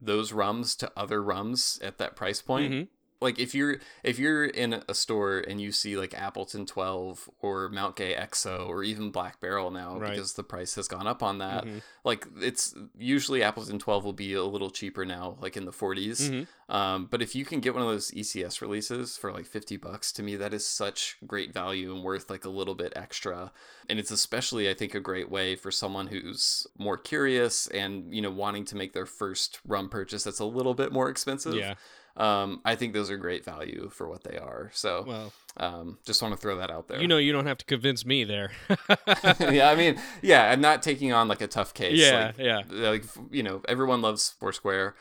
those 0.00 0.32
rums 0.32 0.74
to 0.76 0.90
other 0.96 1.22
rums 1.22 1.78
at 1.82 1.98
that 1.98 2.16
price 2.16 2.40
point. 2.40 2.72
Mhm. 2.72 2.88
Like 3.22 3.38
if 3.38 3.54
you're 3.54 3.76
if 4.02 4.18
you're 4.18 4.44
in 4.44 4.82
a 4.88 4.94
store 4.94 5.38
and 5.38 5.60
you 5.60 5.72
see 5.72 5.96
like 5.96 6.12
Appleton 6.14 6.66
12 6.66 7.30
or 7.40 7.68
Mount 7.70 7.96
Gay 7.96 8.14
XO 8.14 8.66
or 8.68 8.82
even 8.82 9.10
Black 9.10 9.40
Barrel 9.40 9.70
now 9.70 9.98
Right. 9.98 10.10
because 10.10 10.34
the 10.34 10.42
price 10.42 10.74
has 10.74 10.88
gone 10.88 11.06
up 11.06 11.22
on 11.22 11.38
that, 11.38 11.64
Mhm. 11.64 11.82
like 12.04 12.26
it's 12.40 12.74
usually 12.98 13.42
Appleton 13.42 13.78
12 13.78 14.04
will 14.04 14.12
be 14.12 14.34
a 14.34 14.44
little 14.44 14.70
cheaper 14.70 15.04
now, 15.04 15.38
like 15.40 15.56
in 15.56 15.64
the 15.64 15.72
40s. 15.72 16.28
Mhm. 16.30 16.46
Um, 16.68 17.06
but 17.10 17.20
if 17.22 17.34
you 17.34 17.44
can 17.44 17.60
get 17.60 17.74
one 17.74 17.82
of 17.82 17.88
those 17.88 18.12
ECS 18.14 18.60
releases 18.62 19.16
for 19.16 19.30
like 19.32 19.46
50 19.46 19.76
bucks, 19.76 20.10
to 20.12 20.22
me 20.22 20.36
that 20.36 20.52
is 20.54 20.66
such 20.66 21.16
great 21.26 21.52
value 21.52 21.94
and 21.94 22.02
worth 22.02 22.28
like 22.30 22.44
a 22.44 22.48
little 22.50 22.74
bit 22.74 22.92
extra. 22.96 23.52
And 23.88 23.98
it's 23.98 24.10
especially, 24.10 24.68
I 24.70 24.74
think, 24.74 24.94
a 24.94 25.00
great 25.00 25.30
way 25.30 25.54
for 25.54 25.70
someone 25.70 26.06
who's 26.08 26.66
more 26.78 26.96
curious 26.96 27.66
and 27.68 28.12
you 28.14 28.22
know 28.22 28.30
wanting 28.30 28.64
to 28.66 28.76
make 28.76 28.92
their 28.94 29.06
first 29.06 29.60
rum 29.66 29.88
purchase 29.88 30.24
that's 30.24 30.38
a 30.40 30.44
little 30.44 30.74
bit 30.74 30.92
more 30.92 31.08
expensive. 31.10 31.54
Yeah. 31.54 31.74
Um, 32.16 32.60
I 32.64 32.74
think 32.74 32.92
those 32.92 33.10
are 33.10 33.16
great 33.16 33.44
value 33.44 33.88
for 33.92 34.08
what 34.08 34.22
they 34.22 34.36
are. 34.36 34.70
So, 34.74 35.04
Well, 35.06 35.32
um, 35.56 35.98
just 36.04 36.20
want 36.20 36.34
to 36.34 36.40
throw 36.40 36.56
that 36.58 36.70
out 36.70 36.88
there. 36.88 37.00
you 37.00 37.08
know, 37.08 37.18
you 37.18 37.32
don't 37.32 37.46
have 37.46 37.58
to 37.58 37.64
convince 37.64 38.04
me 38.04 38.24
there. 38.24 38.50
yeah, 39.40 39.70
I 39.70 39.74
mean, 39.74 40.00
yeah, 40.20 40.50
I'm 40.50 40.60
not 40.60 40.82
taking 40.82 41.12
on 41.12 41.28
like 41.28 41.40
a 41.40 41.46
tough 41.46 41.72
case. 41.74 41.98
Yeah, 41.98 42.32
like, 42.36 42.38
yeah. 42.38 42.60
Like 42.68 43.04
you 43.30 43.42
know, 43.42 43.62
everyone 43.68 44.02
loves 44.02 44.34
Foursquare. 44.40 44.94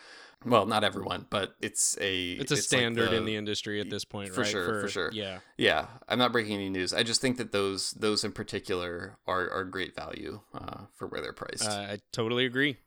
Well, 0.43 0.65
not 0.65 0.83
everyone, 0.83 1.27
but 1.29 1.55
it's 1.61 1.95
a 2.01 2.31
it's 2.31 2.51
a 2.51 2.55
like 2.55 2.63
standard 2.63 3.13
in 3.13 3.25
the 3.25 3.35
industry 3.35 3.79
at 3.79 3.91
this 3.91 4.05
point, 4.05 4.33
for 4.33 4.41
right? 4.41 4.49
sure, 4.49 4.81
for, 4.81 4.87
sure. 4.87 5.11
Yeah. 5.13 5.39
yeah. 5.55 5.85
I'm 6.09 6.17
not 6.17 6.31
breaking 6.31 6.55
any 6.55 6.69
news. 6.69 6.93
I 6.93 7.03
just 7.03 7.21
think 7.21 7.37
that 7.37 7.51
those 7.51 7.91
those 7.91 8.23
in 8.23 8.31
particular 8.31 9.17
are 9.27 9.51
are 9.51 9.63
great 9.63 9.95
value 9.95 10.39
uh, 10.53 10.85
for 10.95 11.07
where 11.07 11.21
they're 11.21 11.31
priced. 11.31 11.67
Uh, 11.69 11.73
I 11.73 11.99
totally 12.11 12.45
agree. 12.45 12.77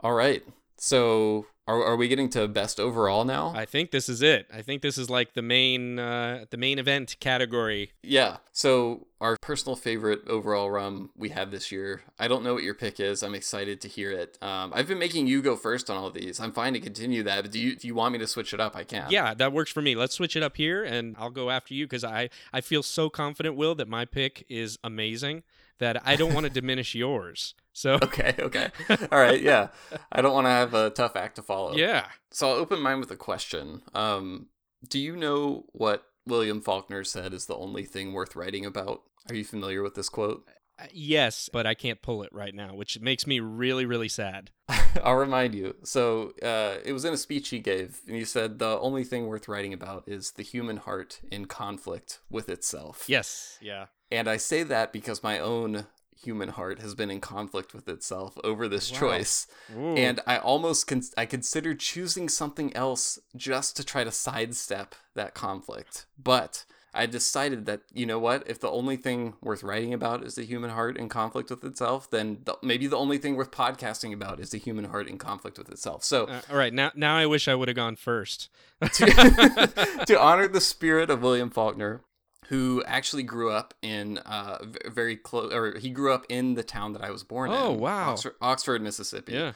All 0.00 0.12
right, 0.12 0.44
so 0.76 1.46
are 1.66 1.82
are 1.82 1.96
we 1.96 2.08
getting 2.08 2.28
to 2.30 2.46
best 2.46 2.78
overall 2.78 3.24
now? 3.24 3.52
I 3.54 3.64
think 3.64 3.90
this 3.90 4.08
is 4.08 4.20
it. 4.20 4.46
I 4.52 4.60
think 4.60 4.82
this 4.82 4.98
is 4.98 5.08
like 5.08 5.32
the 5.32 5.42
main 5.42 5.98
uh, 5.98 6.44
the 6.50 6.58
main 6.58 6.78
event 6.78 7.16
category. 7.20 7.92
Yeah. 8.02 8.38
So 8.52 9.06
our 9.20 9.38
personal 9.40 9.74
favorite 9.74 10.28
overall 10.28 10.70
rum 10.70 11.10
we 11.16 11.30
had 11.30 11.50
this 11.50 11.72
year. 11.72 12.02
I 12.18 12.28
don't 12.28 12.44
know 12.44 12.52
what 12.52 12.64
your 12.64 12.74
pick 12.74 13.00
is. 13.00 13.22
I'm 13.22 13.34
excited 13.34 13.80
to 13.80 13.88
hear 13.88 14.10
it. 14.10 14.36
Um, 14.42 14.72
I've 14.74 14.88
been 14.88 14.98
making 14.98 15.26
you 15.26 15.40
go 15.40 15.56
first 15.56 15.88
on 15.88 15.96
all 15.96 16.08
of 16.08 16.14
these. 16.14 16.38
I'm 16.38 16.52
fine 16.52 16.74
to 16.74 16.80
continue 16.80 17.22
that. 17.22 17.42
But 17.42 17.52
do 17.52 17.58
you 17.58 17.76
do 17.76 17.86
you 17.86 17.94
want 17.94 18.12
me 18.12 18.18
to 18.18 18.26
switch 18.26 18.52
it 18.52 18.60
up? 18.60 18.76
I 18.76 18.84
can. 18.84 19.10
Yeah, 19.10 19.32
that 19.32 19.52
works 19.54 19.72
for 19.72 19.80
me. 19.80 19.94
Let's 19.94 20.14
switch 20.14 20.36
it 20.36 20.42
up 20.42 20.58
here, 20.58 20.84
and 20.84 21.16
I'll 21.18 21.30
go 21.30 21.48
after 21.48 21.72
you 21.72 21.86
because 21.86 22.04
I 22.04 22.28
I 22.52 22.60
feel 22.60 22.82
so 22.82 23.08
confident, 23.08 23.56
Will, 23.56 23.74
that 23.76 23.88
my 23.88 24.04
pick 24.04 24.44
is 24.50 24.78
amazing 24.84 25.44
that 25.78 26.06
I 26.06 26.16
don't 26.16 26.34
want 26.34 26.44
to 26.44 26.50
diminish 26.50 26.94
yours. 26.94 27.54
So 27.72 27.94
Okay. 28.02 28.34
Okay. 28.38 28.68
All 29.10 29.18
right. 29.18 29.40
Yeah. 29.40 29.68
I 30.12 30.22
don't 30.22 30.32
want 30.34 30.46
to 30.46 30.50
have 30.50 30.74
a 30.74 30.90
tough 30.90 31.16
act 31.16 31.36
to 31.36 31.42
follow. 31.42 31.74
yeah, 31.74 32.06
So 32.30 32.48
I'll 32.48 32.56
open 32.56 32.80
mine 32.80 33.00
with 33.00 33.10
a 33.10 33.16
question. 33.16 33.82
Um, 33.94 34.46
do 34.88 34.98
you 34.98 35.16
know 35.16 35.66
what 35.72 36.04
William 36.26 36.60
Faulkner 36.60 37.04
said 37.04 37.32
is 37.34 37.46
the 37.46 37.56
only 37.56 37.84
thing 37.84 38.12
worth 38.12 38.36
writing 38.36 38.64
about? 38.64 39.02
Are 39.28 39.34
you 39.34 39.44
familiar 39.44 39.82
with 39.82 39.94
this 39.94 40.08
quote? 40.08 40.46
Uh, 40.78 40.86
yes, 40.92 41.48
but 41.52 41.66
I 41.66 41.74
can't 41.74 42.02
pull 42.02 42.22
it 42.24 42.32
right 42.32 42.54
now, 42.54 42.74
which 42.74 42.98
makes 43.00 43.26
me 43.28 43.38
really 43.38 43.86
really 43.86 44.08
sad. 44.08 44.50
I'll 45.04 45.14
remind 45.14 45.54
you. 45.54 45.76
So 45.84 46.32
uh, 46.42 46.78
it 46.84 46.92
was 46.92 47.04
in 47.04 47.14
a 47.14 47.16
speech 47.16 47.50
he 47.50 47.60
gave, 47.60 48.00
and 48.08 48.16
he 48.16 48.24
said 48.24 48.58
the 48.58 48.78
only 48.80 49.04
thing 49.04 49.26
worth 49.28 49.46
writing 49.48 49.72
about 49.72 50.04
is 50.08 50.32
the 50.32 50.42
human 50.42 50.78
heart 50.78 51.20
in 51.30 51.44
conflict 51.44 52.18
with 52.28 52.48
itself. 52.48 53.04
Yes. 53.08 53.56
Yeah. 53.60 53.86
And 54.14 54.28
I 54.28 54.36
say 54.38 54.62
that 54.62 54.92
because 54.92 55.22
my 55.22 55.38
own 55.38 55.86
human 56.16 56.48
heart 56.50 56.78
has 56.80 56.94
been 56.94 57.10
in 57.10 57.20
conflict 57.20 57.74
with 57.74 57.86
itself 57.88 58.38
over 58.42 58.66
this 58.68 58.90
Wow. 58.92 58.98
choice. 59.00 59.46
Ooh. 59.76 59.94
And 59.94 60.20
I 60.26 60.38
almost 60.38 60.86
con- 60.86 61.02
I 61.18 61.26
considered 61.26 61.80
choosing 61.80 62.28
something 62.28 62.74
else 62.74 63.18
just 63.36 63.76
to 63.76 63.84
try 63.84 64.04
to 64.04 64.10
sidestep 64.12 64.94
that 65.14 65.34
conflict. 65.34 66.06
But 66.16 66.64
I 66.96 67.06
decided 67.06 67.66
that 67.66 67.80
you 67.92 68.06
know 68.06 68.18
what, 68.20 68.44
if 68.46 68.58
the 68.60 68.70
only 68.70 68.96
thing 68.96 69.34
worth 69.42 69.62
writing 69.64 69.92
about 69.92 70.24
is 70.24 70.36
the 70.36 70.44
human 70.46 70.70
heart 70.70 70.96
in 70.96 71.08
conflict 71.08 71.50
with 71.50 71.64
itself, 71.64 72.08
then 72.10 72.38
the, 72.44 72.56
maybe 72.62 72.86
the 72.86 72.96
only 72.96 73.18
thing 73.18 73.34
worth 73.36 73.50
podcasting 73.50 74.14
about 74.14 74.38
is 74.40 74.50
the 74.50 74.58
human 74.58 74.84
heart 74.86 75.08
in 75.08 75.18
conflict 75.18 75.58
with 75.58 75.68
itself. 75.68 76.04
So 76.04 76.26
Uh, 76.26 76.40
all 76.50 76.56
right, 76.56 76.72
now 76.72 76.90
now 76.94 77.16
I 77.16 77.26
wish 77.26 77.48
I 77.48 77.54
would 77.56 77.68
have 77.68 77.76
gone 77.76 77.96
first. 77.96 78.48
to, 78.80 79.06
to 80.06 80.20
honor 80.20 80.48
the 80.48 80.60
spirit 80.60 81.10
of 81.10 81.20
William 81.22 81.50
Faulkner, 81.50 82.02
who 82.48 82.82
actually 82.86 83.22
grew 83.22 83.50
up 83.50 83.74
in 83.82 84.18
uh, 84.18 84.58
very 84.86 85.16
close, 85.16 85.52
or 85.52 85.78
he 85.78 85.90
grew 85.90 86.12
up 86.12 86.24
in 86.28 86.54
the 86.54 86.62
town 86.62 86.92
that 86.92 87.02
I 87.02 87.10
was 87.10 87.22
born 87.24 87.50
in. 87.50 87.56
Oh, 87.56 87.72
wow. 87.72 88.10
Oxford, 88.12 88.34
Oxford 88.40 88.82
Mississippi. 88.82 89.32
Yeah. 89.32 89.52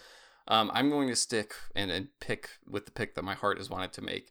Um, 0.47 0.71
I'm 0.73 0.89
going 0.91 1.09
to 1.09 1.17
stick 1.17 1.55
and, 1.75 1.91
and 1.91 2.09
pick 2.21 2.49
with 2.67 2.87
the 2.87 2.91
pick 2.93 3.15
that 3.15 3.23
my 3.25 3.35
heart 3.35 3.59
has 3.59 3.69
wanted 3.69 3.93
to 3.95 4.03
make. 4.03 4.31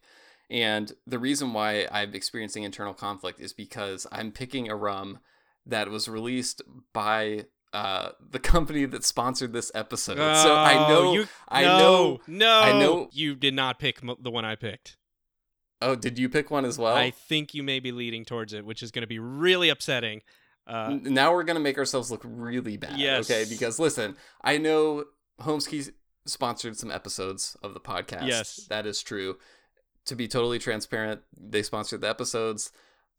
And 0.50 0.92
the 1.06 1.18
reason 1.18 1.52
why 1.52 1.86
I'm 1.92 2.14
experiencing 2.14 2.62
internal 2.64 2.94
conflict 2.94 3.40
is 3.40 3.52
because 3.52 4.06
I'm 4.10 4.32
picking 4.32 4.68
a 4.68 4.74
rum 4.76 5.18
that 5.66 5.90
was 5.90 6.08
released 6.08 6.62
by 6.92 7.44
uh, 7.72 8.10
the 8.30 8.38
company 8.38 8.84
that 8.86 9.04
sponsored 9.04 9.52
this 9.52 9.70
episode. 9.74 10.16
so 10.16 10.54
I 10.54 10.74
Oh, 10.74 10.88
know, 10.88 11.12
you, 11.12 11.26
I 11.48 11.62
no, 11.62 11.78
know, 11.78 12.20
no. 12.26 12.60
I 12.60 12.72
know. 12.80 13.08
you 13.12 13.34
did 13.36 13.54
not 13.54 13.78
pick 13.78 14.00
the 14.00 14.30
one 14.30 14.44
I 14.44 14.56
picked. 14.56 14.96
Oh, 15.80 15.94
did 15.94 16.18
you 16.18 16.28
pick 16.28 16.50
one 16.50 16.64
as 16.64 16.78
well? 16.78 16.94
I 16.96 17.10
think 17.10 17.54
you 17.54 17.62
may 17.62 17.78
be 17.80 17.92
leading 17.92 18.24
towards 18.24 18.52
it, 18.52 18.64
which 18.64 18.82
is 18.82 18.90
going 18.90 19.02
to 19.02 19.06
be 19.08 19.18
really 19.18 19.68
upsetting. 19.68 20.22
Uh, 20.66 20.88
N- 20.90 21.14
now 21.14 21.32
we're 21.32 21.44
gonna 21.44 21.60
make 21.60 21.78
ourselves 21.78 22.10
look 22.10 22.20
really 22.24 22.76
bad. 22.76 22.98
Yes. 22.98 23.30
Okay, 23.30 23.46
because 23.48 23.78
listen, 23.78 24.16
I 24.42 24.58
know 24.58 25.04
Holmes 25.40 25.66
Cay 25.66 25.82
sponsored 26.26 26.76
some 26.76 26.90
episodes 26.90 27.56
of 27.62 27.72
the 27.72 27.80
podcast. 27.80 28.26
Yes. 28.26 28.66
that 28.68 28.84
is 28.86 29.02
true. 29.02 29.38
To 30.06 30.14
be 30.14 30.28
totally 30.28 30.58
transparent, 30.58 31.22
they 31.38 31.62
sponsored 31.62 32.02
the 32.02 32.08
episodes. 32.10 32.70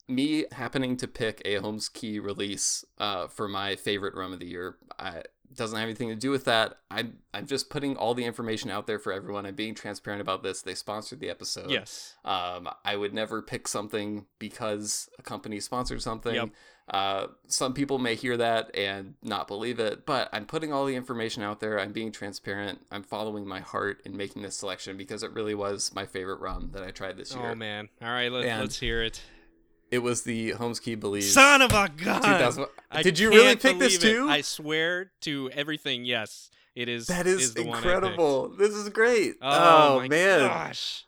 Me 0.07 0.45
happening 0.51 0.95
to 0.97 1.07
pick 1.07 1.41
a 1.45 1.55
Holmes 1.55 1.89
Cay 1.89 2.19
release 2.19 2.83
uh, 2.99 3.27
for 3.27 3.47
my 3.47 3.75
favorite 3.75 4.15
rum 4.15 4.33
of 4.33 4.39
the 4.39 4.47
year, 4.47 4.77
I, 4.99 5.23
doesn't 5.55 5.77
have 5.77 5.85
anything 5.85 6.09
to 6.09 6.15
do 6.15 6.29
with 6.31 6.45
that. 6.45 6.77
I'm 6.91 7.17
I'm 7.33 7.45
just 7.47 7.69
putting 7.69 7.95
all 7.97 8.13
the 8.13 8.25
information 8.25 8.69
out 8.69 8.87
there 8.87 8.99
for 8.99 9.11
everyone. 9.11 9.45
I'm 9.45 9.55
being 9.55 9.75
transparent 9.75 10.21
about 10.21 10.43
this. 10.43 10.61
They 10.61 10.75
sponsored 10.75 11.19
the 11.19 11.29
episode. 11.29 11.69
yes. 11.71 12.15
Um, 12.25 12.69
I 12.85 12.95
would 12.95 13.13
never 13.13 13.41
pick 13.41 13.67
something 13.67 14.25
because 14.39 15.09
a 15.17 15.23
company 15.23 15.59
sponsored 15.59 16.01
something. 16.01 16.35
Yep. 16.35 16.49
Uh, 16.89 17.27
some 17.45 17.73
people 17.73 17.99
may 17.99 18.15
hear 18.15 18.35
that 18.37 18.75
and 18.75 19.13
not 19.21 19.47
believe 19.47 19.79
it, 19.79 20.07
but 20.07 20.27
I'm 20.33 20.45
putting 20.45 20.73
all 20.73 20.85
the 20.85 20.95
information 20.95 21.43
out 21.43 21.59
there. 21.59 21.79
I'm 21.79 21.91
being 21.91 22.11
transparent. 22.11 22.79
I'm 22.91 23.03
following 23.03 23.45
my 23.47 23.59
heart 23.59 24.01
in 24.05 24.17
making 24.17 24.41
this 24.41 24.55
selection 24.55 24.97
because 24.97 25.21
it 25.21 25.31
really 25.33 25.53
was 25.53 25.93
my 25.93 26.05
favorite 26.07 26.39
rum 26.39 26.71
that 26.73 26.81
I 26.83 26.89
tried 26.89 27.17
this 27.17 27.35
year. 27.35 27.51
Oh 27.51 27.55
man. 27.55 27.89
All 28.01 28.07
right, 28.09 28.31
let, 28.31 28.45
And- 28.45 28.61
let's 28.61 28.79
hear 28.79 29.03
it. 29.03 29.21
It 29.91 29.99
was 29.99 30.23
the 30.23 30.51
Holmes 30.51 30.79
Cay 30.79 30.95
Belize. 30.95 31.33
Son 31.33 31.61
of 31.61 31.71
a 31.71 31.89
gun. 31.89 32.67
Did 33.01 33.17
you 33.19 33.29
really 33.29 33.55
pick 33.55 33.79
this 33.79 33.95
it. 33.95 34.01
too? 34.01 34.27
I 34.29 34.41
swear 34.41 35.11
to 35.21 35.49
everything. 35.53 36.05
Yes, 36.05 36.49
it 36.75 36.87
is. 36.89 37.07
that 37.07 37.25
is, 37.27 37.53
the 37.53 37.63
one 37.65 37.77
incredible. 37.77 38.49
This 38.49 38.73
is 38.73 38.89
great. 38.89 39.35
Oh, 39.41 39.47
Oh, 39.95 39.99
my 39.99 40.07
man. 40.07 40.39
gosh. 40.47 41.05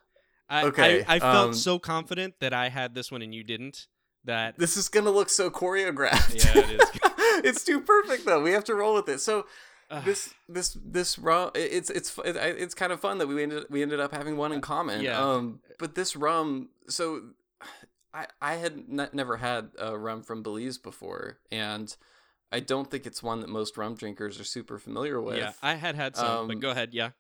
I, 0.50 0.64
Okay, 0.66 1.04
I, 1.08 1.16
I 1.16 1.20
felt 1.20 1.48
um, 1.50 1.54
so 1.54 1.80
confident 1.80 2.36
that 2.42 2.54
I 2.54 2.70
had 2.70 2.94
this 2.94 3.12
one 3.12 3.22
and 3.22 3.34
you 3.34 3.44
didn't. 3.44 3.88
That 4.26 4.58
This 4.58 4.78
is 4.78 4.88
gonna 4.90 5.10
look 5.10 5.30
so 5.30 5.50
choreographed. 5.50 6.36
Yeah, 6.36 6.62
it 6.64 6.82
is. 6.82 6.90
it's 7.46 7.64
too 7.64 7.82
perfect 7.82 8.26
though. 8.26 8.42
We 8.42 8.52
have 8.52 8.64
to 8.66 8.76
roll 8.76 8.94
with 8.94 9.10
it. 9.10 9.20
So 9.20 9.46
this 10.06 10.34
this 10.48 10.78
this 10.86 11.20
rum 11.20 11.52
it's 11.56 11.90
it's 11.90 12.18
it's 12.26 12.74
kind 12.74 12.94
of 12.94 13.02
fun 13.02 13.18
that 13.18 13.28
we 13.28 13.44
ended 13.44 13.66
we 13.70 13.82
ended 13.82 14.00
up 14.00 14.14
having 14.14 14.38
one 14.38 14.54
in 14.54 14.62
common 14.62 15.02
Yeah. 15.02 15.20
um 15.20 15.60
but 15.80 15.96
this 15.96 16.16
rum 16.16 16.70
so 16.88 17.22
i 18.14 18.26
i 18.41 18.55
had 18.55 18.84
n- 18.89 19.09
never 19.14 19.38
had 19.38 19.72
a 19.78 19.97
rum 19.97 20.22
from 20.22 20.43
belize 20.43 20.78
before 20.78 21.38
and 21.51 21.95
i 22.51 22.59
don't 22.59 22.89
think 22.91 23.05
it's 23.05 23.24
one 23.24 23.39
that 23.39 23.49
most 23.49 23.78
rum 23.78 23.95
drinkers 23.95 24.39
are 24.39 24.43
super 24.45 24.78
familiar 24.78 25.22
with 25.22 25.38
yeah, 25.38 25.53
I 25.62 25.76
had 25.76 25.95
had 25.95 26.16
some, 26.16 26.47
but 26.47 26.53
Um, 26.55 26.59
go 26.59 26.70
ahead. 26.72 26.93
Yeah. 26.93 27.12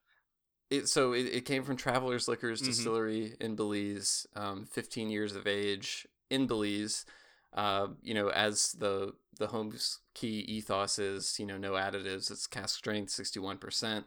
it, 0.69 0.87
so 0.87 1.13
it, 1.13 1.23
it 1.27 1.45
came 1.45 1.63
from 1.63 1.75
Travelers 1.75 2.27
Liquors 2.27 2.61
Mhm. 2.61 2.65
Distillery 2.65 3.35
in 3.39 3.55
Belize, 3.55 4.25
um, 4.35 4.65
15 4.65 5.09
years 5.09 5.35
of 5.35 5.45
age 5.47 6.07
in 6.29 6.47
Belize. 6.47 7.05
Uh, 7.53 7.87
you 8.01 8.13
know, 8.13 8.29
as 8.29 8.71
the 8.73 9.13
the 9.37 9.47
Holmes 9.47 9.99
Cay 10.13 10.27
ethos 10.27 10.99
is, 10.99 11.37
you 11.39 11.45
know, 11.45 11.57
no 11.57 11.73
additives. 11.73 12.31
It's 12.31 12.47
cask 12.47 12.77
strength, 12.77 13.11
61%. 13.11 14.05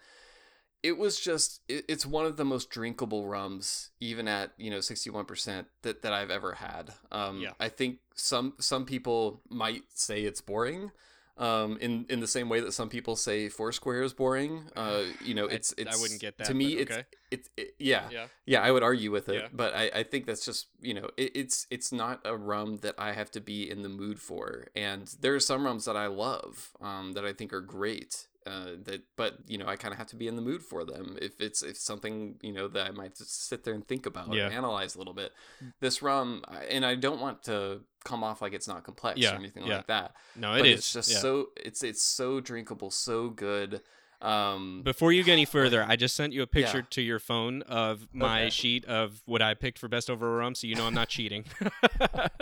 It 0.91 0.97
was 0.99 1.18
just, 1.18 1.61
it, 1.68 1.85
it's 1.89 2.05
one 2.07 2.26
of 2.26 2.37
the 2.37 2.45
most 2.45 2.68
drinkable 2.70 3.26
rums, 3.26 3.91
even 4.01 4.28
at 4.28 4.53
you 4.59 4.70
know 4.70 4.78
61% 4.78 5.64
that 5.82 6.03
that 6.03 6.12
I've 6.12 6.30
ever 6.30 6.53
had. 6.55 6.93
Um, 7.11 7.41
Yeah. 7.41 7.53
I 7.59 7.68
think 7.70 7.99
some 8.14 8.55
some 8.59 8.85
people 8.85 9.41
might 9.49 9.85
say 9.95 10.22
it's 10.24 10.41
boring. 10.43 10.91
Um, 11.37 11.78
in 11.80 12.07
in 12.09 12.20
the 12.20 12.28
same 12.28 12.49
way 12.49 12.61
that 12.61 12.70
some 12.72 12.89
people 12.89 13.16
say 13.16 13.49
Foursquare 13.49 14.03
is 14.05 14.12
boring. 14.12 14.70
Uh, 14.76 15.03
you 15.24 15.35
know, 15.35 15.49
I- 15.49 15.55
it's 15.55 15.74
I 15.78 15.97
wouldn't 16.01 16.20
get 16.20 16.39
that, 16.39 16.47
to 16.47 16.55
me. 16.55 16.76
but 16.76 16.82
It's 16.82 17.09
it's 17.32 17.49
it, 17.57 17.74
yeah 17.80 18.09
Yeah. 18.12 18.26
yeah 18.47 18.61
i 18.62 18.70
would 18.70 18.85
argue 18.85 19.11
with 19.11 19.28
it 19.28 19.41
Yeah. 19.43 19.49
but 19.53 19.74
I, 19.74 19.91
I 20.01 20.03
think 20.05 20.26
that's 20.26 20.45
just 20.45 20.68
you 20.80 20.95
know 20.95 21.09
it, 21.16 21.32
it's 21.35 21.66
it's 21.70 21.91
not 21.91 22.20
a 22.24 22.37
rum 22.37 22.76
that 22.85 22.95
i 22.99 23.11
have 23.20 23.30
to 23.32 23.41
be 23.41 23.68
in 23.68 23.82
the 23.82 23.89
mood 23.89 24.20
for 24.20 24.68
and 24.76 25.03
there 25.20 25.35
are 25.35 25.41
some 25.41 25.64
rums 25.66 25.87
that 25.87 25.97
i 25.97 26.07
love 26.07 26.70
um 26.80 27.14
that 27.14 27.24
i 27.24 27.32
think 27.32 27.53
are 27.53 27.61
great 27.78 28.28
uh 28.47 28.72
that 28.84 29.03
but 29.16 29.38
you 29.47 29.57
know 29.57 29.66
i 29.66 29.74
kind 29.76 29.92
of 29.92 29.99
have 29.99 30.07
to 30.07 30.16
be 30.16 30.28
in 30.28 30.36
the 30.36 30.42
mood 30.42 30.62
for 30.62 30.84
them 30.84 31.16
if 31.22 31.40
it's 31.40 31.62
if 31.62 31.76
something 31.76 32.36
you 32.42 32.53
know 32.53 32.68
that 32.68 32.86
i 32.86 32.90
might 32.90 33.16
just 33.16 33.47
sit 33.49 33.64
there 33.64 33.74
and 33.74 33.86
think 33.88 34.05
about 34.07 34.32
Yeah. 34.32 34.47
and 34.47 34.55
analyze 34.55 34.95
a 34.95 34.99
little 34.99 35.14
bit 35.14 35.32
this 35.80 36.03
rum 36.03 36.45
and 36.68 36.84
i 36.84 36.95
don't 36.95 37.20
want 37.20 37.42
to 37.45 37.80
come 38.05 38.22
off 38.22 38.42
like 38.42 38.53
it's 38.53 38.68
not 38.68 38.84
complex 38.84 39.18
Yeah, 39.18 39.32
or 39.32 39.36
anything 39.36 39.64
yeah. 39.66 39.76
like 39.76 39.86
that 39.86 40.14
No, 40.36 40.55
it 40.55 40.59
but 40.61 40.66
is. 40.68 40.78
it's 40.80 40.92
just 40.92 41.20
so 41.22 41.47
it's 41.57 41.82
it's 41.82 42.03
so 42.03 42.40
drinkable 42.40 42.90
so 42.90 43.30
good 43.30 43.80
um 44.25 44.83
Before 44.83 45.12
you 45.12 45.22
get 45.22 45.33
any 45.33 45.45
further, 45.45 45.85
I 45.87 45.97
just 45.97 46.16
sent 46.16 46.33
you 46.33 46.43
a 46.43 46.47
picture 46.47 46.79
Yeah. 46.79 46.85
to 46.91 47.03
your 47.03 47.18
phone 47.18 47.62
of 47.62 48.09
my 48.12 48.43
Okay. 48.43 48.51
sheet 48.51 48.85
of 48.87 49.22
what 49.27 49.43
I 49.43 49.55
picked 49.55 49.79
for 49.79 49.89
best 49.89 50.09
overall 50.11 50.37
rum, 50.39 50.55
so 50.55 50.66
you 50.66 50.75
know 50.75 50.87
I'm 50.87 50.95
not 50.95 51.09
cheating. 51.09 51.45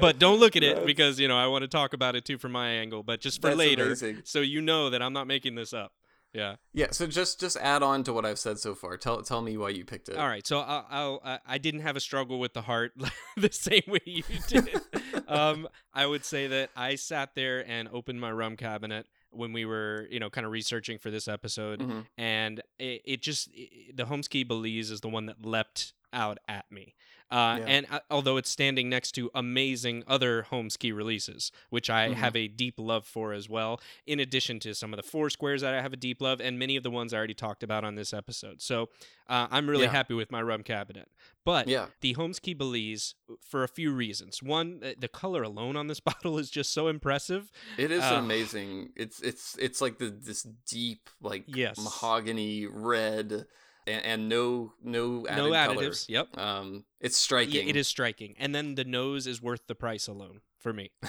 but 0.00 0.18
don't 0.18 0.38
look 0.40 0.56
at 0.56 0.62
it 0.62 0.84
because 0.86 1.18
you 1.18 1.28
know 1.28 1.36
I 1.36 1.46
want 1.46 1.62
to 1.62 1.68
talk 1.68 1.92
about 1.92 2.16
it 2.16 2.24
too 2.24 2.38
from 2.38 2.52
my 2.52 2.68
angle, 2.68 3.02
but 3.02 3.20
just 3.20 3.40
for 3.40 3.48
That's 3.48 3.58
later, 3.58 3.86
amazing. 3.86 4.22
so 4.24 4.40
you 4.40 4.60
know 4.60 4.90
that 4.90 5.02
I'm 5.02 5.12
not 5.12 5.26
making 5.26 5.54
this 5.54 5.72
up. 5.72 5.92
Yeah. 6.34 6.56
Yeah, 6.72 6.86
so 6.92 7.06
just 7.06 7.40
just 7.40 7.58
add 7.58 7.82
on 7.82 8.04
to 8.04 8.12
what 8.14 8.24
I've 8.24 8.38
said 8.38 8.58
so 8.58 8.74
far. 8.74 8.96
Tell 8.96 9.20
tell 9.22 9.42
me 9.42 9.58
why 9.58 9.68
you 9.68 9.84
picked 9.84 10.08
it. 10.08 10.16
All 10.16 10.26
right, 10.26 10.46
so 10.46 10.60
I'll, 10.60 11.20
I 11.22 11.38
I 11.46 11.58
didn't 11.58 11.80
have 11.80 11.94
a 11.94 12.00
struggle 12.00 12.40
with 12.40 12.54
the 12.54 12.62
heart 12.62 12.92
the 13.36 13.52
same 13.52 13.82
way 13.86 14.00
you 14.06 14.22
did. 14.48 14.70
um, 15.28 15.68
I 15.92 16.06
would 16.06 16.24
say 16.24 16.46
that 16.46 16.70
I 16.74 16.94
sat 16.94 17.34
there 17.34 17.66
and 17.68 17.86
opened 17.92 18.18
my 18.20 18.32
rum 18.32 18.56
cabinet 18.56 19.06
when 19.32 19.52
we 19.52 19.64
were, 19.64 20.06
you 20.10 20.20
know, 20.20 20.30
kind 20.30 20.44
of 20.46 20.52
researching 20.52 20.98
for 20.98 21.10
this 21.10 21.26
episode, 21.28 21.80
Mhm. 21.80 22.06
and 22.18 22.60
it, 22.78 23.02
it 23.04 23.22
just 23.22 23.48
it, 23.54 23.96
the 23.96 24.04
Holmes 24.06 24.28
Cay 24.28 24.42
Belize 24.44 24.90
is 24.90 25.00
the 25.00 25.08
one 25.08 25.26
that 25.26 25.44
leapt 25.44 25.94
out 26.12 26.38
at 26.48 26.70
me. 26.70 26.94
Uh, 27.32 27.56
Yeah. 27.60 27.64
And 27.66 27.86
uh, 27.90 28.00
although 28.10 28.36
it's 28.36 28.50
standing 28.50 28.88
next 28.90 29.12
to 29.12 29.30
amazing 29.34 30.04
other 30.06 30.42
Holmes 30.42 30.76
Cay 30.76 30.92
releases, 30.92 31.50
which 31.70 31.88
I 31.88 32.10
Mhm. 32.10 32.14
have 32.14 32.36
a 32.36 32.46
deep 32.46 32.74
love 32.78 33.06
for 33.06 33.32
as 33.32 33.48
well, 33.48 33.80
in 34.06 34.20
addition 34.20 34.60
to 34.60 34.74
some 34.74 34.92
of 34.92 34.98
the 34.98 35.02
Foursquares 35.02 35.62
that 35.62 35.72
I 35.74 35.80
have 35.80 35.92
a 35.94 35.96
deep 35.96 36.20
love, 36.20 36.40
and 36.40 36.58
many 36.58 36.76
of 36.76 36.82
the 36.82 36.90
ones 36.90 37.14
I 37.14 37.16
already 37.16 37.34
talked 37.34 37.62
about 37.62 37.84
on 37.84 37.94
this 37.94 38.12
episode. 38.12 38.60
So 38.60 38.90
uh, 39.28 39.46
I'm 39.50 39.66
really 39.70 39.84
Yeah. 39.84 39.92
happy 39.92 40.12
with 40.14 40.30
my 40.30 40.42
rum 40.42 40.62
cabinet. 40.62 41.08
But 41.44 41.66
Yeah. 41.66 41.86
the 42.02 42.12
Holmes 42.12 42.38
Cay 42.38 42.52
Belize, 42.52 43.14
for 43.40 43.62
a 43.64 43.68
few 43.68 43.90
reasons. 43.92 44.42
One, 44.42 44.80
the- 44.80 44.94
the 44.98 45.08
color 45.08 45.42
alone 45.42 45.74
on 45.76 45.86
this 45.86 46.00
bottle 46.26 46.38
is 46.38 46.50
just 46.50 46.72
so 46.72 46.88
impressive. 46.88 47.50
It 47.78 47.90
is 47.90 48.02
Uh, 48.02 48.16
amazing. 48.22 48.92
It's 48.94 49.20
it's 49.22 49.56
it's 49.58 49.80
like 49.80 49.96
the 49.98 50.10
this 50.10 50.42
deep 50.68 51.08
like 51.22 51.44
Yes. 51.46 51.78
mahogany 51.78 52.66
red 52.66 53.46
and, 53.86 54.04
and 54.04 54.28
no 54.28 54.72
no 54.82 55.26
added 55.26 55.42
no 55.42 55.50
additives. 55.50 56.08
Yep. 56.08 56.38
Um, 56.38 56.84
it's 57.00 57.16
striking. 57.16 57.68
It 57.68 57.76
is 57.76 57.88
striking. 57.88 58.34
And 58.38 58.54
then 58.54 58.74
the 58.74 58.84
nose 58.84 59.26
is 59.26 59.42
worth 59.42 59.66
the 59.66 59.74
price 59.74 60.06
alone 60.06 60.40
for 60.58 60.72
me. 60.72 60.90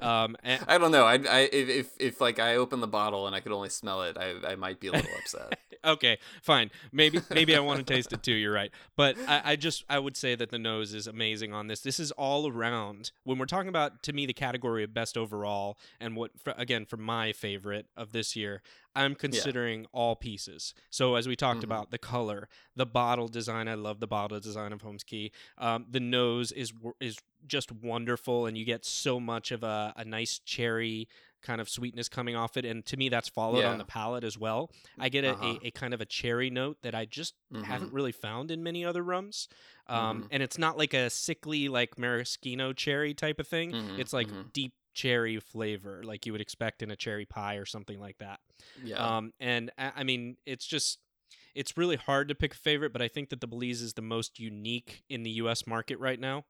Um, 0.00 0.36
and, 0.42 0.62
I 0.68 0.76
don't 0.76 0.90
know. 0.90 1.04
I, 1.04 1.14
I 1.14 1.38
if, 1.50 1.68
if 1.68 1.90
if 1.98 2.20
like 2.20 2.38
I 2.38 2.56
open 2.56 2.80
the 2.80 2.86
bottle 2.86 3.26
and 3.26 3.34
I 3.34 3.40
could 3.40 3.52
only 3.52 3.70
smell 3.70 4.02
it, 4.02 4.18
I 4.18 4.34
I 4.46 4.54
might 4.54 4.80
be 4.80 4.88
a 4.88 4.92
little 4.92 5.10
upset. 5.18 5.58
okay, 5.84 6.18
fine. 6.42 6.70
Maybe 6.92 7.20
maybe 7.30 7.54
I 7.56 7.60
want 7.60 7.84
to 7.84 7.84
taste 7.94 8.12
it 8.12 8.22
too. 8.22 8.32
You're 8.34 8.52
right, 8.52 8.70
but 8.96 9.16
I, 9.28 9.42
I 9.44 9.56
just 9.56 9.84
I 9.88 9.98
would 9.98 10.16
say 10.16 10.34
that 10.34 10.50
the 10.50 10.58
nose 10.58 10.94
is 10.94 11.06
amazing 11.06 11.52
on 11.52 11.66
this. 11.66 11.80
This 11.80 12.00
is 12.00 12.10
all 12.12 12.48
around. 12.48 13.10
When 13.24 13.38
we're 13.38 13.46
talking 13.46 13.68
about 13.68 14.02
to 14.04 14.12
me 14.12 14.26
the 14.26 14.32
category 14.32 14.84
of 14.84 14.92
best 14.94 15.16
overall, 15.16 15.78
and 16.00 16.16
what 16.16 16.30
for, 16.38 16.54
again 16.56 16.84
for 16.86 16.96
my 16.96 17.32
favorite 17.32 17.86
of 17.96 18.12
this 18.12 18.34
year, 18.36 18.62
I'm 18.94 19.14
considering 19.14 19.86
all 19.92 20.16
pieces. 20.16 20.74
So 20.90 21.14
as 21.16 21.26
we 21.28 21.36
talked 21.36 21.60
Mhm. 21.60 21.64
about 21.64 21.90
the 21.90 21.98
color, 21.98 22.48
the 22.76 22.86
bottle 22.86 23.28
design. 23.28 23.68
I 23.68 23.74
love 23.74 24.00
the 24.00 24.06
bottle 24.06 24.40
design 24.40 24.72
of 24.72 24.82
Holmes 24.82 25.04
Cay. 25.04 25.30
Um, 25.58 25.86
the 25.90 26.00
nose 26.00 26.52
is 26.52 26.72
is 27.00 27.18
just 27.46 27.70
wonderful, 27.70 28.46
and 28.46 28.56
you 28.56 28.64
get 28.64 28.84
so 28.86 29.20
much 29.20 29.50
of 29.52 29.62
a, 29.62 29.92
a 29.96 30.04
nice 30.04 30.38
cherry 30.38 31.08
kind 31.44 31.60
of 31.60 31.68
sweetness 31.68 32.08
coming 32.08 32.34
off 32.36 32.56
it. 32.56 32.64
And 32.64 32.84
to 32.86 32.96
me, 32.96 33.08
that's 33.08 33.28
followed 33.28 33.64
Yeah. 33.64 33.66
on 33.66 33.78
the 33.78 33.84
palate 33.84 34.24
as 34.24 34.36
well. 34.36 34.72
I 34.98 35.08
get 35.10 35.24
a, 35.24 35.32
Uh-huh. 35.32 35.58
a, 35.64 35.66
a 35.68 35.70
kind 35.70 35.94
of 35.94 36.00
a 36.00 36.06
cherry 36.06 36.50
note 36.50 36.78
that 36.82 36.94
I 36.96 37.04
just 37.04 37.34
haven't 37.62 37.92
Mhm. 37.92 37.92
really 37.92 38.12
found 38.12 38.50
in 38.50 38.62
many 38.64 38.84
other 38.84 39.02
rums. 39.04 39.48
Um, 39.86 40.24
Mhm. 40.24 40.30
And 40.30 40.42
it's 40.42 40.58
not 40.58 40.76
like 40.78 40.94
a 40.94 41.10
sickly, 41.10 41.68
like 41.68 41.98
maraschino 41.98 42.72
cherry 42.72 43.14
type 43.14 43.38
of 43.38 43.46
thing. 43.46 43.74
Mhm, 43.74 43.96
It's 43.96 44.12
like 44.12 44.32
mhm. 44.32 44.50
deep 44.52 44.74
cherry 44.94 45.38
flavor, 45.40 46.02
like 46.04 46.26
you 46.26 46.32
would 46.32 46.40
expect 46.40 46.82
in 46.82 46.90
a 46.90 46.96
cherry 46.96 47.26
pie 47.26 47.56
or 47.56 47.66
something 47.66 48.00
like 48.00 48.18
that. 48.18 48.40
Yeah. 48.76 49.14
Um, 49.18 49.32
and 49.40 49.70
I 49.78 49.92
I 49.96 50.04
mean, 50.04 50.36
it's 50.46 50.66
just. 50.66 50.98
It's 51.54 51.76
really 51.76 51.96
hard 51.96 52.28
to 52.28 52.34
pick 52.34 52.54
a 52.54 52.58
favorite, 52.58 52.92
but 52.92 53.02
I 53.02 53.08
think 53.08 53.30
that 53.30 53.40
the 53.40 53.46
Belize 53.46 53.80
is 53.82 53.94
the 53.94 54.02
most 54.02 54.40
unique 54.40 55.04
in 55.08 55.22
the 55.22 55.30
U.S. 55.32 55.66
market 55.66 55.98
right 55.98 56.18
now 56.20 56.44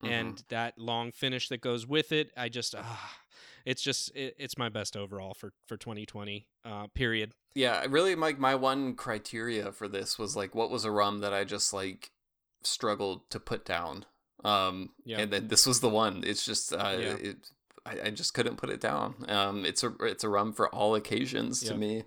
Mhm. 0.00 0.38
and 0.38 0.44
that 0.48 0.78
long 0.78 1.12
finish 1.12 1.48
that 1.48 1.60
goes 1.60 1.86
with 1.86 2.12
it 2.12 2.30
i 2.36 2.48
just 2.48 2.74
ah, 2.76 3.18
it's 3.64 3.82
just 3.82 4.14
it, 4.14 4.34
it's 4.38 4.56
my 4.58 4.68
best 4.68 4.96
overall 4.96 5.34
for 5.34 5.52
for 5.66 5.76
2020 5.76 6.46
uh 6.64 6.86
period 6.94 7.32
Yeah, 7.54 7.84
really, 7.88 8.14
like 8.14 8.38
my 8.38 8.54
one 8.54 8.94
criteria 8.94 9.72
for 9.72 9.88
this 9.88 10.18
was 10.18 10.36
like, 10.36 10.54
what 10.54 10.70
was 10.70 10.84
a 10.84 10.90
rum 10.90 11.20
that 11.20 11.32
I 11.32 11.44
just 11.44 11.72
like 11.72 12.10
struggled 12.62 13.28
to 13.30 13.40
put 13.40 13.64
down. 13.64 14.04
Um, 14.44 14.90
Yeah. 15.04 15.18
and 15.20 15.32
then 15.32 15.48
this 15.48 15.66
was 15.66 15.80
the 15.80 15.88
one. 15.88 16.22
It's 16.24 16.44
just, 16.44 16.72
uh, 16.72 16.96
Yeah. 16.98 17.16
it, 17.16 17.36
I, 17.86 18.00
I 18.06 18.10
just 18.10 18.34
couldn't 18.34 18.56
put 18.56 18.70
it 18.70 18.80
down. 18.80 19.24
Um, 19.28 19.64
it's 19.64 19.82
a 19.82 19.92
it's 20.00 20.22
a 20.24 20.28
rum 20.28 20.52
for 20.52 20.68
all 20.74 20.94
occasions 20.94 21.60
to 21.60 21.72
Yeah. 21.72 21.78
me, 21.78 22.04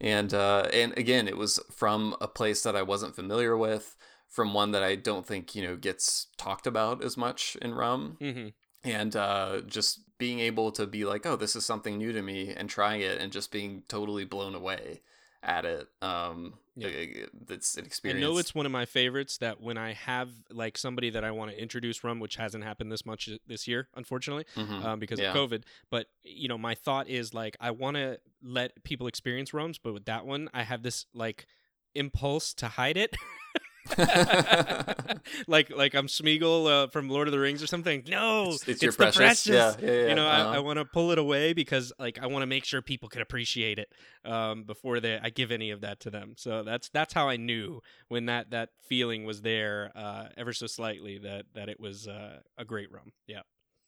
and 0.00 0.32
uh, 0.34 0.68
and 0.72 0.96
again, 0.98 1.26
it 1.28 1.36
was 1.36 1.58
from 1.72 2.14
a 2.20 2.28
place 2.28 2.62
that 2.62 2.76
I 2.76 2.82
wasn't 2.82 3.16
familiar 3.16 3.56
with, 3.56 3.96
from 4.28 4.52
one 4.54 4.72
that 4.72 4.82
I 4.82 4.96
don't 4.96 5.26
think 5.26 5.54
you 5.54 5.62
know 5.66 5.76
gets 5.76 6.26
talked 6.36 6.66
about 6.66 7.02
as 7.02 7.16
much 7.16 7.56
in 7.62 7.74
rum 7.74 8.18
mm-hmm. 8.20 8.48
and 8.84 9.16
uh, 9.16 9.62
just 9.66 10.00
being 10.18 10.38
able 10.40 10.70
to 10.72 10.86
be 10.86 11.04
like, 11.04 11.26
oh, 11.26 11.36
this 11.36 11.56
is 11.56 11.66
something 11.66 11.98
new 11.98 12.12
to 12.12 12.22
me, 12.22 12.52
and 12.56 12.68
trying 12.70 13.00
it, 13.00 13.18
and 13.20 13.32
just 13.32 13.50
being 13.50 13.82
totally 13.88 14.24
blown 14.24 14.54
away 14.54 15.00
at 15.42 15.64
it. 15.64 15.88
Um, 16.00 16.54
Yeah. 16.76 16.88
uh, 16.88 17.26
that's 17.46 17.76
an 17.76 17.84
experience. 17.84 18.18
I 18.24 18.26
know 18.26 18.38
it's 18.38 18.54
one 18.54 18.64
of 18.66 18.72
my 18.72 18.86
favorites 18.86 19.38
that 19.38 19.60
when 19.60 19.76
I 19.76 19.92
have 19.92 20.30
like 20.50 20.78
somebody 20.78 21.10
that 21.10 21.22
I 21.22 21.30
want 21.32 21.50
to 21.50 21.60
introduce 21.60 22.02
rum, 22.02 22.18
which 22.18 22.36
hasn't 22.36 22.64
happened 22.64 22.90
this 22.90 23.04
much 23.04 23.28
this 23.46 23.68
year, 23.68 23.88
unfortunately, 23.94 24.46
Mhm. 24.56 24.82
um, 24.84 24.98
because 24.98 25.20
Yeah. 25.20 25.30
of 25.30 25.36
COVID. 25.50 25.64
But 25.90 26.06
you 26.22 26.48
know, 26.48 26.56
my 26.58 26.74
thought 26.74 27.08
is 27.08 27.34
like 27.34 27.56
I 27.60 27.70
want 27.72 27.96
to 27.96 28.18
let 28.42 28.82
people 28.84 29.06
experience 29.06 29.52
rums, 29.52 29.78
but 29.78 29.92
with 29.92 30.06
that 30.06 30.24
one, 30.26 30.48
I 30.54 30.62
have 30.62 30.82
this 30.82 31.06
like 31.12 31.46
impulse 31.94 32.54
to 32.54 32.68
hide 32.68 32.96
it. 32.96 33.14
like 35.46 35.70
like 35.70 35.94
I'm 35.94 36.06
Smeagol 36.06 36.66
uh, 36.84 36.86
from 36.88 37.08
Lord 37.08 37.28
of 37.28 37.32
the 37.32 37.38
Rings 37.38 37.62
or 37.62 37.66
something. 37.66 38.02
No, 38.08 38.44
It's- 38.44 38.68
it's 38.68 38.82
your 38.82 38.92
the 38.92 38.96
precious. 38.96 39.46
Yeah, 39.46 39.74
yeah, 39.80 39.90
yeah, 39.90 40.08
You 40.08 40.14
know, 40.14 40.26
I, 40.26 40.38
I 40.38 40.40
uh-huh. 40.42 40.62
want 40.62 40.78
to 40.78 40.84
pull 40.84 41.10
it 41.10 41.18
away 41.18 41.52
because 41.52 41.92
like 41.98 42.18
I 42.20 42.26
want 42.26 42.42
to 42.42 42.46
make 42.46 42.64
sure 42.64 42.82
people 42.82 43.08
can 43.08 43.20
appreciate 43.22 43.78
it 43.78 43.92
um, 44.24 44.64
before 44.64 45.00
they 45.00 45.18
I 45.22 45.30
give 45.30 45.50
any 45.50 45.70
of 45.70 45.82
that 45.82 46.00
to 46.00 46.10
them. 46.10 46.34
So 46.36 46.62
that's 46.62 46.88
that's 46.90 47.12
how 47.14 47.28
I 47.28 47.36
knew 47.36 47.80
when 48.08 48.26
that 48.26 48.50
that 48.50 48.70
feeling 48.88 49.24
was 49.24 49.42
there, 49.42 49.92
uh, 49.94 50.28
ever 50.36 50.52
so 50.52 50.66
slightly 50.66 51.18
that 51.18 51.46
that 51.54 51.68
it 51.68 51.78
was 51.80 52.08
uh, 52.08 52.40
a 52.58 52.64
great 52.64 52.90
rum. 52.92 53.12
Yeah. 53.26 53.40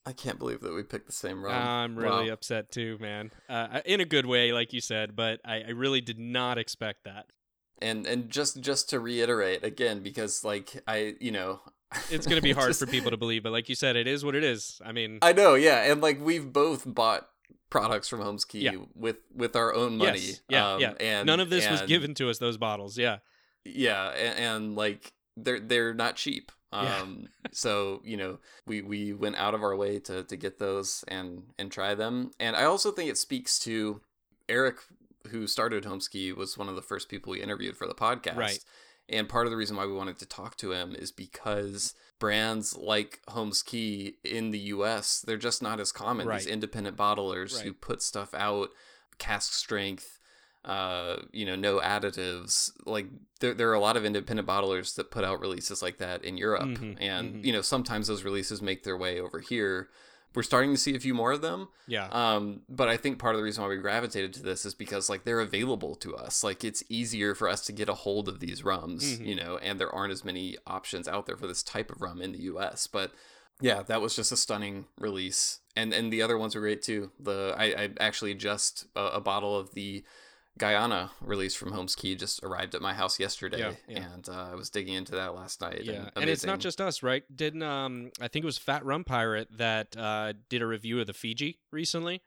I 0.09 0.12
can't 0.12 0.39
believe 0.39 0.60
that 0.60 0.73
we 0.73 0.85
picked 0.85 1.06
the 1.06 1.12
same 1.12 1.44
rum. 1.44 1.52
I'm 1.52 1.98
really 1.98 2.28
Wow. 2.28 2.35
upset 2.35 2.70
too, 2.70 2.97
man. 3.01 3.32
Uh, 3.48 3.81
in 3.85 4.01
a 4.01 4.05
good 4.05 4.24
way, 4.24 4.52
like 4.52 4.73
you 4.73 4.81
said, 4.81 5.16
but 5.16 5.40
I, 5.44 5.62
I 5.62 5.70
really 5.70 6.01
did 6.01 6.16
not 6.20 6.59
expect 6.59 7.02
that. 7.06 7.27
And 7.82 8.07
and 8.07 8.31
just 8.31 8.61
just 8.61 8.90
to 8.90 9.01
reiterate 9.01 9.62
again, 9.65 10.03
because 10.03 10.44
like 10.44 10.82
I, 10.86 11.15
you 11.20 11.31
know, 11.31 11.61
It's 12.11 12.27
going 12.27 12.36
to 12.36 12.43
be 12.43 12.53
hard 12.59 12.69
just- 12.70 12.81
for 12.81 12.86
people 12.86 13.11
to 13.11 13.16
believe, 13.16 13.43
but 13.43 13.53
like 13.53 13.69
you 13.69 13.74
said, 13.74 13.97
it 13.97 14.07
is 14.07 14.24
what 14.24 14.35
it 14.35 14.44
is. 14.44 14.81
I 14.85 14.93
mean, 14.93 15.19
I 15.23 15.32
know, 15.32 15.55
yeah, 15.55 15.90
and 15.93 16.01
like 16.01 16.19
we've 16.20 16.53
both 16.53 16.85
bought 16.86 17.28
products 17.69 18.09
from 18.09 18.20
Holmes 18.20 18.44
Cay 18.44 18.61
Yeah. 18.61 18.77
with 18.94 19.16
with 19.35 19.57
our 19.57 19.74
own 19.74 19.98
money. 19.98 20.20
Yes. 20.20 20.40
Yeah, 20.48 20.73
um, 20.74 20.81
yeah. 20.81 20.94
And 21.01 21.27
None 21.27 21.40
of 21.40 21.51
this 21.51 21.69
was 21.70 21.82
given 21.82 22.15
to 22.15 22.31
us. 22.31 22.39
Those 22.39 22.57
bottles. 22.57 22.97
Yeah. 22.97 23.19
Yeah, 23.65 24.09
and, 24.11 24.39
and 24.39 24.77
like 24.77 25.12
they're 25.36 25.61
they're 25.61 25.93
not 25.94 26.16
cheap. 26.16 26.53
Yeah. 26.73 27.01
Um, 27.03 27.28
so 27.53 28.01
you 28.05 28.16
know, 28.16 28.39
we 28.66 28.82
we 28.82 29.12
went 29.12 29.36
out 29.36 29.55
of 29.55 29.62
our 29.62 29.74
way 29.77 29.98
to 30.01 30.23
to 30.24 30.36
get 30.36 30.59
those 30.59 31.05
and 31.09 31.43
and 31.59 31.70
try 31.70 31.94
them. 31.94 32.31
And 32.40 32.55
I 32.57 32.65
also 32.65 32.90
think 32.90 33.11
it 33.11 33.19
speaks 33.19 33.59
to 33.61 34.01
Eric, 34.48 34.77
who 35.27 35.47
started 35.47 35.85
Holmes 35.85 36.09
Cay, 36.09 36.32
was 36.32 36.57
one 36.59 36.69
of 36.69 36.77
the 36.77 36.82
first 36.82 37.09
people 37.09 37.32
we 37.32 37.43
interviewed 37.43 37.77
for 37.77 37.86
the 37.86 37.94
podcast. 37.94 38.36
Right. 38.36 38.59
And 39.09 39.28
part 39.28 39.47
of 39.47 39.51
the 39.53 39.57
reason 39.57 39.77
why 39.77 39.86
we 39.86 39.93
wanted 39.93 40.19
to 40.19 40.27
talk 40.27 40.57
to 40.59 40.73
him 40.73 40.94
is 40.94 41.12
because 41.12 41.94
brands 42.19 42.77
like 42.77 43.20
Holmes 43.28 43.62
Cay 43.62 44.15
in 44.24 44.51
the 44.51 44.59
US, 44.59 45.20
they're 45.20 45.36
just 45.36 45.62
not 45.62 45.78
as 45.81 45.93
common. 45.93 46.27
Right. 46.27 46.39
These 46.39 46.47
independent 46.48 46.97
bottlers 46.97 47.55
Right. 47.57 47.65
who 47.66 47.73
put 47.73 48.03
stuff 48.03 48.35
out 48.35 48.70
cask 49.19 49.53
strength, 49.53 50.19
uh, 50.65 51.19
you 51.32 51.47
know, 51.47 51.55
no 51.55 51.78
additives. 51.78 52.70
Like 52.85 53.07
there, 53.39 53.55
there 53.55 53.70
are 53.70 53.74
a 53.74 53.81
lot 53.81 53.97
of 53.97 54.05
independent 54.05 54.48
bottlers 54.48 54.97
that 54.97 55.12
put 55.12 55.23
out 55.24 55.40
releases 55.40 55.82
like 55.82 55.98
that 55.98 56.24
in 56.24 56.36
Europe. 56.36 56.62
Mhm, 56.62 56.97
And, 57.01 57.35
mhm. 57.36 57.44
you 57.44 57.53
know, 57.53 57.62
sometimes 57.62 58.09
those 58.09 58.24
releases 58.24 58.61
make 58.61 58.82
their 58.82 58.97
way 58.97 59.20
over 59.20 59.39
here. 59.39 59.89
We're 60.36 60.42
starting 60.44 60.72
to 60.72 60.76
see 60.78 60.94
a 60.94 61.00
few 61.00 61.14
more 61.14 61.32
of 61.32 61.40
them. 61.40 61.68
Yeah. 61.88 62.08
Um, 62.12 62.60
but 62.68 62.88
I 62.88 62.96
think 62.96 63.18
part 63.18 63.34
of 63.34 63.38
the 63.38 63.42
reason 63.44 63.62
why 63.64 63.70
we 63.70 63.76
gravitated 63.78 64.32
to 64.34 64.42
this 64.42 64.64
is 64.66 64.74
because 64.74 65.08
like 65.08 65.24
they're 65.24 65.40
available 65.40 65.94
to 65.96 66.14
us. 66.14 66.44
Like 66.44 66.62
it's 66.62 66.84
easier 66.88 67.34
for 67.34 67.48
us 67.48 67.62
to 67.66 67.72
get 67.72 67.88
a 67.88 67.94
hold 67.94 68.28
of 68.28 68.38
these 68.40 68.62
rums, 68.62 69.18
Mhm. 69.18 69.26
you 69.26 69.34
know, 69.34 69.56
and 69.58 69.80
there 69.80 69.92
aren't 69.92 70.12
as 70.12 70.24
many 70.24 70.56
options 70.66 71.08
out 71.08 71.26
there 71.26 71.36
for 71.36 71.46
this 71.46 71.62
type 71.62 71.90
of 71.90 72.00
rum 72.02 72.20
in 72.20 72.32
the 72.32 72.42
US. 72.42 72.86
But 72.86 73.12
yeah, 73.60 73.82
that 73.84 74.02
was 74.02 74.14
just 74.14 74.30
a 74.30 74.36
stunning 74.36 74.84
release. 74.98 75.60
And 75.74 75.92
and 75.94 76.12
the 76.12 76.20
other 76.22 76.36
ones 76.38 76.54
were 76.54 76.60
great 76.60 76.82
too. 76.82 77.10
The 77.18 77.54
I, 77.56 77.64
I 77.84 77.90
actually 77.98 78.34
just 78.34 78.86
a, 78.94 79.06
a 79.06 79.20
bottle 79.20 79.56
of 79.58 79.72
the 79.74 80.04
Guyana 80.58 81.10
release 81.20 81.54
from 81.54 81.72
Holmes 81.72 81.94
Cay 81.94 82.14
just 82.14 82.42
arrived 82.42 82.74
at 82.74 82.80
my 82.80 82.94
house 82.94 83.20
yesterday, 83.20 83.58
Yeah, 83.58 83.72
yeah. 83.88 84.12
and 84.14 84.28
uh, 84.28 84.48
I 84.52 84.54
was 84.54 84.70
digging 84.70 84.94
into 84.94 85.12
that 85.12 85.34
last 85.34 85.60
night. 85.60 85.82
Yeah, 85.84 85.92
and, 85.94 86.10
and 86.22 86.30
it's 86.30 86.44
not 86.46 86.60
just 86.60 86.80
us, 86.80 87.02
right? 87.02 87.24
Didn't 87.34 87.62
um, 87.62 88.10
I 88.20 88.28
think 88.28 88.44
it 88.44 88.46
was 88.46 88.58
Fat 88.58 88.84
Rum 88.84 89.04
Pirate 89.04 89.48
that 89.58 89.96
uh 89.96 90.32
did 90.48 90.62
a 90.62 90.66
review 90.66 91.00
of 91.00 91.06
the 91.06 91.12
Fiji 91.12 91.58
recently. 91.70 92.22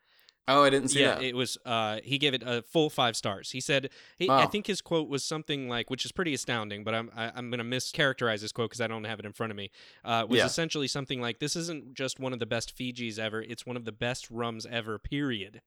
Oh, 0.47 0.63
I 0.63 0.71
didn't 0.71 0.87
see 0.89 1.01
it. 1.01 1.03
yeah, 1.03 1.15
that. 1.15 1.23
it 1.23 1.35
was. 1.35 1.59
Uh, 1.63 1.99
he 2.03 2.17
gave 2.17 2.33
it 2.33 2.41
a 2.43 2.63
full 2.63 2.89
five 2.89 3.15
stars. 3.15 3.51
He 3.51 3.61
said, 3.61 3.91
he, 4.17 4.27
I 4.27 4.47
think 4.47 4.65
his 4.65 4.81
quote 4.81 5.07
was 5.07 5.23
something 5.23 5.69
like, 5.69 5.91
which 5.91 6.05
is 6.05 6.11
pretty 6.11 6.33
astounding, 6.33 6.83
but 6.83 6.95
I'm 6.95 7.11
I, 7.15 7.31
I'm 7.35 7.51
gonna 7.51 7.63
mischaracterize 7.63 8.41
this 8.41 8.51
quote 8.51 8.71
because 8.71 8.81
I 8.81 8.87
don't 8.87 9.03
have 9.03 9.19
it 9.19 9.25
in 9.25 9.33
front 9.33 9.51
of 9.51 9.57
me. 9.57 9.69
Uh, 10.03 10.25
was 10.27 10.39
Yeah. 10.39 10.45
essentially 10.47 10.87
something 10.87 11.21
like, 11.21 11.37
"This 11.37 11.55
isn't 11.55 11.93
just 11.93 12.19
one 12.19 12.33
of 12.33 12.39
the 12.39 12.47
best 12.47 12.75
Fijis 12.75 13.19
ever; 13.19 13.43
it's 13.43 13.65
one 13.67 13.77
of 13.77 13.85
the 13.85 13.91
best 13.91 14.29
rums 14.31 14.65
ever." 14.65 14.97
Period. 14.97 15.61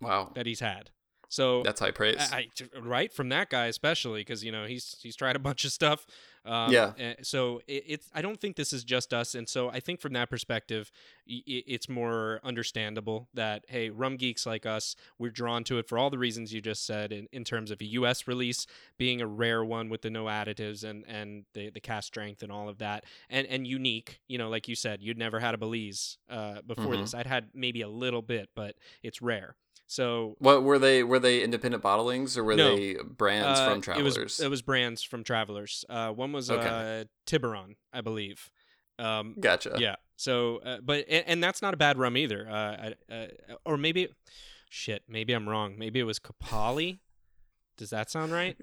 Wow, 0.00 0.32
that 0.34 0.46
he's 0.46 0.60
had. 0.60 0.90
So 1.28 1.62
that's 1.62 1.80
high 1.80 1.90
praise. 1.90 2.16
I, 2.18 2.48
I- 2.74 2.78
right 2.78 3.12
from 3.12 3.28
that 3.28 3.50
guy 3.50 3.66
especially 3.66 4.20
because 4.20 4.42
you 4.42 4.50
know 4.52 4.64
he's 4.64 4.96
he's 5.02 5.14
tried 5.16 5.36
a 5.36 5.38
bunch 5.38 5.64
of 5.64 5.72
stuff. 5.72 6.06
Um, 6.44 6.72
Yeah. 6.72 6.92
eh, 6.98 7.14
So 7.22 7.60
it, 7.66 7.84
it's 7.86 8.10
I 8.14 8.22
don't 8.22 8.40
think 8.40 8.56
this 8.56 8.72
is 8.72 8.82
just 8.82 9.12
us, 9.12 9.34
and 9.34 9.46
so 9.46 9.68
I 9.68 9.80
think 9.80 10.00
from 10.00 10.14
that 10.14 10.30
perspective, 10.30 10.90
i- 11.28 11.42
i- 11.46 11.64
it's 11.66 11.86
more 11.88 12.40
understandable 12.42 13.28
that 13.34 13.64
hey, 13.68 13.90
rum 13.90 14.16
geeks 14.16 14.46
like 14.46 14.64
us, 14.64 14.96
we're 15.18 15.30
drawn 15.30 15.64
to 15.64 15.76
it 15.78 15.86
for 15.86 15.98
all 15.98 16.08
the 16.08 16.16
reasons 16.18 16.54
you 16.54 16.62
just 16.62 16.86
said. 16.86 17.12
In, 17.12 17.28
in 17.32 17.44
terms 17.44 17.70
of 17.70 17.80
a 17.82 17.84
U.S. 18.00 18.26
release 18.26 18.66
being 18.96 19.20
a 19.20 19.26
rare 19.26 19.62
one 19.62 19.90
with 19.90 20.00
the 20.02 20.10
no 20.10 20.24
additives 20.24 20.82
and 20.82 21.04
and 21.06 21.44
the 21.52 21.68
the 21.68 21.80
cask 21.80 22.06
strength 22.06 22.42
and 22.42 22.50
all 22.50 22.70
of 22.70 22.78
that, 22.78 23.04
and 23.28 23.46
and 23.48 23.66
unique. 23.66 24.20
You 24.28 24.38
know, 24.38 24.48
like 24.48 24.66
you 24.68 24.74
said, 24.76 25.02
you'd 25.02 25.18
never 25.18 25.40
had 25.40 25.54
a 25.54 25.58
Belize 25.58 26.16
uh, 26.30 26.62
before 26.62 26.94
Mhm. 26.94 27.00
this. 27.02 27.12
I'd 27.14 27.26
had 27.26 27.50
maybe 27.52 27.82
a 27.82 27.88
little 27.88 28.22
bit, 28.22 28.48
but 28.54 28.76
it's 29.02 29.20
rare. 29.20 29.56
So 29.90 30.36
What 30.38 30.62
were 30.64 30.78
they? 30.78 31.02
Were 31.02 31.18
they 31.18 31.42
independent 31.42 31.82
bottlings 31.82 32.36
or 32.36 32.44
were 32.44 32.54
No. 32.54 32.76
they 32.76 32.94
brands 33.02 33.58
Uh, 33.58 33.70
from 33.70 33.80
Travelers? 33.80 34.16
It 34.16 34.22
was, 34.22 34.40
it 34.40 34.50
was 34.50 34.62
brands 34.62 35.02
from 35.02 35.24
Travelers. 35.24 35.84
Uh, 35.88 36.10
one 36.10 36.30
was 36.30 36.50
Okay. 36.50 37.00
uh, 37.00 37.04
Tiburon, 37.26 37.76
I 37.92 38.02
believe. 38.02 38.50
Um, 38.98 39.34
Gotcha. 39.40 39.76
Yeah. 39.78 39.96
So, 40.16 40.58
uh, 40.58 40.78
but 40.82 41.06
and, 41.08 41.24
and 41.26 41.42
that's 41.44 41.62
not 41.62 41.72
a 41.72 41.76
bad 41.78 41.96
rum 41.98 42.16
either. 42.18 42.46
Uh, 42.48 42.92
I- 43.10 43.12
uh, 43.14 43.26
or 43.64 43.78
maybe, 43.78 44.08
shit, 44.68 45.04
maybe 45.08 45.32
I'm 45.32 45.48
wrong. 45.48 45.78
Maybe 45.78 46.00
it 46.00 46.04
was 46.04 46.18
Copalli. 46.18 46.98
Does 47.78 47.88
that 47.90 48.10
sound 48.10 48.30
right? 48.32 48.58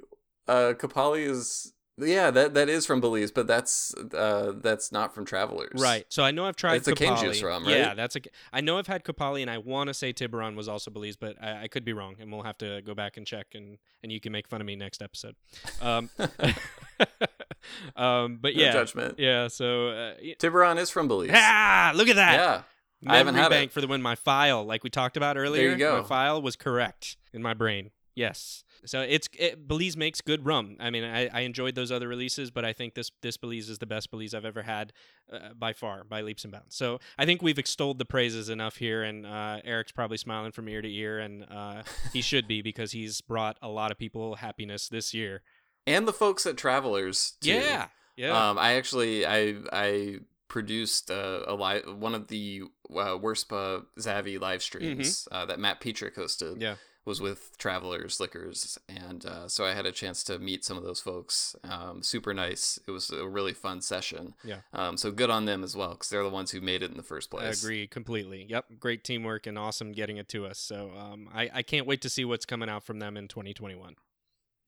Uh, 0.48 0.74
Copalli 0.78 1.28
is 1.28 1.74
yeah, 1.98 2.30
that 2.32 2.54
that 2.56 2.68
is 2.68 2.86
from 2.86 3.00
Belize, 3.00 3.32
but 3.32 3.48
that's 3.48 3.94
uh 4.14 4.54
that's 4.58 4.92
not 4.92 5.16
from 5.16 5.26
Travelers. 5.26 5.82
Right. 5.82 6.06
So 6.10 6.24
I 6.24 6.32
know 6.32 6.46
I've 6.46 6.56
tried 6.56 6.76
It's 6.76 6.88
a 6.88 6.94
juice 6.94 7.42
rum, 7.42 7.66
right? 7.66 7.78
Yeah, 7.78 7.94
that's 7.94 8.16
a. 8.16 8.22
I 8.52 8.62
know 8.62 8.78
I've 8.78 8.88
had 8.88 9.04
Copalli, 9.04 9.42
and 9.42 9.50
I 9.50 9.60
want 9.60 9.88
to 9.88 9.94
say 9.94 10.12
Tiburon 10.12 10.56
was 10.56 10.68
also 10.68 10.92
Belize, 10.92 11.16
but 11.16 11.42
I, 11.42 11.64
I 11.64 11.68
could 11.68 11.86
be 11.86 11.94
wrong, 11.94 12.16
and 12.20 12.32
we'll 12.32 12.44
have 12.44 12.58
to 12.60 12.82
go 12.82 12.94
back 12.94 13.18
and 13.18 13.26
check, 13.26 13.48
and 13.56 13.78
and 14.04 14.12
you 14.12 14.20
can 14.20 14.32
make 14.32 14.48
fun 14.48 14.60
of 14.60 14.68
me 14.68 14.76
next 14.76 15.02
episode. 15.02 15.36
Um, 15.82 16.10
um, 17.96 18.40
but 18.42 18.56
No 18.56 18.64
yeah, 18.64 18.72
judgment. 18.74 19.16
Yeah. 19.18 19.48
So 19.48 19.90
uh, 19.90 20.14
Tiburon 20.40 20.78
is 20.78 20.90
from 20.90 21.08
Belize. 21.08 21.32
ah, 21.34 21.94
look 21.96 22.10
at 22.10 22.18
that. 22.18 22.34
Yeah. 22.34 22.62
I 23.08 23.18
haven't 23.18 23.36
Memory 23.36 23.44
had 23.44 23.50
bank 23.50 23.72
it. 23.72 23.74
for 23.74 23.82
the 23.82 23.88
win. 23.88 24.02
My 24.02 24.16
file, 24.16 24.66
like 24.66 24.84
we 24.84 24.90
talked 24.90 25.16
about 25.16 25.38
earlier, 25.38 25.64
there 25.64 25.72
you 25.72 25.78
go. 25.78 26.02
my 26.02 26.08
file 26.08 26.42
was 26.42 26.56
correct 26.56 27.18
in 27.34 27.42
my 27.44 27.54
brain. 27.54 27.92
Yes. 28.16 28.64
So 28.86 29.02
it's 29.02 29.28
it, 29.38 29.68
Belize 29.68 29.98
makes 29.98 30.22
good 30.22 30.46
rum. 30.46 30.78
I 30.80 30.90
mean, 30.90 31.04
I, 31.04 31.28
I 31.28 31.42
enjoyed 31.42 31.76
those 31.76 31.92
other 31.92 32.08
releases, 32.08 32.50
but 32.50 32.64
I 32.64 32.72
think 32.72 32.94
this 32.96 33.12
this 33.22 33.36
Belize 33.36 33.70
is 33.70 33.80
the 33.80 33.86
best 33.86 34.10
Belize 34.10 34.34
I've 34.34 34.46
ever 34.46 34.64
had 34.64 34.94
uh, 35.32 35.54
by 35.58 35.74
far, 35.74 36.04
by 36.04 36.22
leaps 36.22 36.44
and 36.44 36.52
bounds. 36.52 36.76
So 36.76 37.00
I 37.18 37.26
think 37.26 37.42
we've 37.42 37.60
extolled 37.60 38.00
the 38.00 38.06
praises 38.06 38.50
enough 38.50 38.78
here, 38.78 39.04
and 39.04 39.26
uh, 39.26 39.60
Eric's 39.66 39.92
probably 39.92 40.18
smiling 40.18 40.52
from 40.52 40.70
ear 40.70 40.82
to 40.82 40.92
ear, 40.92 41.20
and 41.20 41.46
uh, 41.50 41.84
he 42.14 42.22
should 42.22 42.48
be 42.48 42.62
because 42.62 42.94
he's 42.94 43.22
brought 43.22 43.58
a 43.62 43.68
lot 43.68 43.92
of 43.92 43.98
people 43.98 44.36
happiness 44.36 44.88
this 44.88 45.14
year. 45.14 45.42
And 45.86 46.08
the 46.08 46.14
folks 46.14 46.46
at 46.46 46.58
Travelers 46.58 47.34
too. 47.42 47.52
Yeah, 47.52 47.88
yeah. 48.16 48.50
Um, 48.50 48.58
I 48.58 48.74
actually 48.74 49.26
I 49.26 49.56
I 49.74 50.20
produced 50.48 51.12
uh, 51.12 51.42
a 51.48 51.54
live 51.54 51.84
one 51.98 52.16
of 52.16 52.28
the 52.28 52.64
uh, 52.90 53.18
Worspa 53.18 53.84
Zavi 54.00 54.40
live 54.40 54.64
streams 54.64 55.28
uh, 55.32 55.46
that 55.46 55.60
Matt 55.60 55.82
Pietrek 55.82 56.16
hosted. 56.16 56.54
Mm-hmm. 56.54 56.62
Yeah. 56.62 56.76
Was 57.06 57.22
with 57.22 57.56
Travelers 57.60 58.20
Liquors, 58.20 58.80
and 58.90 59.26
uh, 59.26 59.48
so 59.48 59.64
I 59.64 59.74
had 59.74 59.86
a 59.86 59.92
chance 59.92 60.24
to 60.24 60.40
meet 60.40 60.66
some 60.66 60.76
of 60.76 60.84
those 60.84 61.00
folks. 61.00 61.56
Um, 61.64 62.02
super 62.02 62.34
nice. 62.34 62.80
It 62.88 62.92
was 62.92 63.12
a 63.12 63.28
really 63.28 63.54
fun 63.54 63.82
session. 63.82 64.34
Yeah. 64.44 64.62
Um, 64.74 64.98
so 64.98 65.12
good 65.12 65.30
on 65.30 65.46
them 65.46 65.64
as 65.64 65.76
well, 65.76 65.92
because 65.92 66.10
they're 66.10 66.24
the 66.24 66.30
ones 66.30 66.50
who 66.50 66.62
made 66.62 66.82
it 66.82 66.90
in 66.90 66.98
the 66.98 67.04
first 67.04 67.30
place. 67.30 67.44
I 67.64 67.68
agree 67.68 67.86
completely. 67.86 68.48
Yep, 68.50 68.80
great 68.80 69.04
teamwork 69.04 69.46
and 69.46 69.56
awesome 69.58 69.92
getting 69.92 70.18
it 70.18 70.28
to 70.30 70.48
us. 70.48 70.58
So 70.58 70.94
um, 70.98 71.30
I, 71.32 71.50
I 71.54 71.62
can't 71.62 71.86
wait 71.86 72.02
to 72.02 72.10
see 72.10 72.26
what's 72.26 72.46
coming 72.46 72.70
out 72.70 72.84
from 72.84 72.98
them 72.98 73.18
in 73.18 73.28
2021. 73.28 73.96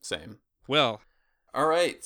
Same. 0.01 0.37
Well, 0.67 1.01
All 1.55 1.65
right. 1.67 2.05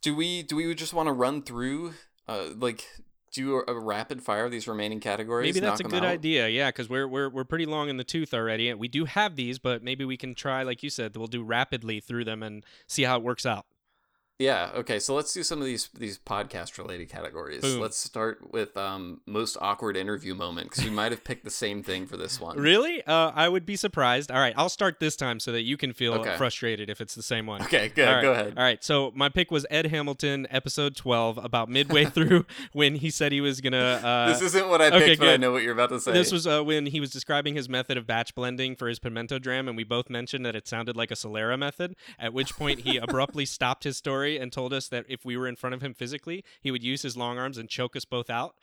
Do 0.00 0.16
we 0.16 0.42
do 0.42 0.56
we 0.56 0.74
just 0.74 0.94
want 0.94 1.08
to 1.08 1.12
run 1.12 1.42
through 1.42 1.94
uh 2.28 2.48
like 2.56 2.86
do 3.32 3.62
a, 3.66 3.78
rapid 3.78 4.22
fire 4.22 4.44
of 4.44 4.50
these 4.50 4.66
remaining 4.66 5.00
categories? 5.00 5.54
maybe 5.54 5.64
that's 5.64 5.80
a 5.80 5.84
good 5.84 6.04
out? 6.04 6.10
idea. 6.10 6.48
Yeah, 6.48 6.68
because 6.68 6.88
we're 6.88 7.08
we're 7.08 7.28
we're 7.28 7.44
pretty 7.44 7.66
long 7.66 7.88
in 7.88 7.96
the 7.96 8.04
tooth 8.04 8.32
already. 8.32 8.72
We 8.74 8.88
do 8.88 9.04
have 9.04 9.36
these, 9.36 9.58
but 9.58 9.82
maybe 9.82 10.04
we 10.04 10.16
can 10.16 10.34
try, 10.34 10.62
like 10.62 10.82
you 10.82 10.90
said, 10.90 11.16
we'll 11.16 11.26
do 11.26 11.42
rapidly 11.42 12.00
through 12.00 12.24
them 12.24 12.42
and 12.42 12.64
see 12.86 13.02
how 13.02 13.16
it 13.16 13.22
works 13.22 13.46
out. 13.46 13.66
Yeah. 14.38 14.70
Okay. 14.74 14.98
So 14.98 15.14
let's 15.14 15.32
do 15.32 15.42
some 15.42 15.60
of 15.60 15.64
these 15.64 15.88
these 15.98 16.18
podcast 16.18 16.76
related 16.76 17.08
categories. 17.08 17.62
Boom. 17.62 17.80
Let's 17.80 17.96
start 17.96 18.52
with 18.52 18.76
um 18.76 19.20
most 19.24 19.56
awkward 19.62 19.96
interview 19.96 20.34
moment 20.34 20.68
because 20.68 20.84
we 20.84 20.90
might 20.90 21.10
have 21.10 21.24
picked 21.24 21.44
the 21.44 21.50
same 21.50 21.82
thing 21.82 22.06
for 22.06 22.18
this 22.18 22.38
one. 22.38 22.58
Really? 22.58 23.02
Uh, 23.06 23.32
I 23.34 23.48
would 23.48 23.64
be 23.64 23.76
surprised. 23.76 24.30
All 24.30 24.38
right, 24.38 24.52
I'll 24.56 24.68
start 24.68 25.00
this 25.00 25.16
time 25.16 25.40
so 25.40 25.52
that 25.52 25.62
you 25.62 25.78
can 25.78 25.94
feel 25.94 26.12
Okay. 26.14 26.36
frustrated 26.36 26.90
if 26.90 27.00
it's 27.00 27.14
the 27.14 27.22
same 27.22 27.46
one. 27.46 27.62
Okay, 27.62 27.88
good. 27.88 28.06
Right. 28.06 28.20
Go 28.22 28.32
ahead. 28.32 28.54
All 28.58 28.62
right. 28.62 28.82
So 28.84 29.10
my 29.14 29.30
pick 29.30 29.50
was 29.50 29.64
Ed 29.70 29.86
Hamilton, 29.86 30.46
episode 30.50 30.96
12, 30.96 31.38
about 31.42 31.70
midway 31.70 32.04
through 32.16 32.44
when 32.72 32.96
he 32.96 33.08
said 33.08 33.32
he 33.32 33.40
was 33.40 33.62
gonna. 33.62 33.78
Uh, 34.04 34.28
this 34.28 34.42
isn't 34.42 34.68
what 34.68 34.82
I 34.82 34.90
picked, 34.90 35.02
okay, 35.02 35.16
but 35.16 35.28
I 35.28 35.36
know 35.38 35.52
what 35.52 35.62
you're 35.62 35.72
about 35.72 35.88
to 35.90 36.00
say. 36.00 36.12
This 36.12 36.30
was 36.30 36.46
uh, 36.46 36.62
when 36.62 36.84
he 36.86 37.00
was 37.00 37.10
describing 37.10 37.54
his 37.54 37.70
method 37.70 37.96
of 37.96 38.06
batch 38.06 38.34
blending 38.34 38.76
for 38.76 38.86
his 38.88 38.98
pimento 38.98 39.38
dram, 39.38 39.66
and 39.66 39.78
we 39.78 39.84
both 39.84 40.10
mentioned 40.10 40.44
that 40.44 40.54
it 40.54 40.68
sounded 40.68 40.94
like 40.94 41.10
a 41.10 41.14
Solera 41.14 41.58
method. 41.58 41.96
At 42.18 42.34
which 42.34 42.54
point 42.54 42.80
he 42.80 42.96
abruptly 43.06 43.46
stopped 43.46 43.84
his 43.84 43.96
story 43.96 44.25
and 44.26 44.50
told 44.52 44.72
us 44.72 44.88
that 44.88 45.04
if 45.08 45.24
we 45.24 45.36
were 45.36 45.46
in 45.46 45.54
front 45.54 45.74
of 45.74 45.82
him 45.82 45.94
physically, 45.94 46.44
he 46.60 46.70
would 46.70 46.82
use 46.82 47.02
his 47.02 47.16
long 47.16 47.38
arms 47.38 47.58
and 47.58 47.68
choke 47.68 47.94
us 47.94 48.04
both 48.04 48.28
out. 48.30 48.56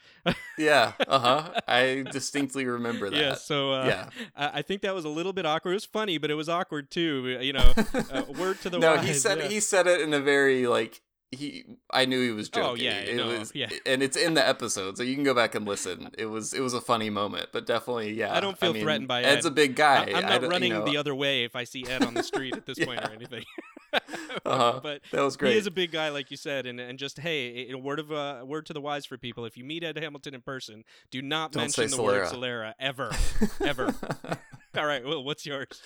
yeah. 0.58 0.94
Uh 1.08 1.20
huh. 1.20 1.60
I 1.68 2.06
distinctly 2.12 2.66
remember 2.66 3.10
that. 3.10 3.18
Yeah, 3.20 3.34
so 3.36 3.74
uh, 3.74 3.86
yeah. 3.86 4.10
I 4.36 4.60
I 4.60 4.62
think 4.64 4.82
that 4.82 4.96
was 4.96 5.06
a 5.06 5.10
little 5.10 5.34
bit 5.34 5.46
awkward. 5.46 5.72
It 5.72 5.76
was 5.76 5.86
funny, 5.86 6.18
but 6.18 6.32
it 6.32 6.36
was 6.36 6.50
awkward 6.50 6.90
too. 6.90 7.38
You 7.40 7.54
know, 7.54 7.74
uh, 8.12 8.24
word 8.40 8.60
to 8.62 8.70
the 8.70 8.80
no, 8.80 8.96
wise. 8.96 9.08
he 9.08 9.14
said 9.14 9.38
yeah. 9.38 9.48
he 9.48 9.60
said 9.60 9.86
it 9.88 10.02
in 10.02 10.14
a 10.14 10.20
very 10.20 10.66
like 10.66 11.02
he. 11.32 11.66
I 11.92 12.06
knew 12.06 12.22
he 12.22 12.32
was 12.32 12.50
joking. 12.50 12.70
Oh, 12.70 12.76
yeah, 12.76 12.98
it 13.00 13.16
no, 13.16 13.28
was, 13.28 13.52
yeah. 13.54 13.70
and 13.86 14.02
it's 14.02 14.18
in 14.18 14.34
the 14.34 14.48
episode, 14.48 14.98
so 14.98 15.04
you 15.04 15.14
can 15.16 15.24
go 15.24 15.34
back 15.34 15.54
and 15.56 15.68
listen. 15.68 16.10
It 16.18 16.26
was 16.28 16.54
it 16.54 16.62
was 16.62 16.74
a 16.74 16.82
funny 16.82 17.10
moment, 17.10 17.50
but 17.52 17.66
definitely, 17.68 18.14
yeah. 18.14 18.34
I 18.36 18.40
don't 18.40 18.58
feel 18.58 18.74
mean, 18.74 18.84
threatened 18.84 19.08
by 19.08 19.22
Ed's 19.24 19.46
a 19.46 19.52
big 19.52 19.76
guy. 19.76 20.06
I- 20.12 20.18
I'm 20.18 20.22
not 20.24 20.30
don't- 20.30 20.44
you 20.44 20.50
running 20.50 20.74
know, 20.74 20.86
the 20.86 20.98
other 20.98 21.14
way 21.14 21.44
if 21.44 21.56
I 21.56 21.64
see 21.66 21.86
Ed 21.88 22.04
on 22.04 22.14
the 22.14 22.24
street 22.24 22.56
at 22.56 22.66
this 22.66 22.80
point 22.86 23.02
or 23.02 23.12
anything. 23.12 23.44
Uh-huh. 24.46 24.80
but 24.84 25.02
That 25.12 25.22
was 25.22 25.38
great. 25.38 25.54
He 25.54 25.58
is 25.58 25.68
a 25.68 25.72
big 25.72 25.92
guy, 25.92 26.10
like 26.10 26.30
you 26.32 26.38
said, 26.38 26.66
and, 26.66 26.80
and 26.80 27.00
just 27.00 27.20
hey, 27.20 27.70
a 27.72 27.78
word 27.78 28.00
of 28.00 28.12
uh, 28.12 28.40
a 28.42 28.46
word 28.46 28.66
to 28.66 28.74
the 28.74 28.82
wise 28.82 29.06
for 29.06 29.18
people: 29.18 29.46
if 29.46 29.56
you 29.58 29.64
meet 29.64 29.84
Ed 29.84 29.98
Hamilton 29.98 30.34
in 30.34 30.42
person, 30.42 30.84
do 31.12 31.22
not 31.22 31.52
Don't 31.52 31.62
mention 31.62 31.90
the 31.90 32.02
word 32.02 32.26
Solera. 32.26 32.34
Solera 32.34 32.74
ever, 32.80 33.12
ever. 33.62 33.96
All 34.78 34.86
right, 34.86 35.06
well, 35.06 35.24
what's 35.24 35.46
yours? 35.46 35.82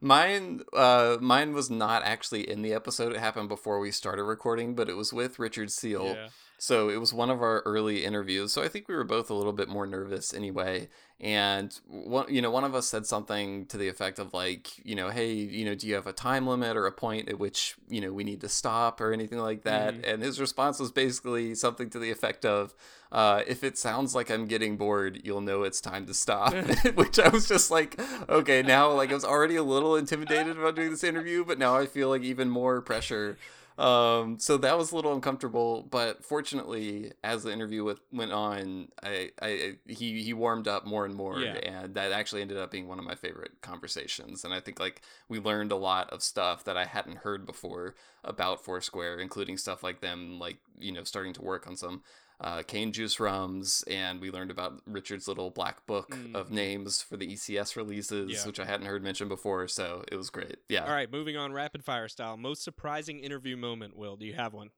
Mine, 0.00 0.60
uh, 0.72 1.16
mine 1.20 1.52
was 1.52 1.68
not 1.70 2.04
actually 2.04 2.48
in 2.48 2.62
the 2.62 2.72
episode. 2.72 3.12
It 3.12 3.18
happened 3.18 3.48
before 3.48 3.80
we 3.80 3.90
started 3.90 4.22
recording, 4.24 4.74
but 4.74 4.88
it 4.88 4.96
was 4.96 5.12
with 5.12 5.38
Richard 5.38 5.72
Seal. 5.72 6.04
Yeah. 6.04 6.28
So 6.62 6.90
it 6.90 6.98
was 7.00 7.14
one 7.14 7.30
of 7.30 7.40
our 7.40 7.60
early 7.64 8.04
interviews. 8.04 8.52
So 8.52 8.62
I 8.62 8.68
think 8.68 8.86
we 8.86 8.94
were 8.94 9.02
both 9.02 9.30
a 9.30 9.34
little 9.34 9.54
bit 9.54 9.66
more 9.66 9.86
nervous 9.86 10.34
anyway. 10.34 10.90
And 11.18 11.74
one, 11.86 12.26
you 12.32 12.42
know, 12.42 12.50
one 12.50 12.64
of 12.64 12.74
us 12.74 12.86
said 12.86 13.06
something 13.06 13.64
to 13.66 13.78
the 13.78 13.88
effect 13.88 14.18
of 14.18 14.34
like, 14.34 14.84
you 14.84 14.94
know, 14.94 15.08
hey, 15.08 15.32
you 15.32 15.64
know, 15.64 15.74
do 15.74 15.86
you 15.86 15.94
have 15.94 16.06
a 16.06 16.12
time 16.12 16.46
limit 16.46 16.76
or 16.76 16.86
a 16.86 16.92
point 16.92 17.30
at 17.30 17.38
which 17.38 17.76
you 17.88 18.02
know 18.02 18.12
we 18.12 18.24
need 18.24 18.42
to 18.42 18.48
stop 18.48 19.00
or 19.00 19.10
anything 19.10 19.38
like 19.38 19.62
that? 19.62 19.94
Mhm. 19.94 20.12
And 20.12 20.22
his 20.22 20.38
response 20.38 20.78
was 20.78 20.92
basically 20.92 21.54
something 21.54 21.88
to 21.90 21.98
the 21.98 22.10
effect 22.10 22.44
of, 22.44 22.74
uh, 23.10 23.42
if 23.46 23.64
it 23.64 23.78
sounds 23.78 24.14
like 24.14 24.30
I'm 24.30 24.46
getting 24.46 24.76
bored, 24.76 25.22
you'll 25.24 25.40
know 25.40 25.62
it's 25.62 25.80
time 25.80 26.04
to 26.06 26.14
stop. 26.14 26.52
Which 26.94 27.18
I 27.18 27.28
was 27.30 27.48
just 27.48 27.70
like, 27.70 27.98
okay, 28.28 28.60
now 28.62 28.90
like 28.92 29.10
I 29.10 29.14
was 29.14 29.24
already 29.24 29.56
a 29.56 29.62
little 29.62 29.96
intimidated 30.02 30.58
about 30.58 30.76
doing 30.76 30.90
this 30.90 31.04
interview, 31.04 31.42
but 31.42 31.58
now 31.58 31.74
I 31.76 31.86
feel 31.86 32.10
like 32.10 32.22
even 32.22 32.50
more 32.50 32.82
pressure. 32.82 33.38
Um, 33.80 34.38
so 34.38 34.58
that 34.58 34.76
was 34.76 34.92
a 34.92 34.96
little 34.96 35.14
uncomfortable, 35.14 35.82
but 35.90 36.22
fortunately, 36.22 37.12
as 37.24 37.44
the 37.44 37.52
interview 37.52 37.82
with, 37.82 38.00
went 38.12 38.30
on, 38.30 38.88
I, 39.02 39.30
I 39.40 39.76
he 39.86 40.22
he 40.22 40.34
warmed 40.34 40.68
up 40.68 40.84
more 40.86 41.06
and 41.06 41.14
more, 41.14 41.38
Yeah. 41.40 41.54
and 41.54 41.94
that 41.94 42.12
actually 42.12 42.42
ended 42.42 42.58
up 42.58 42.70
being 42.70 42.88
one 42.88 42.98
of 42.98 43.06
my 43.06 43.14
favorite 43.14 43.62
conversations. 43.62 44.44
And 44.44 44.52
I 44.52 44.60
think 44.60 44.78
like 44.78 45.00
we 45.30 45.38
learned 45.40 45.72
a 45.72 45.76
lot 45.76 46.10
of 46.10 46.22
stuff 46.22 46.64
that 46.64 46.76
I 46.76 46.84
hadn't 46.84 47.18
heard 47.18 47.46
before 47.46 47.94
about 48.22 48.62
Foursquare, 48.62 49.18
including 49.18 49.56
stuff 49.56 49.82
like 49.82 50.00
them 50.00 50.38
like 50.38 50.58
you 50.78 50.92
know 50.92 51.04
starting 51.04 51.32
to 51.34 51.42
work 51.42 51.66
on 51.66 51.74
some 51.76 52.02
uh, 52.40 52.62
cane 52.62 52.90
juice 52.92 53.20
rums, 53.20 53.84
and 53.86 54.20
we 54.20 54.30
learned 54.30 54.50
about 54.50 54.80
Richard's 54.86 55.28
little 55.28 55.50
black 55.50 55.84
book 55.86 56.14
of 56.34 56.48
Mhm. 56.48 56.52
names 56.52 57.02
for 57.02 57.16
the 57.16 57.26
ECS 57.32 57.76
releases, 57.76 58.30
Yeah. 58.32 58.46
which 58.46 58.58
I 58.58 58.64
hadn't 58.64 58.86
heard 58.86 59.02
mentioned 59.02 59.28
before. 59.28 59.68
So 59.68 60.04
it 60.10 60.16
was 60.16 60.30
great. 60.30 60.56
Yeah. 60.68 60.84
All 60.84 60.92
right, 60.92 61.10
moving 61.10 61.36
on, 61.36 61.52
rapid 61.52 61.84
fire 61.84 62.08
style. 62.08 62.36
Most 62.38 62.62
surprising 62.62 63.20
interview 63.20 63.56
moment. 63.56 63.96
Will 63.96 64.16
do 64.16 64.24
you 64.24 64.32
have 64.34 64.54
one? 64.54 64.70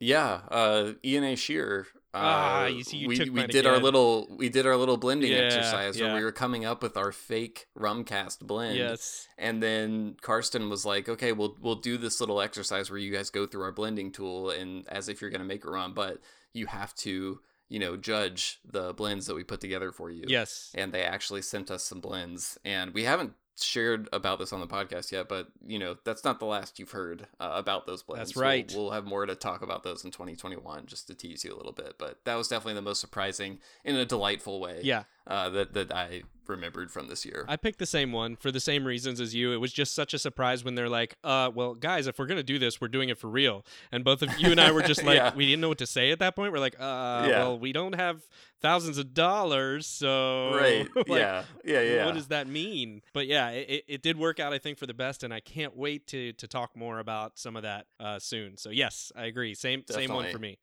Yeah, 0.00 0.42
uh, 0.50 0.92
E&A 1.04 1.34
Scheer. 1.34 1.88
Uh, 2.14 2.18
Ah, 2.20 2.66
you 2.66 2.84
see, 2.84 2.98
you 2.98 3.08
we 3.08 3.16
took 3.16 3.30
we 3.34 3.46
did 3.48 3.66
our 3.66 3.78
little 3.80 4.28
we 4.36 4.48
did 4.48 4.64
our 4.64 4.76
little 4.76 4.96
blending 4.96 5.32
Yeah, 5.32 5.38
exercise 5.38 6.00
where 6.00 6.14
we 6.14 6.22
were 6.24 6.30
coming 6.32 6.64
up 6.64 6.82
with 6.82 6.96
our 6.96 7.10
fake 7.12 7.66
rumcast 7.76 8.40
blend. 8.46 8.76
Yes. 8.78 9.26
And 9.36 9.60
then 9.62 10.16
Karsten 10.22 10.70
was 10.70 10.84
like, 10.86 11.08
"Okay, 11.08 11.32
we'll 11.32 11.56
we'll 11.60 11.74
do 11.74 11.96
this 11.96 12.20
little 12.20 12.40
exercise 12.40 12.90
where 12.90 12.98
you 12.98 13.12
guys 13.12 13.28
go 13.30 13.44
through 13.46 13.62
our 13.62 13.72
blending 13.72 14.10
tool 14.12 14.50
and 14.50 14.86
as 14.88 15.08
if 15.08 15.20
you're 15.20 15.30
gonna 15.30 15.44
make 15.44 15.64
a 15.64 15.70
rum, 15.70 15.94
but 15.94 16.20
you 16.52 16.66
have 16.66 16.94
to." 16.96 17.40
You 17.70 17.78
know, 17.78 17.98
judge 17.98 18.60
the 18.64 18.94
blends 18.94 19.26
that 19.26 19.34
we 19.34 19.44
put 19.44 19.60
together 19.60 19.92
for 19.92 20.10
you. 20.10 20.24
Yes. 20.26 20.72
And 20.74 20.90
they 20.90 21.02
actually 21.02 21.42
sent 21.42 21.70
us 21.70 21.84
some 21.84 22.00
blends. 22.00 22.56
And 22.64 22.94
we 22.94 23.04
haven't 23.04 23.34
shared 23.60 24.08
about 24.10 24.38
this 24.38 24.54
on 24.54 24.60
the 24.60 24.66
podcast 24.66 25.12
yet, 25.12 25.28
but, 25.28 25.48
you 25.66 25.78
know, 25.78 25.96
that's 26.02 26.24
not 26.24 26.38
the 26.38 26.46
last 26.46 26.78
you've 26.78 26.92
heard 26.92 27.26
uh, 27.38 27.50
about 27.56 27.86
those 27.86 28.02
blends. 28.02 28.30
That's 28.30 28.36
We'll- 28.36 28.44
right. 28.46 28.72
We'll, 28.74 28.90
have 28.92 29.04
more 29.04 29.26
to 29.26 29.34
talk 29.34 29.60
about 29.60 29.82
those 29.82 30.02
in 30.02 30.10
2021, 30.12 30.86
just 30.86 31.08
to 31.08 31.14
tease 31.14 31.44
you 31.44 31.54
a 31.54 31.58
little 31.58 31.72
bit. 31.72 31.96
But 31.98 32.20
that 32.24 32.36
was 32.36 32.48
definitely 32.48 32.72
the 32.76 32.80
most 32.80 33.02
surprising 33.02 33.58
in 33.84 33.96
a 33.96 34.06
delightful 34.06 34.60
way 34.60 34.80
Yeah. 34.82 35.02
Uh, 35.28 35.48
that, 35.50 35.74
that 35.74 35.94
I 35.94 36.22
remembered 36.46 36.90
from 36.90 37.08
this 37.08 37.26
year. 37.26 37.44
I 37.46 37.56
picked 37.56 37.78
the 37.78 37.84
same 37.84 38.10
one 38.10 38.34
for 38.34 38.50
the 38.50 38.58
same 38.60 38.86
reasons 38.86 39.20
as 39.20 39.34
you. 39.34 39.52
It 39.52 39.58
was 39.58 39.70
just 39.70 39.94
such 39.94 40.14
a 40.14 40.18
surprise 40.18 40.64
when 40.64 40.74
they're 40.76 40.88
like, 40.88 41.14
"Uh, 41.22 41.50
well, 41.54 41.74
guys, 41.74 42.06
if 42.06 42.18
we're 42.18 42.24
gonna 42.26 42.42
do 42.42 42.58
this, 42.58 42.80
we're 42.80 42.88
doing 42.88 43.10
it 43.10 43.18
for 43.18 43.28
real." 43.28 43.66
And 43.92 44.02
both 44.02 44.22
of 44.22 44.38
you 44.40 44.50
and 44.50 44.58
I 44.60 44.70
were 44.72 44.80
just 44.82 45.02
like, 45.04 45.16
Yeah. 45.16 45.34
we 45.34 45.44
didn't 45.44 45.60
know 45.60 45.68
what 45.68 45.76
to 45.78 45.86
say 45.86 46.10
at 46.10 46.18
that 46.20 46.34
point. 46.34 46.52
We're 46.52 46.58
like, 46.58 46.76
"Uh, 46.80 47.26
Yeah. 47.28 47.38
well, 47.40 47.58
we 47.58 47.72
don't 47.74 47.94
have 47.96 48.22
thousands 48.62 48.96
of 48.96 49.12
dollars, 49.12 49.86
so 49.86 50.54
Right. 50.54 50.88
like, 50.96 51.06
yeah. 51.08 51.44
Yeah. 51.66 51.80
Yeah. 51.82 52.06
What 52.06 52.14
does 52.14 52.28
that 52.28 52.48
mean? 52.48 53.02
But 53.12 53.26
yeah, 53.26 53.50
it, 53.50 53.68
it- 53.70 53.84
it 53.88 54.02
did 54.02 54.16
work 54.18 54.40
out, 54.40 54.52
I 54.54 54.58
think, 54.58 54.78
for 54.78 54.86
the 54.86 54.94
best, 54.94 55.22
and 55.22 55.34
I 55.34 55.40
can't 55.40 55.76
wait 55.76 56.06
to 56.08 56.32
to 56.32 56.46
talk 56.48 56.74
more 56.74 56.98
about 56.98 57.38
some 57.38 57.56
of 57.56 57.62
that 57.62 57.86
uh, 58.00 58.18
soon. 58.18 58.56
So 58.56 58.70
yes, 58.70 59.12
I 59.14 59.26
agree. 59.26 59.54
Same 59.54 59.82
same 59.90 60.10
one 60.12 60.30
for 60.32 60.38
me. 60.38 60.56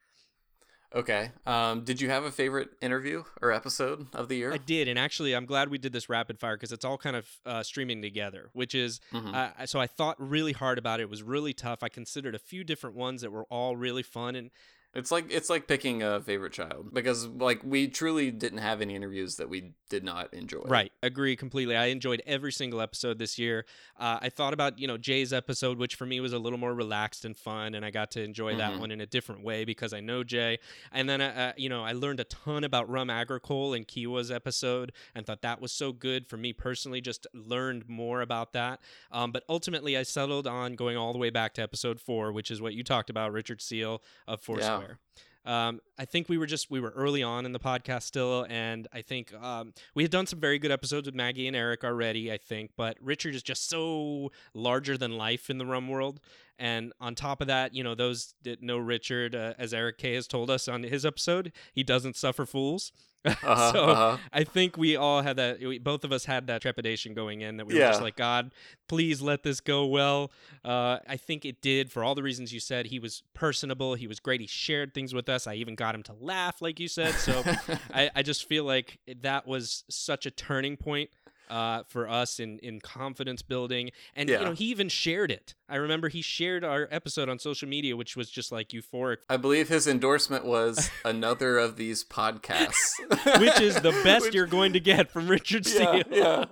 Okay. 0.93 1.31
Um, 1.45 1.83
did 1.83 1.99
you 1.99 2.09
have 2.09 2.23
a 2.23 2.31
favorite 2.31 2.69
interview 2.81 3.23
or 3.41 3.51
episode 3.51 4.07
of 4.13 4.29
the 4.29 4.35
year? 4.37 4.53
I 4.53 4.57
did, 4.57 4.87
and 4.87 4.97
actually, 4.97 5.33
I'm 5.35 5.45
glad 5.45 5.69
we 5.69 5.77
did 5.77 5.91
this 5.93 6.09
rapid 6.09 6.39
fire 6.39 6.55
because 6.55 6.71
it's 6.71 6.85
all 6.85 6.97
kind 6.97 7.15
of 7.15 7.27
uh, 7.45 7.63
streaming 7.63 8.01
together. 8.01 8.49
Which 8.53 8.73
is, 8.75 8.99
Mhm. 9.11 9.33
uh, 9.33 9.65
so 9.65 9.79
I 9.79 9.87
thought 9.87 10.15
really 10.19 10.53
hard 10.53 10.77
about 10.77 10.99
it. 10.99 11.03
It 11.03 11.09
was 11.09 11.23
really 11.23 11.53
tough. 11.53 11.83
I 11.83 11.89
considered 11.89 12.35
a 12.35 12.39
few 12.39 12.63
different 12.63 12.95
ones 12.95 13.21
that 13.21 13.31
were 13.31 13.45
all 13.45 13.75
really 13.75 14.03
fun, 14.03 14.35
and 14.35 14.51
It's 14.95 15.11
like 15.11 15.26
it's 15.30 15.49
like 15.49 15.67
picking 15.67 16.01
a 16.03 16.22
favorite 16.22 16.53
child 16.53 16.93
because 16.93 17.27
like 17.27 17.61
we 17.65 17.89
truly 17.89 18.31
didn't 18.31 18.59
have 18.59 18.80
any 18.80 18.95
interviews 18.95 19.35
that 19.35 19.49
we 19.49 19.73
did 19.89 20.05
not 20.05 20.34
enjoy. 20.34 20.61
Right, 20.65 20.91
agree 21.03 21.35
completely. 21.35 21.76
I 21.76 21.88
enjoyed 21.88 22.22
every 22.26 22.53
single 22.53 22.80
episode 22.80 23.19
this 23.19 23.38
year. 23.38 23.65
Uh, 23.99 24.19
I 24.22 24.30
thought 24.30 24.53
about 24.53 24.80
you 24.80 24.88
know 24.88 24.97
Jay's 24.97 25.34
episode, 25.34 25.77
which 25.80 25.95
for 25.95 26.05
me 26.05 26.22
was 26.22 26.31
a 26.31 26.39
little 26.39 26.57
more 26.57 26.73
relaxed 26.73 27.26
and 27.26 27.35
fun, 27.35 27.76
and 27.76 27.84
I 27.85 27.91
got 27.91 28.09
to 28.11 28.23
enjoy 28.23 28.55
that 28.55 28.73
Mhm. 28.76 28.80
one 28.80 28.91
in 28.91 29.01
a 29.01 29.05
different 29.05 29.43
way 29.43 29.65
because 29.65 29.93
I 29.93 29.99
know 29.99 30.23
Jay. 30.23 30.59
And 30.93 31.09
then 31.09 31.19
uh, 31.19 31.34
uh, 31.35 31.53
you 31.57 31.67
know 31.67 31.84
I 31.84 31.91
learned 31.91 32.22
a 32.22 32.23
ton 32.23 32.63
about 32.63 32.89
rum 32.89 33.09
agricole 33.09 33.73
in 33.73 33.84
Kiwa's 33.84 34.31
episode, 34.31 34.93
and 35.13 35.26
thought 35.26 35.41
that 35.41 35.59
was 35.59 35.73
so 35.73 35.91
good 35.91 36.26
for 36.26 36.38
me 36.38 36.53
personally. 36.53 37.01
Just 37.01 37.27
learned 37.34 37.89
more 37.89 38.22
about 38.22 38.53
that. 38.53 38.80
Um, 39.11 39.34
but 39.34 39.43
ultimately, 39.49 39.97
I 39.97 40.03
settled 40.03 40.47
on 40.47 40.76
going 40.76 40.95
all 40.95 41.11
the 41.11 41.19
way 41.19 41.31
back 41.31 41.53
to 41.55 41.61
episode 41.61 41.99
four, 41.99 42.31
which 42.31 42.49
is 42.49 42.61
what 42.61 42.73
you 42.73 42.81
talked 42.84 43.09
about, 43.09 43.34
Richard 43.34 43.61
Seal 43.61 44.01
of 44.26 44.39
Foursquare. 44.41 44.84
Um, 45.45 45.79
I 45.99 46.05
think 46.05 46.27
we 46.27 46.37
were 46.39 46.47
just 46.47 46.71
we 46.71 46.79
were 46.79 46.89
early 46.89 47.21
on 47.21 47.45
in 47.45 47.51
the 47.51 47.59
podcast 47.59 48.03
still, 48.03 48.47
and 48.49 48.87
I 48.91 49.01
think 49.01 49.31
um, 49.35 49.73
we 49.93 50.03
had 50.03 50.11
done 50.11 50.25
some 50.25 50.39
very 50.39 50.57
good 50.57 50.71
episodes 50.71 51.07
with 51.07 51.13
Maggie 51.13 51.47
and 51.47 51.55
Eric 51.55 51.83
already. 51.83 52.31
I 52.31 52.37
think, 52.37 52.71
but 52.75 52.97
Richard 52.99 53.35
is 53.35 53.43
just 53.43 53.69
so 53.69 54.31
larger 54.55 54.97
than 54.97 55.17
life 55.17 55.49
in 55.51 55.59
the 55.59 55.65
rum 55.65 55.87
world, 55.87 56.19
and 56.57 56.93
on 56.99 57.13
top 57.13 57.41
of 57.41 57.47
that, 57.47 57.75
you 57.75 57.83
know, 57.83 57.93
those 57.93 58.33
that 58.43 58.63
know 58.63 58.77
Richard, 58.79 59.35
uh, 59.35 59.53
as 59.59 59.71
Eric 59.73 59.99
Kaye 59.99 60.15
has 60.15 60.27
told 60.27 60.49
us 60.49 60.67
on 60.67 60.81
his 60.81 61.05
episode, 61.05 61.51
he 61.73 61.83
doesn't 61.83 62.15
suffer 62.15 62.45
fools. 62.45 62.91
Uh-huh, 63.26 63.72
so 63.73 63.85
uh-huh. 63.85 64.18
I 64.31 64.43
think 64.43 64.77
we 64.77 64.95
all 64.95 65.22
had 65.22 65.38
that. 65.38 65.60
We, 65.60 65.80
both 65.80 66.03
of 66.03 66.11
us 66.11 66.26
had 66.26 66.47
that 66.47 66.61
trepidation 66.61 67.14
going 67.14 67.41
in 67.41 67.57
that 67.57 67.65
we 67.65 67.73
were 67.73 67.80
just 67.80 68.02
like, 68.02 68.15
God, 68.15 68.52
please 68.88 69.22
let 69.22 69.43
this 69.43 69.60
go 69.60 69.85
well. 69.85 70.31
Uh, 70.64 70.99
I 71.07 71.18
think 71.18 71.45
it 71.45 71.61
did 71.61 71.91
for 71.91 72.03
all 72.03 72.15
the 72.15 72.23
reasons 72.23 72.53
you 72.53 72.60
said. 72.60 72.88
He 72.88 72.99
was 72.99 73.23
personable. 73.34 73.95
He 73.95 74.07
was 74.07 74.19
great. 74.19 74.41
He 74.41 74.47
shared 74.47 74.93
things 74.93 75.14
with 75.14 75.30
us. 75.30 75.47
I 75.47 75.56
even 75.56 75.76
got 75.76 75.95
him 75.95 76.03
to 76.03 76.14
laugh, 76.19 76.61
like 76.61 76.80
you 76.80 76.88
said. 76.88 77.14
So 77.15 77.43
I, 77.93 78.10
I 78.15 78.23
just 78.23 78.47
feel 78.47 78.64
like 78.64 78.99
that 79.22 79.47
was 79.47 79.84
such 79.89 80.26
a 80.26 80.31
turning 80.31 80.77
point 80.77 81.10
uh, 81.49 81.84
for 81.88 82.07
us 82.09 82.39
in 82.39 82.59
in 82.59 82.80
confidence 82.80 83.41
building. 83.41 83.91
And 84.15 84.30
you 84.30 84.39
know, 84.39 84.53
he 84.53 84.65
even 84.65 84.89
shared 84.89 85.31
it. 85.31 85.55
I 85.67 85.77
remember 85.77 86.09
he 86.09 86.22
shared 86.22 86.63
our 86.63 86.88
episode 86.91 87.27
on 87.30 87.39
social 87.39 87.67
media, 87.67 87.95
which 87.97 88.15
was 88.15 88.30
just 88.30 88.51
like 88.51 88.69
euphoric. 88.69 89.17
I 89.30 89.38
believe 89.38 89.67
his 89.69 89.88
endorsement 89.88 90.45
was 90.45 90.89
another 91.05 91.57
of 91.57 91.76
these 91.76 92.03
podcasts, 92.03 92.91
Which 93.39 93.59
is 93.59 93.76
the 93.81 93.91
best 94.03 94.26
Which- 94.26 94.35
you're 94.35 94.45
going 94.47 94.73
to 94.73 94.80
get 94.80 95.09
from 95.11 95.27
Richard 95.27 95.65
Seal. 95.65 95.95
Yeah, 95.97 96.03
yeah, 96.11 96.45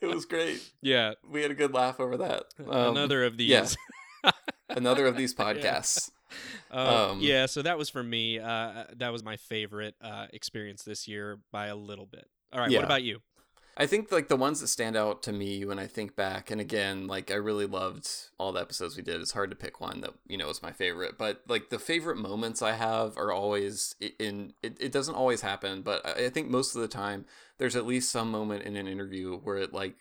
it 0.00 0.06
was 0.06 0.24
great. 0.24 0.62
Yeah. 0.82 1.14
We 1.28 1.42
had 1.42 1.50
a 1.50 1.54
good 1.54 1.74
laugh 1.74 1.98
over 2.00 2.16
that. 2.18 2.44
Um, 2.66 2.90
Another 2.96 3.24
of 3.24 3.36
these. 3.36 3.48
yeah. 4.24 4.30
another 4.68 5.06
of 5.06 5.16
these 5.16 5.34
podcasts. 5.34 6.10
Uh, 6.70 7.08
Um, 7.12 7.20
yeah, 7.20 7.46
so 7.46 7.62
that 7.62 7.78
was 7.78 7.88
for 7.88 8.02
me. 8.02 8.38
Uh, 8.38 8.84
that 8.96 9.12
was 9.12 9.22
my 9.24 9.36
favorite 9.36 9.94
uh, 10.02 10.26
experience 10.32 10.82
this 10.82 11.08
year 11.08 11.38
by 11.52 11.66
a 11.66 11.76
little 11.76 12.06
bit. 12.06 12.26
All 12.52 12.60
right, 12.60 12.70
Yeah. 12.70 12.78
what 12.78 12.84
about 12.84 13.02
you? 13.02 13.20
I 13.80 13.86
think 13.86 14.10
like 14.10 14.26
the 14.26 14.36
ones 14.36 14.60
that 14.60 14.66
stand 14.66 14.96
out 14.96 15.22
to 15.22 15.32
me 15.32 15.64
when 15.64 15.78
I 15.78 15.86
think 15.86 16.16
back, 16.16 16.50
and 16.50 16.60
again, 16.60 17.06
like 17.06 17.30
I 17.30 17.36
really 17.36 17.64
loved 17.64 18.10
all 18.36 18.52
the 18.52 18.60
episodes 18.60 18.96
we 18.96 19.04
did. 19.04 19.20
It's 19.20 19.30
hard 19.30 19.50
to 19.50 19.56
pick 19.56 19.80
one 19.80 20.00
that 20.00 20.14
you 20.26 20.36
know 20.36 20.50
is 20.50 20.64
my 20.64 20.72
favorite, 20.72 21.16
but 21.16 21.42
like 21.46 21.70
the 21.70 21.78
favorite 21.78 22.18
moments 22.18 22.60
I 22.60 22.72
have 22.72 23.16
are 23.16 23.30
always 23.30 23.94
in. 24.18 24.54
It, 24.64 24.78
it 24.80 24.90
doesn't 24.90 25.14
always 25.14 25.42
happen, 25.42 25.82
but 25.82 26.04
I 26.04 26.24
I 26.24 26.28
think 26.28 26.50
most 26.50 26.74
of 26.74 26.82
the 26.82 26.88
time 26.88 27.24
there's 27.58 27.76
at 27.76 27.86
least 27.86 28.10
some 28.10 28.32
moment 28.32 28.64
in 28.64 28.74
an 28.74 28.88
interview 28.88 29.38
where 29.38 29.58
it 29.58 29.72
like 29.72 29.94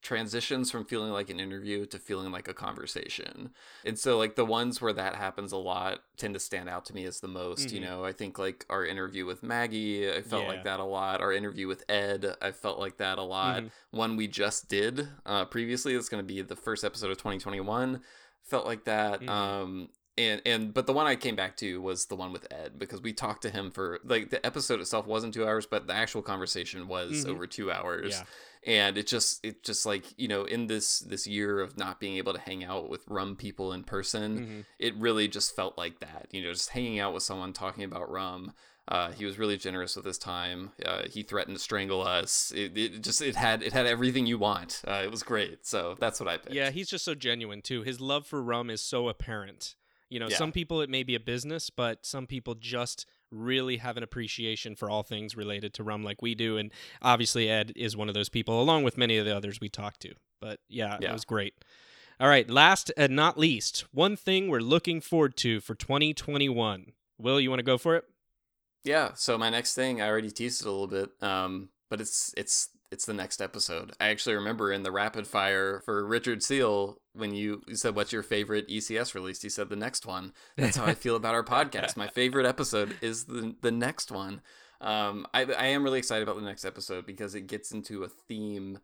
transitions 0.00 0.70
from 0.70 0.84
feeling 0.84 1.10
like 1.12 1.28
an 1.28 1.40
interview 1.40 1.84
to 1.86 1.98
feeling 1.98 2.30
like 2.30 2.46
a 2.48 2.54
conversation. 2.54 3.50
And 3.84 3.98
so 3.98 4.16
like 4.16 4.36
the 4.36 4.44
ones 4.44 4.80
where 4.80 4.92
that 4.92 5.16
happens 5.16 5.50
a 5.52 5.56
lot 5.56 6.00
tend 6.16 6.34
to 6.34 6.40
stand 6.40 6.68
out 6.68 6.84
to 6.86 6.94
me 6.94 7.04
as 7.04 7.20
the 7.20 7.28
most, 7.28 7.72
you 7.72 7.80
Mhm. 7.80 7.84
know. 7.84 8.04
I 8.04 8.12
think 8.12 8.38
like 8.38 8.64
our 8.70 8.86
interview 8.86 9.26
with 9.26 9.42
Maggie, 9.42 10.08
I 10.10 10.22
felt 10.22 10.44
Yeah. 10.44 10.48
like 10.50 10.64
that 10.64 10.80
a 10.80 10.84
lot. 10.84 11.20
Our 11.20 11.32
interview 11.32 11.66
with 11.66 11.84
Ed, 11.88 12.36
I 12.40 12.52
felt 12.52 12.78
like 12.78 12.98
that 12.98 13.18
a 13.18 13.22
lot. 13.22 13.64
Mhm. 13.64 13.70
One 13.90 14.16
we 14.16 14.28
just 14.28 14.68
did 14.68 15.08
uh 15.26 15.44
previously, 15.46 15.94
it's 15.94 16.08
going 16.08 16.22
to 16.22 16.26
be 16.34 16.42
the 16.42 16.56
first 16.56 16.84
episode 16.84 17.10
of 17.10 17.18
2021, 17.18 18.00
felt 18.44 18.66
like 18.66 18.84
that. 18.84 19.20
Mhm. 19.20 19.28
Um 19.28 19.88
and 20.18 20.42
and 20.44 20.74
but 20.74 20.86
the 20.86 20.92
one 20.92 21.06
I 21.06 21.16
came 21.16 21.36
back 21.36 21.56
to 21.58 21.80
was 21.80 22.06
the 22.06 22.16
one 22.16 22.32
with 22.32 22.46
Ed 22.52 22.78
because 22.78 23.00
we 23.00 23.12
talked 23.12 23.42
to 23.42 23.50
him 23.50 23.70
for 23.70 24.00
like 24.04 24.30
the 24.30 24.44
episode 24.44 24.80
itself 24.80 25.06
wasn't 25.06 25.32
two 25.34 25.46
hours, 25.46 25.64
but 25.66 25.86
the 25.86 25.94
actual 25.94 26.20
conversation 26.22 26.88
was 26.88 27.24
Mhm. 27.24 27.30
over 27.30 27.46
two 27.46 27.70
hours. 27.70 28.12
Yeah. 28.14 28.24
And 28.66 28.98
it 28.98 29.06
just 29.06 29.44
it 29.44 29.62
just 29.62 29.86
like 29.86 30.04
you 30.18 30.28
know 30.28 30.44
in 30.44 30.66
this 30.66 30.98
this 30.98 31.26
year 31.26 31.60
of 31.60 31.78
not 31.78 32.00
being 32.00 32.16
able 32.16 32.32
to 32.34 32.40
hang 32.40 32.64
out 32.64 32.90
with 32.90 33.06
rum 33.08 33.36
people 33.36 33.72
in 33.72 33.84
person, 33.84 34.38
Mhm. 34.38 34.64
it 34.78 34.94
really 34.96 35.28
just 35.28 35.54
felt 35.54 35.78
like 35.78 36.00
that. 36.00 36.26
You 36.32 36.42
know, 36.42 36.52
just 36.52 36.70
hanging 36.70 36.98
out 36.98 37.14
with 37.14 37.22
someone 37.22 37.52
talking 37.52 37.84
about 37.84 38.10
rum. 38.10 38.52
Uh, 38.90 39.12
he 39.12 39.26
was 39.26 39.38
really 39.38 39.58
generous 39.58 39.96
with 39.96 40.06
his 40.06 40.16
time. 40.16 40.72
Uh, 40.82 41.02
he 41.06 41.22
threatened 41.22 41.54
to 41.54 41.62
strangle 41.62 42.00
us. 42.00 42.50
It, 42.56 42.76
it 42.76 43.02
just 43.02 43.20
it 43.20 43.36
had 43.36 43.62
it 43.62 43.72
had 43.74 43.86
everything 43.86 44.24
you 44.26 44.38
want. 44.38 44.80
Uh, 44.88 45.02
it 45.04 45.10
was 45.10 45.22
great. 45.22 45.66
So 45.66 45.94
that's 46.00 46.18
what 46.18 46.26
I 46.28 46.38
picked. 46.38 46.54
Yeah, 46.54 46.70
he's 46.70 46.88
just 46.88 47.04
so 47.04 47.14
genuine 47.14 47.60
too. 47.62 47.82
His 47.82 48.00
love 48.00 48.26
for 48.26 48.42
rum 48.42 48.70
is 48.70 48.80
so 48.80 49.08
apparent. 49.08 49.74
You 50.10 50.18
know, 50.20 50.28
Yeah. 50.28 50.36
some 50.36 50.52
people 50.52 50.80
it 50.80 50.88
may 50.88 51.02
be 51.02 51.14
a 51.14 51.20
business, 51.20 51.70
but 51.70 52.04
some 52.06 52.26
people 52.26 52.54
just 52.54 53.06
really 53.30 53.76
have 53.76 53.96
an 53.98 54.02
appreciation 54.02 54.74
for 54.74 54.88
all 54.88 55.02
things 55.02 55.36
related 55.36 55.74
to 55.74 55.82
rum 55.82 56.02
like 56.02 56.22
we 56.22 56.34
do. 56.34 56.56
And 56.56 56.72
obviously, 57.02 57.48
Ed 57.50 57.72
is 57.76 57.96
one 57.96 58.08
of 58.08 58.14
those 58.14 58.28
people, 58.30 58.60
along 58.60 58.84
with 58.84 58.96
many 58.96 59.18
of 59.18 59.26
the 59.26 59.36
others 59.36 59.60
we 59.60 59.68
talked 59.68 60.00
to. 60.00 60.14
But 60.40 60.60
yeah, 60.68 60.96
it 61.00 61.12
was 61.12 61.24
great. 61.24 61.54
All 62.20 62.28
right, 62.28 62.48
last 62.50 62.90
and 62.96 63.14
not 63.14 63.38
least, 63.38 63.84
one 63.92 64.16
thing 64.16 64.48
we're 64.48 64.60
looking 64.60 65.00
forward 65.00 65.36
to 65.38 65.60
for 65.60 65.74
2021. 65.74 66.92
Will, 67.18 67.40
you 67.40 67.50
want 67.50 67.60
to 67.60 67.64
go 67.64 67.78
for 67.78 67.96
it? 67.96 68.04
Yeah. 68.84 69.12
So 69.14 69.36
my 69.36 69.50
next 69.50 69.74
thing, 69.74 70.00
I 70.00 70.08
already 70.08 70.30
teased 70.30 70.62
it 70.62 70.66
a 70.66 70.70
little 70.70 70.86
bit, 70.86 71.10
um, 71.22 71.68
but 71.90 72.00
it's 72.00 72.32
it's 72.36 72.70
it's 72.90 73.04
the 73.06 73.12
next 73.14 73.40
episode. 73.42 73.92
I 74.00 74.08
actually 74.08 74.34
remember 74.36 74.72
in 74.72 74.82
the 74.82 74.90
rapid 74.92 75.26
fire 75.26 75.80
for 75.84 76.06
Richard 76.06 76.42
Seal 76.42 77.00
when 77.12 77.34
you, 77.34 77.62
you 77.66 77.76
said 77.76 77.94
what's 77.94 78.12
your 78.12 78.22
favorite 78.22 78.66
ECS 78.68 79.14
release. 79.14 79.42
He 79.42 79.48
said 79.48 79.68
the 79.68 79.76
next 79.76 80.06
one. 80.06 80.32
That's 80.56 80.76
how 80.76 80.86
I 80.86 80.94
feel 80.94 81.16
about 81.16 81.34
our 81.34 81.44
podcast. 81.44 81.96
My 81.96 82.08
favorite 82.08 82.46
episode 82.46 82.96
is 83.02 83.24
the 83.24 83.54
the 83.60 83.70
next 83.72 84.10
one. 84.10 84.40
Um, 84.80 85.26
I 85.34 85.42
I 85.44 85.66
am 85.66 85.82
really 85.84 85.98
excited 85.98 86.22
about 86.22 86.36
the 86.36 86.46
next 86.46 86.64
episode 86.64 87.04
because 87.06 87.34
it 87.34 87.46
gets 87.46 87.72
into 87.72 88.04
a 88.04 88.08
theme, 88.08 88.78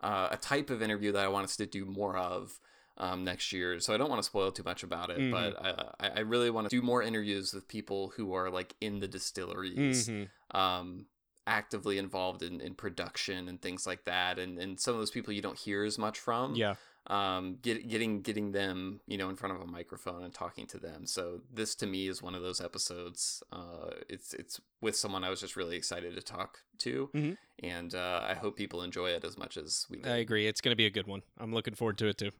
uh, 0.00 0.28
a 0.30 0.36
type 0.36 0.70
of 0.70 0.80
interview 0.82 1.12
that 1.12 1.24
I 1.24 1.28
want 1.28 1.44
us 1.44 1.56
to 1.56 1.66
do 1.66 1.84
more 1.84 2.16
of. 2.16 2.58
Um, 2.96 3.24
next 3.24 3.50
year, 3.50 3.80
so 3.80 3.94
I 3.94 3.96
don't 3.96 4.10
want 4.10 4.18
to 4.18 4.26
spoil 4.26 4.52
too 4.52 4.62
much 4.64 4.82
about 4.82 5.08
it, 5.08 5.18
Mhm. 5.18 5.30
but 5.30 5.96
I, 6.04 6.08
I 6.16 6.20
really 6.20 6.50
want 6.50 6.68
to 6.68 6.76
do 6.76 6.82
more 6.82 7.02
interviews 7.02 7.54
with 7.54 7.66
people 7.66 8.12
who 8.14 8.34
are 8.34 8.50
like 8.50 8.74
in 8.82 9.00
the 9.00 9.08
distilleries, 9.08 10.06
Mhm. 10.08 10.28
um, 10.50 11.06
actively 11.50 11.98
involved 11.98 12.42
in, 12.42 12.60
in 12.60 12.74
production 12.74 13.48
and 13.48 13.60
things 13.60 13.86
like 13.86 14.04
that 14.04 14.38
and, 14.38 14.58
and 14.58 14.78
some 14.78 14.94
of 14.94 15.00
those 15.00 15.10
people 15.10 15.32
you 15.32 15.42
don't 15.42 15.58
hear 15.58 15.84
as 15.84 15.98
much 15.98 16.18
from 16.18 16.54
Yeah. 16.54 16.74
um 17.08 17.56
get, 17.62 17.88
getting 17.88 18.22
getting 18.22 18.52
them 18.52 19.00
you 19.06 19.18
know 19.18 19.28
in 19.30 19.36
front 19.36 19.54
of 19.56 19.60
a 19.60 19.66
microphone 19.66 20.22
and 20.22 20.32
talking 20.32 20.66
to 20.68 20.78
them 20.78 21.06
so 21.06 21.40
this 21.52 21.74
to 21.76 21.86
me 21.86 22.06
is 22.08 22.22
one 22.22 22.34
of 22.34 22.42
those 22.42 22.60
episodes 22.60 23.42
uh 23.52 23.90
it's 24.08 24.32
it's 24.34 24.60
with 24.80 24.94
someone 24.96 25.24
i 25.24 25.30
was 25.30 25.40
just 25.40 25.56
really 25.56 25.76
excited 25.76 26.14
to 26.14 26.22
talk 26.22 26.60
to 26.78 27.10
Mhm. 27.14 27.36
and 27.62 27.94
uh 27.94 28.20
i 28.28 28.34
hope 28.34 28.56
people 28.56 28.82
enjoy 28.82 29.08
it 29.10 29.24
as 29.24 29.36
much 29.36 29.56
as 29.56 29.86
we 29.90 29.96
did 29.98 30.06
I 30.12 30.16
agree. 30.18 30.46
It's 30.46 30.60
going 30.60 30.72
to 30.72 30.76
be 30.76 30.86
a 30.86 30.90
good 30.98 31.06
one. 31.06 31.22
I'm 31.38 31.52
looking 31.52 31.74
forward 31.74 31.96
to 31.98 32.06
it 32.08 32.16
too. 32.18 32.30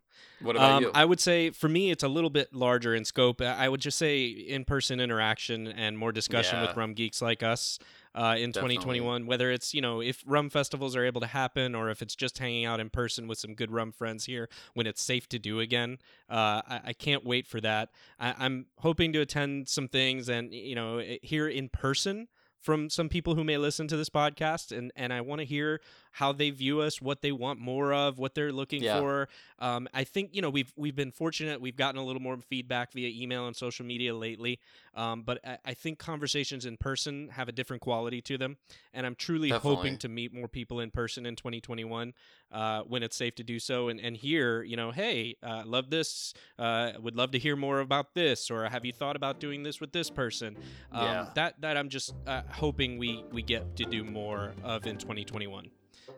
What 0.41 0.57
about 0.57 0.71
um, 0.77 0.83
you? 0.85 0.91
I 0.95 1.05
would 1.05 1.21
say 1.21 1.51
for 1.51 1.69
me, 1.69 1.91
it's 1.91 2.03
a 2.03 2.09
little 2.09 2.31
bit 2.31 2.53
larger 2.55 2.95
in 2.95 3.05
scope. 3.05 3.41
I 3.43 3.53
I 3.65 3.69
would 3.69 3.81
just 3.81 3.97
say 3.99 4.25
in-person 4.27 4.99
interaction 5.01 5.67
and 5.69 5.97
more 5.97 6.13
discussion 6.13 6.57
Yeah. 6.61 6.67
with 6.69 6.77
rum 6.77 6.95
geeks 6.95 7.21
like 7.23 7.43
us 7.43 7.79
uh, 8.15 8.35
in 8.39 8.51
Definitely. 8.51 8.77
2021. 8.77 9.27
Whether 9.27 9.51
it's 9.51 9.73
you 9.75 9.81
know 9.81 10.01
if 10.01 10.23
rum 10.27 10.51
festivals 10.51 10.97
are 10.97 11.05
able 11.05 11.21
to 11.21 11.27
happen, 11.27 11.75
or 11.75 11.91
if 11.91 12.03
it's 12.03 12.15
just 12.17 12.39
hanging 12.39 12.65
out 12.65 12.81
in 12.81 12.91
person 12.91 13.29
with 13.29 13.39
some 13.39 13.55
good 13.55 13.71
rum 13.71 13.93
friends 13.93 14.25
here 14.25 14.49
when 14.75 14.87
it's 14.87 15.03
safe 15.03 15.29
to 15.31 15.39
do 15.39 15.61
again. 15.61 15.99
Uh, 16.29 16.63
I, 16.69 16.81
I 16.87 16.93
can't 16.93 17.25
wait 17.25 17.47
for 17.47 17.61
that. 17.61 17.91
I, 18.19 18.35
I'm 18.39 18.67
hoping 18.79 19.13
to 19.13 19.21
attend 19.21 19.69
some 19.69 19.89
things 19.89 20.29
and 20.29 20.53
you 20.53 20.75
know 20.75 20.99
i- 21.01 21.19
here 21.23 21.49
in 21.49 21.69
person 21.69 22.29
from 22.61 22.91
some 22.91 23.09
people 23.09 23.35
who 23.37 23.43
may 23.43 23.57
listen 23.57 23.89
to 23.89 23.97
this 23.97 24.11
podcast 24.11 24.77
and 24.77 24.93
and 24.95 25.13
I 25.13 25.21
want 25.23 25.41
to 25.41 25.45
hear 25.47 25.81
how 26.13 26.33
they 26.33 26.51
view 26.51 26.81
us, 26.81 27.01
what 27.01 27.23
they 27.23 27.33
want 27.33 27.61
more 27.61 27.93
of, 27.93 28.19
what 28.19 28.35
they're 28.35 28.53
looking 28.53 28.83
Yeah. 28.83 28.99
for. 28.99 29.29
Um, 29.59 29.89
I 29.95 30.05
think 30.05 30.31
you 30.35 30.43
know 30.43 30.51
we've 30.51 30.73
we've 30.77 30.97
been 30.97 31.13
fortunate. 31.13 31.61
We've 31.61 31.77
gotten 31.77 32.01
a 32.01 32.05
little 32.05 32.23
more 32.23 32.37
feedback 32.39 32.93
via 32.93 33.09
email 33.23 33.47
and 33.47 33.55
social 33.57 33.85
media 33.87 34.15
lately, 34.15 34.59
um, 34.95 35.23
but 35.23 35.39
I, 35.47 35.59
I 35.67 35.75
think 35.75 35.99
conversations 35.99 36.67
in 36.67 36.77
person 36.77 37.29
have 37.31 37.49
a 37.49 37.53
different 37.53 37.83
quality 37.83 38.21
to 38.23 38.39
them, 38.39 38.57
and 38.93 39.07
I'm 39.07 39.15
truly 39.15 39.51
Definitely. 39.51 39.77
hoping 39.77 39.99
to 39.99 40.09
meet 40.09 40.33
more 40.35 40.49
people 40.49 40.81
in 40.81 40.91
person 40.91 41.27
in 41.27 41.37
2021 41.37 42.13
uh, 42.51 42.83
when 42.83 43.03
it's 43.03 43.17
safe 43.17 43.35
to 43.37 43.45
do 43.45 43.59
so, 43.59 43.89
and 43.89 44.01
and 44.01 44.17
hear 44.17 44.63
you 44.63 44.77
know, 44.77 44.91
hey, 44.91 45.37
uh, 45.43 45.63
love 45.65 45.91
this, 45.91 46.35
uh, 46.59 46.93
would 47.01 47.17
love 47.17 47.31
to 47.33 47.39
hear 47.39 47.57
more 47.57 47.81
about 47.81 48.15
this, 48.15 48.51
or 48.51 48.69
have 48.69 48.85
you 48.85 48.93
thought 48.93 49.17
about 49.17 49.39
doing 49.41 49.63
this 49.63 49.81
with 49.81 49.93
this 49.93 50.11
person? 50.11 50.57
Um, 50.93 51.05
Yeah. 51.05 51.27
That 51.35 51.61
that 51.61 51.77
I'm 51.77 51.89
just 51.89 52.15
uh, 52.27 52.43
hoping 52.51 52.99
we 52.99 53.25
we 53.33 53.43
get 53.43 53.77
to 53.77 53.85
do 53.85 54.03
more 54.05 54.55
of 54.65 54.87
in 54.87 54.97
2021. 54.99 55.71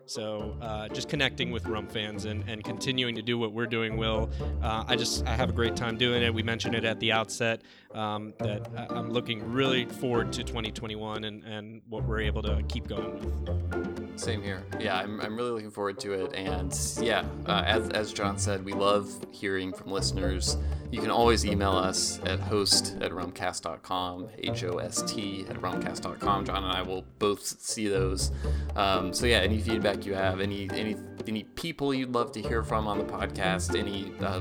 So 0.06 0.56
uh, 0.60 0.88
just 0.88 1.08
connecting 1.08 1.50
with 1.50 1.66
rum 1.66 1.86
fans 1.86 2.24
and, 2.24 2.44
and 2.48 2.62
continuing 2.62 3.14
to 3.14 3.22
do 3.22 3.38
what 3.38 3.52
we're 3.52 3.66
doing, 3.66 3.96
Will. 3.96 4.30
Uh, 4.62 4.84
I 4.86 4.96
just 4.96 5.26
I 5.26 5.34
have 5.34 5.48
a 5.48 5.52
great 5.52 5.76
time 5.76 5.96
doing 5.96 6.22
it. 6.22 6.32
We 6.32 6.42
mentioned 6.42 6.74
it 6.74 6.84
at 6.84 7.00
the 7.00 7.12
outset 7.12 7.62
um, 7.94 8.32
that 8.38 8.68
I- 8.76 8.94
I'm 8.94 9.10
looking 9.10 9.52
really 9.52 9.84
forward 9.86 10.32
to 10.34 10.42
2021 10.44 11.24
and, 11.24 11.44
and 11.44 11.82
what 11.88 12.04
we're 12.04 12.20
able 12.20 12.42
to 12.42 12.62
keep 12.68 12.86
going 12.88 13.12
with. 13.14 14.18
Same 14.20 14.42
here. 14.42 14.62
Yeah, 14.78 14.96
I'm, 14.98 15.20
I'm 15.20 15.36
really 15.36 15.50
looking 15.50 15.70
forward 15.70 15.98
to 16.00 16.12
it. 16.12 16.34
And 16.34 16.72
yeah, 17.00 17.24
uh, 17.46 17.62
as, 17.66 17.88
as 17.90 18.12
John 18.12 18.38
said, 18.38 18.64
we 18.64 18.72
love 18.72 19.08
hearing 19.30 19.72
from 19.72 19.90
listeners. 19.90 20.56
You 20.90 21.00
can 21.00 21.10
always 21.10 21.46
email 21.46 21.72
us 21.72 22.20
at 22.26 22.38
host 22.38 22.96
at 23.00 23.10
rumcast.com, 23.12 24.28
H 24.38 24.64
O 24.64 24.76
S 24.76 25.00
T 25.02 25.46
at 25.48 25.56
rumcast.com. 25.56 26.44
John 26.44 26.56
and 26.64 26.66
I 26.72 26.82
will 26.82 27.04
both 27.18 27.40
see 27.42 27.88
those. 27.88 28.30
Um, 28.76 29.14
so 29.14 29.24
yeah, 29.26 29.38
any 29.38 29.58
feedback 29.58 30.04
you 30.04 30.12
have, 30.14 30.40
any 30.40 30.68
any 30.72 30.96
any 31.26 31.44
people 31.44 31.94
you'd 31.94 32.12
love 32.12 32.32
to 32.32 32.42
hear 32.42 32.62
from 32.64 32.86
on 32.88 32.98
the 32.98 33.04
podcast, 33.04 33.78
any 33.78 34.12
uh, 34.20 34.40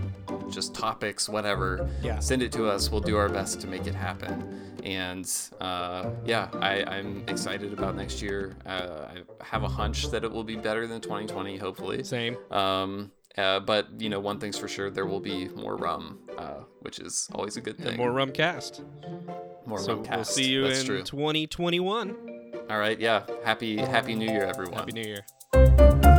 just 0.49 0.73
topics, 0.75 1.29
whatever, 1.29 1.87
Yeah. 2.01 2.19
send 2.19 2.41
it 2.41 2.51
to 2.53 2.65
us. 2.67 2.89
We'll 2.91 3.01
do 3.01 3.15
our 3.17 3.29
best 3.29 3.40
to 3.45 3.67
make 3.67 3.87
it 3.87 3.95
happen. 3.95 4.73
And 4.83 5.29
uh, 5.59 6.09
yeah, 6.25 6.49
I, 6.53 6.83
I'm 6.83 7.23
excited 7.27 7.73
about 7.73 7.95
next 7.95 8.21
year. 8.21 8.55
Uh, 8.65 9.07
I 9.09 9.43
have 9.43 9.63
a 9.63 9.67
hunch 9.67 10.09
that 10.11 10.23
it 10.23 10.31
will 10.31 10.43
be 10.43 10.55
better 10.55 10.87
than 10.87 11.01
2020, 11.01 11.57
hopefully. 11.57 12.03
Same. 12.03 12.37
Um, 12.51 13.11
uh, 13.37 13.59
but 13.59 13.87
you 13.99 14.09
know, 14.09 14.19
one 14.19 14.39
thing's 14.39 14.57
for 14.57 14.67
sure: 14.67 14.89
there 14.89 15.05
will 15.05 15.19
be 15.19 15.47
more 15.49 15.75
rum, 15.75 16.19
uh, 16.37 16.61
which 16.81 16.99
is 16.99 17.29
always 17.33 17.57
a 17.57 17.61
good 17.61 17.77
thing. 17.77 17.89
And 17.89 17.97
more 17.97 18.11
rum 18.11 18.31
cast. 18.31 18.81
More 19.65 19.79
so 19.79 19.93
rum 19.93 19.97
we'll 19.97 20.05
cast. 20.05 20.33
see 20.33 20.49
you 20.49 20.67
That's 20.67 20.81
in 20.81 20.85
true. 20.85 21.01
2021. 21.03 22.15
All 22.69 22.79
right, 22.79 22.99
yeah. 22.99 23.25
Happy 23.43 23.77
Happy 23.77 24.15
New 24.15 24.29
Year, 24.29 24.43
everyone. 24.43 24.73
Happy 24.79 24.91
New 24.93 25.03
Year. 25.03 26.10